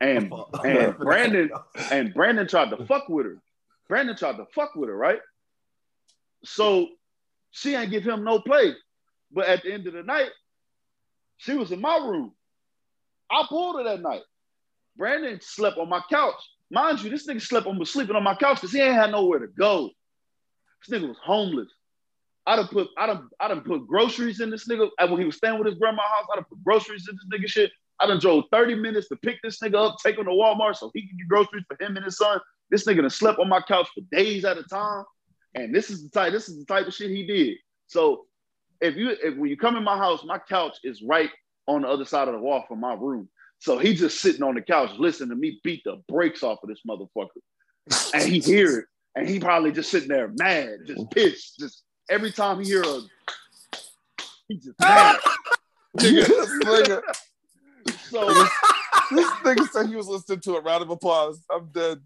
and 0.00 0.32
and 0.64 0.96
Brandon 0.98 1.50
and 1.90 2.14
Brandon 2.14 2.46
tried 2.46 2.70
to 2.70 2.86
fuck 2.86 3.08
with 3.08 3.26
her. 3.26 3.42
Brandon 3.88 4.16
tried 4.16 4.36
to 4.36 4.46
fuck 4.54 4.74
with 4.76 4.88
her, 4.88 4.96
right? 4.96 5.20
So 6.44 6.88
she 7.50 7.74
ain't 7.74 7.90
give 7.90 8.04
him 8.04 8.24
no 8.24 8.38
play. 8.40 8.72
But 9.32 9.46
at 9.46 9.62
the 9.62 9.72
end 9.72 9.86
of 9.86 9.94
the 9.94 10.02
night, 10.02 10.30
she 11.38 11.54
was 11.54 11.72
in 11.72 11.80
my 11.80 11.96
room. 11.98 12.32
I 13.32 13.46
pulled 13.48 13.76
her 13.76 13.84
that 13.84 14.02
night. 14.02 14.22
Brandon 14.96 15.38
slept 15.40 15.78
on 15.78 15.88
my 15.88 16.02
couch. 16.10 16.34
Mind 16.70 17.02
you, 17.02 17.10
this 17.10 17.26
nigga 17.26 17.40
slept 17.40 17.66
on 17.66 17.78
was 17.78 17.90
sleeping 17.90 18.16
on 18.16 18.22
my 18.22 18.34
couch 18.34 18.60
because 18.60 18.72
he 18.72 18.80
ain't 18.80 18.94
had 18.94 19.10
nowhere 19.10 19.38
to 19.38 19.46
go. 19.46 19.90
This 20.86 20.98
nigga 20.98 21.08
was 21.08 21.18
homeless. 21.22 21.68
I 22.46 22.56
done 22.56 22.68
put 22.68 22.88
I 22.98 23.06
done 23.06 23.28
I 23.40 23.48
done 23.48 23.60
put 23.60 23.86
groceries 23.86 24.40
in 24.40 24.50
this 24.50 24.68
nigga. 24.68 24.90
When 24.98 25.18
he 25.18 25.26
was 25.26 25.36
staying 25.36 25.58
with 25.58 25.66
his 25.66 25.76
grandma's 25.76 26.04
house, 26.06 26.26
I 26.32 26.36
done 26.36 26.44
put 26.48 26.62
groceries 26.64 27.08
in 27.08 27.16
this 27.16 27.40
nigga 27.40 27.48
shit. 27.48 27.70
I 28.00 28.06
done 28.06 28.18
drove 28.18 28.44
30 28.50 28.74
minutes 28.76 29.08
to 29.08 29.16
pick 29.16 29.40
this 29.42 29.60
nigga 29.60 29.74
up, 29.74 29.96
take 30.02 30.18
him 30.18 30.24
to 30.24 30.30
Walmart 30.30 30.76
so 30.76 30.90
he 30.92 31.06
can 31.06 31.16
get 31.16 31.28
groceries 31.28 31.64
for 31.68 31.82
him 31.82 31.96
and 31.96 32.04
his 32.04 32.16
son. 32.16 32.40
This 32.70 32.84
nigga 32.84 33.02
done 33.02 33.10
slept 33.10 33.38
on 33.38 33.48
my 33.48 33.60
couch 33.60 33.88
for 33.94 34.00
days 34.10 34.44
at 34.44 34.58
a 34.58 34.64
time. 34.64 35.04
And 35.54 35.74
this 35.74 35.90
is 35.90 36.02
the 36.02 36.10
type, 36.10 36.32
this 36.32 36.48
is 36.48 36.58
the 36.58 36.64
type 36.64 36.86
of 36.86 36.94
shit 36.94 37.10
he 37.10 37.24
did. 37.24 37.58
So 37.86 38.26
if 38.80 38.96
you 38.96 39.10
if 39.22 39.36
when 39.36 39.50
you 39.50 39.56
come 39.56 39.76
in 39.76 39.84
my 39.84 39.96
house, 39.96 40.24
my 40.24 40.38
couch 40.38 40.78
is 40.82 41.02
right 41.02 41.30
on 41.66 41.82
the 41.82 41.88
other 41.88 42.04
side 42.04 42.28
of 42.28 42.34
the 42.34 42.40
wall 42.40 42.64
from 42.68 42.80
my 42.80 42.94
room. 42.94 43.28
So 43.60 43.78
he 43.78 43.94
just 43.94 44.20
sitting 44.20 44.42
on 44.42 44.54
the 44.54 44.62
couch 44.62 44.90
listening 44.98 45.30
to 45.30 45.36
me 45.36 45.60
beat 45.62 45.82
the 45.84 46.02
brakes 46.08 46.42
off 46.42 46.58
of 46.62 46.68
this 46.68 46.80
motherfucker. 46.88 47.28
And 48.14 48.24
he 48.28 48.40
hear 48.40 48.80
it. 48.80 48.84
And 49.14 49.28
he 49.28 49.38
probably 49.38 49.70
just 49.72 49.90
sitting 49.90 50.08
there 50.08 50.32
mad, 50.38 50.78
just 50.86 51.10
pissed. 51.10 51.58
Just 51.58 51.82
every 52.10 52.32
time 52.32 52.58
he 52.60 52.66
hear 52.66 52.82
a 52.82 53.00
he 54.48 54.56
just 54.56 54.74
mad. 54.80 55.16
this 55.94 56.28
nigga, 56.64 57.02
So 58.10 58.26
this 59.14 59.30
nigga 59.44 59.68
said 59.68 59.86
he 59.86 59.96
was 59.96 60.08
listening 60.08 60.40
to 60.40 60.56
a 60.56 60.60
round 60.62 60.82
of 60.82 60.90
applause. 60.90 61.44
I'm 61.52 61.68
dead. 61.72 62.00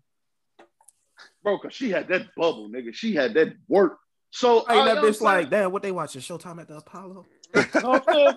bro, 1.42 1.58
cause 1.58 1.72
she 1.72 1.90
had 1.90 2.08
that 2.08 2.26
bubble, 2.36 2.68
nigga. 2.68 2.92
She 2.94 3.14
had 3.14 3.32
that 3.34 3.54
work. 3.68 3.98
So 4.30 4.58
Ain't 4.70 4.70
I- 4.82 4.94
that 4.94 5.02
bitch 5.04 5.20
like, 5.22 5.48
damn, 5.48 5.72
what 5.72 5.82
they 5.82 5.92
watching? 5.92 6.20
Showtime 6.20 6.60
at 6.60 6.68
the 6.68 6.76
Apollo? 6.78 7.24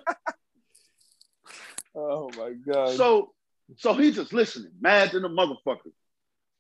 Oh 2.00 2.30
my 2.38 2.52
god. 2.52 2.96
so 2.96 3.34
so 3.78 3.94
he 3.94 4.12
just 4.12 4.34
listening, 4.34 4.72
mad 4.80 5.12
to 5.12 5.20
the 5.20 5.30
motherfucker. 5.30 5.92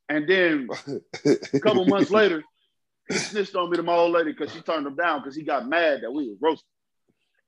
And 0.09 0.27
then 0.27 0.69
a 1.25 1.59
couple 1.59 1.85
months 1.85 2.11
later, 2.11 2.43
he 3.07 3.15
snitched 3.15 3.55
on 3.55 3.69
me 3.69 3.77
to 3.77 3.83
my 3.83 3.93
old 3.93 4.11
lady 4.11 4.31
because 4.31 4.53
she 4.53 4.61
turned 4.61 4.85
him 4.85 4.95
down 4.95 5.21
because 5.21 5.35
he 5.35 5.43
got 5.43 5.67
mad 5.67 6.01
that 6.01 6.11
we 6.11 6.27
was 6.27 6.37
roasting. 6.41 6.67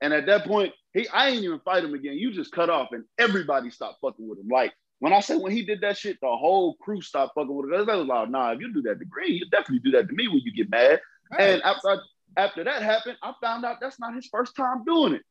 And 0.01 0.13
at 0.13 0.25
that 0.25 0.45
point, 0.45 0.73
he 0.93 1.07
I 1.09 1.29
ain't 1.29 1.43
even 1.43 1.59
fight 1.59 1.83
him 1.83 1.93
again. 1.93 2.17
You 2.17 2.31
just 2.31 2.51
cut 2.51 2.69
off, 2.69 2.89
and 2.91 3.03
everybody 3.17 3.69
stopped 3.69 3.99
fucking 4.01 4.27
with 4.27 4.39
him. 4.39 4.47
Like 4.47 4.73
when 4.99 5.13
I 5.13 5.19
say 5.19 5.37
when 5.37 5.51
he 5.51 5.63
did 5.63 5.81
that 5.81 5.97
shit, 5.97 6.17
the 6.21 6.27
whole 6.27 6.75
crew 6.75 7.01
stopped 7.01 7.33
fucking 7.35 7.53
with 7.53 7.71
him. 7.71 7.85
That 7.85 7.97
was 7.97 8.07
like, 8.07 8.29
nah, 8.29 8.51
if 8.51 8.59
you 8.59 8.73
do 8.73 8.81
that 8.83 8.99
to 8.99 9.05
Green, 9.05 9.35
you 9.35 9.49
definitely 9.49 9.79
do 9.79 9.91
that 9.97 10.07
to 10.07 10.13
me 10.13 10.27
when 10.27 10.41
you 10.43 10.53
get 10.53 10.69
mad. 10.69 10.99
And 11.37 11.61
after 11.63 12.01
after 12.37 12.63
that 12.63 12.81
happened, 12.81 13.17
I 13.21 13.33
found 13.41 13.65
out 13.65 13.77
that's 13.79 13.99
not 13.99 14.15
his 14.15 14.27
first 14.27 14.55
time 14.55 14.83
doing 14.83 15.13
it. 15.13 15.21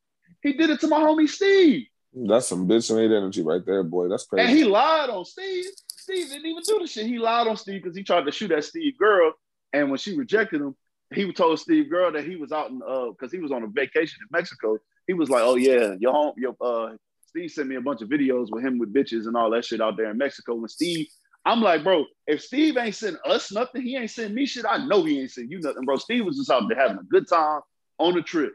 He 0.42 0.52
did 0.52 0.70
it 0.70 0.80
to 0.80 0.88
my 0.88 1.00
homie 1.00 1.28
Steve. 1.28 1.86
That's 2.12 2.48
some 2.48 2.66
bitch 2.66 2.94
made 2.94 3.12
energy 3.12 3.42
right 3.42 3.64
there, 3.64 3.82
boy. 3.82 4.08
That's 4.08 4.26
crazy. 4.26 4.48
And 4.48 4.56
he 4.56 4.64
lied 4.64 5.10
on 5.10 5.24
Steve. 5.24 5.66
Steve 5.88 6.28
didn't 6.28 6.46
even 6.46 6.62
do 6.66 6.78
the 6.80 6.86
shit. 6.86 7.06
He 7.06 7.18
lied 7.18 7.46
on 7.46 7.56
Steve 7.56 7.82
because 7.82 7.96
he 7.96 8.02
tried 8.02 8.24
to 8.24 8.32
shoot 8.32 8.50
at 8.50 8.64
Steve 8.64 8.98
girl. 8.98 9.32
And 9.72 9.90
when 9.90 9.98
she 9.98 10.16
rejected 10.16 10.60
him, 10.60 10.74
he 11.14 11.32
told 11.32 11.58
Steve 11.60 11.90
girl 11.90 12.12
that 12.12 12.24
he 12.24 12.36
was 12.36 12.52
out 12.52 12.70
in 12.70 12.80
uh 12.86 13.10
because 13.10 13.32
he 13.32 13.38
was 13.38 13.52
on 13.52 13.62
a 13.62 13.66
vacation 13.68 14.18
in 14.22 14.28
Mexico. 14.30 14.78
He 15.06 15.14
was 15.14 15.28
like, 15.28 15.42
Oh 15.42 15.56
yeah, 15.56 15.94
your 15.98 16.12
home 16.12 16.34
your 16.36 16.56
uh 16.60 16.96
Steve 17.26 17.50
sent 17.50 17.68
me 17.68 17.76
a 17.76 17.80
bunch 17.80 18.02
of 18.02 18.08
videos 18.08 18.48
with 18.50 18.64
him 18.64 18.78
with 18.78 18.92
bitches 18.92 19.26
and 19.26 19.36
all 19.36 19.50
that 19.50 19.64
shit 19.64 19.80
out 19.80 19.96
there 19.96 20.10
in 20.10 20.18
Mexico. 20.18 20.56
When 20.56 20.68
Steve, 20.68 21.06
I'm 21.44 21.62
like, 21.62 21.84
bro, 21.84 22.04
if 22.26 22.42
Steve 22.42 22.76
ain't 22.76 22.94
sent 22.94 23.18
us 23.24 23.52
nothing, 23.52 23.82
he 23.82 23.96
ain't 23.96 24.10
sent 24.10 24.34
me 24.34 24.46
shit. 24.46 24.66
I 24.68 24.84
know 24.84 25.04
he 25.04 25.20
ain't 25.20 25.30
sent 25.30 25.50
you 25.50 25.60
nothing, 25.60 25.84
bro. 25.84 25.96
Steve 25.96 26.24
was 26.24 26.36
just 26.36 26.50
out 26.50 26.64
there 26.68 26.76
having 26.76 26.98
a 26.98 27.04
good 27.04 27.28
time 27.28 27.60
on 27.98 28.14
the 28.14 28.22
trip. 28.22 28.52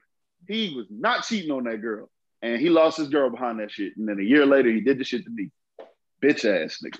He 0.47 0.73
was 0.75 0.87
not 0.89 1.23
cheating 1.23 1.51
on 1.51 1.63
that 1.63 1.81
girl. 1.81 2.09
And 2.45 2.61
he 2.61 2.69
lost 2.69 2.97
his 2.97 3.07
girl 3.07 3.31
behind 3.31 3.59
that 3.59 3.71
shit. 3.71 3.97
And 3.97 4.07
then 4.07 4.19
a 4.19 4.23
year 4.23 4.45
later, 4.45 4.69
he 4.71 4.79
did 4.79 4.99
the 4.99 5.03
shit 5.03 5.23
to 5.23 5.31
me. 5.31 5.49
Bitch 6.21 6.45
ass 6.45 6.77
nigga. 6.85 6.99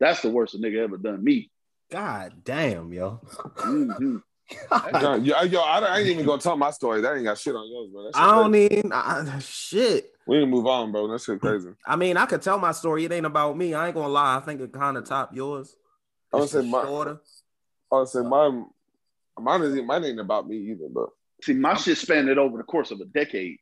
That's 0.00 0.20
the 0.20 0.28
worst 0.28 0.54
a 0.54 0.58
nigga 0.58 0.82
ever 0.84 0.98
done 0.98 1.24
me. 1.24 1.50
God 1.90 2.34
damn, 2.44 2.92
yo. 2.92 3.20
Mhm. 3.56 4.22
God, 4.70 5.24
yo, 5.24 5.40
yo, 5.44 5.60
I, 5.62 5.78
I 5.78 5.98
ain't 6.00 6.08
even 6.08 6.26
gonna 6.26 6.42
tell 6.42 6.56
my 6.58 6.70
story. 6.70 7.00
That 7.00 7.14
ain't 7.14 7.24
got 7.24 7.38
shit 7.38 7.54
on 7.56 7.66
yours, 7.70 7.88
bro. 7.90 8.10
I 8.12 8.34
don't 8.42 8.50
crazy. 8.52 8.74
even 8.76 8.92
I, 8.92 9.38
shit. 9.38 10.12
We 10.26 10.36
need 10.36 10.40
to 10.42 10.46
move 10.48 10.66
on, 10.66 10.92
bro. 10.92 11.08
That 11.08 11.22
shit 11.22 11.40
crazy. 11.40 11.70
I 11.86 11.96
mean, 11.96 12.18
I 12.18 12.26
could 12.26 12.42
tell 12.42 12.58
my 12.58 12.72
story. 12.72 13.06
It 13.06 13.12
ain't 13.12 13.24
about 13.24 13.56
me. 13.56 13.72
I 13.72 13.86
ain't 13.86 13.94
gonna 13.94 14.08
lie. 14.08 14.36
I 14.36 14.40
think 14.40 14.60
it 14.60 14.70
kind 14.74 14.98
of 14.98 15.06
top 15.06 15.34
yours. 15.34 15.74
I 16.30 16.36
would 16.36 16.42
It's 16.44 16.52
say 16.52 16.60
my- 16.60 16.82
shorter. 16.82 17.20
I 17.90 17.96
would 18.00 18.08
say 18.08 18.20
mine, 18.20 18.66
mine 19.40 19.62
isn't 19.62 19.86
mine 19.86 20.04
ain't 20.04 20.20
about 20.20 20.46
me 20.46 20.56
either, 20.72 20.88
but 20.92 21.08
See, 21.42 21.54
my 21.54 21.74
shit 21.74 21.96
spanned 21.96 22.28
it 22.28 22.36
over 22.36 22.58
the 22.58 22.64
course 22.64 22.90
of 22.90 23.00
a 23.00 23.06
decade. 23.06 23.56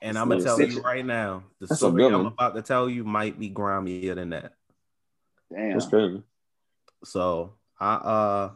And 0.00 0.16
I'm 0.18 0.28
gonna 0.28 0.42
tell 0.42 0.60
a- 0.60 0.64
you 0.64 0.80
right 0.80 1.04
now, 1.04 1.44
the 1.58 1.66
that's 1.66 1.80
story 1.80 2.04
I'm 2.04 2.26
about 2.26 2.54
to 2.54 2.62
tell 2.62 2.88
you 2.88 3.04
might 3.04 3.38
be 3.38 3.48
grimier 3.50 4.14
than 4.14 4.30
that. 4.30 4.54
Damn. 5.52 5.72
that's 5.72 5.86
crazy. 5.86 6.22
So 7.04 7.54
I 7.80 7.94
uh 7.94 8.50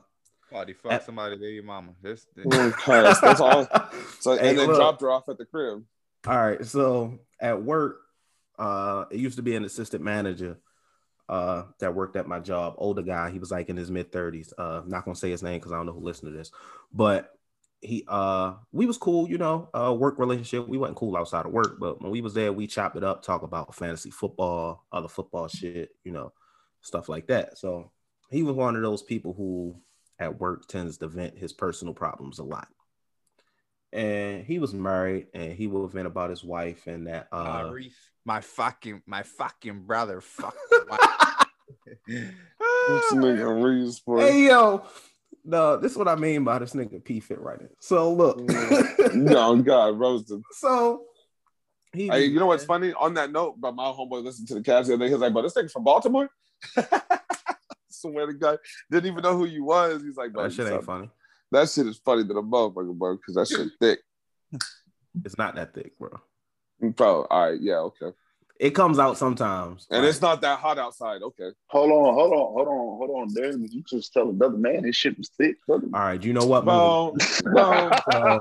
Why 0.51 0.64
they 0.64 0.73
fuck 0.74 1.02
somebody, 1.02 1.39
they 1.39 1.51
your 1.51 1.64
mama. 1.64 1.93
This, 2.02 2.27
this. 2.36 2.47
That's, 2.86 3.20
that's 3.20 3.40
all. 3.40 3.69
So, 4.20 4.36
Hey, 4.39 4.51
and 4.51 4.59
then 4.59 4.66
look. 4.69 4.77
dropped 4.77 5.01
her 5.01 5.10
off 5.10 5.28
at 5.28 5.39
the 5.39 5.44
crib. 5.44 5.85
All 6.27 6.36
right, 6.36 6.64
so 6.64 7.19
at 7.40 7.62
work, 7.62 8.01
uh, 8.59 9.06
it 9.10 9.19
used 9.19 9.36
to 9.36 9.43
be 9.43 9.56
an 9.56 9.64
assistant 9.64 10.05
manager 10.05 10.59
uh 11.28 11.64
that 11.78 11.94
worked 11.94 12.16
at 12.16 12.28
my 12.28 12.39
job. 12.39 12.74
Older 12.78 13.02
guy, 13.02 13.31
he 13.31 13.39
was 13.39 13.51
like 13.51 13.69
in 13.69 13.77
his 13.77 13.90
mid 13.90 14.12
thirties. 14.12 14.52
Uh, 14.56 14.82
not 14.86 15.05
gonna 15.05 15.16
say 15.16 15.31
his 15.31 15.43
name 15.43 15.59
because 15.59 15.73
I 15.73 15.77
don't 15.77 15.86
know 15.86 15.93
who 15.93 16.01
listened 16.01 16.31
to 16.32 16.36
this, 16.36 16.52
but 16.93 17.32
he 17.83 18.05
uh 18.07 18.55
we 18.71 18.87
was 18.87 18.97
cool, 18.97 19.29
you 19.29 19.39
know, 19.39 19.69
uh 19.75 19.93
work 19.93 20.19
relationship. 20.19 20.69
We 20.69 20.79
wasn't 20.79 20.97
cool 20.97 21.17
outside 21.17 21.47
of 21.47 21.53
work, 21.53 21.79
but 21.81 22.01
when 22.01 22.13
we 22.13 22.21
was 22.21 22.33
there, 22.33 22.53
we 22.53 22.67
chopped 22.67 22.97
it 22.97 23.05
up, 23.05 23.23
talk 23.23 23.43
about 23.43 23.75
fantasy 23.75 24.11
football, 24.11 24.87
other 24.93 25.09
football 25.09 25.49
shit, 25.49 25.91
you 26.05 26.13
know, 26.13 26.33
stuff 26.81 27.09
like 27.09 27.27
that. 27.27 27.59
So 27.59 27.91
he 28.31 28.43
was 28.43 28.55
one 28.55 28.77
of 28.77 28.83
those 28.83 29.03
people 29.03 29.35
who 29.35 29.77
at 30.19 30.39
work 30.39 30.69
tends 30.69 30.99
to 30.99 31.09
vent 31.09 31.37
his 31.37 31.53
personal 31.53 31.93
problems 31.93 32.39
a 32.39 32.45
lot. 32.45 32.69
And 33.93 34.45
he 34.45 34.59
was 34.59 34.73
married 34.73 35.27
and 35.35 35.53
he 35.53 35.67
would 35.67 35.91
vent 35.91 36.07
about 36.07 36.31
his 36.31 36.43
wife 36.45 36.87
and 36.87 37.09
that 37.09 37.29
Uh, 37.33 37.69
Reese, 37.73 37.95
my 38.25 38.41
fucking, 38.41 39.03
my 39.07 39.23
fucking 39.23 39.83
brother, 39.83 40.21
fuck. 40.21 40.55
This 42.07 43.13
nigga 43.13 43.65
Reese, 43.65 44.01
boy. 44.01 44.21
Hey 44.21 44.47
yo, 44.47 44.85
no, 45.44 45.77
this 45.77 45.93
is 45.93 45.98
what 45.98 46.09
I 46.09 46.14
mean 46.14 46.44
by 46.44 46.59
this 46.59 46.73
nigga 46.73 47.02
P 47.05 47.20
fit 47.20 47.40
right 47.40 47.59
here. 47.59 47.70
So 47.81 48.12
look, 48.12 48.39
mm. 48.39 49.14
no, 49.14 49.56
God, 49.56 49.98
roasted. 49.98 50.43
so 50.52 51.05
he, 51.93 52.09
Hey, 52.09 52.24
you 52.27 52.39
know 52.39 52.47
what's 52.47 52.64
funny? 52.64 52.93
On 52.94 53.14
that 53.14 53.32
note, 53.32 53.56
but 53.60 53.74
my 53.74 53.85
homeboy 53.85 54.23
listened 54.24 54.48
to 54.48 54.55
the 54.55 54.62
cast 54.62 54.89
the 54.89 54.94
other 54.94 55.05
day. 55.05 55.09
He 55.09 55.14
was 55.14 55.20
like, 55.23 55.35
"But 55.35 55.43
this 55.43 55.55
nigga's 55.55 55.73
from 55.73 55.85
Baltimore." 55.85 56.28
Swear 57.90 58.27
to 58.27 58.32
God, 58.32 58.59
didn't 58.90 59.10
even 59.12 59.23
know 59.23 59.36
who 59.36 59.44
you 59.44 59.64
was. 59.64 60.02
He's 60.02 60.16
like, 60.16 60.32
"Bro, 60.32 60.44
That 60.44 60.52
shit 60.52 60.66
ain't 60.66 60.77
suck." 60.77 60.85
funny. 60.85 61.10
That 61.51 61.69
shit 61.69 61.86
is 61.86 61.98
funny 62.05 62.23
to 62.27 62.32
the 62.35 62.43
motherfucker, 62.43 62.94
bro, 62.97 63.16
because 63.16 63.35
that 63.35 63.47
shit 63.48 63.69
thick, 63.78 64.01
It's 65.24 65.36
not 65.36 65.55
that 65.56 65.74
thick, 65.74 65.98
bro. 65.98 66.09
bro. 66.81 67.24
All 67.31 67.51
right, 67.51 67.60
yeah, 67.60 67.77
okay. 67.77 68.12
It 68.62 68.76
comes 68.76 69.01
out 69.01 69.18
sometimes, 69.18 69.89
And 69.90 70.02
like, 70.02 70.10
it's 70.10 70.22
not 70.22 70.40
that 70.43 70.60
hot 70.60 70.78
outside. 70.78 71.20
Okay, 71.20 71.48
Hold 71.70 71.90
on, 71.90 72.14
hold 72.14 72.32
on, 72.32 72.39
hold 72.39 72.68
on, 72.68 72.97
hold 72.97 73.10
on, 73.10 73.34
Darren. 73.34 73.66
You 73.68 73.82
just 73.82 74.12
tell 74.12 74.30
another 74.30 74.56
man 74.56 74.84
his 74.84 74.94
shit 74.94 75.18
was 75.18 75.30
thick. 75.36 75.56
brother. 75.66 75.89
all 75.93 76.01
right. 76.01 76.22
You 76.22 76.32
know 76.32 76.47
what? 76.47 76.64
bro, 76.64 77.12
bro. 77.43 77.90
All 78.06 78.40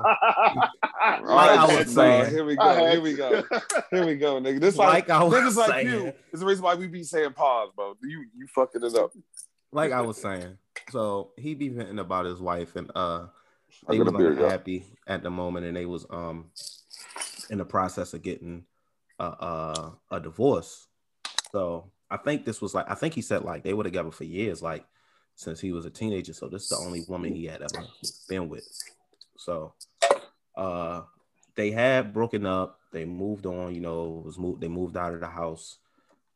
All 1.02 1.26
Like 1.26 1.60
I 1.60 1.76
was 1.76 1.92
saying. 1.92 2.30
here 2.30 2.46
we 2.46 2.56
go, 2.56 2.86
here 2.86 3.02
we 3.02 3.14
go, 3.16 3.44
here 3.90 4.06
we 4.06 4.16
go, 4.16 4.40
nigga. 4.40 4.60
This 4.60 4.76
like, 4.76 5.10
Like 5.10 5.10
I 5.10 5.24
was 5.24 5.34
niggas 5.34 5.58
like 5.58 5.86
you 5.86 6.14
is 6.32 6.42
the 6.42 6.46
reason 6.46 6.64
why 6.64 6.76
we 6.76 6.86
be 6.86 7.02
saying 7.02 7.34
pause, 7.34 7.72
bro. 7.76 7.96
You 8.04 8.24
you 8.38 8.46
fucking 8.54 8.84
it 8.84 8.94
up. 8.94 9.14
like 9.72 9.92
I 9.92 10.02
was 10.02 10.18
saying. 10.18 10.56
So 10.92 11.32
he 11.36 11.56
be 11.56 11.70
venting 11.70 11.98
about 11.98 12.26
his 12.26 12.40
wife 12.40 12.76
and 12.76 12.92
uh 12.94 13.26
they 13.90 13.98
got 13.98 14.06
was 14.06 14.14
a 14.14 14.18
beard, 14.20 14.38
unhappy 14.38 14.86
at 15.08 15.24
the 15.24 15.32
moment 15.32 15.66
and 15.66 15.76
they 15.76 15.88
was 15.88 16.06
um 16.12 16.52
in 17.50 17.58
the 17.58 17.66
process 17.66 18.14
of 18.14 18.22
getting 18.22 18.66
a 19.22 19.46
a, 19.46 19.98
a 20.12 20.20
divorce. 20.20 20.88
So 21.52 21.92
I 22.10 22.18
think 22.18 22.46
this 22.46 22.62
was 22.62 22.74
like 22.74 22.90
I 22.90 22.96
think 22.96 23.14
he 23.14 23.22
said 23.22 23.44
like 23.44 23.64
they 23.64 23.74
were 23.74 23.84
together 23.84 24.12
for 24.12 24.24
years, 24.24 24.62
like 24.62 24.86
since 25.36 25.60
he 25.60 25.72
was 25.72 25.86
a 25.86 25.90
teenager. 25.90 26.34
So 26.34 26.48
this 26.48 26.64
is 26.64 26.70
the 26.70 26.78
only 26.78 27.04
woman 27.08 27.34
he 27.34 27.46
had 27.46 27.62
ever 27.62 27.88
been 28.28 28.50
with. 28.50 28.68
So 29.38 29.74
uh 30.56 31.04
they 31.56 31.72
had 31.72 32.14
broken 32.14 32.46
up, 32.46 32.80
they 32.94 33.06
moved 33.06 33.46
on, 33.46 33.76
you 33.76 33.82
know, 33.82 34.24
was 34.26 34.38
moved 34.38 34.62
they 34.62 34.68
moved 34.68 34.98
out 34.98 35.14
of 35.14 35.20
the 35.20 35.28
house 35.28 35.78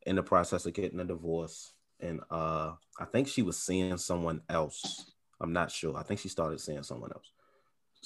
in 0.06 0.16
the 0.16 0.24
process 0.24 0.66
of 0.66 0.74
getting 0.74 1.00
a 1.00 1.06
divorce. 1.06 1.74
And 2.00 2.22
uh 2.30 2.74
I 3.00 3.06
think 3.06 3.28
she 3.28 3.42
was 3.42 3.58
seeing 3.58 3.98
someone 3.98 4.42
else. 4.50 5.12
I'm 5.42 5.54
not 5.54 5.72
sure. 5.72 5.98
I 5.98 6.04
think 6.04 6.20
she 6.20 6.30
started 6.30 6.62
seeing 6.62 6.84
someone 6.84 7.12
else. 7.12 7.32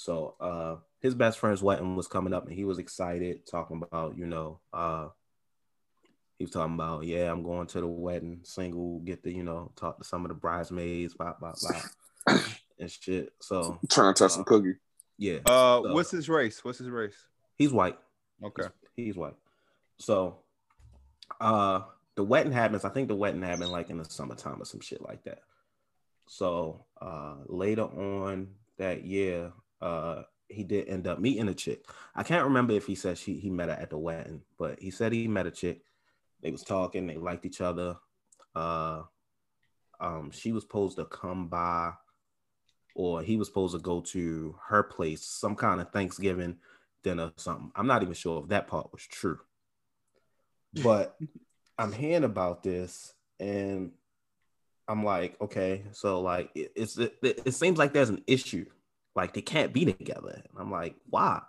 So 0.00 0.34
uh 0.40 0.76
his 1.00 1.14
best 1.14 1.38
friend's 1.38 1.62
wedding 1.62 1.94
was 1.94 2.08
coming 2.08 2.32
up 2.32 2.46
and 2.46 2.54
he 2.54 2.64
was 2.64 2.78
excited 2.78 3.46
talking 3.46 3.82
about, 3.82 4.16
you 4.16 4.24
know, 4.24 4.58
uh 4.72 5.08
he 6.38 6.44
was 6.44 6.52
talking 6.52 6.72
about, 6.74 7.04
yeah, 7.04 7.30
I'm 7.30 7.42
going 7.42 7.66
to 7.66 7.80
the 7.82 7.86
wedding, 7.86 8.40
single, 8.44 9.00
get 9.00 9.22
to, 9.24 9.30
you 9.30 9.42
know, 9.42 9.72
talk 9.76 9.98
to 9.98 10.04
some 10.04 10.24
of 10.24 10.30
the 10.30 10.34
bridesmaids, 10.34 11.12
blah, 11.12 11.34
blah, 11.38 11.52
blah, 11.60 12.38
and 12.78 12.90
shit. 12.90 13.34
So 13.42 13.78
Trying 13.90 14.14
to 14.14 14.18
test 14.24 14.36
some 14.36 14.44
cookie. 14.44 14.76
yeah. 15.18 15.40
Uh, 15.44 15.82
So- 15.82 15.92
what's 15.92 16.10
his 16.10 16.30
race? 16.30 16.64
What's 16.64 16.78
his 16.78 16.88
race? 16.88 17.26
He's 17.56 17.70
white. 17.72 17.98
Okay. 18.42 18.68
He's 18.96 19.16
white. 19.16 19.36
So 19.98 20.38
uh 21.42 21.82
the 22.14 22.24
wedding 22.24 22.52
happens. 22.52 22.86
I 22.86 22.88
think 22.88 23.08
the 23.08 23.14
wedding 23.16 23.42
happened 23.42 23.70
like 23.70 23.90
in 23.90 23.98
the 23.98 24.06
summertime 24.06 24.62
or 24.62 24.64
some 24.64 24.80
shit 24.80 25.02
like 25.02 25.24
that. 25.24 25.40
So 26.26 26.86
uh 27.02 27.34
later 27.48 27.82
on 27.82 28.48
that 28.78 29.04
year, 29.04 29.52
uh 29.80 30.22
he 30.48 30.64
did 30.64 30.88
end 30.88 31.06
up 31.06 31.20
meeting 31.20 31.48
a 31.48 31.54
chick. 31.54 31.84
I 32.14 32.24
can't 32.24 32.44
remember 32.44 32.72
if 32.72 32.86
he 32.86 32.94
said 32.94 33.18
she 33.18 33.34
he 33.34 33.50
met 33.50 33.68
her 33.68 33.74
at 33.74 33.90
the 33.90 33.98
wedding, 33.98 34.42
but 34.58 34.80
he 34.80 34.90
said 34.90 35.12
he 35.12 35.28
met 35.28 35.46
a 35.46 35.50
chick. 35.50 35.82
They 36.42 36.50
was 36.50 36.62
talking, 36.62 37.06
they 37.06 37.16
liked 37.16 37.46
each 37.46 37.60
other. 37.60 37.96
Uh 38.54 39.02
um 40.00 40.30
she 40.30 40.52
was 40.52 40.64
supposed 40.64 40.96
to 40.96 41.04
come 41.04 41.48
by 41.48 41.92
or 42.94 43.22
he 43.22 43.36
was 43.36 43.48
supposed 43.48 43.74
to 43.74 43.80
go 43.80 44.00
to 44.00 44.56
her 44.68 44.82
place, 44.82 45.22
some 45.22 45.54
kind 45.54 45.80
of 45.80 45.90
Thanksgiving 45.90 46.56
dinner 47.02 47.24
or 47.24 47.32
something. 47.36 47.70
I'm 47.74 47.86
not 47.86 48.02
even 48.02 48.14
sure 48.14 48.42
if 48.42 48.48
that 48.48 48.68
part 48.68 48.92
was 48.92 49.02
true. 49.06 49.38
But 50.82 51.16
I'm 51.78 51.92
hearing 51.92 52.24
about 52.24 52.62
this 52.62 53.14
and 53.38 53.92
I'm 54.86 55.04
like, 55.04 55.40
okay, 55.40 55.84
so 55.92 56.20
like 56.20 56.50
it, 56.54 56.72
it's 56.74 56.98
it, 56.98 57.16
it 57.22 57.54
seems 57.54 57.78
like 57.78 57.92
there's 57.92 58.10
an 58.10 58.22
issue. 58.26 58.66
Like 59.14 59.34
they 59.34 59.42
can't 59.42 59.72
be 59.72 59.84
together. 59.84 60.42
And 60.50 60.58
I'm 60.58 60.70
like, 60.70 60.96
why? 61.08 61.40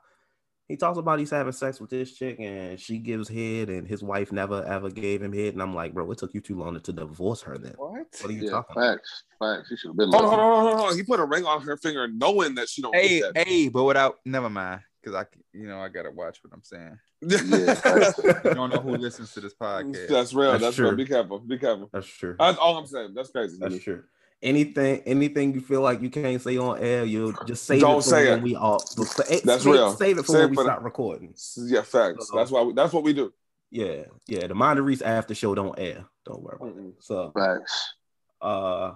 He 0.68 0.78
talks 0.78 0.98
about 0.98 1.20
he's 1.20 1.32
having 1.32 1.52
sex 1.52 1.82
with 1.82 1.90
this 1.90 2.14
chick 2.14 2.38
and 2.40 2.80
she 2.80 2.98
gives 2.98 3.28
head 3.28 3.70
and 3.70 3.86
his 3.86 4.02
wife 4.02 4.32
never 4.32 4.64
ever 4.64 4.90
gave 4.90 5.22
him 5.22 5.34
head. 5.34 5.54
And 5.54 5.62
I'm 5.62 5.76
like, 5.76 5.94
bro, 5.94 6.10
it 6.12 6.18
took 6.18 6.34
you 6.34 6.40
too 6.40 6.58
long 6.58 6.80
to 6.80 6.94
divorce 6.94 7.42
her 7.42 7.58
then. 7.58 7.74
What? 7.76 7.92
What 8.22 8.26
are 8.26 8.32
you 8.32 8.44
Yeah, 8.44 8.52
talking 8.52 8.76
about? 8.78 8.94
facts, 8.96 9.24
facts. 9.38 9.70
He 9.70 9.76
should 9.76 9.90
have 9.90 9.98
been. 9.98 10.10
Hold 10.12 10.24
on, 10.24 10.30
left. 10.30 10.40
hold 10.42 10.54
on, 10.54 10.78
hold 10.78 10.90
on. 10.92 10.96
He 10.98 11.04
put 11.04 11.20
a 11.20 11.26
ring 11.26 11.44
on 11.46 11.62
her 11.64 11.76
finger 11.76 12.08
knowing 12.08 12.56
that 12.56 12.70
she 12.70 12.82
don't 12.82 12.96
Hey, 12.96 13.18
eat 13.18 13.24
that. 13.34 13.46
hey, 13.48 13.68
but 13.68 13.84
without 13.84 14.20
never 14.24 14.50
mind, 14.50 14.80
because 15.04 15.14
I, 15.16 15.26
you 15.54 15.68
know, 15.68 15.80
I 15.82 15.90
gotta 15.90 16.10
watch 16.12 16.40
what 16.42 16.54
I'm 16.54 16.64
saying. 16.64 16.98
Yeah. 17.22 18.12
You 18.46 18.54
don't 18.56 18.74
know 18.74 18.80
who 18.80 18.96
listens 18.96 19.34
to 19.34 19.42
this 19.42 19.54
podcast. 19.62 20.08
That's 20.08 20.34
real. 20.34 20.52
That's 20.52 20.64
That's, 20.64 20.76
true. 20.78 20.88
real. 20.88 20.96
Be 20.96 21.06
careful. 21.06 21.40
Be 21.40 21.58
careful. 21.58 21.90
That's 21.92 22.08
true. 22.08 22.36
That's 22.40 22.58
all 22.58 22.78
I'm 22.78 22.88
saying. 22.88 23.14
That's 23.14 23.30
crazy. 23.30 23.58
That's 23.60 23.78
true. 23.84 24.04
Anything, 24.44 25.02
anything 25.06 25.54
you 25.54 25.62
feel 25.62 25.82
like 25.82 26.02
you 26.02 26.10
can't 26.10 26.42
say 26.42 26.58
on 26.58 26.80
air, 26.80 27.06
you'll 27.06 27.34
just 27.46 27.64
save 27.66 27.82
Don't 27.82 28.00
it 28.00 28.04
say 28.04 28.30
when 28.32 28.40
it. 28.40 28.44
we 28.44 28.56
all. 28.56 28.80
Save, 28.80 29.44
That's 29.44 29.66
real. 29.66 29.94
Save 29.96 30.18
it 30.18 30.26
for 30.26 30.32
Save 30.32 30.36
when 30.40 30.44
it 30.46 30.50
we 30.50 30.56
for 30.56 30.64
the- 30.64 30.68
start 30.70 30.82
recording. 30.84 31.36
Yeah, 31.58 31.82
facts. 31.84 32.28
So- 32.30 32.38
That's 32.38 32.50
why. 32.50 32.62
We, 32.64 32.74
that's 32.74 32.92
what 32.92 33.04
we 33.04 33.14
do. 33.14 33.32
Yeah, 33.70 34.06
yeah. 34.28 34.48
The 34.48 34.56
Mind 34.56 35.02
after 35.04 35.36
show 35.36 35.54
don't 35.56 35.78
air. 35.80 36.06
Don't 36.26 36.42
worry 36.42 36.58
about 36.60 36.76
it. 36.78 36.94
So, 37.00 37.32
Facts. 37.38 37.94
uh, 38.42 38.94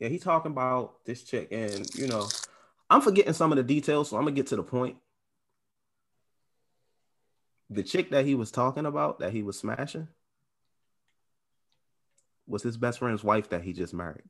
yeah, 0.00 0.08
he 0.08 0.18
talking 0.18 0.50
about 0.52 1.04
this 1.06 1.22
chick, 1.22 1.48
and 1.52 1.88
you 1.94 2.08
know, 2.08 2.28
I'm 2.90 3.00
forgetting 3.00 3.32
some 3.32 3.52
of 3.52 3.56
the 3.56 3.62
details, 3.62 4.10
so 4.10 4.16
I'm 4.16 4.24
gonna 4.24 4.32
get 4.36 4.48
to 4.48 4.56
the 4.56 4.62
point. 4.62 4.96
The 7.70 7.82
chick 7.82 8.10
that 8.10 8.26
he 8.26 8.34
was 8.34 8.50
talking 8.50 8.86
about, 8.86 9.20
that 9.20 9.32
he 9.32 9.42
was 9.42 9.58
smashing, 9.58 10.08
was 12.46 12.62
his 12.62 12.76
best 12.76 12.98
friend's 12.98 13.24
wife 13.24 13.48
that 13.50 13.62
he 13.62 13.72
just 13.72 13.94
married. 13.94 14.22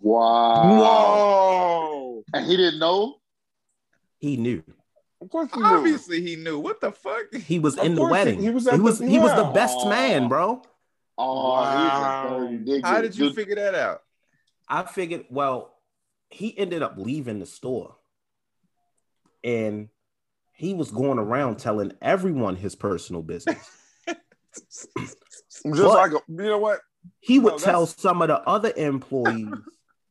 Whoa! 0.00 2.24
And 2.32 2.46
he 2.46 2.56
didn't 2.56 2.78
know. 2.80 3.16
He 4.18 4.36
knew. 4.36 4.62
Of 5.20 5.30
course 5.30 5.50
he 5.52 5.60
knew. 5.60 5.66
Obviously, 5.66 6.22
he 6.22 6.36
knew. 6.36 6.58
What 6.58 6.80
the 6.80 6.92
fuck? 6.92 7.34
He 7.34 7.58
was 7.58 7.76
Of 7.78 7.84
in 7.86 7.94
the 7.96 8.06
wedding. 8.06 8.38
he 8.38 8.44
He 8.46 8.50
was 8.50 8.64
was 8.64 8.68
at 8.68 8.74
he 8.74 8.80
was, 8.80 8.98
the- 8.98 9.08
he 9.08 9.18
was 9.18 9.34
the 9.34 9.44
yeah. 9.44 9.52
best 9.52 9.86
man, 9.86 10.28
bro. 10.28 10.62
Oh, 11.18 11.52
Wow. 11.52 12.46
he's 12.48 12.60
a 12.60 12.64
dirty 12.64 12.80
How 12.82 13.00
did 13.00 13.16
you 13.16 13.26
Dude, 13.26 13.34
figure 13.34 13.56
that 13.56 13.74
out? 13.74 14.02
I 14.68 14.84
figured, 14.84 15.24
well, 15.30 15.74
he 16.30 16.56
ended 16.56 16.82
up 16.82 16.94
leaving 16.96 17.40
the 17.40 17.46
store 17.46 17.96
and 19.42 19.88
he 20.52 20.74
was 20.74 20.90
going 20.92 21.18
around 21.18 21.58
telling 21.58 21.92
everyone 22.00 22.54
his 22.56 22.74
personal 22.76 23.22
business. 23.22 23.58
Just 24.54 24.88
But- 25.64 25.76
like 25.76 26.12
a, 26.12 26.20
you 26.28 26.36
know 26.44 26.58
what? 26.58 26.80
He 27.20 27.38
would 27.38 27.54
No, 27.54 27.58
tell 27.58 27.86
some 27.86 28.22
of 28.22 28.28
the 28.28 28.40
other 28.40 28.72
employees 28.76 29.54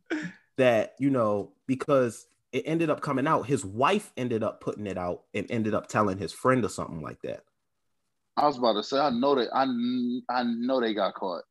that, 0.57 0.95
you 0.99 1.10
know, 1.10 1.52
because 1.68 2.26
it 2.52 2.64
ended 2.65 2.90
up 2.90 3.02
coming 3.02 3.28
out, 3.28 3.45
his 3.45 3.65
wife 3.65 4.11
ended 4.18 4.44
up 4.44 4.61
putting 4.61 4.88
it 4.88 4.98
out 4.98 5.24
and 5.34 5.49
ended 5.52 5.74
up 5.74 5.88
telling 5.88 6.18
his 6.18 6.34
friend 6.34 6.64
or 6.64 6.69
something 6.69 7.02
like 7.02 7.22
that. 7.24 7.44
I 8.36 8.45
was 8.45 8.57
about 8.57 8.74
to 8.74 8.84
say, 8.84 8.99
I 8.99 9.10
know 9.10 9.36
that 9.36 9.49
I, 9.53 9.64
I 10.34 10.44
know 10.44 10.80
they 10.80 10.94
got 10.94 11.15
caught. 11.15 11.44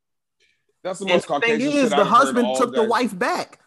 That's 0.85 1.01
the 1.01 1.06
And 1.06 1.14
most 1.14 1.27
the 1.28 1.40
thing 1.40 1.60
is, 1.60 1.82
shit 1.82 1.90
the 1.90 1.97
I've 1.97 2.06
husband 2.06 2.47
all 2.47 2.56
took 2.56 2.74
the 2.74 2.85
wife 2.85 3.16
back. 3.18 3.59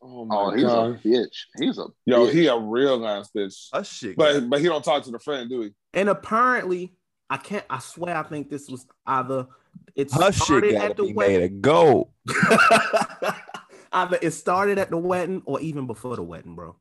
Oh, 0.00 0.20
oh 0.20 0.24
my 0.26 0.36
Oh, 0.36 0.50
he's 0.50 0.62
god! 0.62 1.00
a 1.04 1.08
bitch. 1.08 1.36
He's 1.58 1.78
a 1.78 1.86
Yo, 2.06 2.26
bitch. 2.26 2.32
he 2.32 2.46
a 2.46 2.58
real 2.58 3.04
ass 3.06 3.30
bitch. 3.34 3.70
That 3.72 3.86
shit. 3.86 4.16
But 4.16 4.48
but 4.48 4.60
he 4.60 4.66
don't 4.66 4.84
talk 4.84 5.02
to 5.04 5.10
the 5.10 5.18
friend, 5.18 5.48
do 5.50 5.62
he? 5.62 5.70
And 5.94 6.08
apparently, 6.08 6.92
I 7.30 7.38
can't. 7.38 7.64
I 7.70 7.78
swear, 7.78 8.14
I 8.16 8.22
think 8.24 8.50
this 8.50 8.68
was 8.68 8.86
either 9.06 9.46
it 9.94 10.10
her 10.12 10.32
shit 10.32 10.34
started 10.34 10.72
gotta 10.72 10.92
at 10.92 10.96
the 10.96 11.04
be 11.04 11.12
made 11.12 11.14
wedding. 11.14 11.42
of 11.42 11.62
gold. 11.62 12.10
either 13.92 14.18
it 14.22 14.30
started 14.32 14.78
at 14.78 14.90
the 14.90 14.98
wedding 14.98 15.42
or 15.46 15.60
even 15.60 15.86
before 15.86 16.16
the 16.16 16.22
wedding, 16.22 16.54
bro. 16.54 16.76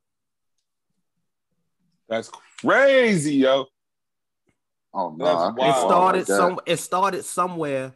That's 2.10 2.30
crazy, 2.62 3.36
yo. 3.36 3.66
Oh 4.94 5.14
no, 5.16 5.26
That's 5.26 5.58
wild. 5.58 5.60
It 5.60 5.74
started 5.76 6.18
like 6.20 6.28
that. 6.28 6.36
some. 6.38 6.60
It 6.66 6.78
started 6.78 7.24
somewhere, 7.26 7.94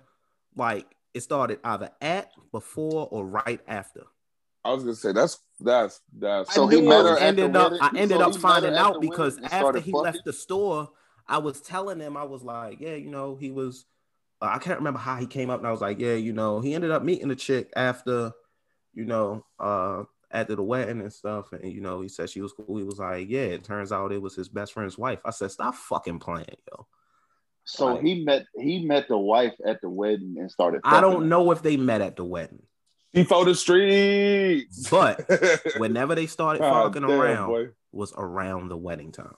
like 0.55 0.85
it 1.13 1.21
started 1.21 1.59
either 1.63 1.91
at, 2.01 2.31
before, 2.51 3.07
or 3.11 3.25
right 3.25 3.61
after. 3.67 4.03
I 4.63 4.73
was 4.73 4.83
gonna 4.83 4.95
say 4.95 5.11
that's 5.13 5.39
that's 5.59 6.01
that's. 6.17 6.53
So 6.53 6.67
he 6.67 6.81
met 6.81 7.05
her 7.05 7.17
ended 7.17 7.55
up. 7.55 7.71
wedding? 7.71 7.79
I 7.81 7.91
ended 7.97 8.19
So 8.19 8.23
up 8.23 8.35
he 8.35 8.37
met 8.41 8.61
her 8.61 8.61
finding 8.61 8.75
out 8.75 9.01
because 9.01 9.39
after 9.51 9.79
he 9.79 9.91
fucking? 9.91 9.93
left 9.93 10.25
the 10.25 10.33
store, 10.33 10.89
I 11.27 11.37
was 11.39 11.61
telling 11.61 11.99
him 11.99 12.17
I 12.17 12.23
was 12.23 12.43
like, 12.43 12.79
yeah, 12.79 12.95
you 12.95 13.09
know, 13.09 13.35
he 13.35 13.51
was. 13.51 13.85
I 14.41 14.57
can't 14.57 14.79
remember 14.79 14.99
how 14.99 15.15
he 15.17 15.27
came 15.27 15.49
up, 15.49 15.59
and 15.59 15.67
I 15.67 15.71
was 15.71 15.81
like, 15.81 15.99
yeah, 15.99 16.13
you 16.15 16.33
know, 16.33 16.59
he 16.61 16.73
ended 16.73 16.91
up 16.91 17.03
meeting 17.03 17.27
the 17.27 17.35
chick 17.35 17.71
after, 17.75 18.31
you 18.93 19.05
know, 19.05 19.45
uh, 19.59 20.03
after 20.31 20.55
the 20.55 20.63
wedding 20.63 21.01
and 21.01 21.11
stuff, 21.13 21.51
and 21.53 21.71
you 21.71 21.81
know, 21.81 22.01
he 22.01 22.07
said 22.09 22.29
she 22.29 22.41
was 22.41 22.53
cool. 22.53 22.77
He 22.77 22.83
was 22.83 22.99
like, 22.99 23.27
yeah, 23.29 23.41
it 23.41 23.63
turns 23.63 23.91
out 23.91 24.11
it 24.11 24.21
was 24.21 24.35
his 24.35 24.49
best 24.49 24.73
friend's 24.73 24.97
wife. 24.97 25.19
I 25.25 25.29
said, 25.31 25.51
stop 25.51 25.75
fucking 25.75 26.19
playing, 26.19 26.45
yo. 26.71 26.87
So 27.65 27.85
Like- 27.93 28.01
he 28.01 28.23
met 28.23 28.45
he 28.57 28.83
met 28.85 29.07
the 29.07 29.17
wife 29.17 29.53
at 29.65 29.79
the 29.81 29.89
wedding 29.89 30.35
and 30.39 30.49
started. 30.49 30.81
I 30.83 30.99
don't 31.01 31.21
her. 31.21 31.27
know 31.27 31.51
if 31.51 31.61
they 31.61 31.77
met 31.77 32.01
at 32.01 32.15
the 32.15 32.25
wedding, 32.25 32.63
He 33.13 33.23
for 33.23 33.45
the 33.45 33.53
streets. 33.53 34.89
but 34.89 35.21
whenever 35.77 36.15
they 36.15 36.25
started 36.25 36.59
God 36.61 36.85
fucking 36.93 37.07
damn, 37.07 37.11
around 37.21 37.47
boy. 37.49 37.67
was 37.91 38.13
around 38.17 38.69
the 38.69 38.77
wedding 38.77 39.11
time. 39.11 39.35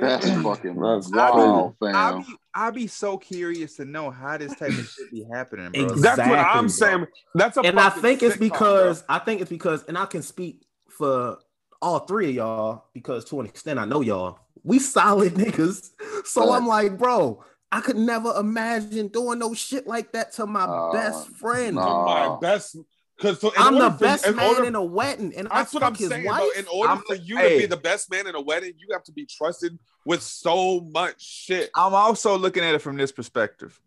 That's 0.00 0.30
fucking 0.42 0.80
That's 0.80 1.10
wow, 1.10 1.74
I 1.82 1.92
fam. 1.92 2.20
be, 2.22 2.26
I 2.54 2.70
be 2.70 2.86
so 2.86 3.18
curious 3.18 3.76
to 3.76 3.84
know 3.84 4.10
how 4.10 4.36
this 4.38 4.54
type 4.54 4.70
of 4.70 4.88
shit 4.88 5.10
be 5.10 5.24
happening, 5.32 5.72
bro. 5.72 5.82
Exactly. 5.82 6.00
That's 6.00 6.18
what 6.30 6.38
I'm 6.38 6.64
bro. 6.64 6.68
saying. 6.68 7.06
That's 7.34 7.56
a 7.56 7.60
and 7.60 7.78
I 7.80 7.90
think 7.90 8.22
it's 8.22 8.36
sitcom, 8.36 8.40
because 8.40 9.04
I 9.08 9.18
think 9.18 9.40
it's 9.40 9.50
because, 9.50 9.84
and 9.84 9.96
I 9.98 10.06
can 10.06 10.22
speak 10.22 10.64
for 10.88 11.38
all 11.80 12.00
three 12.00 12.30
of 12.30 12.34
y'all 12.34 12.84
because 12.92 13.24
to 13.26 13.40
an 13.40 13.46
extent 13.46 13.78
I 13.78 13.84
know 13.84 14.00
y'all. 14.00 14.38
We 14.64 14.78
solid 14.80 15.34
niggas, 15.34 15.90
so 16.24 16.52
I'm 16.52 16.66
like, 16.66 16.98
bro, 16.98 17.44
I 17.70 17.80
could 17.80 17.96
never 17.96 18.34
imagine 18.38 19.08
doing 19.08 19.38
no 19.38 19.54
shit 19.54 19.86
like 19.86 20.12
that 20.12 20.32
to 20.32 20.46
my 20.46 20.64
Uh, 20.64 20.92
best 20.92 21.28
friend. 21.28 21.76
bro. 21.76 21.84
nah. 21.84 22.04
my 22.34 22.40
best. 22.40 22.76
Because 23.18 23.44
I'm 23.58 23.74
the 23.76 23.90
best 23.90 24.32
man 24.34 24.64
in 24.64 24.74
a 24.76 24.82
wedding, 24.84 25.34
and 25.36 25.48
That's 25.50 25.74
I 25.74 25.76
what 25.76 25.82
I'm 25.82 25.94
his 25.94 26.08
saying. 26.08 26.24
wife. 26.24 26.40
Though. 26.54 26.60
In 26.60 26.66
order 26.68 26.88
I'm- 26.90 27.02
for 27.04 27.16
you 27.16 27.36
hey. 27.36 27.54
to 27.54 27.58
be 27.58 27.66
the 27.66 27.76
best 27.76 28.10
man 28.10 28.28
in 28.28 28.36
a 28.36 28.40
wedding, 28.40 28.74
you 28.78 28.86
have 28.92 29.02
to 29.04 29.12
be 29.12 29.26
trusted 29.26 29.76
with 30.06 30.22
so 30.22 30.80
much 30.92 31.20
shit. 31.20 31.70
I'm 31.74 31.94
also 31.94 32.38
looking 32.38 32.62
at 32.62 32.74
it 32.76 32.78
from 32.80 32.96
this 32.96 33.10
perspective. 33.10 33.80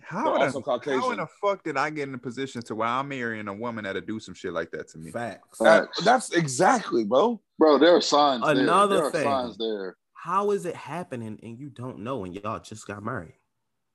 How, 0.00 0.36
in 0.36 0.42
also 0.42 0.60
the, 0.60 1.00
how 1.00 1.10
in 1.10 1.16
the 1.18 1.26
fuck 1.42 1.64
did 1.64 1.76
I 1.76 1.90
get 1.90 2.06
in 2.08 2.14
a 2.14 2.18
position 2.18 2.62
to 2.62 2.76
where 2.76 2.86
I'm 2.86 3.08
marrying 3.08 3.48
a 3.48 3.52
woman 3.52 3.82
that'll 3.82 4.02
do 4.02 4.20
some 4.20 4.34
shit 4.34 4.52
like 4.52 4.70
that 4.70 4.86
to 4.90 4.98
me? 4.98 5.10
Facts. 5.10 5.58
That- 5.58 5.86
Facts. 5.86 6.04
that's 6.04 6.30
exactly, 6.32 7.02
bro. 7.04 7.40
Bro, 7.58 7.78
there 7.78 7.96
are 7.96 8.00
signs. 8.00 8.44
Another 8.46 8.94
there. 8.94 9.02
There 9.02 9.10
thing. 9.10 9.26
are 9.26 9.42
signs 9.46 9.58
there. 9.58 9.96
how 10.12 10.52
is 10.52 10.64
it 10.64 10.76
happening 10.76 11.40
and 11.42 11.58
you 11.58 11.70
don't 11.70 12.00
know 12.00 12.24
and 12.24 12.32
y'all 12.36 12.60
just 12.60 12.86
got 12.86 13.02
married? 13.02 13.34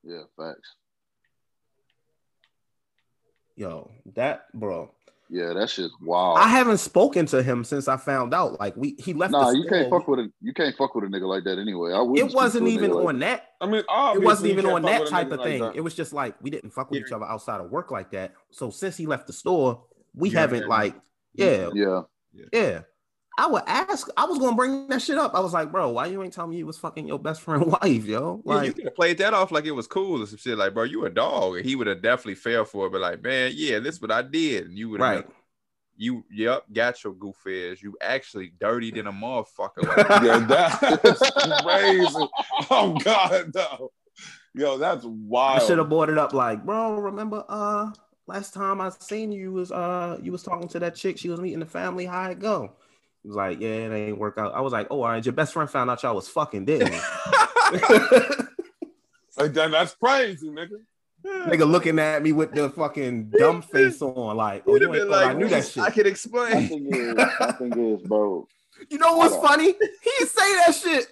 Yeah, 0.03 0.23
facts. 0.35 0.75
Yo, 3.61 3.91
that 4.15 4.45
bro. 4.55 4.89
Yeah, 5.29 5.53
that 5.53 5.69
shit's 5.69 5.93
wild. 6.01 6.39
I 6.39 6.47
haven't 6.47 6.79
spoken 6.79 7.27
to 7.27 7.43
him 7.43 7.63
since 7.63 7.87
I 7.87 7.95
found 7.95 8.33
out. 8.33 8.59
Like 8.59 8.75
we 8.75 8.95
he 8.97 9.13
left. 9.13 9.31
nah, 9.31 9.51
the 9.51 9.59
you 9.59 9.65
can't 9.69 9.87
fuck 9.89 10.07
with 10.07 10.19
a 10.19 10.31
you 10.41 10.51
can't 10.51 10.75
fuck 10.75 10.95
with 10.95 11.03
a 11.03 11.07
nigga 11.07 11.27
like 11.27 11.43
that 11.43 11.59
anyway. 11.59 11.93
I 11.93 12.01
It 12.25 12.33
wasn't 12.33 12.67
even 12.67 12.89
nigga 12.89 12.95
like 12.95 13.05
on 13.05 13.19
that. 13.19 13.43
I 13.61 13.65
mean, 13.67 13.83
It 13.87 14.21
wasn't 14.23 14.49
even 14.51 14.65
on 14.65 14.81
that 14.81 15.07
type 15.07 15.31
of 15.31 15.43
thing. 15.43 15.61
that. 15.61 15.75
It 15.75 15.81
was 15.81 15.93
just 15.93 16.11
like 16.11 16.35
we 16.41 16.49
didn't 16.49 16.71
fuck 16.71 16.89
with 16.89 17.01
Yeah. 17.01 17.05
each 17.05 17.11
other 17.13 17.25
outside 17.25 17.61
of 17.61 17.69
work 17.69 17.91
like 17.91 18.09
that. 18.11 18.33
So 18.49 18.71
since 18.71 18.97
he 18.97 19.05
left 19.05 19.27
the 19.27 19.33
store, 19.33 19.83
we 20.15 20.29
You 20.31 20.37
haven't 20.37 20.63
haven't- 20.63 20.69
like 20.69 20.95
yeah, 21.33 21.69
Yeah, 21.73 22.01
yeah. 22.51 22.81
I 23.41 23.47
would 23.47 23.63
ask. 23.65 24.07
I 24.15 24.25
was 24.25 24.37
gonna 24.37 24.55
bring 24.55 24.87
that 24.89 25.01
shit 25.01 25.17
up. 25.17 25.33
I 25.33 25.39
was 25.39 25.51
like, 25.51 25.71
bro, 25.71 25.89
why 25.89 26.05
you 26.05 26.21
ain't 26.21 26.31
telling 26.31 26.51
me 26.51 26.57
you 26.57 26.67
was 26.67 26.77
fucking 26.77 27.07
your 27.07 27.17
best 27.17 27.41
friend 27.41 27.65
wife, 27.81 28.05
yo? 28.05 28.39
Yeah, 28.45 28.53
you 28.53 28.59
Like, 28.59 28.75
could 28.75 28.83
have 28.83 28.95
played 28.95 29.17
that 29.17 29.33
off 29.33 29.51
like 29.51 29.65
it 29.65 29.71
was 29.71 29.87
cool 29.87 30.21
or 30.21 30.27
some 30.27 30.37
shit. 30.37 30.59
Like, 30.59 30.75
bro, 30.75 30.83
you 30.83 31.05
a 31.05 31.09
dog. 31.09 31.57
And 31.57 31.65
he 31.65 31.75
would 31.75 31.87
have 31.87 32.03
definitely 32.03 32.35
fell 32.35 32.65
for 32.65 32.85
it. 32.85 32.91
But 32.91 33.01
like, 33.01 33.23
man, 33.23 33.51
yeah, 33.55 33.79
this 33.79 33.95
is 33.95 34.01
what 34.01 34.11
I 34.11 34.21
did. 34.21 34.67
And 34.67 34.77
you 34.77 34.89
would 34.89 35.01
have 35.01 35.15
right. 35.15 35.27
you 35.97 36.23
yep, 36.31 36.65
got 36.71 37.03
your 37.03 37.13
goof 37.13 37.37
ass. 37.47 37.81
You 37.81 37.97
actually 37.99 38.53
dirty 38.59 38.91
than 38.91 39.07
a 39.07 39.11
motherfucker. 39.11 39.87
Like, 39.97 40.21
yeah, 40.21 40.99
that's 41.01 41.31
crazy. 41.63 42.29
Oh 42.69 42.95
God, 43.03 43.55
no. 43.55 43.91
Yo, 44.53 44.77
that's 44.77 45.03
wild. 45.03 45.63
I 45.63 45.65
should 45.65 45.79
have 45.79 45.89
brought 45.89 46.09
it 46.09 46.19
up. 46.19 46.33
Like, 46.33 46.63
bro, 46.63 46.99
remember 46.99 47.43
uh 47.49 47.89
last 48.27 48.53
time 48.53 48.81
I 48.81 48.91
seen 48.99 49.31
you, 49.31 49.41
you 49.41 49.51
was 49.51 49.71
uh 49.71 50.19
you 50.21 50.31
was 50.31 50.43
talking 50.43 50.67
to 50.67 50.79
that 50.79 50.93
chick. 50.93 51.17
She 51.17 51.29
was 51.29 51.39
meeting 51.39 51.59
the 51.59 51.65
family. 51.65 52.05
How 52.05 52.29
it 52.29 52.37
go? 52.37 52.75
He 53.23 53.27
was 53.27 53.37
like, 53.37 53.59
yeah, 53.61 53.67
it 53.69 53.93
ain't 53.93 54.17
work 54.17 54.37
out. 54.37 54.53
I 54.53 54.61
was 54.61 54.73
like, 54.73 54.87
oh, 54.89 55.03
all 55.03 55.09
right. 55.09 55.23
Your 55.25 55.33
best 55.33 55.53
friend 55.53 55.69
found 55.69 55.89
out 55.89 56.01
y'all 56.03 56.15
was 56.15 56.27
fucking, 56.27 56.65
didn't 56.65 56.93
he? 56.93 56.99
Like, 59.37 59.53
that's 59.53 59.95
crazy, 59.95 60.49
nigga. 60.49 60.81
Nigga 61.25 61.69
looking 61.69 61.99
at 61.99 62.21
me 62.21 62.31
with 62.31 62.53
the 62.53 62.69
fucking 62.69 63.29
dumb 63.37 63.61
face 63.73 64.01
on, 64.01 64.35
like, 64.37 64.63
oh, 64.67 64.73
You'd 64.73 64.81
you 64.81 64.87
have 64.87 64.95
ain't 64.95 65.03
been 65.03 65.11
thought 65.11 65.25
like, 65.25 65.29
I 65.35 65.39
knew 65.39 65.47
that 65.49 65.65
shit. 65.65 65.83
I 65.83 65.89
can 65.89 66.03
my 66.03 66.09
explain. 66.09 66.67
thing 66.67 66.87
is, 66.93 67.15
my 67.15 67.51
thing 67.53 67.95
is, 67.95 68.01
bro. 68.03 68.47
You 68.89 68.97
know 68.97 69.15
what's 69.17 69.33
Hold 69.35 69.45
on. 69.45 69.51
funny? 69.51 69.73
He 70.03 70.25
say 70.25 70.55
that 70.57 70.75
shit. 70.75 71.07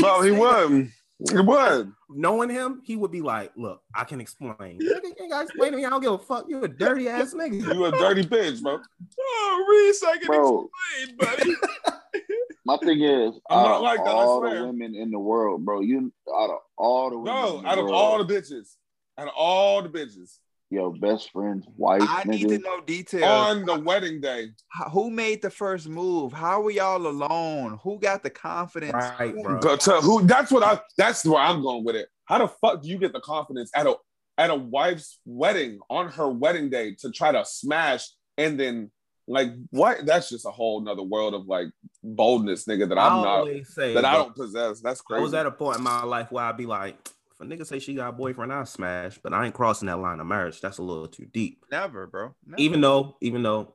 Bro, 0.00 0.22
he 0.22 0.30
say 0.30 0.36
that. 0.36 0.68
would. 0.70 0.92
He 1.30 1.38
would. 1.40 1.92
Knowing 2.10 2.50
him, 2.50 2.80
he 2.84 2.96
would 2.96 3.10
be 3.10 3.20
like, 3.22 3.52
"Look, 3.56 3.82
I 3.94 4.04
can 4.04 4.20
explain. 4.20 4.80
You 4.80 5.00
ain't 5.04 5.30
gotta 5.30 5.44
explain 5.44 5.72
to 5.72 5.76
me. 5.78 5.84
I 5.84 5.90
don't 5.90 6.00
give 6.00 6.12
a 6.12 6.18
fuck. 6.18 6.46
You 6.48 6.62
a 6.62 6.68
dirty 6.68 7.08
ass 7.08 7.34
nigga." 7.38 7.60
You 7.62 7.84
a 7.86 7.92
dirty 7.92 8.24
bitch, 8.24 8.62
bro. 8.62 8.80
Oh, 9.20 9.66
Reese, 9.68 10.02
I 10.02 10.18
can 10.18 10.26
Bro. 10.26 10.68
explain, 11.06 11.16
buddy. 11.16 11.56
My 12.64 12.76
thing 12.76 13.02
is, 13.02 13.40
I'm 13.50 13.58
out 13.58 13.62
not 13.64 13.76
of 13.76 13.82
like 13.82 14.04
that, 14.04 14.06
I 14.16 14.22
all 14.22 14.38
swear. 14.40 14.58
the 14.60 14.66
women 14.66 14.94
in 14.94 15.10
the 15.10 15.18
world, 15.18 15.64
bro, 15.64 15.80
you 15.80 16.12
out 16.32 16.50
of 16.50 16.58
all 16.76 17.10
the 17.10 17.18
women 17.18 17.34
No, 17.34 17.62
out 17.66 17.76
of 17.78 17.84
world, 17.86 17.94
all 17.96 18.24
the 18.24 18.32
bitches, 18.34 18.76
out 19.18 19.26
of 19.26 19.34
all 19.36 19.82
the 19.82 19.88
bitches, 19.88 20.38
your 20.72 20.92
best 20.94 21.30
friend's 21.30 21.66
wife, 21.76 22.02
I 22.02 22.24
need 22.24 22.48
to 22.48 22.58
know 22.58 22.80
details. 22.80 23.24
on 23.24 23.64
the 23.66 23.78
wedding 23.78 24.20
day, 24.20 24.48
who 24.90 25.10
made 25.10 25.42
the 25.42 25.50
first 25.50 25.88
move? 25.88 26.32
How 26.32 26.62
were 26.62 26.70
y'all 26.70 27.06
alone? 27.06 27.78
Who 27.82 27.98
got 28.00 28.22
the 28.22 28.30
confidence? 28.30 28.94
Right, 28.94 29.34
bro. 29.42 29.60
But 29.60 29.80
to 29.80 30.00
who? 30.00 30.22
That's 30.22 30.50
what 30.50 30.62
I. 30.62 30.80
That's 30.96 31.24
where 31.24 31.40
I'm 31.40 31.62
going 31.62 31.84
with 31.84 31.96
it. 31.96 32.08
How 32.24 32.38
the 32.38 32.48
fuck 32.48 32.82
do 32.82 32.88
you 32.88 32.98
get 32.98 33.12
the 33.12 33.20
confidence 33.20 33.70
at 33.74 33.86
a 33.86 33.94
at 34.38 34.50
a 34.50 34.54
wife's 34.54 35.20
wedding 35.26 35.78
on 35.90 36.08
her 36.12 36.28
wedding 36.28 36.70
day 36.70 36.96
to 37.00 37.10
try 37.10 37.32
to 37.32 37.44
smash 37.44 38.08
and 38.38 38.58
then 38.58 38.90
like 39.28 39.50
what? 39.70 40.06
That's 40.06 40.30
just 40.30 40.46
a 40.46 40.50
whole 40.50 40.80
nother 40.80 41.02
world 41.02 41.34
of 41.34 41.46
like 41.46 41.66
boldness, 42.02 42.64
nigga. 42.64 42.88
That 42.88 42.98
I 42.98 43.08
I'm 43.08 43.22
not. 43.22 43.38
always 43.40 43.72
say 43.74 43.94
That 43.94 44.04
I 44.04 44.14
don't 44.14 44.34
possess. 44.34 44.80
That's 44.80 45.00
crazy. 45.00 45.20
I 45.20 45.22
was 45.22 45.34
at 45.34 45.46
a 45.46 45.50
point 45.50 45.78
in 45.78 45.84
my 45.84 46.02
life 46.04 46.32
where 46.32 46.44
I'd 46.44 46.56
be 46.56 46.66
like, 46.66 46.96
if 47.04 47.12
a 47.42 47.44
nigga 47.44 47.66
say 47.66 47.78
she 47.78 47.94
got 47.94 48.08
a 48.08 48.12
boyfriend, 48.12 48.52
I 48.52 48.64
smash, 48.64 49.18
but 49.22 49.34
I 49.34 49.46
ain't 49.46 49.54
crossing 49.54 49.86
that 49.86 49.98
line 49.98 50.20
of 50.20 50.26
marriage. 50.26 50.60
That's 50.60 50.78
a 50.78 50.82
little 50.82 51.08
too 51.08 51.26
deep. 51.26 51.64
Never, 51.70 52.06
bro. 52.06 52.34
Never. 52.46 52.60
Even 52.60 52.80
though, 52.80 53.16
even 53.20 53.42
though 53.42 53.74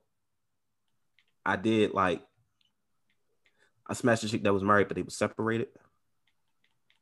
I 1.45 1.55
did 1.55 1.93
like 1.93 2.21
I 3.87 3.93
smashed 3.93 4.23
a 4.23 4.29
chick 4.29 4.43
that 4.43 4.53
was 4.53 4.63
married, 4.63 4.87
but 4.87 4.95
they 4.95 5.01
were 5.01 5.09
separated. 5.09 5.67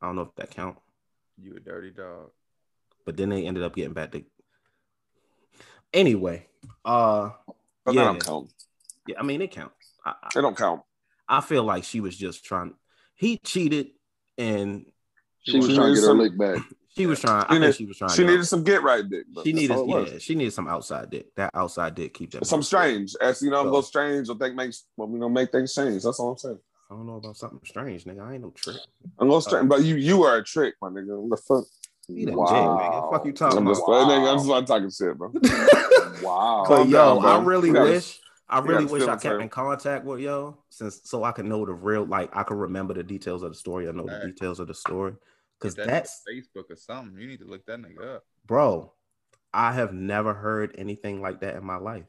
I 0.02 0.08
don't 0.08 0.16
know 0.16 0.24
if 0.24 0.36
that 0.36 0.52
count. 0.52 0.78
you 1.42 1.56
a 1.56 1.60
dirty 1.60 1.92
dog. 1.92 2.32
But 3.06 3.18
then 3.18 3.30
they 3.30 3.46
ended 3.46 3.64
up 3.64 3.76
getting 3.76 3.94
back 3.94 4.12
to 4.12 4.24
anyway. 5.94 6.48
Uh 6.84 7.32
but 7.84 7.94
yeah. 7.94 8.04
that 8.04 8.08
don't 8.12 8.26
count. 8.26 8.54
yeah, 9.08 9.20
I 9.20 9.24
mean 9.24 9.42
it 9.42 9.52
counts. 9.52 9.74
I, 10.04 10.14
I, 10.22 10.40
It 10.40 10.42
don't 10.42 10.58
count. 10.58 10.82
I 11.28 11.42
feel 11.42 11.64
like 11.64 11.84
she 11.84 12.00
was 12.00 12.16
just 12.16 12.44
trying 12.44 12.74
he 13.16 13.38
cheated 13.38 13.90
and 14.38 14.86
She 15.46 15.58
was 15.58 15.68
trying 15.68 15.78
to 15.78 15.88
needs 15.88 16.00
get 16.00 16.06
her 16.06 16.10
some- 16.12 16.18
lick 16.20 16.38
back. 16.38 16.62
she 16.96 17.06
was 17.06 17.20
trying. 17.20 17.46
She 17.50 17.56
I 17.56 17.60
think 17.60 17.76
she 17.76 17.86
was 17.86 17.98
trying. 17.98 18.10
She 18.12 18.24
to- 18.24 18.28
needed 18.30 18.46
some 18.46 18.64
get 18.64 18.84
right 18.84 19.08
dick. 19.08 19.26
She 19.44 19.54
needed. 19.54 19.72
all 19.76 19.84
it 19.84 19.88
was. 20.02 20.12
Yeah, 20.14 20.18
she 20.20 20.36
needed 20.36 20.54
some 20.54 20.68
outside 20.68 21.10
dick. 21.10 21.34
That 21.36 21.52
outside 21.54 21.96
dick 21.96 22.14
keep 22.14 22.32
that. 22.32 22.46
Some 22.46 22.64
strange. 22.64 23.16
As 23.22 23.42
you 23.42 23.50
know, 23.52 23.64
So- 23.64 23.72
go 23.72 23.82
strange 23.82 24.30
or 24.30 24.36
think 24.38 24.56
makes 24.56 24.86
well, 24.98 25.08
we 25.08 25.20
gonna 25.20 25.34
make 25.34 25.52
things 25.52 25.74
change. 25.74 26.04
That's 26.04 26.20
all 26.20 26.32
I'm 26.32 26.38
saying. 26.38 26.60
I 26.90 26.94
don't 26.94 27.08
know 27.08 27.16
about 27.16 27.36
something 27.36 27.60
strange, 27.66 28.04
nigga. 28.06 28.22
I 28.22 28.34
ain't 28.34 28.44
no 28.44 28.52
trick. 28.52 28.78
I'm 29.20 29.28
gonna 29.30 29.42
strange, 29.42 29.66
uh, 29.66 29.68
but 29.68 29.84
you 29.84 29.96
you 29.96 30.24
are 30.24 30.38
a 30.38 30.44
trick, 30.44 30.76
my 30.82 30.90
nigga. 30.90 31.18
What 31.20 31.38
the 31.38 31.44
fuck? 31.44 31.66
He 32.08 32.26
Wow. 32.28 32.46
jig, 32.46 32.56
nigga. 32.56 33.12
Fuck 33.12 33.26
you 33.26 33.34
talking 33.34 33.58
I'm 33.58 33.66
just, 33.68 33.82
Wow. 33.88 34.06
nigga, 34.08 34.32
I'm 34.32 34.38
just 34.38 34.48
not 34.48 34.68
talking 34.68 34.92
shit, 34.92 35.18
bro. 35.18 35.32
Wow. 36.22 36.66
But 36.68 36.76
Calm 36.78 36.90
yo, 36.90 36.98
down, 37.16 37.22
bro. 37.22 37.32
I 37.32 37.44
really 37.44 37.68
You 37.70 37.74
gotta- 37.74 37.92
wish, 37.92 38.20
I 38.48 38.60
really 38.60 38.86
wish 38.86 39.04
I 39.04 39.16
kept 39.16 39.42
in 39.42 39.50
contact 39.50 40.06
with 40.06 40.20
yo, 40.20 40.58
since 40.70 41.02
so 41.04 41.24
I 41.24 41.32
could 41.32 41.46
know 41.46 41.66
the 41.66 41.74
real, 41.74 42.06
like 42.06 42.30
I 42.36 42.44
could 42.44 42.58
remember 42.58 42.94
the 42.94 43.02
details 43.04 43.42
of 43.42 43.50
the 43.52 43.56
story. 43.58 43.88
I 43.88 43.92
know 43.92 44.06
the 44.06 44.28
details 44.28 44.60
of 44.60 44.68
the 44.68 44.76
story, 44.76 45.14
because 45.60 45.76
Get 45.76 45.86
that 45.86 45.92
that's 45.92 46.22
Facebook 46.30 46.70
or 46.70 46.76
something. 46.76 47.20
You 47.20 47.28
need 47.28 47.40
to 47.40 47.46
look 47.46 47.66
that 47.66 47.80
nigga 47.80 48.16
up. 48.18 48.24
bro. 48.46 48.94
I 49.54 49.72
have 49.72 49.94
never 49.94 50.34
heard 50.34 50.76
anything 50.78 51.22
like 51.22 51.40
that 51.40 51.56
in 51.56 51.64
my 51.64 51.78
life. 51.78 52.04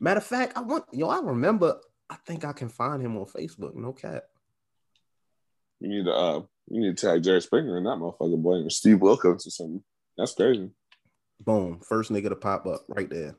Matter 0.00 0.18
of 0.18 0.24
fact, 0.24 0.56
I 0.56 0.62
want 0.62 0.84
yo. 0.92 1.08
I 1.08 1.20
remember. 1.20 1.78
I 2.08 2.16
think 2.26 2.44
I 2.44 2.52
can 2.52 2.68
find 2.68 3.02
him 3.02 3.16
on 3.16 3.26
Facebook. 3.26 3.74
No 3.74 3.92
cap. 3.92 4.24
You 5.80 5.88
need 5.88 6.04
to 6.04 6.12
uh 6.12 6.42
you 6.68 6.80
need 6.80 6.96
to 6.96 7.06
tag 7.06 7.22
Jerry 7.22 7.40
Springer 7.40 7.76
and 7.76 7.86
that 7.86 7.98
motherfucker 7.98 8.40
boy 8.42 8.56
or 8.64 8.70
Steve 8.70 8.98
Wilkos 8.98 9.46
or 9.46 9.50
something. 9.50 9.82
That's 10.16 10.34
crazy. 10.34 10.70
Boom. 11.40 11.80
First 11.86 12.10
nigga 12.10 12.28
to 12.30 12.36
pop 12.36 12.66
up 12.66 12.84
right 12.88 13.08
there. 13.08 13.36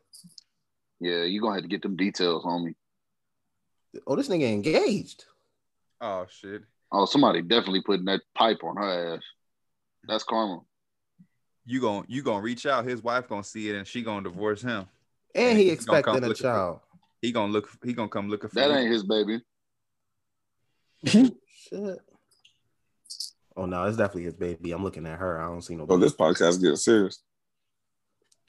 Yeah, 0.99 1.23
you 1.23 1.41
gonna 1.41 1.55
have 1.55 1.63
to 1.63 1.69
get 1.69 1.81
them 1.81 1.95
details 1.95 2.43
on 2.45 2.65
me. 2.65 2.73
Oh, 4.05 4.15
this 4.15 4.29
nigga 4.29 4.51
engaged. 4.51 5.25
Oh 6.01 6.25
shit. 6.29 6.61
Oh, 6.91 7.05
somebody 7.05 7.41
definitely 7.41 7.81
putting 7.81 8.05
that 8.05 8.21
pipe 8.35 8.59
on 8.63 8.77
her 8.77 9.15
ass. 9.15 9.21
That's 10.07 10.23
karma. 10.23 10.61
You 11.65 11.81
gon' 11.81 12.05
you 12.07 12.21
gonna 12.23 12.41
reach 12.41 12.65
out. 12.65 12.85
His 12.85 13.03
wife 13.03 13.27
gonna 13.27 13.43
see 13.43 13.69
it 13.69 13.75
and 13.75 13.85
she 13.85 14.01
gonna 14.01 14.23
divorce 14.23 14.61
him. 14.61 14.87
And 15.35 15.49
And 15.49 15.57
he 15.57 15.69
he's 15.69 15.83
gonna 15.85 15.99
expected 15.99 16.23
a 16.23 16.27
looking 16.27 16.35
for- 16.37 16.43
child. 16.43 16.79
He 17.21 17.31
gonna 17.31 17.51
look. 17.51 17.69
He 17.83 17.93
gonna 17.93 18.07
come 18.09 18.29
looking 18.29 18.49
for 18.49 18.55
That 18.55 18.69
you. 18.69 18.75
ain't 18.77 18.91
his 18.91 19.03
baby. 19.03 19.41
Shit. 21.05 21.33
Oh 23.55 23.65
no, 23.65 23.83
it's 23.85 23.97
definitely 23.97 24.23
his 24.23 24.35
baby. 24.35 24.71
I'm 24.71 24.83
looking 24.83 25.05
at 25.07 25.17
her. 25.19 25.41
I 25.41 25.47
don't 25.47 25.61
see 25.63 25.75
no. 25.75 25.83
Oh, 25.83 25.87
baby. 25.87 26.01
this 26.01 26.13
podcast 26.15 26.61
getting 26.61 26.75
serious. 26.75 27.21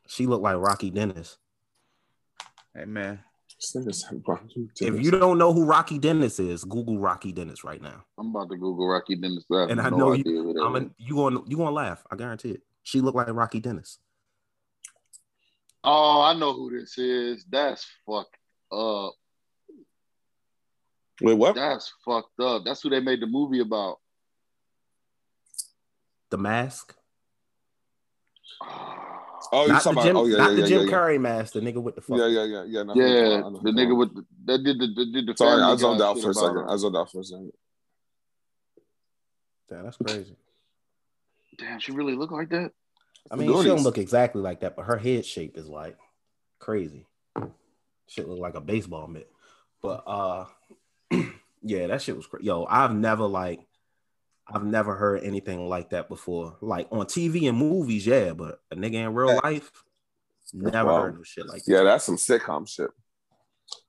She 0.07 0.27
looked 0.27 0.43
like 0.45 0.57
Rocky 0.57 0.91
Dennis. 0.91 1.39
Hey 2.75 2.85
man, 2.85 3.21
This 3.61 3.75
nigga 3.75 3.93
said, 3.95 4.23
If 4.95 5.03
you 5.03 5.11
don't 5.11 5.37
know 5.37 5.53
who 5.53 5.65
Rocky 5.65 5.99
Dennis 5.99 6.39
is, 6.39 6.63
Google 6.65 6.99
Rocky 6.99 7.33
Dennis 7.33 7.65
right 7.65 7.83
now. 7.83 8.05
I'm 8.17 8.29
about 8.29 8.51
to 8.51 8.57
Google 8.57 8.87
Rocky 8.89 9.17
Dennis. 9.17 9.45
I 9.53 9.65
And 9.65 9.81
I 9.81 9.91
no 9.91 9.97
know 9.97 10.13
you- 10.13 10.21
idea 10.51 10.63
I'm 10.65 10.77
is. 10.77 10.83
in, 10.83 10.95
you 10.99 11.15
going 11.17 11.43
you 11.47 11.57
gonna 11.57 11.71
laugh. 11.73 12.05
I 12.11 12.15
guarantee 12.17 12.51
it. 12.53 12.63
She 12.85 13.01
looked 13.01 13.17
like 13.17 13.29
Rocky 13.33 13.59
Dennis. 13.61 13.99
Oh, 15.83 16.21
I 16.23 16.35
know 16.35 16.53
who 16.53 16.79
this 16.79 16.97
is. 16.99 17.45
That's 17.51 17.87
fucked 18.07 18.37
up. 18.71 19.15
Wait, 21.21 21.35
what? 21.35 21.57
That's 21.57 21.93
fucked 22.05 22.39
up. 22.41 22.63
That's 22.65 22.81
who 22.83 22.91
they 22.91 23.01
made 23.01 23.21
the 23.21 23.27
movie 23.27 23.61
about. 23.61 23.97
The 26.31 26.39
mask. 26.39 26.95
Oh, 28.63 29.08
you 29.53 29.69
not 29.69 29.83
the 29.83 29.91
talking 29.93 30.03
Jim, 30.03 30.17
about? 30.17 30.23
Oh 30.23 30.27
yeah, 30.27 30.37
not 30.37 30.51
yeah, 30.51 30.57
the 30.57 30.69
Jim 30.69 30.81
yeah, 30.81 30.85
yeah. 30.87 30.93
Carrey 30.93 31.21
mask, 31.21 31.53
the 31.53 31.61
nigga 31.61 31.83
with 31.83 31.95
the 31.95 32.01
fuck. 32.01 32.19
Yeah, 32.19 32.27
yeah, 32.27 32.45
yeah, 32.45 32.65
yeah. 32.67 32.83
no, 32.83 32.95
yeah, 32.95 33.05
I 33.05 33.41
know 33.41 33.51
the 33.53 33.59
who 33.59 33.73
nigga 33.73 33.87
you're 33.87 33.95
with 33.95 34.15
the, 34.15 34.25
that 34.47 34.65
did 34.65 34.79
the, 34.79 34.87
that 34.87 35.13
did 35.13 35.27
the 35.27 35.37
Sorry, 35.37 35.63
I 35.63 35.77
zoned 35.77 36.01
Guy 36.01 36.07
out 36.07 36.21
for 36.21 36.31
a 36.31 36.35
second. 36.35 36.57
her. 36.57 36.71
I 36.71 36.77
zoned 36.77 36.97
out 36.97 37.11
for 37.11 37.21
a 37.21 37.25
second. 37.25 37.53
Damn, 39.69 39.85
that's 39.85 39.97
crazy. 39.97 40.37
Damn, 41.59 41.81
she 41.81 41.93
really 41.93 42.15
look 42.15 42.31
like 42.31 42.51
that. 42.51 42.73
I 43.31 43.37
mean, 43.37 43.49
she 43.49 43.69
don't 43.69 43.83
look 43.83 43.99
exactly 43.99 44.41
like 44.41 44.61
that, 44.61 44.77
but 44.77 44.87
her 44.87 44.97
head 44.97 45.27
shape 45.27 45.59
is 45.59 45.69
like 45.69 45.97
crazy. 46.59 47.07
Shit 48.07 48.29
look 48.29 48.39
like 48.39 48.55
a 48.55 48.61
baseball 48.61 49.07
mitt. 49.07 49.31
But 49.83 50.03
uh 50.07 50.47
yeah, 51.63 51.89
that 51.89 52.03
shit 52.03 52.17
was 52.17 52.27
crazy. 52.27 52.47
Yo, 52.47 52.65
I've 52.65 52.95
never 52.95 53.27
like 53.27 53.61
I've 54.53 54.65
never 54.65 54.95
heard 54.95 55.23
anything 55.25 55.69
like 55.69 55.91
that 55.91 56.09
before. 56.09 56.57
Like 56.61 56.89
on 56.91 57.07
TV 57.07 57.49
and 57.49 57.59
movies, 57.59 58.07
yeah, 58.07 58.33
but 58.33 58.61
a 58.71 58.77
nigga 58.77 58.95
in 58.95 59.15
real 59.15 59.39
life, 59.45 59.71
never 60.55 60.89
Wow. 60.91 61.03
heard 61.03 61.17
no 61.17 61.23
shit 61.23 61.47
like 61.47 61.65
that. 61.65 61.73
Yeah, 61.73 61.83
that's 61.83 62.05
some 62.05 62.17
sitcom 62.17 62.67
shit. 62.69 62.91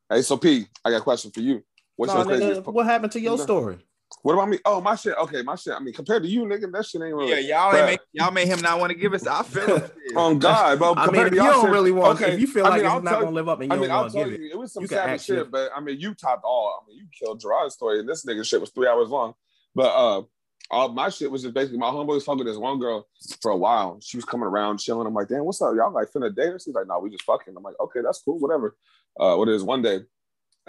Hey, 0.10 0.22
so 0.22 0.38
P, 0.38 0.66
I 0.84 0.90
got 0.92 0.98
a 0.98 1.02
question 1.02 1.32
for 1.32 1.40
you. 1.40 1.64
What's 1.96 2.12
No, 2.14 2.20
your 2.20 2.26
craziest? 2.28 2.62
nigga, 2.62 2.74
what 2.74 2.86
happened 2.86 3.12
to 3.14 3.20
your 3.20 3.38
No. 3.38 3.44
story? 3.44 3.78
What 4.24 4.34
about 4.34 4.50
me? 4.50 4.58
Oh, 4.66 4.82
my 4.82 4.96
shit. 4.96 5.16
Okay, 5.18 5.44
my 5.44 5.54
shit. 5.56 5.74
I 5.74 5.80
mean, 5.80 5.94
compared 5.94 6.24
to 6.24 6.30
you, 6.30 6.42
nigga, 6.42 6.72
that 6.72 6.84
shit 6.86 7.00
ain't 7.04 7.14
really. 7.14 7.30
Yeah, 7.30 7.38
y'all 7.58 7.72
But- 7.72 7.78
ain't 7.78 7.86
make, 7.92 8.00
y'all 8.14 8.32
made 8.32 8.48
him 8.48 8.60
not 8.60 8.80
want 8.80 8.92
to 8.92 8.98
give 8.98 9.14
us. 9.14 9.28
I 9.28 9.44
feel 9.44 9.76
it. 9.78 9.94
On 10.18 10.40
God, 10.40 10.80
bro. 10.80 10.94
I 10.94 10.96
mean, 10.96 11.06
compared 11.06 11.28
if 11.28 11.32
to 11.34 11.36
you 11.38 11.44
y'all 11.44 11.52
don't 11.54 11.62
shit- 11.66 11.72
really 11.72 11.92
want, 11.92 12.20
okay, 12.22 12.34
if 12.34 12.40
you 12.40 12.48
feel 12.48 12.66
I 12.66 12.70
like 12.70 12.78
mean, 12.80 12.86
it's 12.88 12.94
I'll 12.96 13.02
not 13.04 13.20
gonna 13.22 13.30
live 13.36 13.48
up 13.48 13.62
and 13.62 13.72
I 13.72 13.76
you 13.76 13.82
mean, 13.82 13.90
don't 13.90 13.96
I'll 13.96 14.02
want 14.04 14.14
to 14.14 14.20
tell 14.20 14.30
give 14.30 14.40
you, 14.42 14.48
it, 14.48 14.52
it 14.54 14.58
was 14.58 14.74
some 14.74 14.88
savage 14.88 15.22
shit, 15.24 15.38
shit. 15.38 15.52
but 15.52 15.70
I 15.76 15.80
mean, 15.80 16.00
you 16.00 16.16
topped 16.16 16.44
all. 16.44 16.82
I 16.84 16.90
mean, 16.90 16.98
you 16.98 17.06
killed 17.18 17.40
Gerard's 17.40 17.76
story, 17.76 18.00
and 18.00 18.10
this 18.10 18.26
nigga 18.26 18.44
shit 18.44 18.60
was 18.60 18.72
three 18.72 18.88
hours 18.88 19.10
long. 19.10 19.36
But 19.76 19.94
uh, 19.96 20.24
all 20.72 20.90
my 20.90 21.10
shit 21.10 21.32
was 21.32 21.42
just 21.42 21.54
basically 21.54 21.80
my 21.80 21.90
homeboy 21.90 22.08
was 22.08 22.24
fucking 22.24 22.46
this 22.46 22.58
one 22.58 22.80
girl 22.80 23.08
for 23.42 23.52
a 23.52 23.58
while. 23.58 24.00
She 24.02 24.18
was 24.18 24.26
coming 24.26 24.46
around 24.46 24.78
chilling. 24.78 25.08
I'm 25.08 25.14
like, 25.14 25.28
damn, 25.28 25.46
what's 25.46 25.62
up? 25.62 25.74
Y'all 25.76 25.92
like 25.92 26.12
finna 26.12 26.36
date? 26.36 26.62
She's 26.62 26.74
like, 26.74 26.88
no, 26.88 27.00
we 27.00 27.10
just 27.10 27.24
fucking. 27.24 27.56
I'm 27.58 27.64
like, 27.64 27.80
okay, 27.80 28.02
that's 28.04 28.22
cool, 28.22 28.40
whatever. 28.40 28.76
Uh, 29.20 29.36
what 29.36 29.50
it 29.50 29.56
is 29.56 29.64
one 29.64 29.82
day 29.82 30.02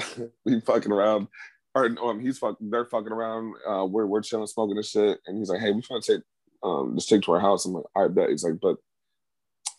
we 0.44 0.60
fucking 0.60 0.92
around, 0.92 1.28
or 1.74 1.86
um, 2.02 2.20
he's 2.20 2.38
fucking, 2.38 2.70
they're 2.70 2.86
fucking 2.86 3.12
around. 3.12 3.54
Uh, 3.68 3.84
we're 3.84 4.06
we're 4.06 4.22
chilling, 4.22 4.46
smoking 4.46 4.76
this 4.76 4.90
shit, 4.90 5.18
and 5.26 5.38
he's 5.38 5.50
like, 5.50 5.60
hey, 5.60 5.72
we 5.72 5.82
trying 5.82 6.00
to 6.00 6.14
take 6.14 6.22
um 6.62 6.94
this 6.94 7.06
chick 7.06 7.22
to 7.22 7.32
our 7.32 7.40
house. 7.40 7.64
I'm 7.64 7.72
like, 7.72 7.84
I 7.96 8.08
bet. 8.08 8.30
He's 8.30 8.44
like, 8.44 8.60
but 8.60 8.76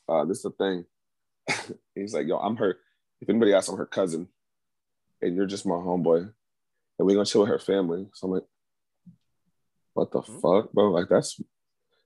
uh, 0.08 0.26
this 0.26 0.38
is 0.38 0.44
the 0.44 0.52
thing. 0.52 0.86
he's 1.96 2.14
like, 2.14 2.28
yo, 2.28 2.38
I'm 2.38 2.58
her. 2.58 2.78
If 3.22 3.30
anybody 3.30 3.54
asks, 3.54 3.70
I'm 3.70 3.78
her 3.78 3.86
cousin, 3.86 4.28
and 5.22 5.36
you're 5.36 5.46
just 5.46 5.66
my 5.66 5.76
homeboy, 5.76 6.20
and 6.20 6.34
we're 7.00 7.16
gonna 7.16 7.26
chill 7.26 7.42
with 7.42 7.50
her 7.50 7.60
family. 7.60 8.08
So 8.14 8.28
I'm 8.28 8.34
like, 8.34 8.44
what 9.94 10.12
the 10.12 10.22
Hmm. 10.22 10.40
fuck, 10.40 10.72
bro? 10.74 10.92
Like 10.92 11.10
that's 11.10 11.40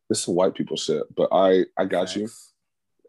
this 0.09 0.21
is 0.21 0.27
white 0.27 0.55
people 0.55 0.77
shit. 0.77 1.03
But 1.15 1.29
I 1.31 1.65
I 1.77 1.85
got 1.85 2.15
you. 2.15 2.27
Facts. 2.27 2.51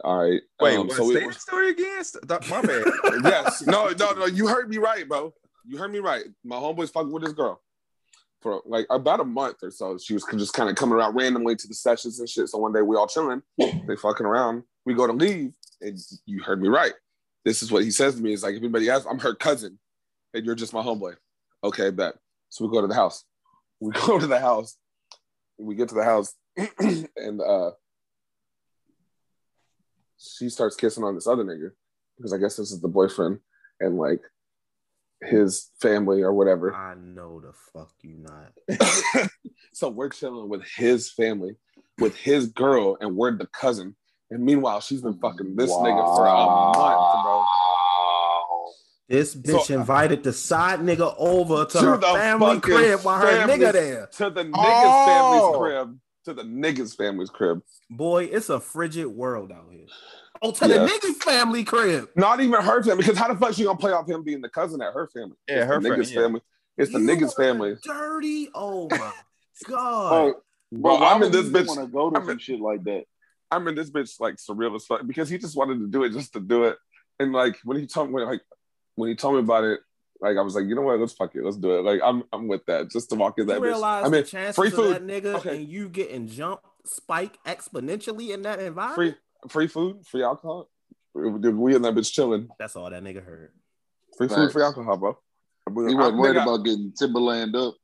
All 0.05 0.23
right. 0.23 0.41
Wait, 0.61 0.77
um, 0.77 0.89
what, 0.89 0.97
so 0.97 1.11
say 1.11 1.25
it 1.25 1.29
the 1.33 1.39
story 1.39 1.71
again? 1.71 2.03
My 2.51 2.61
bad. 2.61 2.85
yes. 3.25 3.67
No, 3.67 3.89
no, 3.99 4.13
no. 4.13 4.27
You 4.27 4.47
heard 4.47 4.69
me 4.69 4.77
right, 4.79 5.09
bro. 5.09 5.33
You 5.65 5.79
heard 5.79 5.91
me 5.91 6.01
right. 6.01 6.25
My 6.45 6.57
homeboy's 6.57 6.91
fucking 6.91 7.11
with 7.11 7.25
this 7.25 7.33
girl 7.33 7.63
for 8.43 8.63
like 8.67 8.87
about 8.91 9.21
a 9.21 9.25
month 9.25 9.57
or 9.63 9.71
so. 9.71 9.97
She 9.99 10.13
was 10.13 10.25
just 10.37 10.53
kind 10.53 10.69
of 10.69 10.77
coming 10.77 10.95
around 10.95 11.15
randomly 11.17 11.57
to 11.57 11.67
the 11.67 11.75
sessions 11.75 12.21
and 12.21 12.29
shit. 12.29 12.49
So 12.49 12.59
one 12.59 12.73
day 12.73 12.83
we 12.83 12.95
all 12.97 13.07
chilling, 13.07 13.43
they 13.59 13.97
fucking 13.97 14.27
around. 14.27 14.63
We 14.85 14.95
go 14.95 15.07
to 15.07 15.13
leave, 15.13 15.53
and 15.81 15.99
you 16.27 16.43
heard 16.43 16.61
me 16.63 16.69
right. 16.69 16.93
This 17.45 17.63
is 17.63 17.73
what 17.73 17.83
he 17.83 17.91
says 17.91 18.17
to 18.17 18.23
me. 18.23 18.33
Is 18.35 18.43
like 18.43 18.55
if 18.55 18.59
anybody 18.61 18.91
asks, 18.91 19.07
I'm 19.11 19.19
her 19.21 19.35
cousin, 19.35 19.79
and 20.35 20.45
you're 20.45 20.55
just 20.55 20.73
my 20.75 20.83
homeboy. 20.83 21.17
Okay, 21.65 21.91
bet. 21.91 22.17
So 22.51 22.65
we 22.67 22.71
go 22.71 22.83
to 22.83 22.87
the 22.87 22.95
house. 22.95 23.25
We 23.81 23.93
go 24.07 24.19
to 24.19 24.27
the 24.27 24.41
house. 24.41 24.77
We 25.59 25.75
get 25.75 25.89
to 25.89 25.95
the 25.95 26.05
house, 26.05 26.35
and 26.79 27.41
uh 27.41 27.71
she 30.19 30.49
starts 30.49 30.77
kissing 30.77 31.05
on 31.05 31.15
this 31.15 31.27
other 31.27 31.45
nigga 31.45 31.71
because 32.17 32.33
I 32.33 32.39
guess 32.39 32.57
this 32.57 32.73
is 32.73 32.81
the 32.81 32.89
boyfriend 32.89 33.39
and 33.81 33.97
like 33.97 34.21
his 35.23 35.71
family 35.81 36.23
or 36.23 36.33
whatever. 36.33 36.75
I 36.75 36.95
know 36.95 37.41
the 37.41 37.53
fuck 37.73 37.93
you 38.03 38.19
not. 38.19 39.29
so 39.73 39.89
we're 39.89 40.11
chilling 40.11 40.49
with 40.49 40.63
his 40.77 41.11
family, 41.11 41.57
with 41.99 42.17
his 42.17 42.49
girl, 42.49 42.97
and 43.01 43.17
we're 43.17 43.37
the 43.37 43.47
cousin. 43.47 43.97
And 44.31 44.45
meanwhile, 44.45 44.81
she's 44.81 45.03
been 45.03 45.19
fucking 45.19 45.55
this 45.57 45.71
nigga 45.71 46.17
for 46.17 46.27
a 46.27 46.35
month. 46.35 46.77
This 49.09 49.35
bitch 49.37 49.67
So- 49.67 49.75
invited 49.75 50.25
the 50.25 50.33
side 50.33 50.81
nigga 50.81 51.15
over 51.17 51.65
to, 51.65 51.71
To 51.79 51.81
her 51.81 51.97
the 51.97 52.07
family 52.07 52.61
crib 52.61 53.01
while 53.05 53.21
her 53.21 53.47
nigga 53.47 53.73
there. 53.73 54.07
To 54.15 54.31
the 54.31 54.45
nigga's 54.45 54.55
Oh. 54.57 55.07
family's 55.07 55.59
crib. 55.59 55.99
To 56.25 56.35
the 56.35 56.43
nigga's 56.43 56.95
family's 56.95 57.31
crib. 57.31 57.63
Boy, 57.89 58.25
it's 58.25 58.49
a 58.49 58.59
frigid 58.59 59.07
world 59.07 59.53
out 59.53 59.67
here. 59.71 59.87
Oh, 60.43 60.51
to 60.51 60.69
Yeah. 60.69 60.79
the 60.79 60.87
nigga's 60.89 61.23
family 61.23 61.63
crib. 61.63 62.09
Not 62.17 62.41
even 62.41 62.61
her 62.61 62.83
family, 62.83 63.05
because 63.05 63.17
how 63.17 63.33
the 63.33 63.39
fuck 63.39 63.55
she 63.55 63.63
gonna 63.65 63.79
play 63.79 63.93
off 63.93 64.09
him 64.09 64.23
being 64.25 64.41
the 64.41 64.49
cousin 64.51 64.83
at 64.83 64.93
her 64.93 65.07
family? 65.15 65.37
Yeah, 65.49 65.59
It's 65.63 65.67
her 65.67 65.81
the 65.81 65.89
nigga's 65.89 66.13
yeah. 66.13 66.21
family. 66.23 66.41
It's 66.77 66.93
the 66.93 66.99
You 67.01 67.07
nigga's 67.07 67.35
family. 67.35 67.77
Dirty. 67.85 68.51
Oh 68.55 68.89
my 68.91 69.13
god. 69.69 70.13
Oh, 70.13 70.35
bro, 70.73 70.97
I'm 70.99 71.23
in 71.23 71.31
this 71.33 71.47
bitch. 71.47 71.69
Want 71.69 71.81
to 71.81 71.87
go 71.87 72.11
to 72.11 72.17
I'm 72.17 72.23
some 72.25 72.31
in- 72.33 72.39
shit 72.39 72.61
like 72.61 72.83
that? 72.85 73.05
I'm 73.51 73.69
in 73.69 73.77
this 73.77 73.91
bitch 73.91 74.19
like 74.19 74.35
surreal 74.37 74.75
as 74.75 74.85
fuck 74.85 75.07
because 75.07 75.29
he 75.29 75.39
just 75.39 75.57
wanted 75.57 75.79
to 75.79 75.87
do 75.87 76.03
it 76.03 76.11
just 76.13 76.33
to 76.33 76.41
do 76.41 76.65
it. 76.65 76.77
And 77.21 77.33
like 77.33 77.57
when 77.65 77.79
he 77.79 77.87
told 77.87 78.11
me 78.13 78.21
like 78.23 78.43
when 78.97 79.09
he 79.09 79.15
told 79.15 79.35
me 79.35 79.41
about 79.41 79.65
it, 79.65 79.81
like 80.21 80.37
I 80.37 80.41
was 80.43 80.55
like, 80.55 80.65
you 80.67 80.75
know 80.75 80.83
what, 80.83 80.99
let's 80.99 81.13
fuck 81.13 81.35
it, 81.35 81.45
let's 81.45 81.57
do 81.57 81.79
it. 81.79 81.83
Like 81.83 82.01
I'm 82.03 82.25
I'm 82.33 82.49
with 82.49 82.65
that 82.67 82.91
just 82.91 83.09
to 83.11 83.17
walk 83.17 83.39
in 83.39 83.47
that 83.47 83.55
you 83.55 83.61
bitch. 83.61 83.65
realize 83.65 84.05
I 84.07 84.09
mean, 84.09 84.23
the 84.23 84.27
chances 84.27 84.57
free 84.57 84.69
of 84.69 84.75
food. 84.75 84.95
that 84.95 85.07
nigga 85.07 85.35
Okay. 85.37 85.57
and 85.59 85.69
you 85.69 85.89
getting 85.89 86.27
jumped 86.27 86.65
spike 86.85 87.39
exponentially 87.45 88.33
in 88.35 88.43
that 88.43 88.59
environment? 88.61 88.97
free 88.97 89.15
free 89.51 89.67
food, 89.69 90.07
free 90.07 90.23
alcohol. 90.23 90.69
We 91.15 91.31
we 91.51 91.75
in 91.75 91.83
that 91.83 91.95
bitch 91.95 92.13
chilling. 92.13 92.49
That's 92.59 92.77
all 92.77 92.91
that 92.91 93.03
nigga 93.03 93.25
heard. 93.25 93.53
Free 94.19 94.29
food, 94.29 94.37
Facts. 94.37 94.53
free 94.55 94.63
alcohol, 94.63 94.97
bro. 94.97 95.19
He 95.89 95.95
wasn't 95.95 96.17
worried 96.19 96.37
about 96.37 96.59
getting 96.65 96.93
Timberland 96.99 97.55
up. 97.57 97.75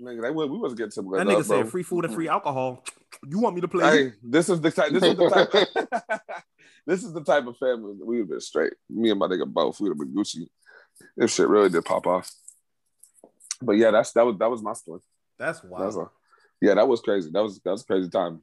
Nigga, 0.00 0.22
they, 0.22 0.30
was- 0.30 0.50
we 0.50 0.58
wasn't 0.58 0.78
getting 0.78 0.90
to 0.92 1.16
That 1.16 1.26
nigga 1.26 1.44
said 1.44 1.68
free 1.68 1.82
food 1.82 2.04
and 2.04 2.14
free 2.14 2.28
alcohol. 2.28 2.84
You 3.28 3.38
want 3.38 3.54
me 3.54 3.60
to 3.60 3.68
play? 3.68 3.84
Hey, 3.84 4.12
this 4.22 4.48
is 4.48 4.58
the 4.60 4.70
type. 4.70 4.90
This 4.90 5.02
is 5.02 5.16
the 5.16 5.28
type. 5.28 6.32
this 6.86 7.04
is 7.04 7.12
the 7.12 7.22
type 7.22 7.46
of 7.46 7.56
family 7.58 7.94
that 7.98 8.06
we 8.06 8.16
would 8.16 8.22
have 8.22 8.28
been 8.30 8.40
straight. 8.40 8.72
Me 8.88 9.10
and 9.10 9.18
my 9.18 9.26
nigga 9.28 9.46
both. 9.46 9.78
We 9.80 9.88
would 9.90 9.98
have 9.98 10.06
been 10.06 10.16
Gucci. 10.16 10.46
If 11.18 11.30
shit 11.30 11.46
really 11.46 11.68
did 11.68 11.84
pop 11.84 12.06
off. 12.06 12.32
But 13.60 13.72
yeah, 13.72 13.90
that's 13.90 14.12
that 14.12 14.24
was 14.24 14.38
that 14.38 14.50
was 14.50 14.62
my 14.62 14.72
story. 14.72 15.00
That's 15.38 15.60
That's 15.60 15.70
wild. 15.70 15.96
a, 15.96 16.10
yeah, 16.66 16.74
that 16.74 16.88
was 16.88 17.00
crazy. 17.00 17.30
That 17.32 17.42
was 17.42 17.60
that 17.60 17.70
was 17.70 17.82
a 17.82 17.86
crazy 17.86 18.08
time. 18.08 18.42